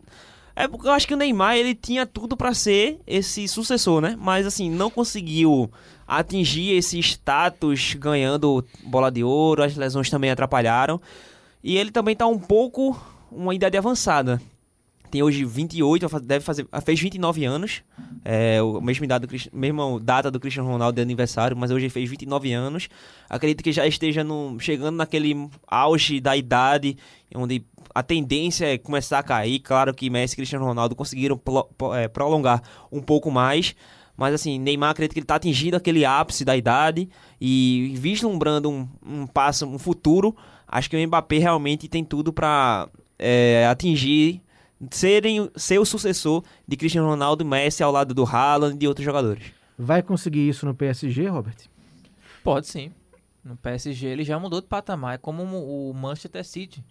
é 0.55 0.69
porque 0.69 0.87
eu 0.87 0.93
acho 0.93 1.09
que 1.09 1.15
o 1.15 1.17
Neymar 1.17 1.57
ele 1.57 1.75
tinha 1.75 2.05
tudo 2.05 2.37
pra 2.37 2.53
ser 2.53 3.01
esse 3.07 3.49
sucessor, 3.49 4.03
né? 4.03 4.15
Mas 4.19 4.45
assim, 4.47 4.71
não 4.71 4.91
conseguiu 4.91 5.71
atingir 6.07 6.73
esse 6.73 6.99
status 6.99 7.95
ganhando 7.95 8.63
bola 8.85 9.11
de 9.11 9.25
ouro, 9.25 9.63
as 9.63 9.75
lesões 9.75 10.11
também 10.11 10.31
atrapalharam. 10.31 11.01
E 11.65 11.79
ele 11.79 11.91
também 11.91 12.15
tá 12.15 12.27
um 12.27 12.39
pouco 12.39 13.01
uma 13.33 13.55
idade 13.55 13.79
avançada. 13.79 14.39
Tem 15.11 15.23
hoje 15.23 15.45
28, 15.45 16.03
vai 16.09 16.21
fa- 16.21 16.25
deve 16.25 16.45
fazer, 16.45 16.67
fez 16.85 17.01
29 17.01 17.45
anos. 17.45 17.83
É 18.25 18.63
o 18.63 18.81
mesmo 18.81 19.05
idade 19.05 19.27
do, 19.27 19.35
mesma 19.53 19.99
data 20.01 20.31
do 20.31 20.39
Cristiano 20.39 20.69
Ronaldo 20.69 20.97
de 20.97 21.03
aniversário, 21.03 21.57
mas 21.57 21.71
hoje 21.71 21.89
fez 21.89 22.09
29 22.09 22.53
anos. 22.53 22.89
Acredito 23.29 23.63
que 23.65 23.73
já 23.73 23.87
esteja 23.87 24.23
no, 24.23 24.59
chegando 24.61 24.97
naquele 24.97 25.49
auge 25.67 26.21
da 26.21 26.37
idade, 26.37 26.97
onde 27.35 27.65
a 27.95 28.03
tendência 28.03 28.67
é 28.67 28.79
começar 28.79 29.19
a 29.19 29.23
cair. 29.23 29.59
Claro 29.61 29.93
que 29.93 30.09
Messi 30.09 30.35
e 30.35 30.37
Cristiano 30.37 30.65
Ronaldo 30.65 30.95
conseguiram 30.95 31.37
po- 31.37 31.69
é, 31.95 32.07
prolongar 32.09 32.63
um 32.93 33.01
pouco 33.01 33.31
mais, 33.31 33.75
Mas 34.17 34.35
assim, 34.35 34.59
Neymar 34.59 34.91
acredita 34.91 35.15
que 35.15 35.21
ele 35.21 35.27
tá 35.27 35.37
atingindo 35.37 35.77
aquele 35.77 36.05
ápice 36.05 36.45
da 36.45 36.55
idade 36.55 37.09
e 37.41 37.95
vislumbrando 37.97 38.69
um, 38.69 38.87
um 39.05 39.27
passo, 39.27 39.65
um 39.67 39.79
futuro. 39.79 40.37
Acho 40.69 40.91
que 40.91 40.97
o 40.97 41.07
Mbappé 41.07 41.39
realmente 41.39 41.89
tem 41.89 42.05
tudo 42.05 42.31
para 42.33 42.87
atingir, 43.71 44.43
serem, 44.91 45.51
ser 45.57 45.79
o 45.79 45.85
sucessor 45.85 46.43
de 46.67 46.77
Cristiano 46.77 47.09
Ronaldo 47.09 47.43
e 47.45 47.47
Messi 47.47 47.83
ao 47.83 47.93
lado 47.93 48.15
do 48.15 48.25
Haaland 48.25 48.75
e 48.75 48.79
de 48.79 48.89
outros 48.89 49.05
jogadores. 49.05 49.53
Vai 49.79 50.03
conseguir 50.03 50.49
isso 50.49 50.67
no 50.67 50.75
PSG, 50.75 51.27
Robert? 51.29 51.57
Pode 52.43 52.67
sim. 52.67 52.93
No 53.45 53.57
PSG 53.57 54.07
ele 54.07 54.25
já 54.25 54.39
mudou 54.39 54.61
de 54.61 54.67
patamar. 54.67 55.15
É 55.15 55.19
como 55.19 55.43
o 55.43 55.93
Manchester 55.95 56.45
City. 56.45 56.85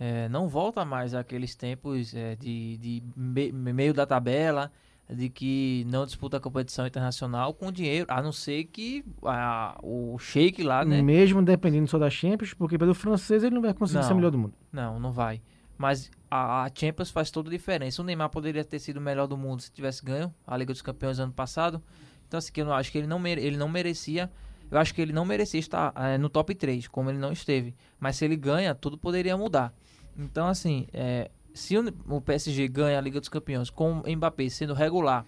É, 0.00 0.28
não 0.28 0.48
volta 0.48 0.84
mais 0.84 1.14
àqueles 1.14 1.54
tempos 1.54 2.12
é, 2.14 2.34
de, 2.34 2.76
de 2.78 3.02
me- 3.16 3.52
meio 3.52 3.94
da 3.94 4.04
tabela, 4.04 4.72
de 5.08 5.28
que 5.28 5.86
não 5.88 6.04
disputa 6.04 6.38
a 6.38 6.40
competição 6.40 6.84
internacional 6.86 7.54
com 7.54 7.70
dinheiro, 7.70 8.06
a 8.08 8.20
não 8.20 8.32
ser 8.32 8.64
que 8.64 9.04
a- 9.22 9.78
o 9.82 10.18
Sheik 10.18 10.62
lá, 10.64 10.84
né? 10.84 11.00
Mesmo 11.02 11.40
dependendo 11.42 11.86
só 11.86 11.98
da 11.98 12.10
Champions, 12.10 12.52
porque 12.54 12.76
pelo 12.78 12.94
francês 12.94 13.44
ele 13.44 13.54
não 13.54 13.62
vai 13.62 13.72
conseguir 13.74 14.00
Não. 14.00 14.06
ser 14.08 14.12
o 14.12 14.16
melhor 14.16 14.30
do 14.32 14.38
mundo. 14.38 14.54
Não, 14.72 14.98
não 14.98 15.12
vai. 15.12 15.40
Mas 15.82 16.08
a, 16.30 16.70
Champions 16.72 17.10
faz 17.10 17.28
toda 17.28 17.48
a 17.48 17.50
diferença. 17.50 18.00
O 18.00 18.04
Neymar 18.04 18.30
poderia 18.30 18.64
ter 18.64 18.78
sido 18.78 18.98
o 18.98 19.00
melhor 19.00 19.26
do 19.26 19.36
mundo 19.36 19.62
se 19.62 19.72
tivesse 19.72 20.00
ganho 20.04 20.32
a 20.46 20.56
Liga 20.56 20.72
dos 20.72 20.80
Campeões 20.80 21.18
ano 21.18 21.32
passado. 21.32 21.82
Então, 22.28 22.38
assim, 22.38 22.52
eu 22.54 22.64
não 22.64 22.72
acho 22.72 22.92
que 22.92 22.98
ele 22.98 23.08
não, 23.08 23.18
mere- 23.18 23.42
ele 23.42 23.56
não 23.56 23.68
merecia. 23.68 24.30
Eu 24.70 24.78
acho 24.78 24.94
que 24.94 25.02
ele 25.02 25.12
não 25.12 25.24
merecia 25.24 25.58
estar 25.58 25.92
eh, 25.96 26.16
no 26.18 26.28
top 26.28 26.54
3, 26.54 26.86
como 26.86 27.10
ele 27.10 27.18
não 27.18 27.32
esteve. 27.32 27.74
Mas 27.98 28.14
se 28.14 28.24
ele 28.24 28.36
ganha, 28.36 28.76
tudo 28.76 28.96
poderia 28.96 29.36
mudar. 29.36 29.74
Então, 30.16 30.46
assim, 30.46 30.86
eh, 30.92 31.28
se 31.52 31.76
o, 31.76 31.82
o 32.08 32.20
PSG 32.20 32.68
ganha 32.68 32.96
a 32.96 33.00
Liga 33.00 33.18
dos 33.18 33.28
Campeões 33.28 33.68
com 33.68 33.98
o 34.06 34.16
Mbappé 34.16 34.48
sendo 34.50 34.74
regular 34.74 35.26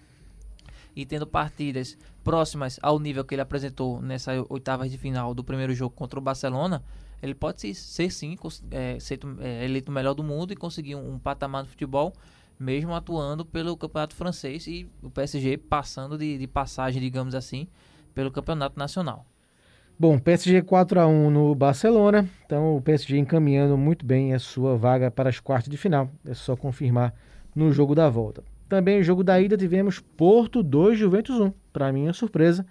e 0.95 1.05
tendo 1.05 1.27
partidas 1.27 1.97
próximas 2.23 2.79
ao 2.81 2.97
nível 2.97 3.25
que 3.25 3.35
ele 3.35 3.41
apresentou 3.41 4.01
nessa 4.01 4.31
oitavas 4.47 4.89
de 4.89 4.97
final 4.97 5.33
do 5.33 5.43
primeiro 5.43 5.75
jogo 5.75 5.93
contra 5.93 6.17
o 6.17 6.21
Barcelona, 6.21 6.81
ele 7.21 7.33
pode 7.33 7.61
ser, 7.61 7.73
ser 7.73 8.11
sim 8.11 8.37
é, 8.71 8.99
ser, 8.99 9.19
é, 9.39 9.65
eleito 9.65 9.91
o 9.91 9.93
melhor 9.93 10.13
do 10.13 10.23
mundo 10.23 10.51
e 10.51 10.55
conseguir 10.55 10.95
um, 10.95 11.13
um 11.13 11.19
patamar 11.19 11.63
no 11.63 11.69
futebol, 11.69 12.13
mesmo 12.59 12.93
atuando 12.93 13.45
pelo 13.45 13.75
campeonato 13.75 14.15
francês 14.15 14.67
e 14.67 14.87
o 15.01 15.09
PSG 15.09 15.57
passando 15.57 16.17
de, 16.17 16.37
de 16.37 16.47
passagem, 16.47 17.01
digamos 17.01 17.35
assim, 17.35 17.67
pelo 18.13 18.31
campeonato 18.31 18.77
nacional. 18.77 19.25
Bom, 19.97 20.19
PSG 20.19 20.61
4 20.61 20.99
a 20.99 21.07
1 21.07 21.29
no 21.29 21.55
Barcelona. 21.55 22.27
Então 22.45 22.75
o 22.75 22.81
PSG 22.81 23.17
encaminhando 23.17 23.77
muito 23.77 24.05
bem 24.05 24.33
a 24.33 24.39
sua 24.39 24.75
vaga 24.77 25.09
para 25.09 25.29
as 25.29 25.39
quartas 25.39 25.69
de 25.69 25.77
final. 25.77 26.11
É 26.25 26.33
só 26.33 26.55
confirmar 26.55 27.13
no 27.55 27.71
jogo 27.71 27.95
da 27.95 28.09
volta. 28.09 28.43
Também 28.67 28.97
no 28.97 29.03
jogo 29.03 29.23
da 29.23 29.39
ida 29.39 29.55
tivemos 29.55 29.99
Porto 29.99 30.61
2 30.61 30.99
Juventus 30.99 31.39
1. 31.39 31.53
Para 31.71 31.93
mim 31.93 32.07
é 32.07 32.13
surpresa. 32.13 32.65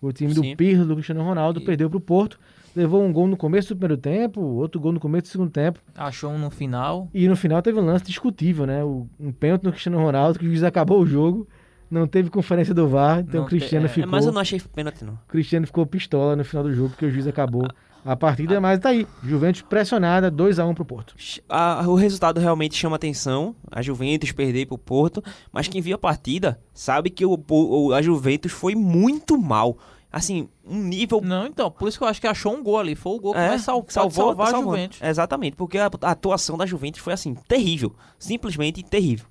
O 0.00 0.12
time 0.12 0.34
do. 0.34 0.42
Pirlo 0.56 0.84
do 0.84 0.94
Cristiano 0.94 1.22
Ronaldo 1.22 1.60
E- 1.60 1.64
perdeu 1.64 1.88
para 1.88 1.96
o 1.96 2.00
Porto. 2.00 2.40
Levou 2.74 3.02
um 3.04 3.12
gol 3.12 3.26
no 3.28 3.36
começo 3.36 3.68
do 3.74 3.78
primeiro 3.78 4.00
tempo, 4.00 4.40
outro 4.40 4.80
gol 4.80 4.92
no 4.92 4.98
começo 5.00 5.24
do 5.24 5.28
segundo 5.28 5.50
tempo. 5.50 5.78
Achou 5.94 6.30
um 6.30 6.38
no 6.38 6.50
final. 6.50 7.08
E 7.14 7.28
no 7.28 7.36
final 7.36 7.62
teve 7.62 7.78
um 7.78 7.84
lance 7.84 8.04
discutível, 8.04 8.66
né? 8.66 8.84
Um 8.84 9.30
pênalti 9.32 9.62
no 9.64 9.70
Cristiano 9.70 9.98
Ronaldo, 9.98 10.38
que 10.38 10.44
o 10.44 10.48
juiz 10.48 10.62
acabou 10.64 11.00
o 11.00 11.06
jogo. 11.06 11.46
Não 11.90 12.06
teve 12.08 12.30
conferência 12.30 12.74
do 12.74 12.88
VAR, 12.88 13.20
então 13.20 13.40
Não 13.40 13.46
o 13.46 13.48
Cristiano 13.48 13.86
é, 13.86 13.88
É, 13.88 13.92
ficou. 13.92 14.10
mas 14.10 14.26
eu 14.26 14.32
não 14.32 14.40
achei 14.40 14.60
pênalti, 14.74 15.04
não. 15.04 15.12
O 15.14 15.18
Cristiano 15.28 15.66
ficou 15.66 15.86
pistola 15.86 16.34
no 16.34 16.44
final 16.44 16.64
do 16.64 16.72
jogo, 16.74 16.88
porque 16.90 17.06
o 17.06 17.10
juiz 17.10 17.26
acabou 17.28 17.68
a 18.04 18.16
partida, 18.16 18.60
mas 18.60 18.80
tá 18.80 18.88
aí. 18.88 19.06
Juventus 19.22 19.62
pressionada, 19.62 20.30
2x1 20.30 20.74
pro 20.74 20.84
Porto. 20.84 21.14
A- 21.48 21.84
o 21.86 21.94
resultado 21.94 22.40
realmente 22.40 22.74
chama 22.74 22.96
atenção. 22.96 23.54
A 23.70 23.80
Juventus 23.80 24.32
perder 24.32 24.66
pro 24.66 24.76
Porto, 24.76 25.22
mas 25.52 25.68
quem 25.68 25.80
viu 25.80 25.94
a 25.94 25.98
partida 25.98 26.58
sabe 26.72 27.08
que 27.10 27.24
o, 27.24 27.38
o- 27.48 27.92
a 27.92 28.02
Juventus 28.02 28.50
foi 28.50 28.74
muito 28.74 29.38
mal. 29.38 29.78
Assim, 30.14 30.48
um 30.64 30.80
nível 30.80 31.20
Não, 31.20 31.44
então, 31.44 31.68
por 31.68 31.88
isso 31.88 31.98
que 31.98 32.04
eu 32.04 32.08
acho 32.08 32.20
que 32.20 32.26
achou 32.28 32.54
um 32.54 32.62
gol 32.62 32.78
ali. 32.78 32.94
Foi 32.94 33.16
o 33.16 33.18
gol 33.18 33.32
que 33.32 33.38
É, 33.40 33.48
vai 33.48 33.58
sal, 33.58 33.84
salvou, 33.88 34.26
salvar 34.26 34.54
a. 34.54 34.60
Juventus. 34.60 35.02
Exatamente, 35.02 35.56
porque 35.56 35.76
a, 35.76 35.86
atuação 35.86 36.56
da 36.56 36.64
Juventus 36.64 37.00
foi 37.00 37.12
assim, 37.12 37.34
terrível. 37.48 37.92
Simplesmente 38.16 38.80
terrível. 38.84 39.26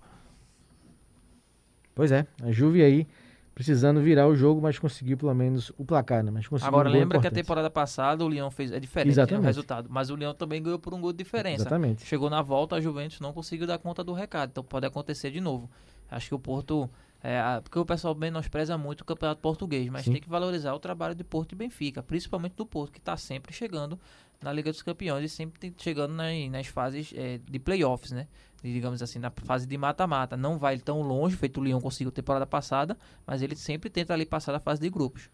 Pois 1.95 2.11
é, 2.11 2.27
a 2.43 2.51
Juve 2.51 2.84
aí 2.84 3.07
precisando 3.55 4.01
virar 4.01 4.27
o 4.27 4.36
jogo, 4.36 4.61
mas 4.61 4.77
conseguiu 4.77 5.15
pelo 5.15 5.34
menos 5.34 5.71
o 5.77 5.86
placar, 5.86 6.21
né? 6.21 6.31
Mas 6.31 6.47
conseguiu 6.47 6.67
Agora 6.67 6.89
um 6.89 6.91
lembra 6.91 7.21
que 7.21 7.27
a 7.27 7.31
temporada 7.31 7.69
passada 7.69 8.25
o 8.25 8.27
Leão 8.27 8.51
fez. 8.51 8.71
É 8.71 8.79
diferente 8.79 9.15
né, 9.15 9.38
o 9.38 9.41
resultado. 9.41 9.88
Mas 9.89 10.09
o 10.09 10.15
Leão 10.15 10.34
também 10.34 10.61
ganhou 10.61 10.79
por 10.79 10.93
um 10.93 10.99
gol 10.99 11.13
de 11.13 11.19
diferença. 11.19 11.61
Exatamente. 11.61 12.05
Chegou 12.05 12.29
na 12.29 12.41
volta, 12.41 12.75
a 12.75 12.81
Juventus 12.81 13.21
não 13.21 13.31
conseguiu 13.31 13.67
dar 13.67 13.77
conta 13.77 14.03
do 14.03 14.11
recado. 14.11 14.49
Então 14.49 14.63
pode 14.63 14.86
acontecer 14.86 15.31
de 15.31 15.39
novo. 15.39 15.69
Acho 16.11 16.29
que 16.29 16.36
o 16.36 16.39
Porto. 16.39 16.89
É, 17.26 17.61
porque 17.61 17.80
o 17.80 17.86
pessoal 17.86 18.13
menospreza 18.13 18.78
muito 18.78 18.99
o 19.01 19.05
campeonato 19.05 19.39
português, 19.39 19.88
mas 19.89 20.03
Sim. 20.03 20.11
tem 20.11 20.21
que 20.21 20.28
valorizar 20.28 20.74
o 20.74 20.80
trabalho 20.80 21.15
de 21.15 21.24
Porto 21.24 21.53
e 21.53 21.55
Benfica, 21.55 22.03
principalmente 22.03 22.53
do 22.55 22.65
Porto, 22.65 22.91
que 22.91 22.99
está 22.99 23.15
sempre 23.15 23.53
chegando 23.53 23.97
na 24.41 24.51
Liga 24.51 24.69
dos 24.69 24.82
Campeões 24.82 25.24
e 25.24 25.30
sempre 25.34 25.57
tem- 25.57 25.74
chegando 25.78 26.13
nas, 26.13 26.49
nas 26.51 26.67
fases 26.67 27.13
é, 27.15 27.39
de 27.49 27.59
playoffs, 27.59 28.11
né? 28.11 28.28
De, 28.61 28.74
digamos 28.74 29.01
assim, 29.01 29.19
na 29.19 29.32
fase 29.32 29.65
de 29.65 29.78
mata-mata. 29.78 30.36
Não 30.36 30.57
vai 30.57 30.78
tão 30.78 31.01
longe, 31.01 31.38
feito 31.38 31.61
o 31.61 31.63
Lyon 31.63 31.80
conseguiu 31.80 32.11
temporada 32.11 32.45
passada, 32.45 32.97
mas 33.26 33.41
ele 33.41 33.55
sempre 33.55 33.89
tenta 33.89 34.13
ali 34.13 34.26
passar 34.26 34.51
da 34.51 34.59
fase 34.59 34.82
de 34.82 34.89
grupos. 34.89 35.30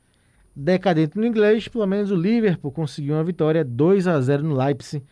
Decadente 0.56 1.18
no 1.18 1.26
inglês, 1.26 1.68
pelo 1.68 1.88
menos 1.88 2.12
o 2.12 2.16
Liverpool 2.16 2.72
conseguiu 2.72 3.16
uma 3.16 3.24
vitória 3.24 3.66
2 3.66 4.08
a 4.08 4.22
0 4.22 4.44
no 4.44 4.56
Leipzig. 4.56 5.04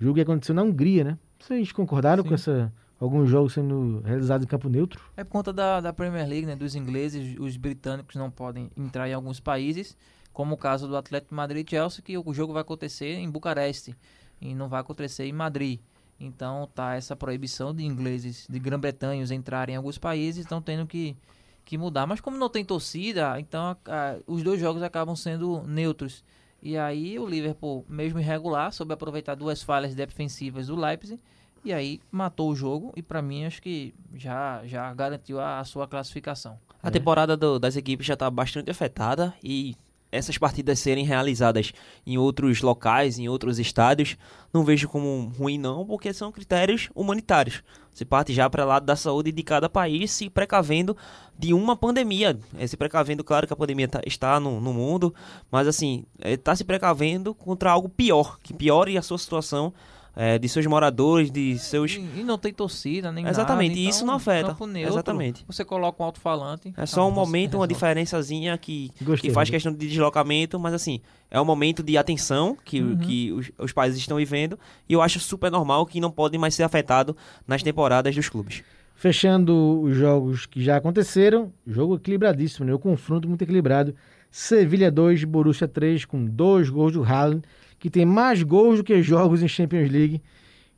Jogo 0.00 0.14
que 0.14 0.20
aconteceu 0.22 0.54
na 0.54 0.64
Hungria, 0.64 1.04
né? 1.04 1.18
Vocês 1.38 1.70
concordaram 1.70 2.24
Sim. 2.24 2.28
com 2.30 2.34
essa 2.34 2.72
alguns 3.00 3.28
jogos 3.28 3.52
sendo 3.52 4.00
realizados 4.04 4.44
em 4.44 4.48
campo 4.48 4.68
neutro? 4.68 5.00
É 5.16 5.24
por 5.24 5.30
conta 5.30 5.52
da, 5.52 5.80
da 5.80 5.92
Premier 5.92 6.26
League, 6.28 6.46
né? 6.46 6.56
Dos 6.56 6.74
ingleses, 6.74 7.36
os 7.38 7.56
britânicos 7.56 8.14
não 8.16 8.30
podem 8.30 8.70
entrar 8.76 9.08
em 9.08 9.12
alguns 9.14 9.40
países, 9.40 9.96
como 10.32 10.54
o 10.54 10.58
caso 10.58 10.88
do 10.88 10.96
Atlético 10.96 11.34
Madrid 11.34 11.66
e 11.66 11.70
Chelsea, 11.70 12.02
que 12.02 12.16
o 12.18 12.34
jogo 12.34 12.52
vai 12.52 12.62
acontecer 12.62 13.14
em 13.14 13.30
Bucareste 13.30 13.94
e 14.40 14.54
não 14.54 14.68
vai 14.68 14.80
acontecer 14.80 15.24
em 15.26 15.32
Madrid. 15.32 15.80
Então 16.18 16.68
tá 16.74 16.94
essa 16.94 17.14
proibição 17.16 17.74
de 17.74 17.84
ingleses 17.84 18.46
de 18.48 18.58
Grã-Bretanha 18.58 19.24
entrarem 19.34 19.74
em 19.74 19.76
alguns 19.76 19.98
países, 19.98 20.42
estão 20.42 20.62
tendo 20.62 20.86
que, 20.86 21.16
que 21.64 21.76
mudar. 21.76 22.06
Mas 22.06 22.20
como 22.20 22.36
não 22.36 22.48
tem 22.48 22.64
torcida, 22.64 23.38
então 23.40 23.62
a- 23.62 23.76
a- 23.86 24.16
os 24.26 24.42
dois 24.42 24.60
jogos 24.60 24.82
acabam 24.82 25.16
sendo 25.16 25.62
neutros. 25.66 26.24
E 26.62 26.78
aí 26.78 27.18
o 27.18 27.26
Liverpool, 27.26 27.84
mesmo 27.88 28.18
irregular, 28.20 28.72
soube 28.72 28.94
aproveitar 28.94 29.34
duas 29.34 29.62
falhas 29.62 29.94
defensivas 29.94 30.68
do 30.68 30.76
Leipzig 30.76 31.20
e 31.64 31.72
aí 31.72 32.00
matou 32.10 32.50
o 32.50 32.54
jogo 32.56 32.92
e 32.96 33.02
pra 33.02 33.22
mim 33.22 33.44
acho 33.44 33.60
que 33.62 33.94
já 34.14 34.62
já 34.66 34.92
garantiu 34.94 35.40
a, 35.40 35.60
a 35.60 35.64
sua 35.64 35.86
classificação. 35.88 36.58
A 36.82 36.90
temporada 36.90 37.36
do- 37.36 37.58
das 37.58 37.76
equipes 37.76 38.06
já 38.06 38.14
está 38.14 38.30
bastante 38.30 38.70
afetada 38.70 39.32
e 39.42 39.74
essas 40.12 40.38
partidas 40.38 40.78
serem 40.78 41.04
realizadas 41.04 41.72
em 42.06 42.16
outros 42.16 42.60
locais, 42.62 43.18
em 43.18 43.28
outros 43.28 43.58
estádios, 43.58 44.16
não 44.52 44.62
vejo 44.64 44.88
como 44.88 45.32
ruim 45.36 45.58
não, 45.58 45.84
porque 45.84 46.12
são 46.14 46.30
critérios 46.30 46.88
humanitários. 46.94 47.64
Você 47.92 48.04
parte 48.04 48.32
já 48.32 48.48
para 48.48 48.64
lado 48.64 48.86
da 48.86 48.94
saúde 48.94 49.32
de 49.32 49.42
cada 49.42 49.68
país, 49.68 50.12
se 50.12 50.30
precavendo 50.30 50.96
de 51.36 51.52
uma 51.52 51.74
pandemia. 51.74 52.38
É, 52.56 52.64
se 52.66 52.76
precavendo, 52.76 53.24
claro 53.24 53.46
que 53.46 53.52
a 53.52 53.56
pandemia 53.56 53.88
tá- 53.88 54.02
está 54.06 54.38
no, 54.38 54.60
no 54.60 54.72
mundo, 54.72 55.12
mas 55.50 55.66
assim, 55.66 56.04
está 56.22 56.54
se 56.54 56.62
precavendo 56.64 57.34
contra 57.34 57.72
algo 57.72 57.88
pior, 57.88 58.38
que 58.40 58.54
piore 58.54 58.96
a 58.96 59.02
sua 59.02 59.18
situação 59.18 59.72
é, 60.16 60.38
de 60.38 60.48
seus 60.48 60.64
moradores, 60.66 61.30
de 61.30 61.58
seus... 61.58 61.92
E, 61.92 62.00
e 62.20 62.22
não 62.24 62.38
tem 62.38 62.52
torcida 62.52 63.10
nem 63.10 63.26
Exatamente, 63.26 63.70
nada. 63.70 63.80
e 63.80 63.88
isso 63.88 63.98
então, 63.98 64.06
não 64.08 64.14
afeta. 64.14 64.48
campo 64.50 64.66
neutro, 64.66 64.94
Exatamente. 64.94 65.44
Você 65.46 65.64
coloca 65.64 66.02
um 66.02 66.06
alto-falante. 66.06 66.72
É 66.76 66.86
só 66.86 67.08
um 67.08 67.10
momento, 67.10 67.56
uma 67.56 67.66
diferençazinha 67.68 68.56
que, 68.56 68.90
Gostei, 69.02 69.30
que 69.30 69.34
faz 69.34 69.48
né? 69.48 69.54
questão 69.56 69.72
de 69.72 69.88
deslocamento, 69.88 70.58
mas 70.58 70.72
assim, 70.74 71.00
é 71.30 71.40
um 71.40 71.44
momento 71.44 71.82
de 71.82 71.98
atenção 71.98 72.56
que, 72.64 72.80
Uhum. 72.80 72.96
que 72.98 73.32
os, 73.32 73.50
os 73.58 73.72
países 73.72 73.98
estão 73.98 74.16
vivendo 74.16 74.58
e 74.88 74.92
eu 74.92 75.02
acho 75.02 75.18
super 75.18 75.50
normal 75.50 75.84
que 75.86 76.00
não 76.00 76.10
podem 76.10 76.38
mais 76.38 76.54
ser 76.54 76.62
afetados 76.62 77.14
nas 77.46 77.62
temporadas 77.62 78.14
dos 78.14 78.28
clubes. 78.28 78.62
Fechando 78.94 79.80
os 79.82 79.96
jogos 79.96 80.46
que 80.46 80.62
já 80.62 80.76
aconteceram, 80.76 81.52
jogo 81.66 81.96
equilibradíssimo, 81.96 82.64
né? 82.64 82.72
O 82.72 82.78
confronto 82.78 83.28
muito 83.28 83.42
equilibrado. 83.42 83.94
Sevilha 84.30 84.90
2, 84.90 85.24
Borussia 85.24 85.66
3, 85.68 86.04
com 86.04 86.24
dois 86.24 86.70
gols 86.70 86.92
do 86.92 87.02
Haaland, 87.04 87.42
que 87.84 87.90
tem 87.90 88.06
mais 88.06 88.42
gols 88.42 88.78
do 88.78 88.82
que 88.84 89.02
jogos 89.02 89.42
em 89.42 89.46
Champions 89.48 89.90
League. 89.90 90.22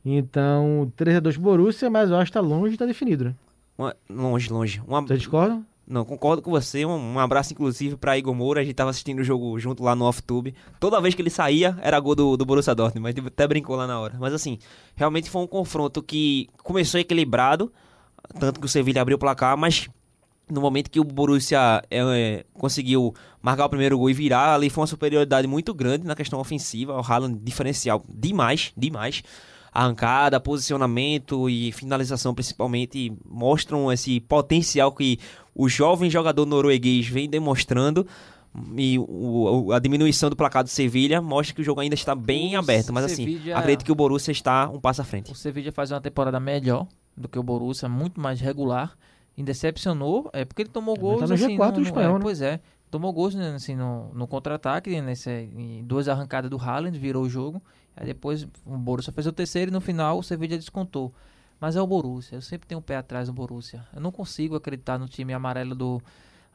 Então, 0.05 0.91
3 0.97 1.15
a 1.15 1.19
2 1.21 1.35
pro 1.37 1.43
Borussia, 1.45 1.89
mas 1.89 2.09
eu 2.09 2.17
acho 2.17 2.29
que 2.29 2.33
tá 2.33 2.41
longe 2.41 2.73
estar 2.73 2.85
definido, 2.85 3.23
né? 3.23 3.35
Uma- 3.77 3.95
longe, 4.09 4.51
longe. 4.51 4.81
Uma, 4.85 5.01
Vocês 5.01 5.19
discordam? 5.19 5.65
não, 5.87 6.03
concordo 6.03 6.41
com 6.41 6.51
você. 6.51 6.85
Um, 6.85 7.13
um 7.13 7.17
abraço, 7.17 7.53
inclusive, 7.53 7.95
para 7.95 8.17
Igor 8.17 8.35
Moura. 8.35 8.59
A 8.59 8.63
gente 8.65 8.75
tava 8.75 8.89
assistindo 8.89 9.19
o 9.19 9.23
jogo 9.23 9.57
junto 9.57 9.81
lá 9.83 9.95
no 9.95 10.03
off-tube. 10.03 10.53
Toda 10.81 10.99
vez 10.99 11.15
que 11.15 11.21
ele 11.21 11.29
saía, 11.29 11.77
era 11.81 11.97
gol 11.97 12.13
do, 12.13 12.35
do 12.35 12.45
Borussia 12.45 12.75
Dortmund, 12.75 13.15
mas 13.15 13.25
até 13.25 13.47
brincou 13.47 13.77
lá 13.77 13.87
na 13.87 13.97
hora. 13.97 14.17
Mas 14.19 14.33
assim, 14.33 14.59
realmente 14.93 15.29
foi 15.29 15.41
um 15.41 15.47
confronto 15.47 16.03
que 16.03 16.49
começou 16.61 16.99
equilibrado, 16.99 17.71
tanto 18.37 18.59
que 18.59 18.65
o 18.65 18.69
Sevilla 18.69 18.99
abriu 19.01 19.15
o 19.15 19.19
placar, 19.19 19.55
mas 19.57 19.87
no 20.49 20.61
momento 20.61 20.89
que 20.89 20.99
o 20.99 21.03
Borussia 21.03 21.81
é, 21.89 21.99
é, 21.99 22.45
conseguiu 22.53 23.13
marcar 23.41 23.65
o 23.65 23.69
primeiro 23.69 23.97
gol 23.97 24.09
e 24.09 24.13
virar, 24.13 24.53
ali 24.55 24.69
foi 24.69 24.81
uma 24.81 24.87
superioridade 24.87 25.47
muito 25.47 25.73
grande 25.73 26.05
na 26.05 26.15
questão 26.15 26.39
ofensiva. 26.39 26.93
O 26.93 27.01
Haaland 27.01 27.39
diferencial 27.43 28.03
demais, 28.09 28.71
demais. 28.77 29.23
arrancada, 29.73 30.39
posicionamento 30.39 31.47
e 31.49 31.71
finalização 31.71 32.33
principalmente 32.33 33.13
mostram 33.29 33.91
esse 33.91 34.19
potencial 34.19 34.91
que 34.91 35.19
o 35.53 35.69
jovem 35.69 36.09
jogador 36.09 36.45
norueguês 36.47 37.07
vem 37.07 37.29
demonstrando. 37.29 38.05
E 38.75 38.97
o- 38.97 39.71
a 39.71 39.77
diminuição 39.77 40.29
do 40.31 40.35
placar 40.35 40.63
do 40.63 40.69
Sevilha 40.69 41.21
mostra 41.21 41.53
que 41.53 41.61
o 41.61 41.63
jogo 41.63 41.79
ainda 41.81 41.93
está 41.93 42.15
bem 42.15 42.55
O 42.55 42.59
aberto. 42.59 42.91
Mas 42.91 43.05
assim, 43.05 43.25
Sevilla- 43.25 43.57
acredito 43.57 43.85
que 43.85 43.91
o 43.91 43.95
Borussia 43.95 44.31
está 44.31 44.67
um 44.67 44.79
passo 44.79 45.01
à 45.01 45.05
frente. 45.05 45.31
O 45.31 45.35
Sevilla 45.35 45.71
faz 45.71 45.91
uma 45.91 46.01
temporada 46.01 46.39
melhor 46.39 46.87
do 47.15 47.27
que 47.29 47.37
o 47.37 47.43
Borussia, 47.43 47.87
muito 47.87 48.19
mais 48.19 48.39
regular. 48.41 48.97
E 49.37 49.43
decepcionou, 49.43 50.29
é 50.33 50.43
porque 50.43 50.63
ele 50.63 50.69
tomou 50.69 50.95
gols 50.97 51.19
tá 51.19 51.27
no 51.27 51.33
assim, 51.35 51.55
G4 51.57 51.57
do 51.57 51.71
no- 51.73 51.77
no- 51.81 51.81
espanhol, 51.83 52.11
é, 52.11 52.17
né? 52.17 52.19
Pois 52.23 52.41
é, 52.41 52.59
tomou 52.89 53.13
gols 53.13 53.35
né, 53.35 53.53
assim, 53.55 53.75
no, 53.75 54.11
no 54.13 54.27
contra-ataque, 54.27 54.89
né, 54.89 55.01
nesse, 55.01 55.29
em 55.29 55.83
duas 55.83 56.07
arrancadas 56.07 56.49
do 56.49 56.57
Haaland, 56.57 56.97
virou 56.97 57.23
o 57.23 57.29
jogo. 57.29 57.61
Aí 57.95 58.05
depois 58.05 58.47
o 58.65 58.77
Borussia 58.77 59.13
fez 59.13 59.27
o 59.27 59.31
terceiro 59.31 59.69
e 59.69 59.73
no 59.73 59.79
final 59.81 60.17
o 60.19 60.23
Sevilla 60.23 60.57
descontou. 60.57 61.13
Mas 61.59 61.75
é 61.75 61.81
o 61.81 61.87
Borussia, 61.87 62.35
eu 62.37 62.41
sempre 62.41 62.67
tenho 62.67 62.79
um 62.79 62.81
pé 62.81 62.95
atrás 62.97 63.27
do 63.27 63.33
Borussia. 63.33 63.83
Eu 63.93 64.01
não 64.01 64.11
consigo 64.11 64.55
acreditar 64.55 64.97
no 64.99 65.07
time 65.07 65.33
amarelo 65.33 65.73
do 65.75 66.01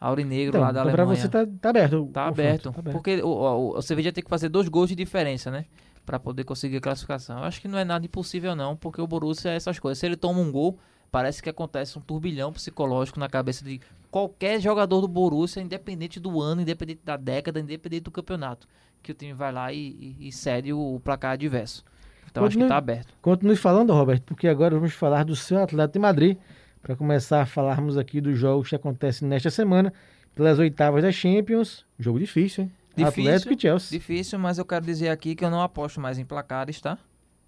Aurinegro 0.01 0.51
Então, 0.51 0.61
lá 0.61 0.73
da 0.73 0.81
então 0.81 0.93
pra 0.93 1.03
Alemanha. 1.05 1.21
você 1.23 1.29
tá, 1.29 1.47
tá 1.61 1.71
aberto. 1.71 2.03
o 2.03 2.07
Tá 2.07 2.27
aberto. 2.27 2.73
tá 2.73 2.79
aberto. 2.81 2.93
Porque 2.97 3.21
o, 3.23 3.29
o, 3.29 3.79
o 3.79 3.83
Sevilla 3.83 4.13
tem 4.13 4.23
que 4.25 4.31
fazer 4.31 4.49
dois 4.49 4.69
gols 4.69 4.89
de 4.89 4.95
diferença, 4.97 5.51
né? 5.51 5.65
Pra 6.07 6.19
poder 6.19 6.43
conseguir 6.45 6.79
a 6.79 6.81
classificação. 6.81 7.39
Eu 7.39 7.45
acho 7.45 7.61
que 7.61 7.69
não 7.69 7.79
é 7.79 7.85
nada 7.85 8.05
impossível, 8.05 8.57
não, 8.57 8.77
porque 8.77 9.01
o 9.01 9.07
Borussia 9.07 9.51
é 9.53 9.57
essas 9.57 9.79
coisas. 9.79 9.99
Se 9.99 10.07
ele 10.07 10.17
toma 10.17 10.41
um 10.41 10.51
gol, 10.51 10.79
parece 11.13 11.43
que 11.43 11.51
acontece 11.51 11.97
um 11.99 12.01
turbilhão 12.01 12.53
psicológico 12.53 13.21
na 13.21 13.29
cabeça 13.29 13.63
de 13.65 13.81
qualquer 14.11 14.61
jogador 14.61 15.01
do 15.03 15.07
Borussia, 15.09 15.63
independente 15.63 16.19
do 16.19 16.41
ano, 16.41 16.63
independente 16.63 17.03
da 17.05 17.17
década, 17.17 17.61
independente 17.61 18.03
do 18.05 18.11
campeonato. 18.11 18.67
Que 19.03 19.13
o 19.13 19.15
time 19.15 19.33
vai 19.35 19.53
lá 19.53 19.73
e, 19.73 19.79
e- 20.21 20.29
e 20.29 20.33
cede 20.33 20.73
o, 20.73 21.01
placar 21.05 21.33
adverso. 21.33 21.85
Então 22.31 22.45
acho 22.45 22.53
que 22.53 22.63
Continue- 22.63 22.69
tá 22.69 22.77
aberto. 22.79 23.15
Continue 23.21 23.57
falando, 23.57 23.93
Roberto, 23.93 24.23
porque 24.25 24.49
agora 24.49 24.75
vamos 24.75 24.95
falar 24.95 25.25
do 25.25 25.37
seu 25.37 25.63
Atlético 25.63 25.93
de 25.95 25.99
Madrid. 25.99 26.39
Para 26.83 26.97
começar 26.97 27.43
a 27.43 27.47
falarmos 27.47 27.97
aqui 27.99 28.21
dos 28.21 28.37
jogos 28.39 28.69
que 28.71 28.75
acontecem 28.75 29.29
nesta 29.29 29.51
semana, 29.51 29.93
pelas 30.35 30.59
oitavas 30.59 31.03
da 31.03 31.13
Champions. 31.13 31.85
Jogo 31.99 32.19
difícil, 32.19 32.65
hein? 32.65 32.73
Difícil, 32.97 33.23
Atlético 33.23 33.53
e 33.55 33.61
Chelsea. 33.61 33.91
Difícil, 33.99 34.39
mas 34.39 34.59
eu 34.59 34.65
quero 34.65 34.85
dizer 34.85 35.09
aqui 35.11 35.35
que 35.37 35.45
eu 35.45 35.51
não 35.51 35.63
aposto 35.63 36.01
mais 36.01 36.19
em 36.19 36.25
placares, 36.25 36.81
tá? 36.81 36.99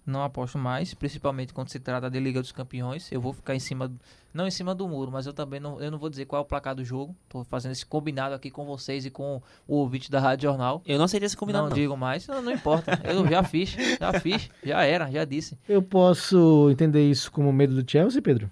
Não 0.05 0.23
aposto 0.23 0.57
mais, 0.59 0.93
principalmente 0.93 1.51
quando 1.51 1.69
se 1.69 1.79
trata 1.79 2.09
de 2.11 2.19
Liga 2.19 2.39
dos 2.39 2.51
Campeões. 2.51 3.11
Eu 3.11 3.19
vou 3.19 3.33
ficar 3.33 3.55
em 3.55 3.59
cima, 3.59 3.91
não 4.31 4.45
em 4.45 4.51
cima 4.51 4.75
do 4.75 4.87
muro, 4.87 5.11
mas 5.11 5.25
eu 5.25 5.33
também 5.33 5.59
não, 5.59 5.81
eu 5.81 5.89
não 5.89 5.97
vou 5.97 6.09
dizer 6.11 6.25
qual 6.25 6.41
é 6.41 6.43
o 6.43 6.47
placar 6.47 6.75
do 6.75 6.85
jogo. 6.85 7.15
Tô 7.27 7.43
fazendo 7.43 7.71
esse 7.71 7.83
combinado 7.83 8.35
aqui 8.35 8.51
com 8.51 8.65
vocês 8.65 9.03
e 9.05 9.09
com 9.09 9.41
o 9.67 9.75
ouvinte 9.77 10.11
da 10.11 10.19
Rádio 10.19 10.47
Jornal. 10.49 10.83
Eu 10.85 10.99
não 10.99 11.05
aceitei 11.05 11.25
esse 11.25 11.35
combinado, 11.35 11.63
não, 11.63 11.69
não. 11.71 11.75
digo 11.75 11.97
mais, 11.97 12.27
não, 12.27 12.39
não 12.39 12.51
importa. 12.51 13.01
Eu 13.03 13.27
já 13.27 13.41
fiz, 13.41 13.71
já 13.99 14.13
fiz, 14.19 14.47
já 14.63 14.83
era, 14.83 15.09
já 15.09 15.25
disse. 15.25 15.57
Eu 15.67 15.81
posso 15.81 16.69
entender 16.69 17.09
isso 17.09 17.31
como 17.31 17.51
medo 17.51 17.81
do 17.81 17.89
Chelsea, 17.89 18.21
Pedro? 18.21 18.49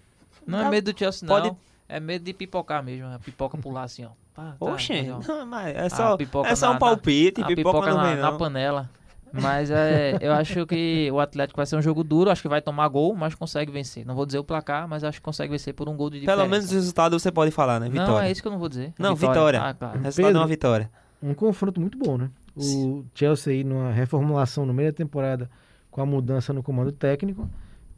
Não 0.47 0.60
é 0.60 0.64
Tá, 0.64 0.70
medo 0.72 0.91
do 0.91 0.97
Chelsea, 0.97 1.28
não. 1.28 1.36
pode- 1.41 1.56
É 1.88 1.99
medo 1.99 2.26
de 2.26 2.34
pipocar 2.34 2.82
mesmo, 2.82 3.06
a 3.14 3.20
pipoca 3.20 3.56
pular 3.60 3.84
assim, 3.84 4.06
ó. 4.06 4.10
Pá, 4.34 4.56
tá, 4.60 4.66
Oxe, 4.66 5.04
tá, 5.04 5.18
ó. 5.18 5.20
não, 5.39 5.45
mas 5.45 5.76
é 5.76 5.89
só, 5.89 6.18
pipoca 6.18 6.49
é 6.49 6.56
só 6.56 6.70
na- 6.70 6.76
um 6.76 6.80
palpite, 6.80 7.43
a 7.43 7.45
pipoca, 7.45 7.91
não 7.91 7.97
na, 7.97 8.04
vem 8.08 8.16
na 8.16 8.32
não. 8.32 8.38
panela. 8.39 8.89
Mas 9.34 9.71
é, 9.71 10.15
eu 10.21 10.31
acho 10.31 10.63
que 10.67 11.09
o 11.11 11.19
Atlético 11.19 11.57
vai 11.57 11.65
ser 11.65 11.75
um 11.75 11.81
jogo 11.81 12.03
duro, 12.03 12.29
acho 12.29 12.41
que 12.41 12.47
vai 12.47 12.61
tomar 12.61 12.88
gol, 12.88 13.15
mas 13.15 13.34
consegue 13.34 13.71
vencer. 13.71 14.05
Não 14.05 14.13
vou 14.13 14.27
dizer 14.27 14.38
o 14.38 14.43
placar, 14.43 14.88
mas 14.88 15.03
acho 15.03 15.17
que 15.17 15.23
consegue 15.23 15.51
vencer 15.51 15.73
por 15.73 15.89
um 15.89 15.97
gol 15.97 16.11
de 16.11 16.19
diferença. 16.19 16.38
Pelo 16.38 16.51
menos 16.51 16.71
o 16.71 16.73
resultado 16.75 17.19
você 17.19 17.31
pode 17.31 17.49
falar, 17.49 17.79
né? 17.79 17.89
Vitória. 17.89 18.11
Não, 18.11 18.21
é 18.21 18.31
isso 18.31 18.43
que 18.43 18.47
eu 18.47 18.51
não 18.51 18.59
vou 18.59 18.69
dizer. 18.69 18.93
Não, 18.99 19.15
vitória. 19.15 19.59
Ah, 19.59 19.73
claro. 19.73 19.99
O 19.99 20.03
resultado 20.03 20.25
é 20.25 20.29
Pedro. 20.29 20.41
uma 20.41 20.47
vitória. 20.47 20.91
Um 21.21 21.34
confronto 21.34 21.81
muito 21.81 21.97
bom, 21.97 22.17
né? 22.17 22.29
O 22.55 23.03
Chelsea 23.15 23.53
aí 23.53 23.63
numa 23.63 23.91
reformulação 23.91 24.67
no 24.67 24.73
meio 24.73 24.91
da 24.91 24.95
temporada 24.95 25.49
com 25.89 25.99
a 25.99 26.05
mudança 26.05 26.53
no 26.53 26.61
comando 26.61 26.91
técnico. 26.91 27.49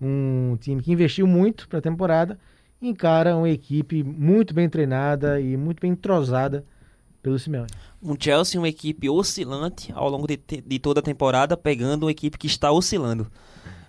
Um 0.02 0.56
time 0.62 0.82
que 0.82 0.92
investiu 0.92 1.28
muito 1.28 1.68
para 1.68 1.80
a 1.80 1.82
temporada. 1.82 2.40
Encara 2.82 3.36
uma 3.36 3.50
equipe 3.50 4.04
muito 4.04 4.54
bem 4.54 4.70
treinada 4.70 5.42
e 5.42 5.58
muito 5.58 5.82
bem 5.82 5.92
entrosada 5.92 6.64
pelo 7.22 7.40
Simeone. 7.40 7.68
Um 8.08 8.16
Chelsea, 8.20 8.60
uma 8.60 8.70
equipe 8.70 9.10
oscilante 9.10 9.92
ao 9.96 10.08
longo 10.10 10.28
de, 10.28 10.38
de 10.38 10.80
toda 10.80 11.00
a 11.00 11.04
temporada, 11.04 11.58
pegando 11.58 12.04
uma 12.04 12.12
equipe 12.12 12.38
que 12.38 12.48
está 12.48 12.72
oscilando. 12.72 13.26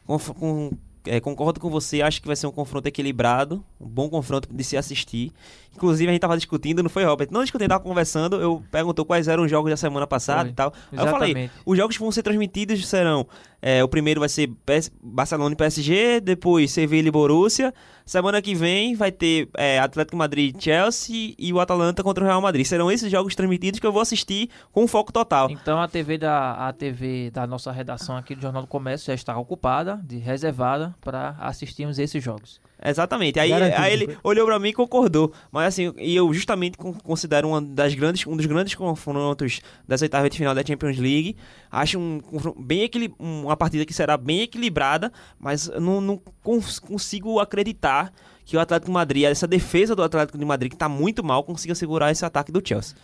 Conf- 0.07 0.31
com- 0.31 0.71
é, 1.05 1.21
concordo 1.21 1.61
com 1.61 1.71
você, 1.71 2.03
acho 2.03 2.21
que 2.21 2.27
vai 2.27 2.35
ser 2.35 2.47
um 2.49 2.51
confronto 2.51 2.89
equilibrado, 2.89 3.63
um 3.81 3.87
bom 3.87 4.09
confronto 4.09 4.49
de 4.53 4.65
se 4.65 4.77
assistir. 4.77 5.33
Inclusive, 5.75 6.09
a 6.09 6.13
gente 6.13 6.21
tava 6.21 6.37
discutindo, 6.37 6.83
não 6.83 6.91
foi, 6.91 7.05
Robert? 7.05 7.29
Não 7.31 7.43
discutindo, 7.43 7.69
tava 7.69 7.85
conversando, 7.85 8.41
eu 8.41 8.63
perguntou 8.73 9.05
quais 9.05 9.29
eram 9.29 9.45
os 9.45 9.51
jogos 9.51 9.71
da 9.71 9.77
semana 9.77 10.07
passada 10.07 10.41
Foi. 10.43 10.51
e 10.51 10.55
tal. 10.55 10.73
Aí 10.91 10.99
eu 10.99 11.07
falei, 11.09 11.51
os 11.65 11.77
jogos 11.77 11.97
que 11.97 12.03
vão 12.03 12.11
ser 12.11 12.23
transmitidos 12.23 12.85
serão, 12.89 13.27
é, 13.69 13.83
o 13.83 13.89
primeiro 13.89 14.21
vai 14.21 14.29
ser 14.29 14.47
PS 14.65 14.93
Barcelona 15.03 15.53
e 15.53 15.57
PSG, 15.57 16.21
depois 16.21 16.71
Sevilla 16.71 17.09
e 17.09 17.11
Borussia. 17.11 17.75
Semana 18.05 18.41
que 18.41 18.55
vem 18.55 18.95
vai 18.95 19.11
ter 19.11 19.49
é, 19.57 19.81
Atlético 19.81 20.17
Madrid 20.17 20.55
e 20.55 20.63
Chelsea 20.63 21.35
e 21.37 21.53
o 21.53 21.59
Atalanta 21.59 22.01
contra 22.01 22.23
o 22.23 22.27
Real 22.29 22.41
Madrid. 22.41 22.65
Serão 22.65 22.93
esses 22.93 23.11
jogos 23.11 23.35
transmitidos 23.35 23.81
que 23.81 23.87
eu 23.87 23.91
vou 23.91 24.01
assistir 24.01 24.51
com 24.71 24.87
foco 24.87 25.13
total. 25.13 25.51
Então 25.51 25.83
a 25.83 25.89
TV 25.89 26.17
da 26.17 26.69
a 26.69 26.73
TV 26.73 27.33
da 27.33 27.45
nossa 27.45 27.73
redação 27.73 28.17
aqui 28.17 28.37
do 28.37 28.43
Jornal 28.43 28.63
do 28.63 28.69
Comércio 28.69 29.09
já 29.09 29.15
está 29.15 29.37
ocupada, 29.37 30.01
de 30.05 30.19
reservada 30.19 30.95
para 31.01 31.31
assistirmos 31.41 31.99
esses 31.99 32.23
jogos. 32.23 32.61
Exatamente. 32.91 33.39
Aí, 33.41 33.51
Garantido. 33.51 33.83
aí 33.83 33.93
ele 33.93 34.19
olhou 34.23 34.47
pra 34.47 34.59
mim 34.59 34.69
e 34.69 34.73
concordou. 34.73 35.33
Mas 35.51 35.67
assim, 35.69 35.93
e 35.99 36.15
eu 36.15 36.33
justamente 36.33 36.77
con- 36.79 36.93
considero 36.95 37.49
uma 37.49 37.61
das 37.61 37.95
grandes, 37.95 38.27
um 38.27 38.37
dos 38.37 38.47
grandes 38.47 38.75
confrontos 38.75 39.61
das 39.87 40.03
oitavas 40.03 40.31
de 40.31 40.37
final 40.39 40.55
da 40.55 40.65
Champions 40.65 40.99
League. 40.99 41.37
Acho 41.71 41.99
um, 41.99 42.21
bem 42.59 42.83
equili- 42.83 43.13
uma 43.19 43.57
partida 43.57 43.85
que 43.85 43.93
será 43.95 44.17
bem 44.17 44.43
equilibrada, 44.43 45.13
mas 45.39 45.69
não, 45.81 46.01
não 46.01 46.21
cons- 46.43 46.79
consigo 46.79 47.41
acreditar 47.41 48.13
que 48.45 48.57
o 48.57 48.61
Atlético 48.61 48.87
de 48.87 48.93
Madrid, 48.95 49.25
essa 49.25 49.47
defesa 49.47 49.97
do 49.97 50.03
Atlético 50.05 50.39
de 50.39 50.45
Madrid, 50.45 50.71
que 50.71 50.77
tá 50.77 50.89
muito 50.89 51.25
mal, 51.25 51.43
consiga 51.43 51.75
segurar 51.75 52.13
esse 52.13 52.25
ataque 52.25 52.53
do 52.53 52.63
Chelsea. 52.65 52.97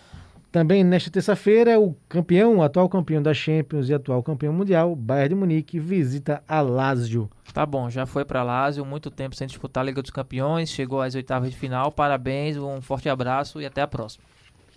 Também 0.52 0.84
nesta 0.84 1.10
terça-feira, 1.10 1.80
o 1.80 1.96
campeão, 2.10 2.58
o 2.58 2.62
atual 2.62 2.86
campeão 2.86 3.22
da 3.22 3.32
Champions 3.32 3.88
e 3.88 3.94
atual 3.94 4.22
campeão 4.22 4.52
mundial, 4.52 4.94
Bayern 4.94 5.30
de 5.30 5.34
Munique, 5.34 5.80
visita 5.80 6.42
a 6.46 6.60
Lazio. 6.60 7.30
Tá 7.54 7.64
bom, 7.64 7.88
já 7.88 8.04
foi 8.04 8.22
para 8.22 8.42
Lazio, 8.42 8.84
muito 8.84 9.10
tempo 9.10 9.34
sem 9.34 9.46
disputar 9.46 9.82
a 9.82 9.86
Liga 9.86 10.02
dos 10.02 10.10
Campeões, 10.10 10.68
chegou 10.68 11.00
às 11.00 11.14
oitavas 11.14 11.50
de 11.50 11.56
final, 11.56 11.90
parabéns, 11.90 12.58
um 12.58 12.82
forte 12.82 13.08
abraço 13.08 13.62
e 13.62 13.66
até 13.66 13.80
a 13.80 13.86
próxima. 13.86 14.22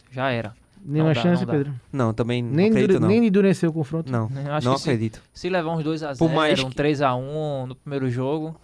Já 0.10 0.30
era. 0.32 0.54
Nenhuma 0.88 1.10
Não 1.10 1.16
dá, 1.16 1.22
chance, 1.22 1.46
não. 1.46 1.54
Pedro. 1.54 1.74
Não, 1.92 2.14
também 2.14 2.42
não 2.42 2.52
Nem, 2.52 2.68
acredito 2.68 2.92
endure- 2.92 3.00
não. 3.02 3.08
nem 3.10 3.28
endureceu 3.28 3.70
o 3.70 3.74
confronto. 3.74 4.10
Não, 4.10 4.30
não 4.64 4.74
acredito. 4.76 5.22
Se 5.34 5.50
levar 5.50 5.72
uns 5.76 5.84
2 5.84 6.04
a 6.04 6.14
0 6.14 6.18
Por 6.30 6.34
mais 6.34 6.58
um 6.64 6.70
que- 6.70 6.76
3 6.76 7.02
a 7.02 7.14
1 7.16 7.66
no 7.68 7.76
primeiro 7.76 8.10
jogo, 8.10 8.56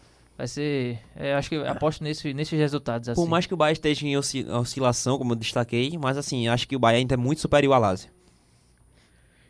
vai 0.42 0.48
ser, 0.48 0.98
é, 1.16 1.36
acho 1.36 1.50
que 1.50 1.56
aposto 1.56 2.04
nesse, 2.04 2.34
nesses 2.34 2.58
resultados 2.58 3.08
assim. 3.08 3.22
Por 3.22 3.30
mais 3.30 3.46
que 3.46 3.54
o 3.54 3.58
Bayern 3.58 3.74
esteja 3.74 4.08
em 4.08 4.18
osci- 4.18 4.44
oscilação, 4.50 5.16
como 5.20 5.34
eu 5.34 5.36
destaquei, 5.36 5.96
mas 6.02 6.18
assim, 6.18 6.48
acho 6.48 6.68
que 6.68 6.76
o 6.76 6.80
Bayern 6.80 7.02
ainda 7.02 7.14
é 7.14 7.18
muito 7.18 7.42
superior 7.42 7.74
ao 7.76 7.82
Lazio. 7.82 8.10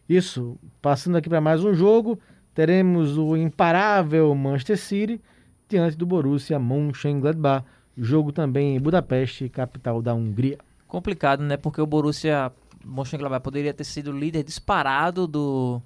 Isso, 0.10 0.58
passando 0.82 1.16
aqui 1.18 1.30
para 1.30 1.40
mais 1.40 1.64
um 1.64 1.74
jogo, 1.74 2.20
teremos 2.54 3.18
o 3.18 3.38
imparável 3.38 4.36
Manchester 4.36 4.78
City 4.78 5.22
diante 5.70 5.96
do 5.96 6.06
Borussia 6.06 6.60
Mönchengladbach. 6.60 7.66
Jogo 7.98 8.34
também 8.34 8.76
em 8.76 8.80
Budapeste, 8.80 9.48
capital 9.48 10.02
da 10.02 10.14
Hungria. 10.14 10.58
complicado, 10.88 11.42
né? 11.42 11.56
Porque 11.56 11.80
o 11.82 11.86
Borussia 11.86 12.52
Mönchengladbach 12.84 13.42
poderia 13.42 13.74
ter 13.74 13.86
sido 13.86 14.12
líder 14.12 14.44
disparado 14.44 15.26
do, 15.26 15.82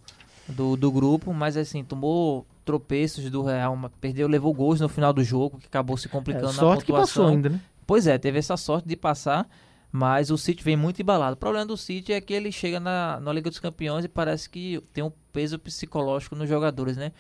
do, 0.47 0.76
do 0.76 0.91
grupo, 0.91 1.32
mas 1.32 1.56
assim, 1.58 1.84
tomou 1.84 2.43
tropeços 2.66 3.30
do 3.30 3.43
Real, 3.43 3.78
perdeu, 4.01 4.28
levou 4.28 4.53
gols 4.53 4.82
no 4.82 4.89
final 4.89 5.13
do 5.13 5.24
jogo, 5.24 5.59
que 5.59 5.68
acabou 5.68 5.95
se 5.95 6.07
É, 6.07 6.09
complicando 6.09 6.47
na 6.47 6.53
sorte 6.53 6.84
que 6.84 6.91
pontuação. 6.91 7.24
passou 7.24 7.28
ainda, 7.28 7.49
né? 7.49 7.61
Pois 7.88 8.07
é, 8.07 8.18
teve 8.18 8.39
essa 8.39 8.57
sorte 8.57 8.88
de 8.88 8.95
passar, 8.95 9.47
mas 9.91 10.32
o 10.32 10.38
City 10.38 10.63
vem 10.63 10.76
muito 10.76 11.01
embalado. 11.01 11.36
O 11.36 11.38
problema 11.38 11.66
do 11.66 11.78
City 11.78 12.11
é 12.11 12.20
que 12.20 12.34
ele 12.34 12.51
chega 12.51 12.80
na, 12.80 13.20
na 13.20 13.32
Liga 13.32 13.49
dos 13.49 13.59
Campeões 13.59 14.03
e 14.03 14.09
parece 14.09 14.49
que 14.49 14.82
tem 14.91 15.03
um 15.03 15.11
peso 15.32 15.59
psicológico 15.59 16.36
nos 16.36 16.49
jogadores, 16.49 16.97
né? 16.97 17.11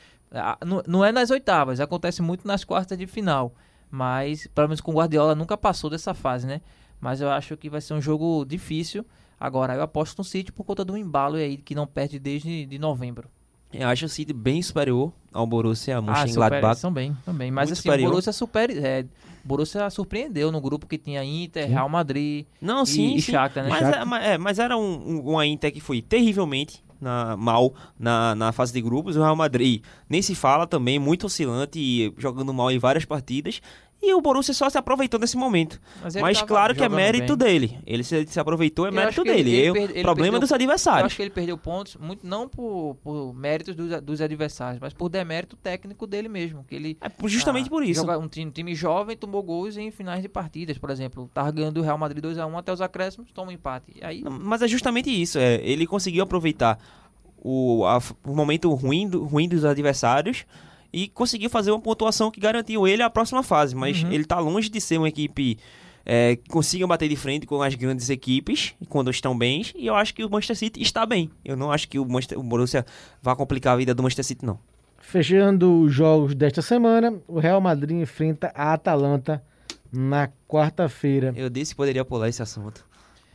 Não, 0.65 0.83
não 0.87 1.05
é 1.05 1.11
nas 1.11 1.29
oitavas, 1.29 1.79
acontece 1.79 2.21
muito 2.21 2.47
nas 2.47 2.63
quartas 2.63 2.97
de 2.97 3.07
final. 3.07 3.53
Mas, 3.89 4.47
pelo 4.47 4.67
menos 4.67 4.81
com 4.81 4.91
o 4.91 4.95
Guardiola, 4.95 5.35
nunca 5.35 5.55
passou 5.55 5.89
dessa 5.89 6.13
fase, 6.13 6.45
né? 6.45 6.59
Mas 6.99 7.21
eu 7.21 7.29
acho 7.29 7.55
que 7.55 7.69
vai 7.69 7.79
ser 7.79 7.93
um 7.93 8.01
jogo 8.01 8.43
difícil. 8.43 9.05
Agora, 9.39 9.75
eu 9.75 9.81
aposto 9.81 10.17
no 10.17 10.23
City 10.23 10.51
por 10.51 10.63
conta 10.65 10.83
do 10.83 10.97
embalo 10.97 11.35
aí 11.35 11.57
que 11.57 11.75
não 11.75 11.85
perde 11.85 12.19
desde 12.19 12.65
de 12.65 12.79
novembro. 12.79 13.29
Eu 13.79 13.87
acho 13.87 14.05
o 14.05 14.09
City 14.09 14.33
bem 14.33 14.61
superior 14.61 15.11
ao 15.33 15.45
Borussia 15.45 15.97
Ah, 15.97 16.01
Mönchengladbach. 16.01 16.79
são 16.79 16.91
bem, 16.91 17.15
também. 17.25 17.51
Mas 17.51 17.69
Muito 17.69 17.73
assim, 17.73 17.81
superior. 17.83 18.07
o 18.07 18.11
Borussia, 18.11 18.33
super, 18.33 18.69
é, 18.71 19.05
Borussia 19.43 19.89
surpreendeu 19.89 20.51
no 20.51 20.59
grupo 20.61 20.87
que 20.87 20.97
tinha 20.97 21.23
Inter, 21.23 21.67
Real 21.69 21.87
Madrid, 21.89 22.45
Não, 22.61 22.83
E- 22.83 22.87
sim, 22.87 23.15
e. 23.15 23.21
Shakhtar, 23.21 23.63
né? 23.65 23.69
Mas, 23.69 23.89
é- 24.23 24.37
mas, 24.37 24.59
é, 24.59 24.63
era 24.63 24.77
um, 24.77 24.81
um- 25.17 25.29
uma 25.31 25.45
Inter 25.45 25.71
que 25.71 25.79
foi 25.81 26.01
terrivelmente 26.01 26.83
na- 26.99 27.35
mal 27.37 27.73
na, 27.99 28.33
na 28.33 28.51
fase 28.51 28.71
de 28.73 28.81
grupos. 28.81 29.15
O 29.15 29.19
Real 29.21 29.35
Madrid 29.35 29.83
nem 30.09 30.21
se 30.21 30.33
fala 30.33 30.65
também, 30.65 30.97
muito 30.97 31.25
oscilante 31.27 31.77
e 31.77 32.13
jogando 32.17 32.53
mal 32.53 32.71
em 32.71 32.79
várias 32.79 33.05
partidas. 33.05 33.61
E 34.03 34.13
o 34.13 34.21
Borussia 34.21 34.53
só 34.53 34.69
se 34.69 34.77
aproveitou 34.77 35.19
nesse 35.19 35.35
momento. 35.35 35.81
Mas 36.03 36.15
Mas, 36.15 36.37
ele 36.37 36.47
claro 36.47 36.75
que 36.75 36.83
é 36.83 36.89
mérito 36.89 37.35
bem. 37.35 37.47
dele. 37.47 37.79
Ele 37.87 38.03
se, 38.03 38.27
se 38.27 38.39
aproveitou, 38.39 38.85
é 38.85 38.89
Eu 38.89 38.93
mérito 38.93 39.21
ele- 39.21 39.33
dele. 39.33 39.55
ele 39.55 39.67
Eu- 39.69 39.73
perde- 39.73 39.93
ele 39.93 40.01
problema 40.03 40.23
perdeu- 40.33 40.39
dos 40.41 40.51
Eu 40.51 40.55
adversários. 40.55 41.05
acho 41.07 41.15
que 41.15 41.21
ele 41.23 41.29
perdeu 41.31 41.57
pontos, 41.57 41.95
muito, 41.95 42.27
não 42.27 42.47
por, 42.47 42.97
por 43.03 43.33
méritos 43.33 43.73
dos, 43.75 43.99
dos 44.03 44.21
adversários, 44.21 44.79
mas 44.79 44.93
por 44.93 45.09
demérito 45.09 45.55
técnico 45.55 46.05
dele 46.05 46.27
mesmo. 46.29 46.63
Que 46.65 46.75
ele, 46.75 46.97
É 47.01 47.09
justamente 47.27 47.65
ah, 47.65 47.69
por 47.69 47.83
isso. 47.83 48.01
joga- 48.01 48.19
um, 48.19 48.27
time, 48.27 48.45
um 48.45 48.51
time 48.51 48.75
jovem 48.75 49.17
tomou 49.17 49.41
gols 49.41 49.75
em 49.75 49.89
finais 49.89 50.21
de 50.21 50.29
partidas, 50.29 50.77
por 50.77 50.91
exemplo. 50.91 51.27
Tava 51.33 51.49
ganhando 51.51 51.77
o 51.79 51.81
Real 51.83 51.97
Madrid 51.97 52.23
2x1 52.23 52.59
até 52.59 52.71
os 52.71 52.81
acréscimos, 52.81 53.31
toma 53.31 53.49
um 53.49 53.53
empate. 53.53 53.91
E 53.95 54.05
aí, 54.05 54.23
Mas 54.23 54.61
é 54.61 54.67
justamente 54.67 55.09
isso. 55.09 55.39
É, 55.39 55.55
ele 55.63 55.87
conseguiu 55.87 56.21
aproveitar 56.23 56.77
o, 57.41 57.83
a- 57.85 57.99
o 58.23 58.35
momento 58.35 58.71
ruim, 58.73 59.07
do- 59.09 59.23
ruim 59.23 59.47
dos 59.49 59.65
adversários 59.65 60.45
e 60.97 61.09
conseguiu 61.09 61.49
fazer 61.49 61.71
uma 61.71 61.79
pontuação 61.81 62.31
que 62.31 62.39
garantiu 62.39 62.87
ele 62.87 63.03
a 63.03 63.09
próxima 63.09 63.43
fase. 63.43 63.75
Mas 63.75 64.01
Uhum. 64.01 64.11
ele 64.13 64.23
tá 64.23 64.39
longe 64.39 64.69
de 64.69 64.79
ser 64.79 64.97
uma 64.97 65.09
equipe 65.09 65.57
é, 66.05 66.37
que 66.37 66.47
consiga 66.49 66.87
bater 66.87 67.09
de 67.09 67.15
frente 67.17 67.45
com 67.45 67.61
as 67.61 67.75
grandes 67.75 68.09
equipes 68.09 68.73
quando 68.87 69.11
estão 69.11 69.37
bem. 69.37 69.65
E 69.75 69.87
eu 69.87 69.93
acho 69.95 70.13
que 70.13 70.23
o 70.23 70.29
Manchester 70.29 70.55
City 70.55 70.81
está 70.81 71.05
bem. 71.05 71.29
Eu 71.43 71.57
não 71.57 71.69
acho 71.69 71.89
que 71.89 71.99
o, 71.99 72.05
Manchester, 72.05 72.39
o 72.39 72.43
Borussia 72.43 72.85
vá 73.21 73.35
complicar 73.35 73.73
a 73.73 73.77
vida 73.77 73.93
do 73.93 74.01
Manchester 74.01 74.23
City, 74.23 74.45
não. 74.45 74.57
Fechando 74.99 75.81
os 75.81 75.93
jogos 75.93 76.33
desta 76.33 76.61
semana, 76.61 77.13
o 77.27 77.39
Real 77.39 77.59
Madrid 77.59 77.97
enfrenta 77.97 78.51
a 78.55 78.71
Atalanta 78.73 79.43
na 79.91 80.29
quarta-feira. 80.47 81.33
Eu 81.35 81.49
disse 81.49 81.73
que 81.73 81.77
poderia 81.77 82.05
pular 82.05 82.29
esse 82.29 82.41
assunto. 82.41 82.85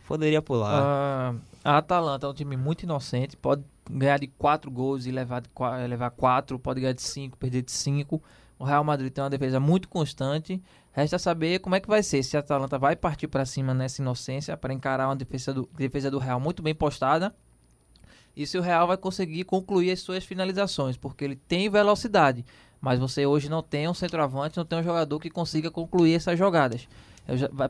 Poderia 0.08 0.40
pular. 0.40 0.82
ah, 0.82 1.34
a 1.62 1.76
Atalanta 1.78 2.26
é 2.26 2.30
um 2.30 2.34
time 2.34 2.56
muito 2.56 2.82
inocente, 2.84 3.36
pode 3.36 3.62
ganhar 3.93 4.18
de 4.18 4.26
4 4.26 4.70
gols 4.70 5.07
e 5.07 5.11
levar, 5.11 5.41
de 5.41 5.49
qua- 5.51 5.76
levar 5.86 6.11
4, 6.11 6.59
pode 6.59 6.80
ganhar 6.80 6.93
de 6.93 7.03
5, 7.03 7.36
perder 7.36 7.62
de 7.62 7.72
5. 7.72 8.22
O 8.59 8.64
Real 8.64 8.84
Madrid 8.84 9.12
tem 9.12 9.22
uma 9.24 9.30
defesa 9.30 9.59
muito 9.59 9.88
constante. 9.88 10.62
Resta 10.93 11.18
saber 11.18 11.61
como 11.61 11.74
é 11.76 11.80
que 11.80 11.88
vai 11.88 12.03
ser, 12.03 12.22
se 12.22 12.36
a 12.36 12.41
Atalanta 12.41 12.78
vai 12.78 12.97
partir 12.97 13.28
para 13.28 13.47
cima 13.47 13.72
nessa 13.72 14.03
inocência 14.03 14.57
para 14.57 14.72
encarar 14.74 15.09
uma 15.09 15.16
defesa 15.16 15.55
do, 15.55 15.68
defesa 15.76 16.11
do 16.11 16.18
Real 16.18 16.41
muito 16.41 16.62
bem 16.62 16.74
postada. 16.74 17.34
E 18.36 18.47
se 18.47 18.57
o 18.59 18.61
Real 18.62 18.86
vai 18.86 18.97
conseguir 18.97 19.45
concluir 19.45 19.91
as 19.91 20.01
suas 20.01 20.24
finalizações, 20.24 20.97
porque 20.97 21.24
ele 21.24 21.36
tem 21.36 21.68
velocidade, 21.68 22.45
mas 22.80 22.99
você 22.99 23.26
hoje 23.26 23.49
não 23.49 23.62
tem 23.62 23.88
um 23.88 23.95
centroavante, 23.95 24.57
não 24.57 24.64
tem 24.64 24.78
um 24.78 24.82
jogador 24.82 25.18
que 25.18 25.30
consiga 25.30 25.70
concluir 25.70 26.14
essas 26.14 26.38
jogadas. 26.38 26.88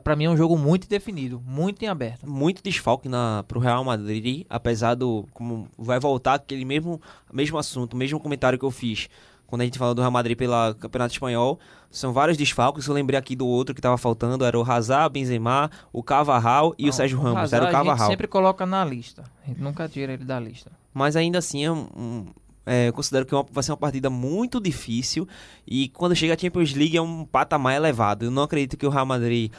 Para 0.03 0.15
mim 0.15 0.25
é 0.25 0.29
um 0.29 0.37
jogo 0.37 0.57
muito 0.57 0.87
definido, 0.87 1.41
muito 1.45 1.83
em 1.83 1.87
aberto. 1.87 2.29
muito 2.29 2.63
desfalque 2.63 3.07
na, 3.09 3.43
pro 3.47 3.59
Real 3.59 3.83
Madrid, 3.83 4.45
apesar 4.49 4.95
do. 4.95 5.25
Como 5.33 5.67
vai 5.77 5.99
voltar 5.99 6.35
aquele 6.35 6.65
mesmo, 6.65 7.01
mesmo 7.31 7.57
assunto, 7.57 7.95
mesmo 7.95 8.19
comentário 8.19 8.57
que 8.57 8.65
eu 8.65 8.71
fiz 8.71 9.07
quando 9.47 9.61
a 9.61 9.65
gente 9.65 9.77
falou 9.77 9.93
do 9.93 9.99
Real 10.01 10.11
Madrid 10.11 10.37
pela 10.37 10.73
Campeonato 10.75 11.13
Espanhol. 11.13 11.59
São 11.89 12.13
vários 12.13 12.37
desfalques. 12.37 12.87
Eu 12.87 12.93
lembrei 12.93 13.19
aqui 13.19 13.35
do 13.35 13.45
outro 13.45 13.75
que 13.75 13.79
estava 13.79 13.97
faltando: 13.97 14.45
era 14.45 14.57
o 14.57 14.63
Hazard, 14.63 15.11
Benzema, 15.11 15.69
o 15.91 16.01
Cavarral 16.01 16.73
e 16.77 16.83
o 16.83 16.85
Não, 16.85 16.93
Sérgio 16.93 17.19
Ramos. 17.19 17.37
Hazard 17.41 17.55
era 17.55 17.65
o 17.65 17.67
A 17.67 17.71
gente 17.71 17.87
Cavarral. 17.89 18.09
sempre 18.09 18.27
coloca 18.27 18.65
na 18.65 18.85
lista. 18.85 19.23
A 19.43 19.47
gente 19.49 19.61
nunca 19.61 19.89
tira 19.89 20.13
ele 20.13 20.23
da 20.23 20.39
lista. 20.39 20.71
Mas 20.93 21.15
ainda 21.17 21.39
assim, 21.39 21.65
é 21.65 21.71
um- 21.71 22.25
é, 22.65 22.87
eu 22.89 22.93
considero 22.93 23.25
que 23.25 23.33
é 23.33 23.37
uma- 23.37 23.45
vai 23.51 23.63
ser 23.63 23.71
uma 23.71 23.77
partida 23.77 24.09
muito 24.09 24.59
difícil. 24.59 25.27
E 25.67 25.89
quando 25.89 26.15
chega 26.15 26.33
a 26.33 26.37
Champions 26.37 26.73
League 26.73 26.95
é 26.97 27.01
um 27.01 27.25
patamar 27.25 27.75
elevado. 27.75 28.25
Eu 28.25 28.31
não 28.31 28.43
acredito 28.43 28.77
que 28.77 28.85
o 28.85 28.89
Real 28.89 29.05
Madrid 29.05 29.51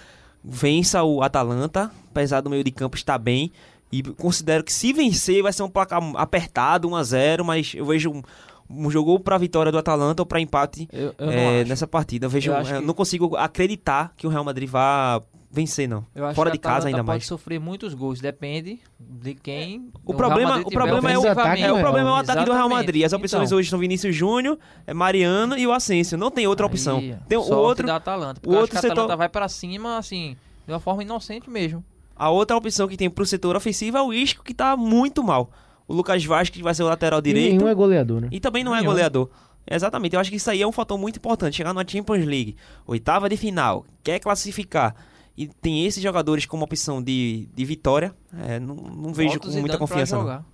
vença 0.45 1.03
o 1.03 1.23
Atalanta, 1.23 1.91
apesar 2.11 2.41
do 2.41 2.51
meio 2.51 2.65
de 2.65 2.71
campo 2.71 2.97
estar 2.97 3.19
bem. 3.19 3.51
E 3.91 4.03
considero 4.03 4.65
que 4.65 4.73
se 4.73 4.93
vencer 4.93 5.43
vai 5.43 5.53
ser 5.53 5.63
um 5.63 5.69
placar 5.69 6.01
apertado, 6.17 6.89
1 6.89 6.97
a 6.97 7.03
0 7.03 7.45
mas 7.45 7.73
eu 7.75 7.85
vejo 7.85 8.11
um, 8.11 8.23
um 8.71 8.91
jogo 8.91 9.21
para 9.21 9.37
vitória 9.37 9.71
do 9.71 9.77
Atalanta 9.79 10.23
ou 10.23 10.27
para 10.27 10.41
empate 10.41 10.89
Eu, 10.91 11.15
eu 11.19 11.31
é, 11.31 11.61
não 11.63 11.69
nessa 11.69 11.87
partida. 11.87 12.25
Eu 12.27 12.31
vejo, 12.31 12.51
Eu 12.51 12.57
acho 12.57 12.73
eu 12.75 12.81
que- 12.81 12.87
não 12.87 12.95
consigo 12.95 13.37
acreditar 13.37 14.15
que 14.17 14.27
o 14.27 14.31
Real 14.31 14.43
Madrid 14.45 14.69
vá 14.69 15.21
vencer 15.53 15.87
não. 15.87 16.05
Eu 16.15 16.25
acho 16.25 16.35
Fora 16.35 16.51
que 16.51 16.57
de 16.57 16.61
casa 16.63 16.87
ainda 16.89 16.99
pode 16.99 17.07
mais. 17.09 17.27
sofrer 17.27 17.61
muitos 17.61 17.93
gols, 17.93 18.21
depende 18.21 18.81
de 18.99 19.35
quem. 19.35 19.91
O 20.05 20.13
Real 20.13 20.17
problema- 20.19 20.59
o 20.61 20.71
problema 20.71 21.13
é 21.13 21.19
o- 21.19 21.21
ofensivamente. 21.21 21.63
É, 21.63 21.73
o 21.73 21.79
problema 21.81 22.09
é 22.09 22.13
o 22.13 22.15
ataque 22.17 22.45
do 22.47 22.53
Real. 22.53 22.69
Madrid. 22.71 23.05
As 23.05 23.13
opções 23.13 23.49
Então, 23.51 23.59
hoje 23.59 23.69
são 23.69 23.79
Vinícius 23.79 24.17
Júnior, 24.17 24.59
é 24.87 24.95
Mariano 24.95 25.57
e 25.59 25.67
o 25.67 25.73
Asensio. 25.73 26.17
Não 26.17 26.31
tem 26.31 26.47
outra 26.47 26.65
opção. 26.65 26.97
aí, 26.99 27.15
Tem 27.29 27.37
o 27.37 27.43
outro, 27.43 27.87
da 27.87 27.97
Atalanta. 27.97 28.39
o 28.39 28.41
Porque 28.41 28.49
eu 28.49 28.53
acho 28.53 28.61
outro 28.63 28.71
que 28.73 28.79
a 28.79 28.81
setor- 28.81 28.93
Atalanta 28.93 29.17
vai 29.17 29.29
pra 29.29 29.47
cima, 29.49 29.99
assim, 29.99 30.37
de 30.67 30.73
uma 30.73 30.81
forma 30.81 31.03
inocente 31.03 31.51
mesmo. 31.51 31.85
a 32.17 32.31
outra 32.31 32.57
opção 32.57 32.89
que 32.89 32.97
tem 32.97 33.11
pro 33.11 33.27
setor 33.27 33.55
ofensivo 33.57 33.97
é 33.99 34.03
o 34.03 34.13
Isco, 34.13 34.43
que 34.43 34.55
tá 34.55 34.77
muito 34.77 35.23
mal. 35.23 35.51
O 35.87 35.93
Lucas 35.95 36.25
Vasquez, 36.25 36.51
que 36.57 36.63
vai 36.63 36.75
ser 36.75 36.83
o 36.85 36.87
lateral 36.87 37.19
E 37.19 37.23
direito. 37.23 37.57
nenhum 37.57 37.69
é 37.69 37.75
goleador, 37.75 38.21
né? 38.23 38.29
E 38.31 38.39
também 38.41 38.63
não 38.65 38.73
é 38.75 38.79
Nenhum. 38.79 38.91
goleador. 38.93 39.29
Exatamente, 39.71 40.15
eu 40.15 40.21
acho 40.21 40.31
que 40.31 40.37
isso 40.37 40.51
aí 40.51 40.61
é 40.63 40.67
um 40.67 40.73
fator 40.73 40.99
muito 40.99 41.17
importante. 41.17 41.57
Chegar 41.57 41.73
na 41.75 41.85
Champions 41.87 42.25
League, 42.25 42.57
oitava 42.87 43.29
de 43.29 43.37
final, 43.37 43.85
quer 44.03 44.19
classificar 44.19 44.95
e 45.37 45.47
tem 45.47 45.87
esses 45.87 46.03
jogadores 46.03 46.47
como 46.47 46.65
opção 46.65 47.03
de, 47.03 47.49
de 47.55 47.65
vitória, 47.65 48.15
é, 48.47 48.61
não, 48.61 48.75
não 48.75 49.15
vejo 49.15 49.41
com 49.41 49.49
muita 49.51 49.79
confiança. 49.79 50.17
Não. 50.17 50.23
jogar. 50.23 50.45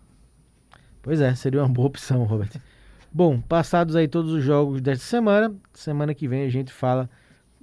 Pois 1.02 1.20
é, 1.20 1.34
seria 1.34 1.60
uma 1.60 1.68
boa 1.68 1.88
opção, 1.88 2.22
Robert. 2.24 2.50
Bom, 3.12 3.40
passados 3.40 3.96
aí 3.96 4.06
todos 4.06 4.32
os 4.32 4.44
jogos 4.44 4.80
desta 4.80 5.04
semana, 5.04 5.54
semana 5.72 6.14
que 6.14 6.28
vem 6.28 6.42
a 6.42 6.48
gente 6.48 6.72
fala 6.72 7.08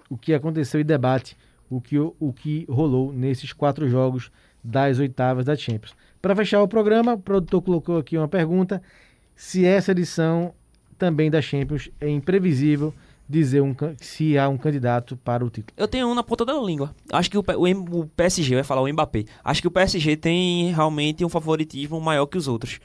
o 0.10 0.18
que 0.18 0.34
aconteceu 0.34 0.80
e 0.80 0.84
debate 0.84 1.38
o 1.70 1.80
que, 1.80 1.98
o 1.98 2.34
que 2.34 2.66
rolou 2.70 3.14
nesses 3.14 3.54
quatro 3.54 3.88
jogos 3.88 4.32
das 4.64 5.00
oitavas 5.00 5.46
da 5.46 5.56
Champions. 5.56 5.96
Para 6.22 6.36
fechar 6.36 6.62
o 6.62 6.68
programa, 6.68 7.14
o 7.14 7.20
produtor 7.20 7.62
colocou 7.62 7.98
aqui 7.98 8.18
uma 8.18 8.28
pergunta: 8.28 8.82
se 9.36 9.66
essa 9.66 9.92
edição 9.92 10.54
também 10.98 11.30
da 11.30 11.42
Champions 11.42 11.90
é 12.00 12.10
imprevisível 12.10 12.94
dizer 13.28 13.62
um, 13.62 13.76
se 14.00 14.38
há 14.38 14.48
um 14.48 14.58
candidato 14.58 15.18
para 15.18 15.44
o 15.44 15.50
título. 15.50 15.74
Eu 15.78 15.88
tenho 15.88 16.08
um 16.08 16.14
na 16.16 16.24
ponta 16.24 16.46
da 16.46 16.54
língua. 16.54 16.94
Acho 17.12 17.30
que 17.30 17.38
o, 17.38 17.44
o 17.44 18.00
o 18.02 18.08
PSG, 18.08 18.56
ia 18.56 18.64
falar 18.64 18.82
o 18.82 18.88
Mbappé. 18.92 19.26
Acho 19.44 19.62
que 19.62 19.68
o 19.68 19.72
PSG 19.72 20.16
tem 20.18 20.72
realmente 20.72 21.26
um 21.26 21.30
favoritismo 21.30 22.00
maior 22.00 22.26
que 22.26 22.38
os 22.38 22.48
outros. 22.48 22.80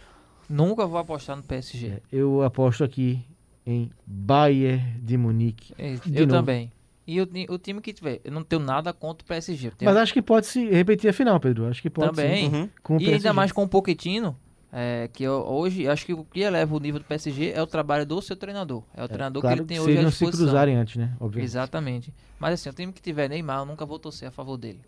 Nunca 0.48 0.86
vou 0.86 0.98
apostar 0.98 1.36
no 1.36 1.42
PSG. 1.42 2.02
Eu 2.10 2.42
aposto 2.42 2.82
aqui 2.82 3.20
em 3.64 3.90
Bayern 4.06 4.82
de 5.00 5.16
Munique. 5.16 5.72
É, 5.78 5.94
De 5.94 6.18
Eu 6.18 6.26
novo. 6.26 6.40
também. 6.40 6.72
E 7.06 7.20
o, 7.20 7.28
o 7.48 7.58
time 7.58 7.80
que 7.80 7.92
tiver, 7.92 8.20
eu 8.24 8.30
não 8.30 8.42
tenho 8.44 8.62
nada 8.62 8.92
contra 8.92 9.24
o 9.24 9.26
PSG. 9.26 9.70
tenho 9.72 9.90
Mas 9.90 9.96
acho 10.00 10.12
que 10.12 10.22
pode 10.22 10.46
se 10.46 10.64
repetir 10.70 11.10
a 11.10 11.12
final, 11.12 11.38
Pedro. 11.40 11.66
Acho 11.66 11.82
que 11.82 11.90
pode 11.90 12.14
Também. 12.14 12.50
sim. 12.50 12.56
Uhum. 12.56 12.68
Com 12.82 12.96
o 12.96 13.00
E 13.00 13.12
ainda 13.12 13.32
mais 13.32 13.50
com 13.52 13.62
o 13.64 13.68
Pochettino, 13.68 14.36
é, 14.72 15.08
que 15.12 15.22
eu- 15.24 15.44
hoje 15.46 15.88
acho 15.88 16.06
que 16.06 16.12
o 16.14 16.24
que 16.24 16.40
eleva 16.40 16.74
o 16.74 16.78
nível 16.80 17.00
do 17.00 17.04
PSG 17.06 17.52
é 17.54 17.62
o 17.62 17.66
trabalho 17.66 18.06
do 18.06 18.20
seu 18.22 18.36
treinador. 18.36 18.82
É 18.94 19.02
o 19.04 19.08
treinador 19.08 19.40
claro 19.42 19.56
que 19.56 19.60
ele 19.62 19.66
tem 19.68 19.76
se 19.78 19.82
hoje 19.82 19.90
à 19.90 19.94
eles 19.94 20.04
não 20.04 20.10
se 20.10 20.18
disposição. 20.18 20.46
cruzarem 20.46 20.76
antes, 20.76 20.96
né? 20.96 21.12
Obviamente. 21.20 21.48
Exatamente. 21.50 22.14
Mas 22.38 22.54
assim, 22.54 22.68
o 22.68 22.72
time 22.72 22.92
que 22.92 23.02
tiver 23.02 23.28
Neymar, 23.28 23.60
eu 23.60 23.66
nunca 23.66 23.84
vou 23.84 23.98
torcer 23.98 24.28
a 24.28 24.30
favor 24.30 24.56
dele. 24.56 24.80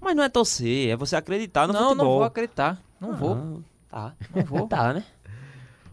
Mas 0.00 0.16
não 0.16 0.24
é 0.24 0.28
torcer, 0.28 0.88
é 0.90 0.96
você 0.96 1.14
acreditar 1.14 1.66
no 1.68 1.72
não, 1.72 1.80
futebol. 1.90 2.04
não 2.06 2.12
vou 2.14 2.24
acreditar. 2.24 2.82
Não 3.00 3.16
vou. 3.16 3.62
Ah, 3.92 4.10
tá. 4.10 4.14
Não 4.34 4.44
vou. 4.44 4.66
Tá, 4.68 4.92
né? 4.94 5.04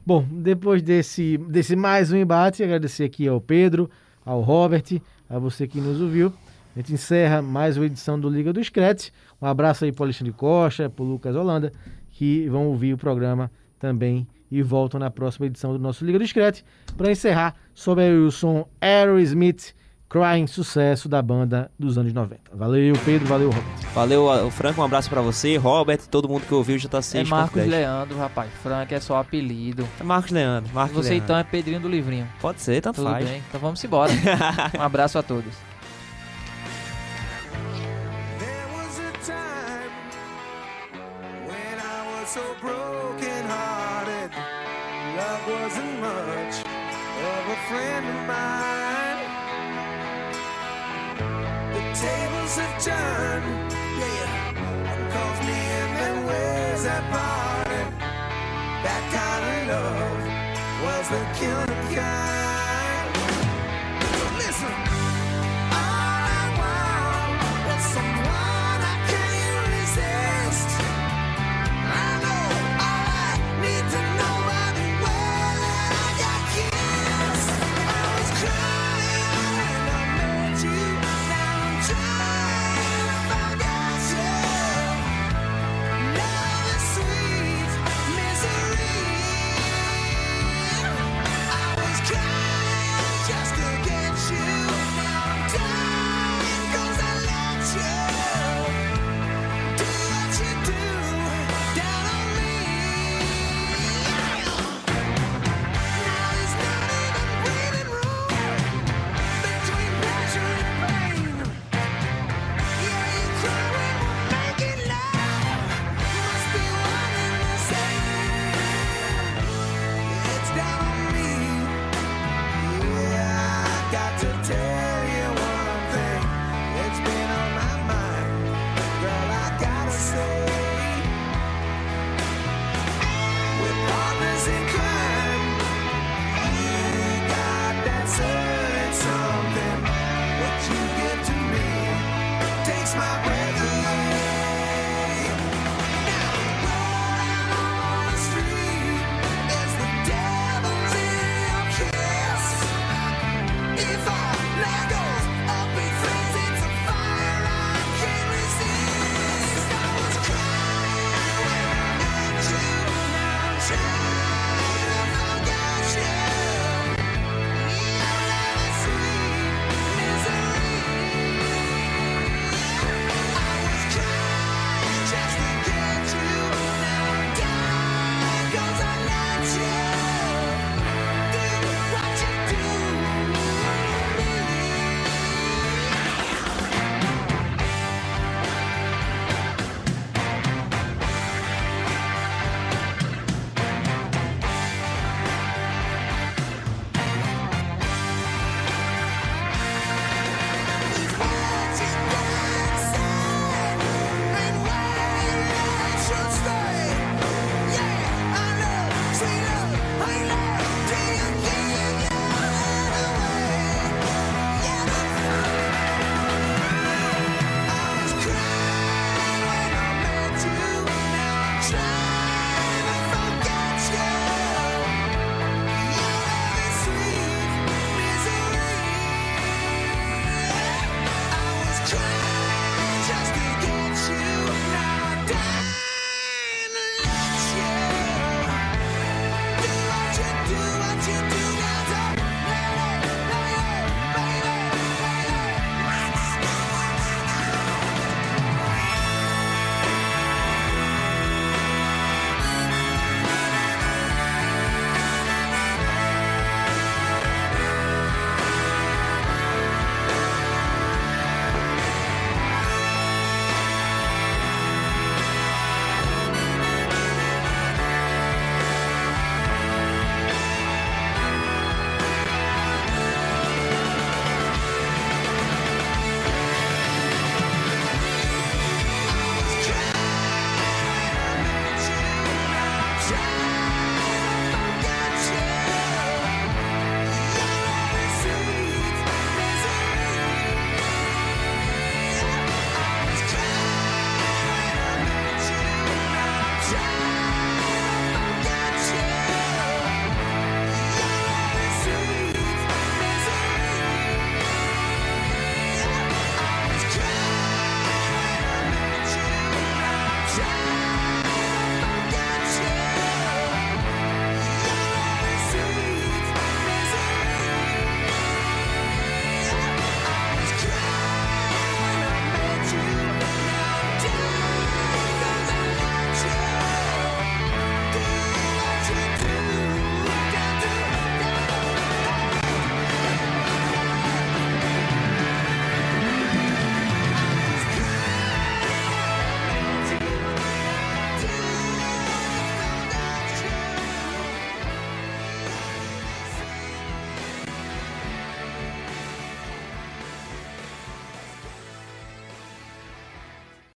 Bom, 0.05 0.25
depois 0.31 0.81
desse, 0.81 1.37
desse 1.37 1.75
mais 1.75 2.11
um 2.11 2.17
embate, 2.17 2.63
agradecer 2.63 3.03
aqui 3.03 3.27
ao 3.27 3.39
Pedro, 3.39 3.89
ao 4.25 4.41
Robert, 4.41 4.99
a 5.29 5.37
você 5.37 5.67
que 5.67 5.79
nos 5.79 6.01
ouviu. 6.01 6.33
A 6.75 6.79
gente 6.79 6.93
encerra 6.93 7.41
mais 7.41 7.77
uma 7.77 7.85
edição 7.85 8.19
do 8.19 8.29
Liga 8.29 8.51
do 8.51 8.63
Scratch. 8.63 9.09
Um 9.41 9.45
abraço 9.45 9.85
aí 9.85 9.91
para 9.91 10.01
o 10.01 10.05
Alexandre 10.05 10.33
Costa, 10.33 10.89
para 10.89 11.03
o 11.03 11.07
Lucas 11.07 11.35
Holanda, 11.35 11.71
que 12.19 12.49
vão 12.49 12.67
ouvir 12.67 12.93
o 12.93 12.97
programa 12.97 13.49
também 13.79 14.27
e 14.51 14.61
voltam 14.61 14.99
na 14.99 15.09
próxima 15.09 15.45
edição 15.45 15.71
do 15.71 15.79
nosso 15.79 16.03
Liga 16.03 16.19
do 16.19 16.27
Scratch. 16.27 16.63
Para 16.97 17.09
encerrar, 17.09 17.55
sobre 17.73 18.09
o 18.09 18.29
som 18.29 18.67
Aerosmith, 18.81 19.73
Crying, 20.09 20.45
sucesso 20.45 21.07
da 21.07 21.21
banda 21.21 21.71
dos 21.79 21.97
anos 21.97 22.11
90. 22.11 22.41
Valeu, 22.53 22.93
Pedro, 23.05 23.25
valeu, 23.25 23.49
Robert. 23.51 23.93
Valeu, 23.93 24.25
o 24.45 24.51
Franco, 24.51 24.81
um 24.81 24.83
abraço 24.83 25.09
pra 25.09 25.21
você, 25.21 25.55
Robert, 25.55 26.01
todo 26.11 26.27
mundo 26.27 26.45
que 26.45 26.53
ouviu 26.53 26.75
o 26.75 26.79
JC. 26.79 27.19
É 27.19 27.23
Marcos 27.23 27.55
10. 27.55 27.69
Leandro, 27.69 28.17
rapaz. 28.17 28.51
Frank 28.61 28.93
é 28.93 28.99
só 28.99 29.17
apelido. 29.17 29.87
É 29.97 30.03
Marcos 30.03 30.31
Leandro, 30.31 30.73
Marcos 30.73 30.97
Você 30.97 31.11
Leandro. 31.11 31.23
então 31.23 31.37
é 31.37 31.43
Pedrinho 31.45 31.79
do 31.79 31.87
Livrinho. 31.87 32.27
Pode 32.41 32.59
ser, 32.59 32.81
tanto 32.81 32.97
Tudo 32.97 33.11
faz. 33.11 33.25
bem. 33.29 33.41
Então 33.47 33.61
vamos 33.61 33.81
embora. 33.81 34.11
um 34.77 34.81
abraço 34.81 35.17
a 35.17 35.23
todos. 35.23 35.68
So 42.29 42.55
broken 42.61 43.43
hearted. 43.47 44.29
Love 45.17 45.47
wasn't 45.47 45.99
much 45.99 46.55
of 46.59 47.41
a 47.49 47.59
friend 47.67 48.05
of 48.05 48.19
mine. 48.27 49.19
The 51.73 51.81
tables 52.05 52.53
have 52.61 52.77
turned, 52.83 53.73
yeah. 53.97 54.29
Calls 55.09 55.39
me 55.47 55.57
in 55.79 55.89
and 56.05 56.27
ways 56.27 56.83
that 56.83 57.03
parted. 57.09 57.87
That 58.85 59.03
kind 59.17 59.43
of 59.47 59.73
love 59.73 60.21
was 60.83 61.09
the 61.09 61.23
killing 61.39 61.95
kind. 61.95 62.48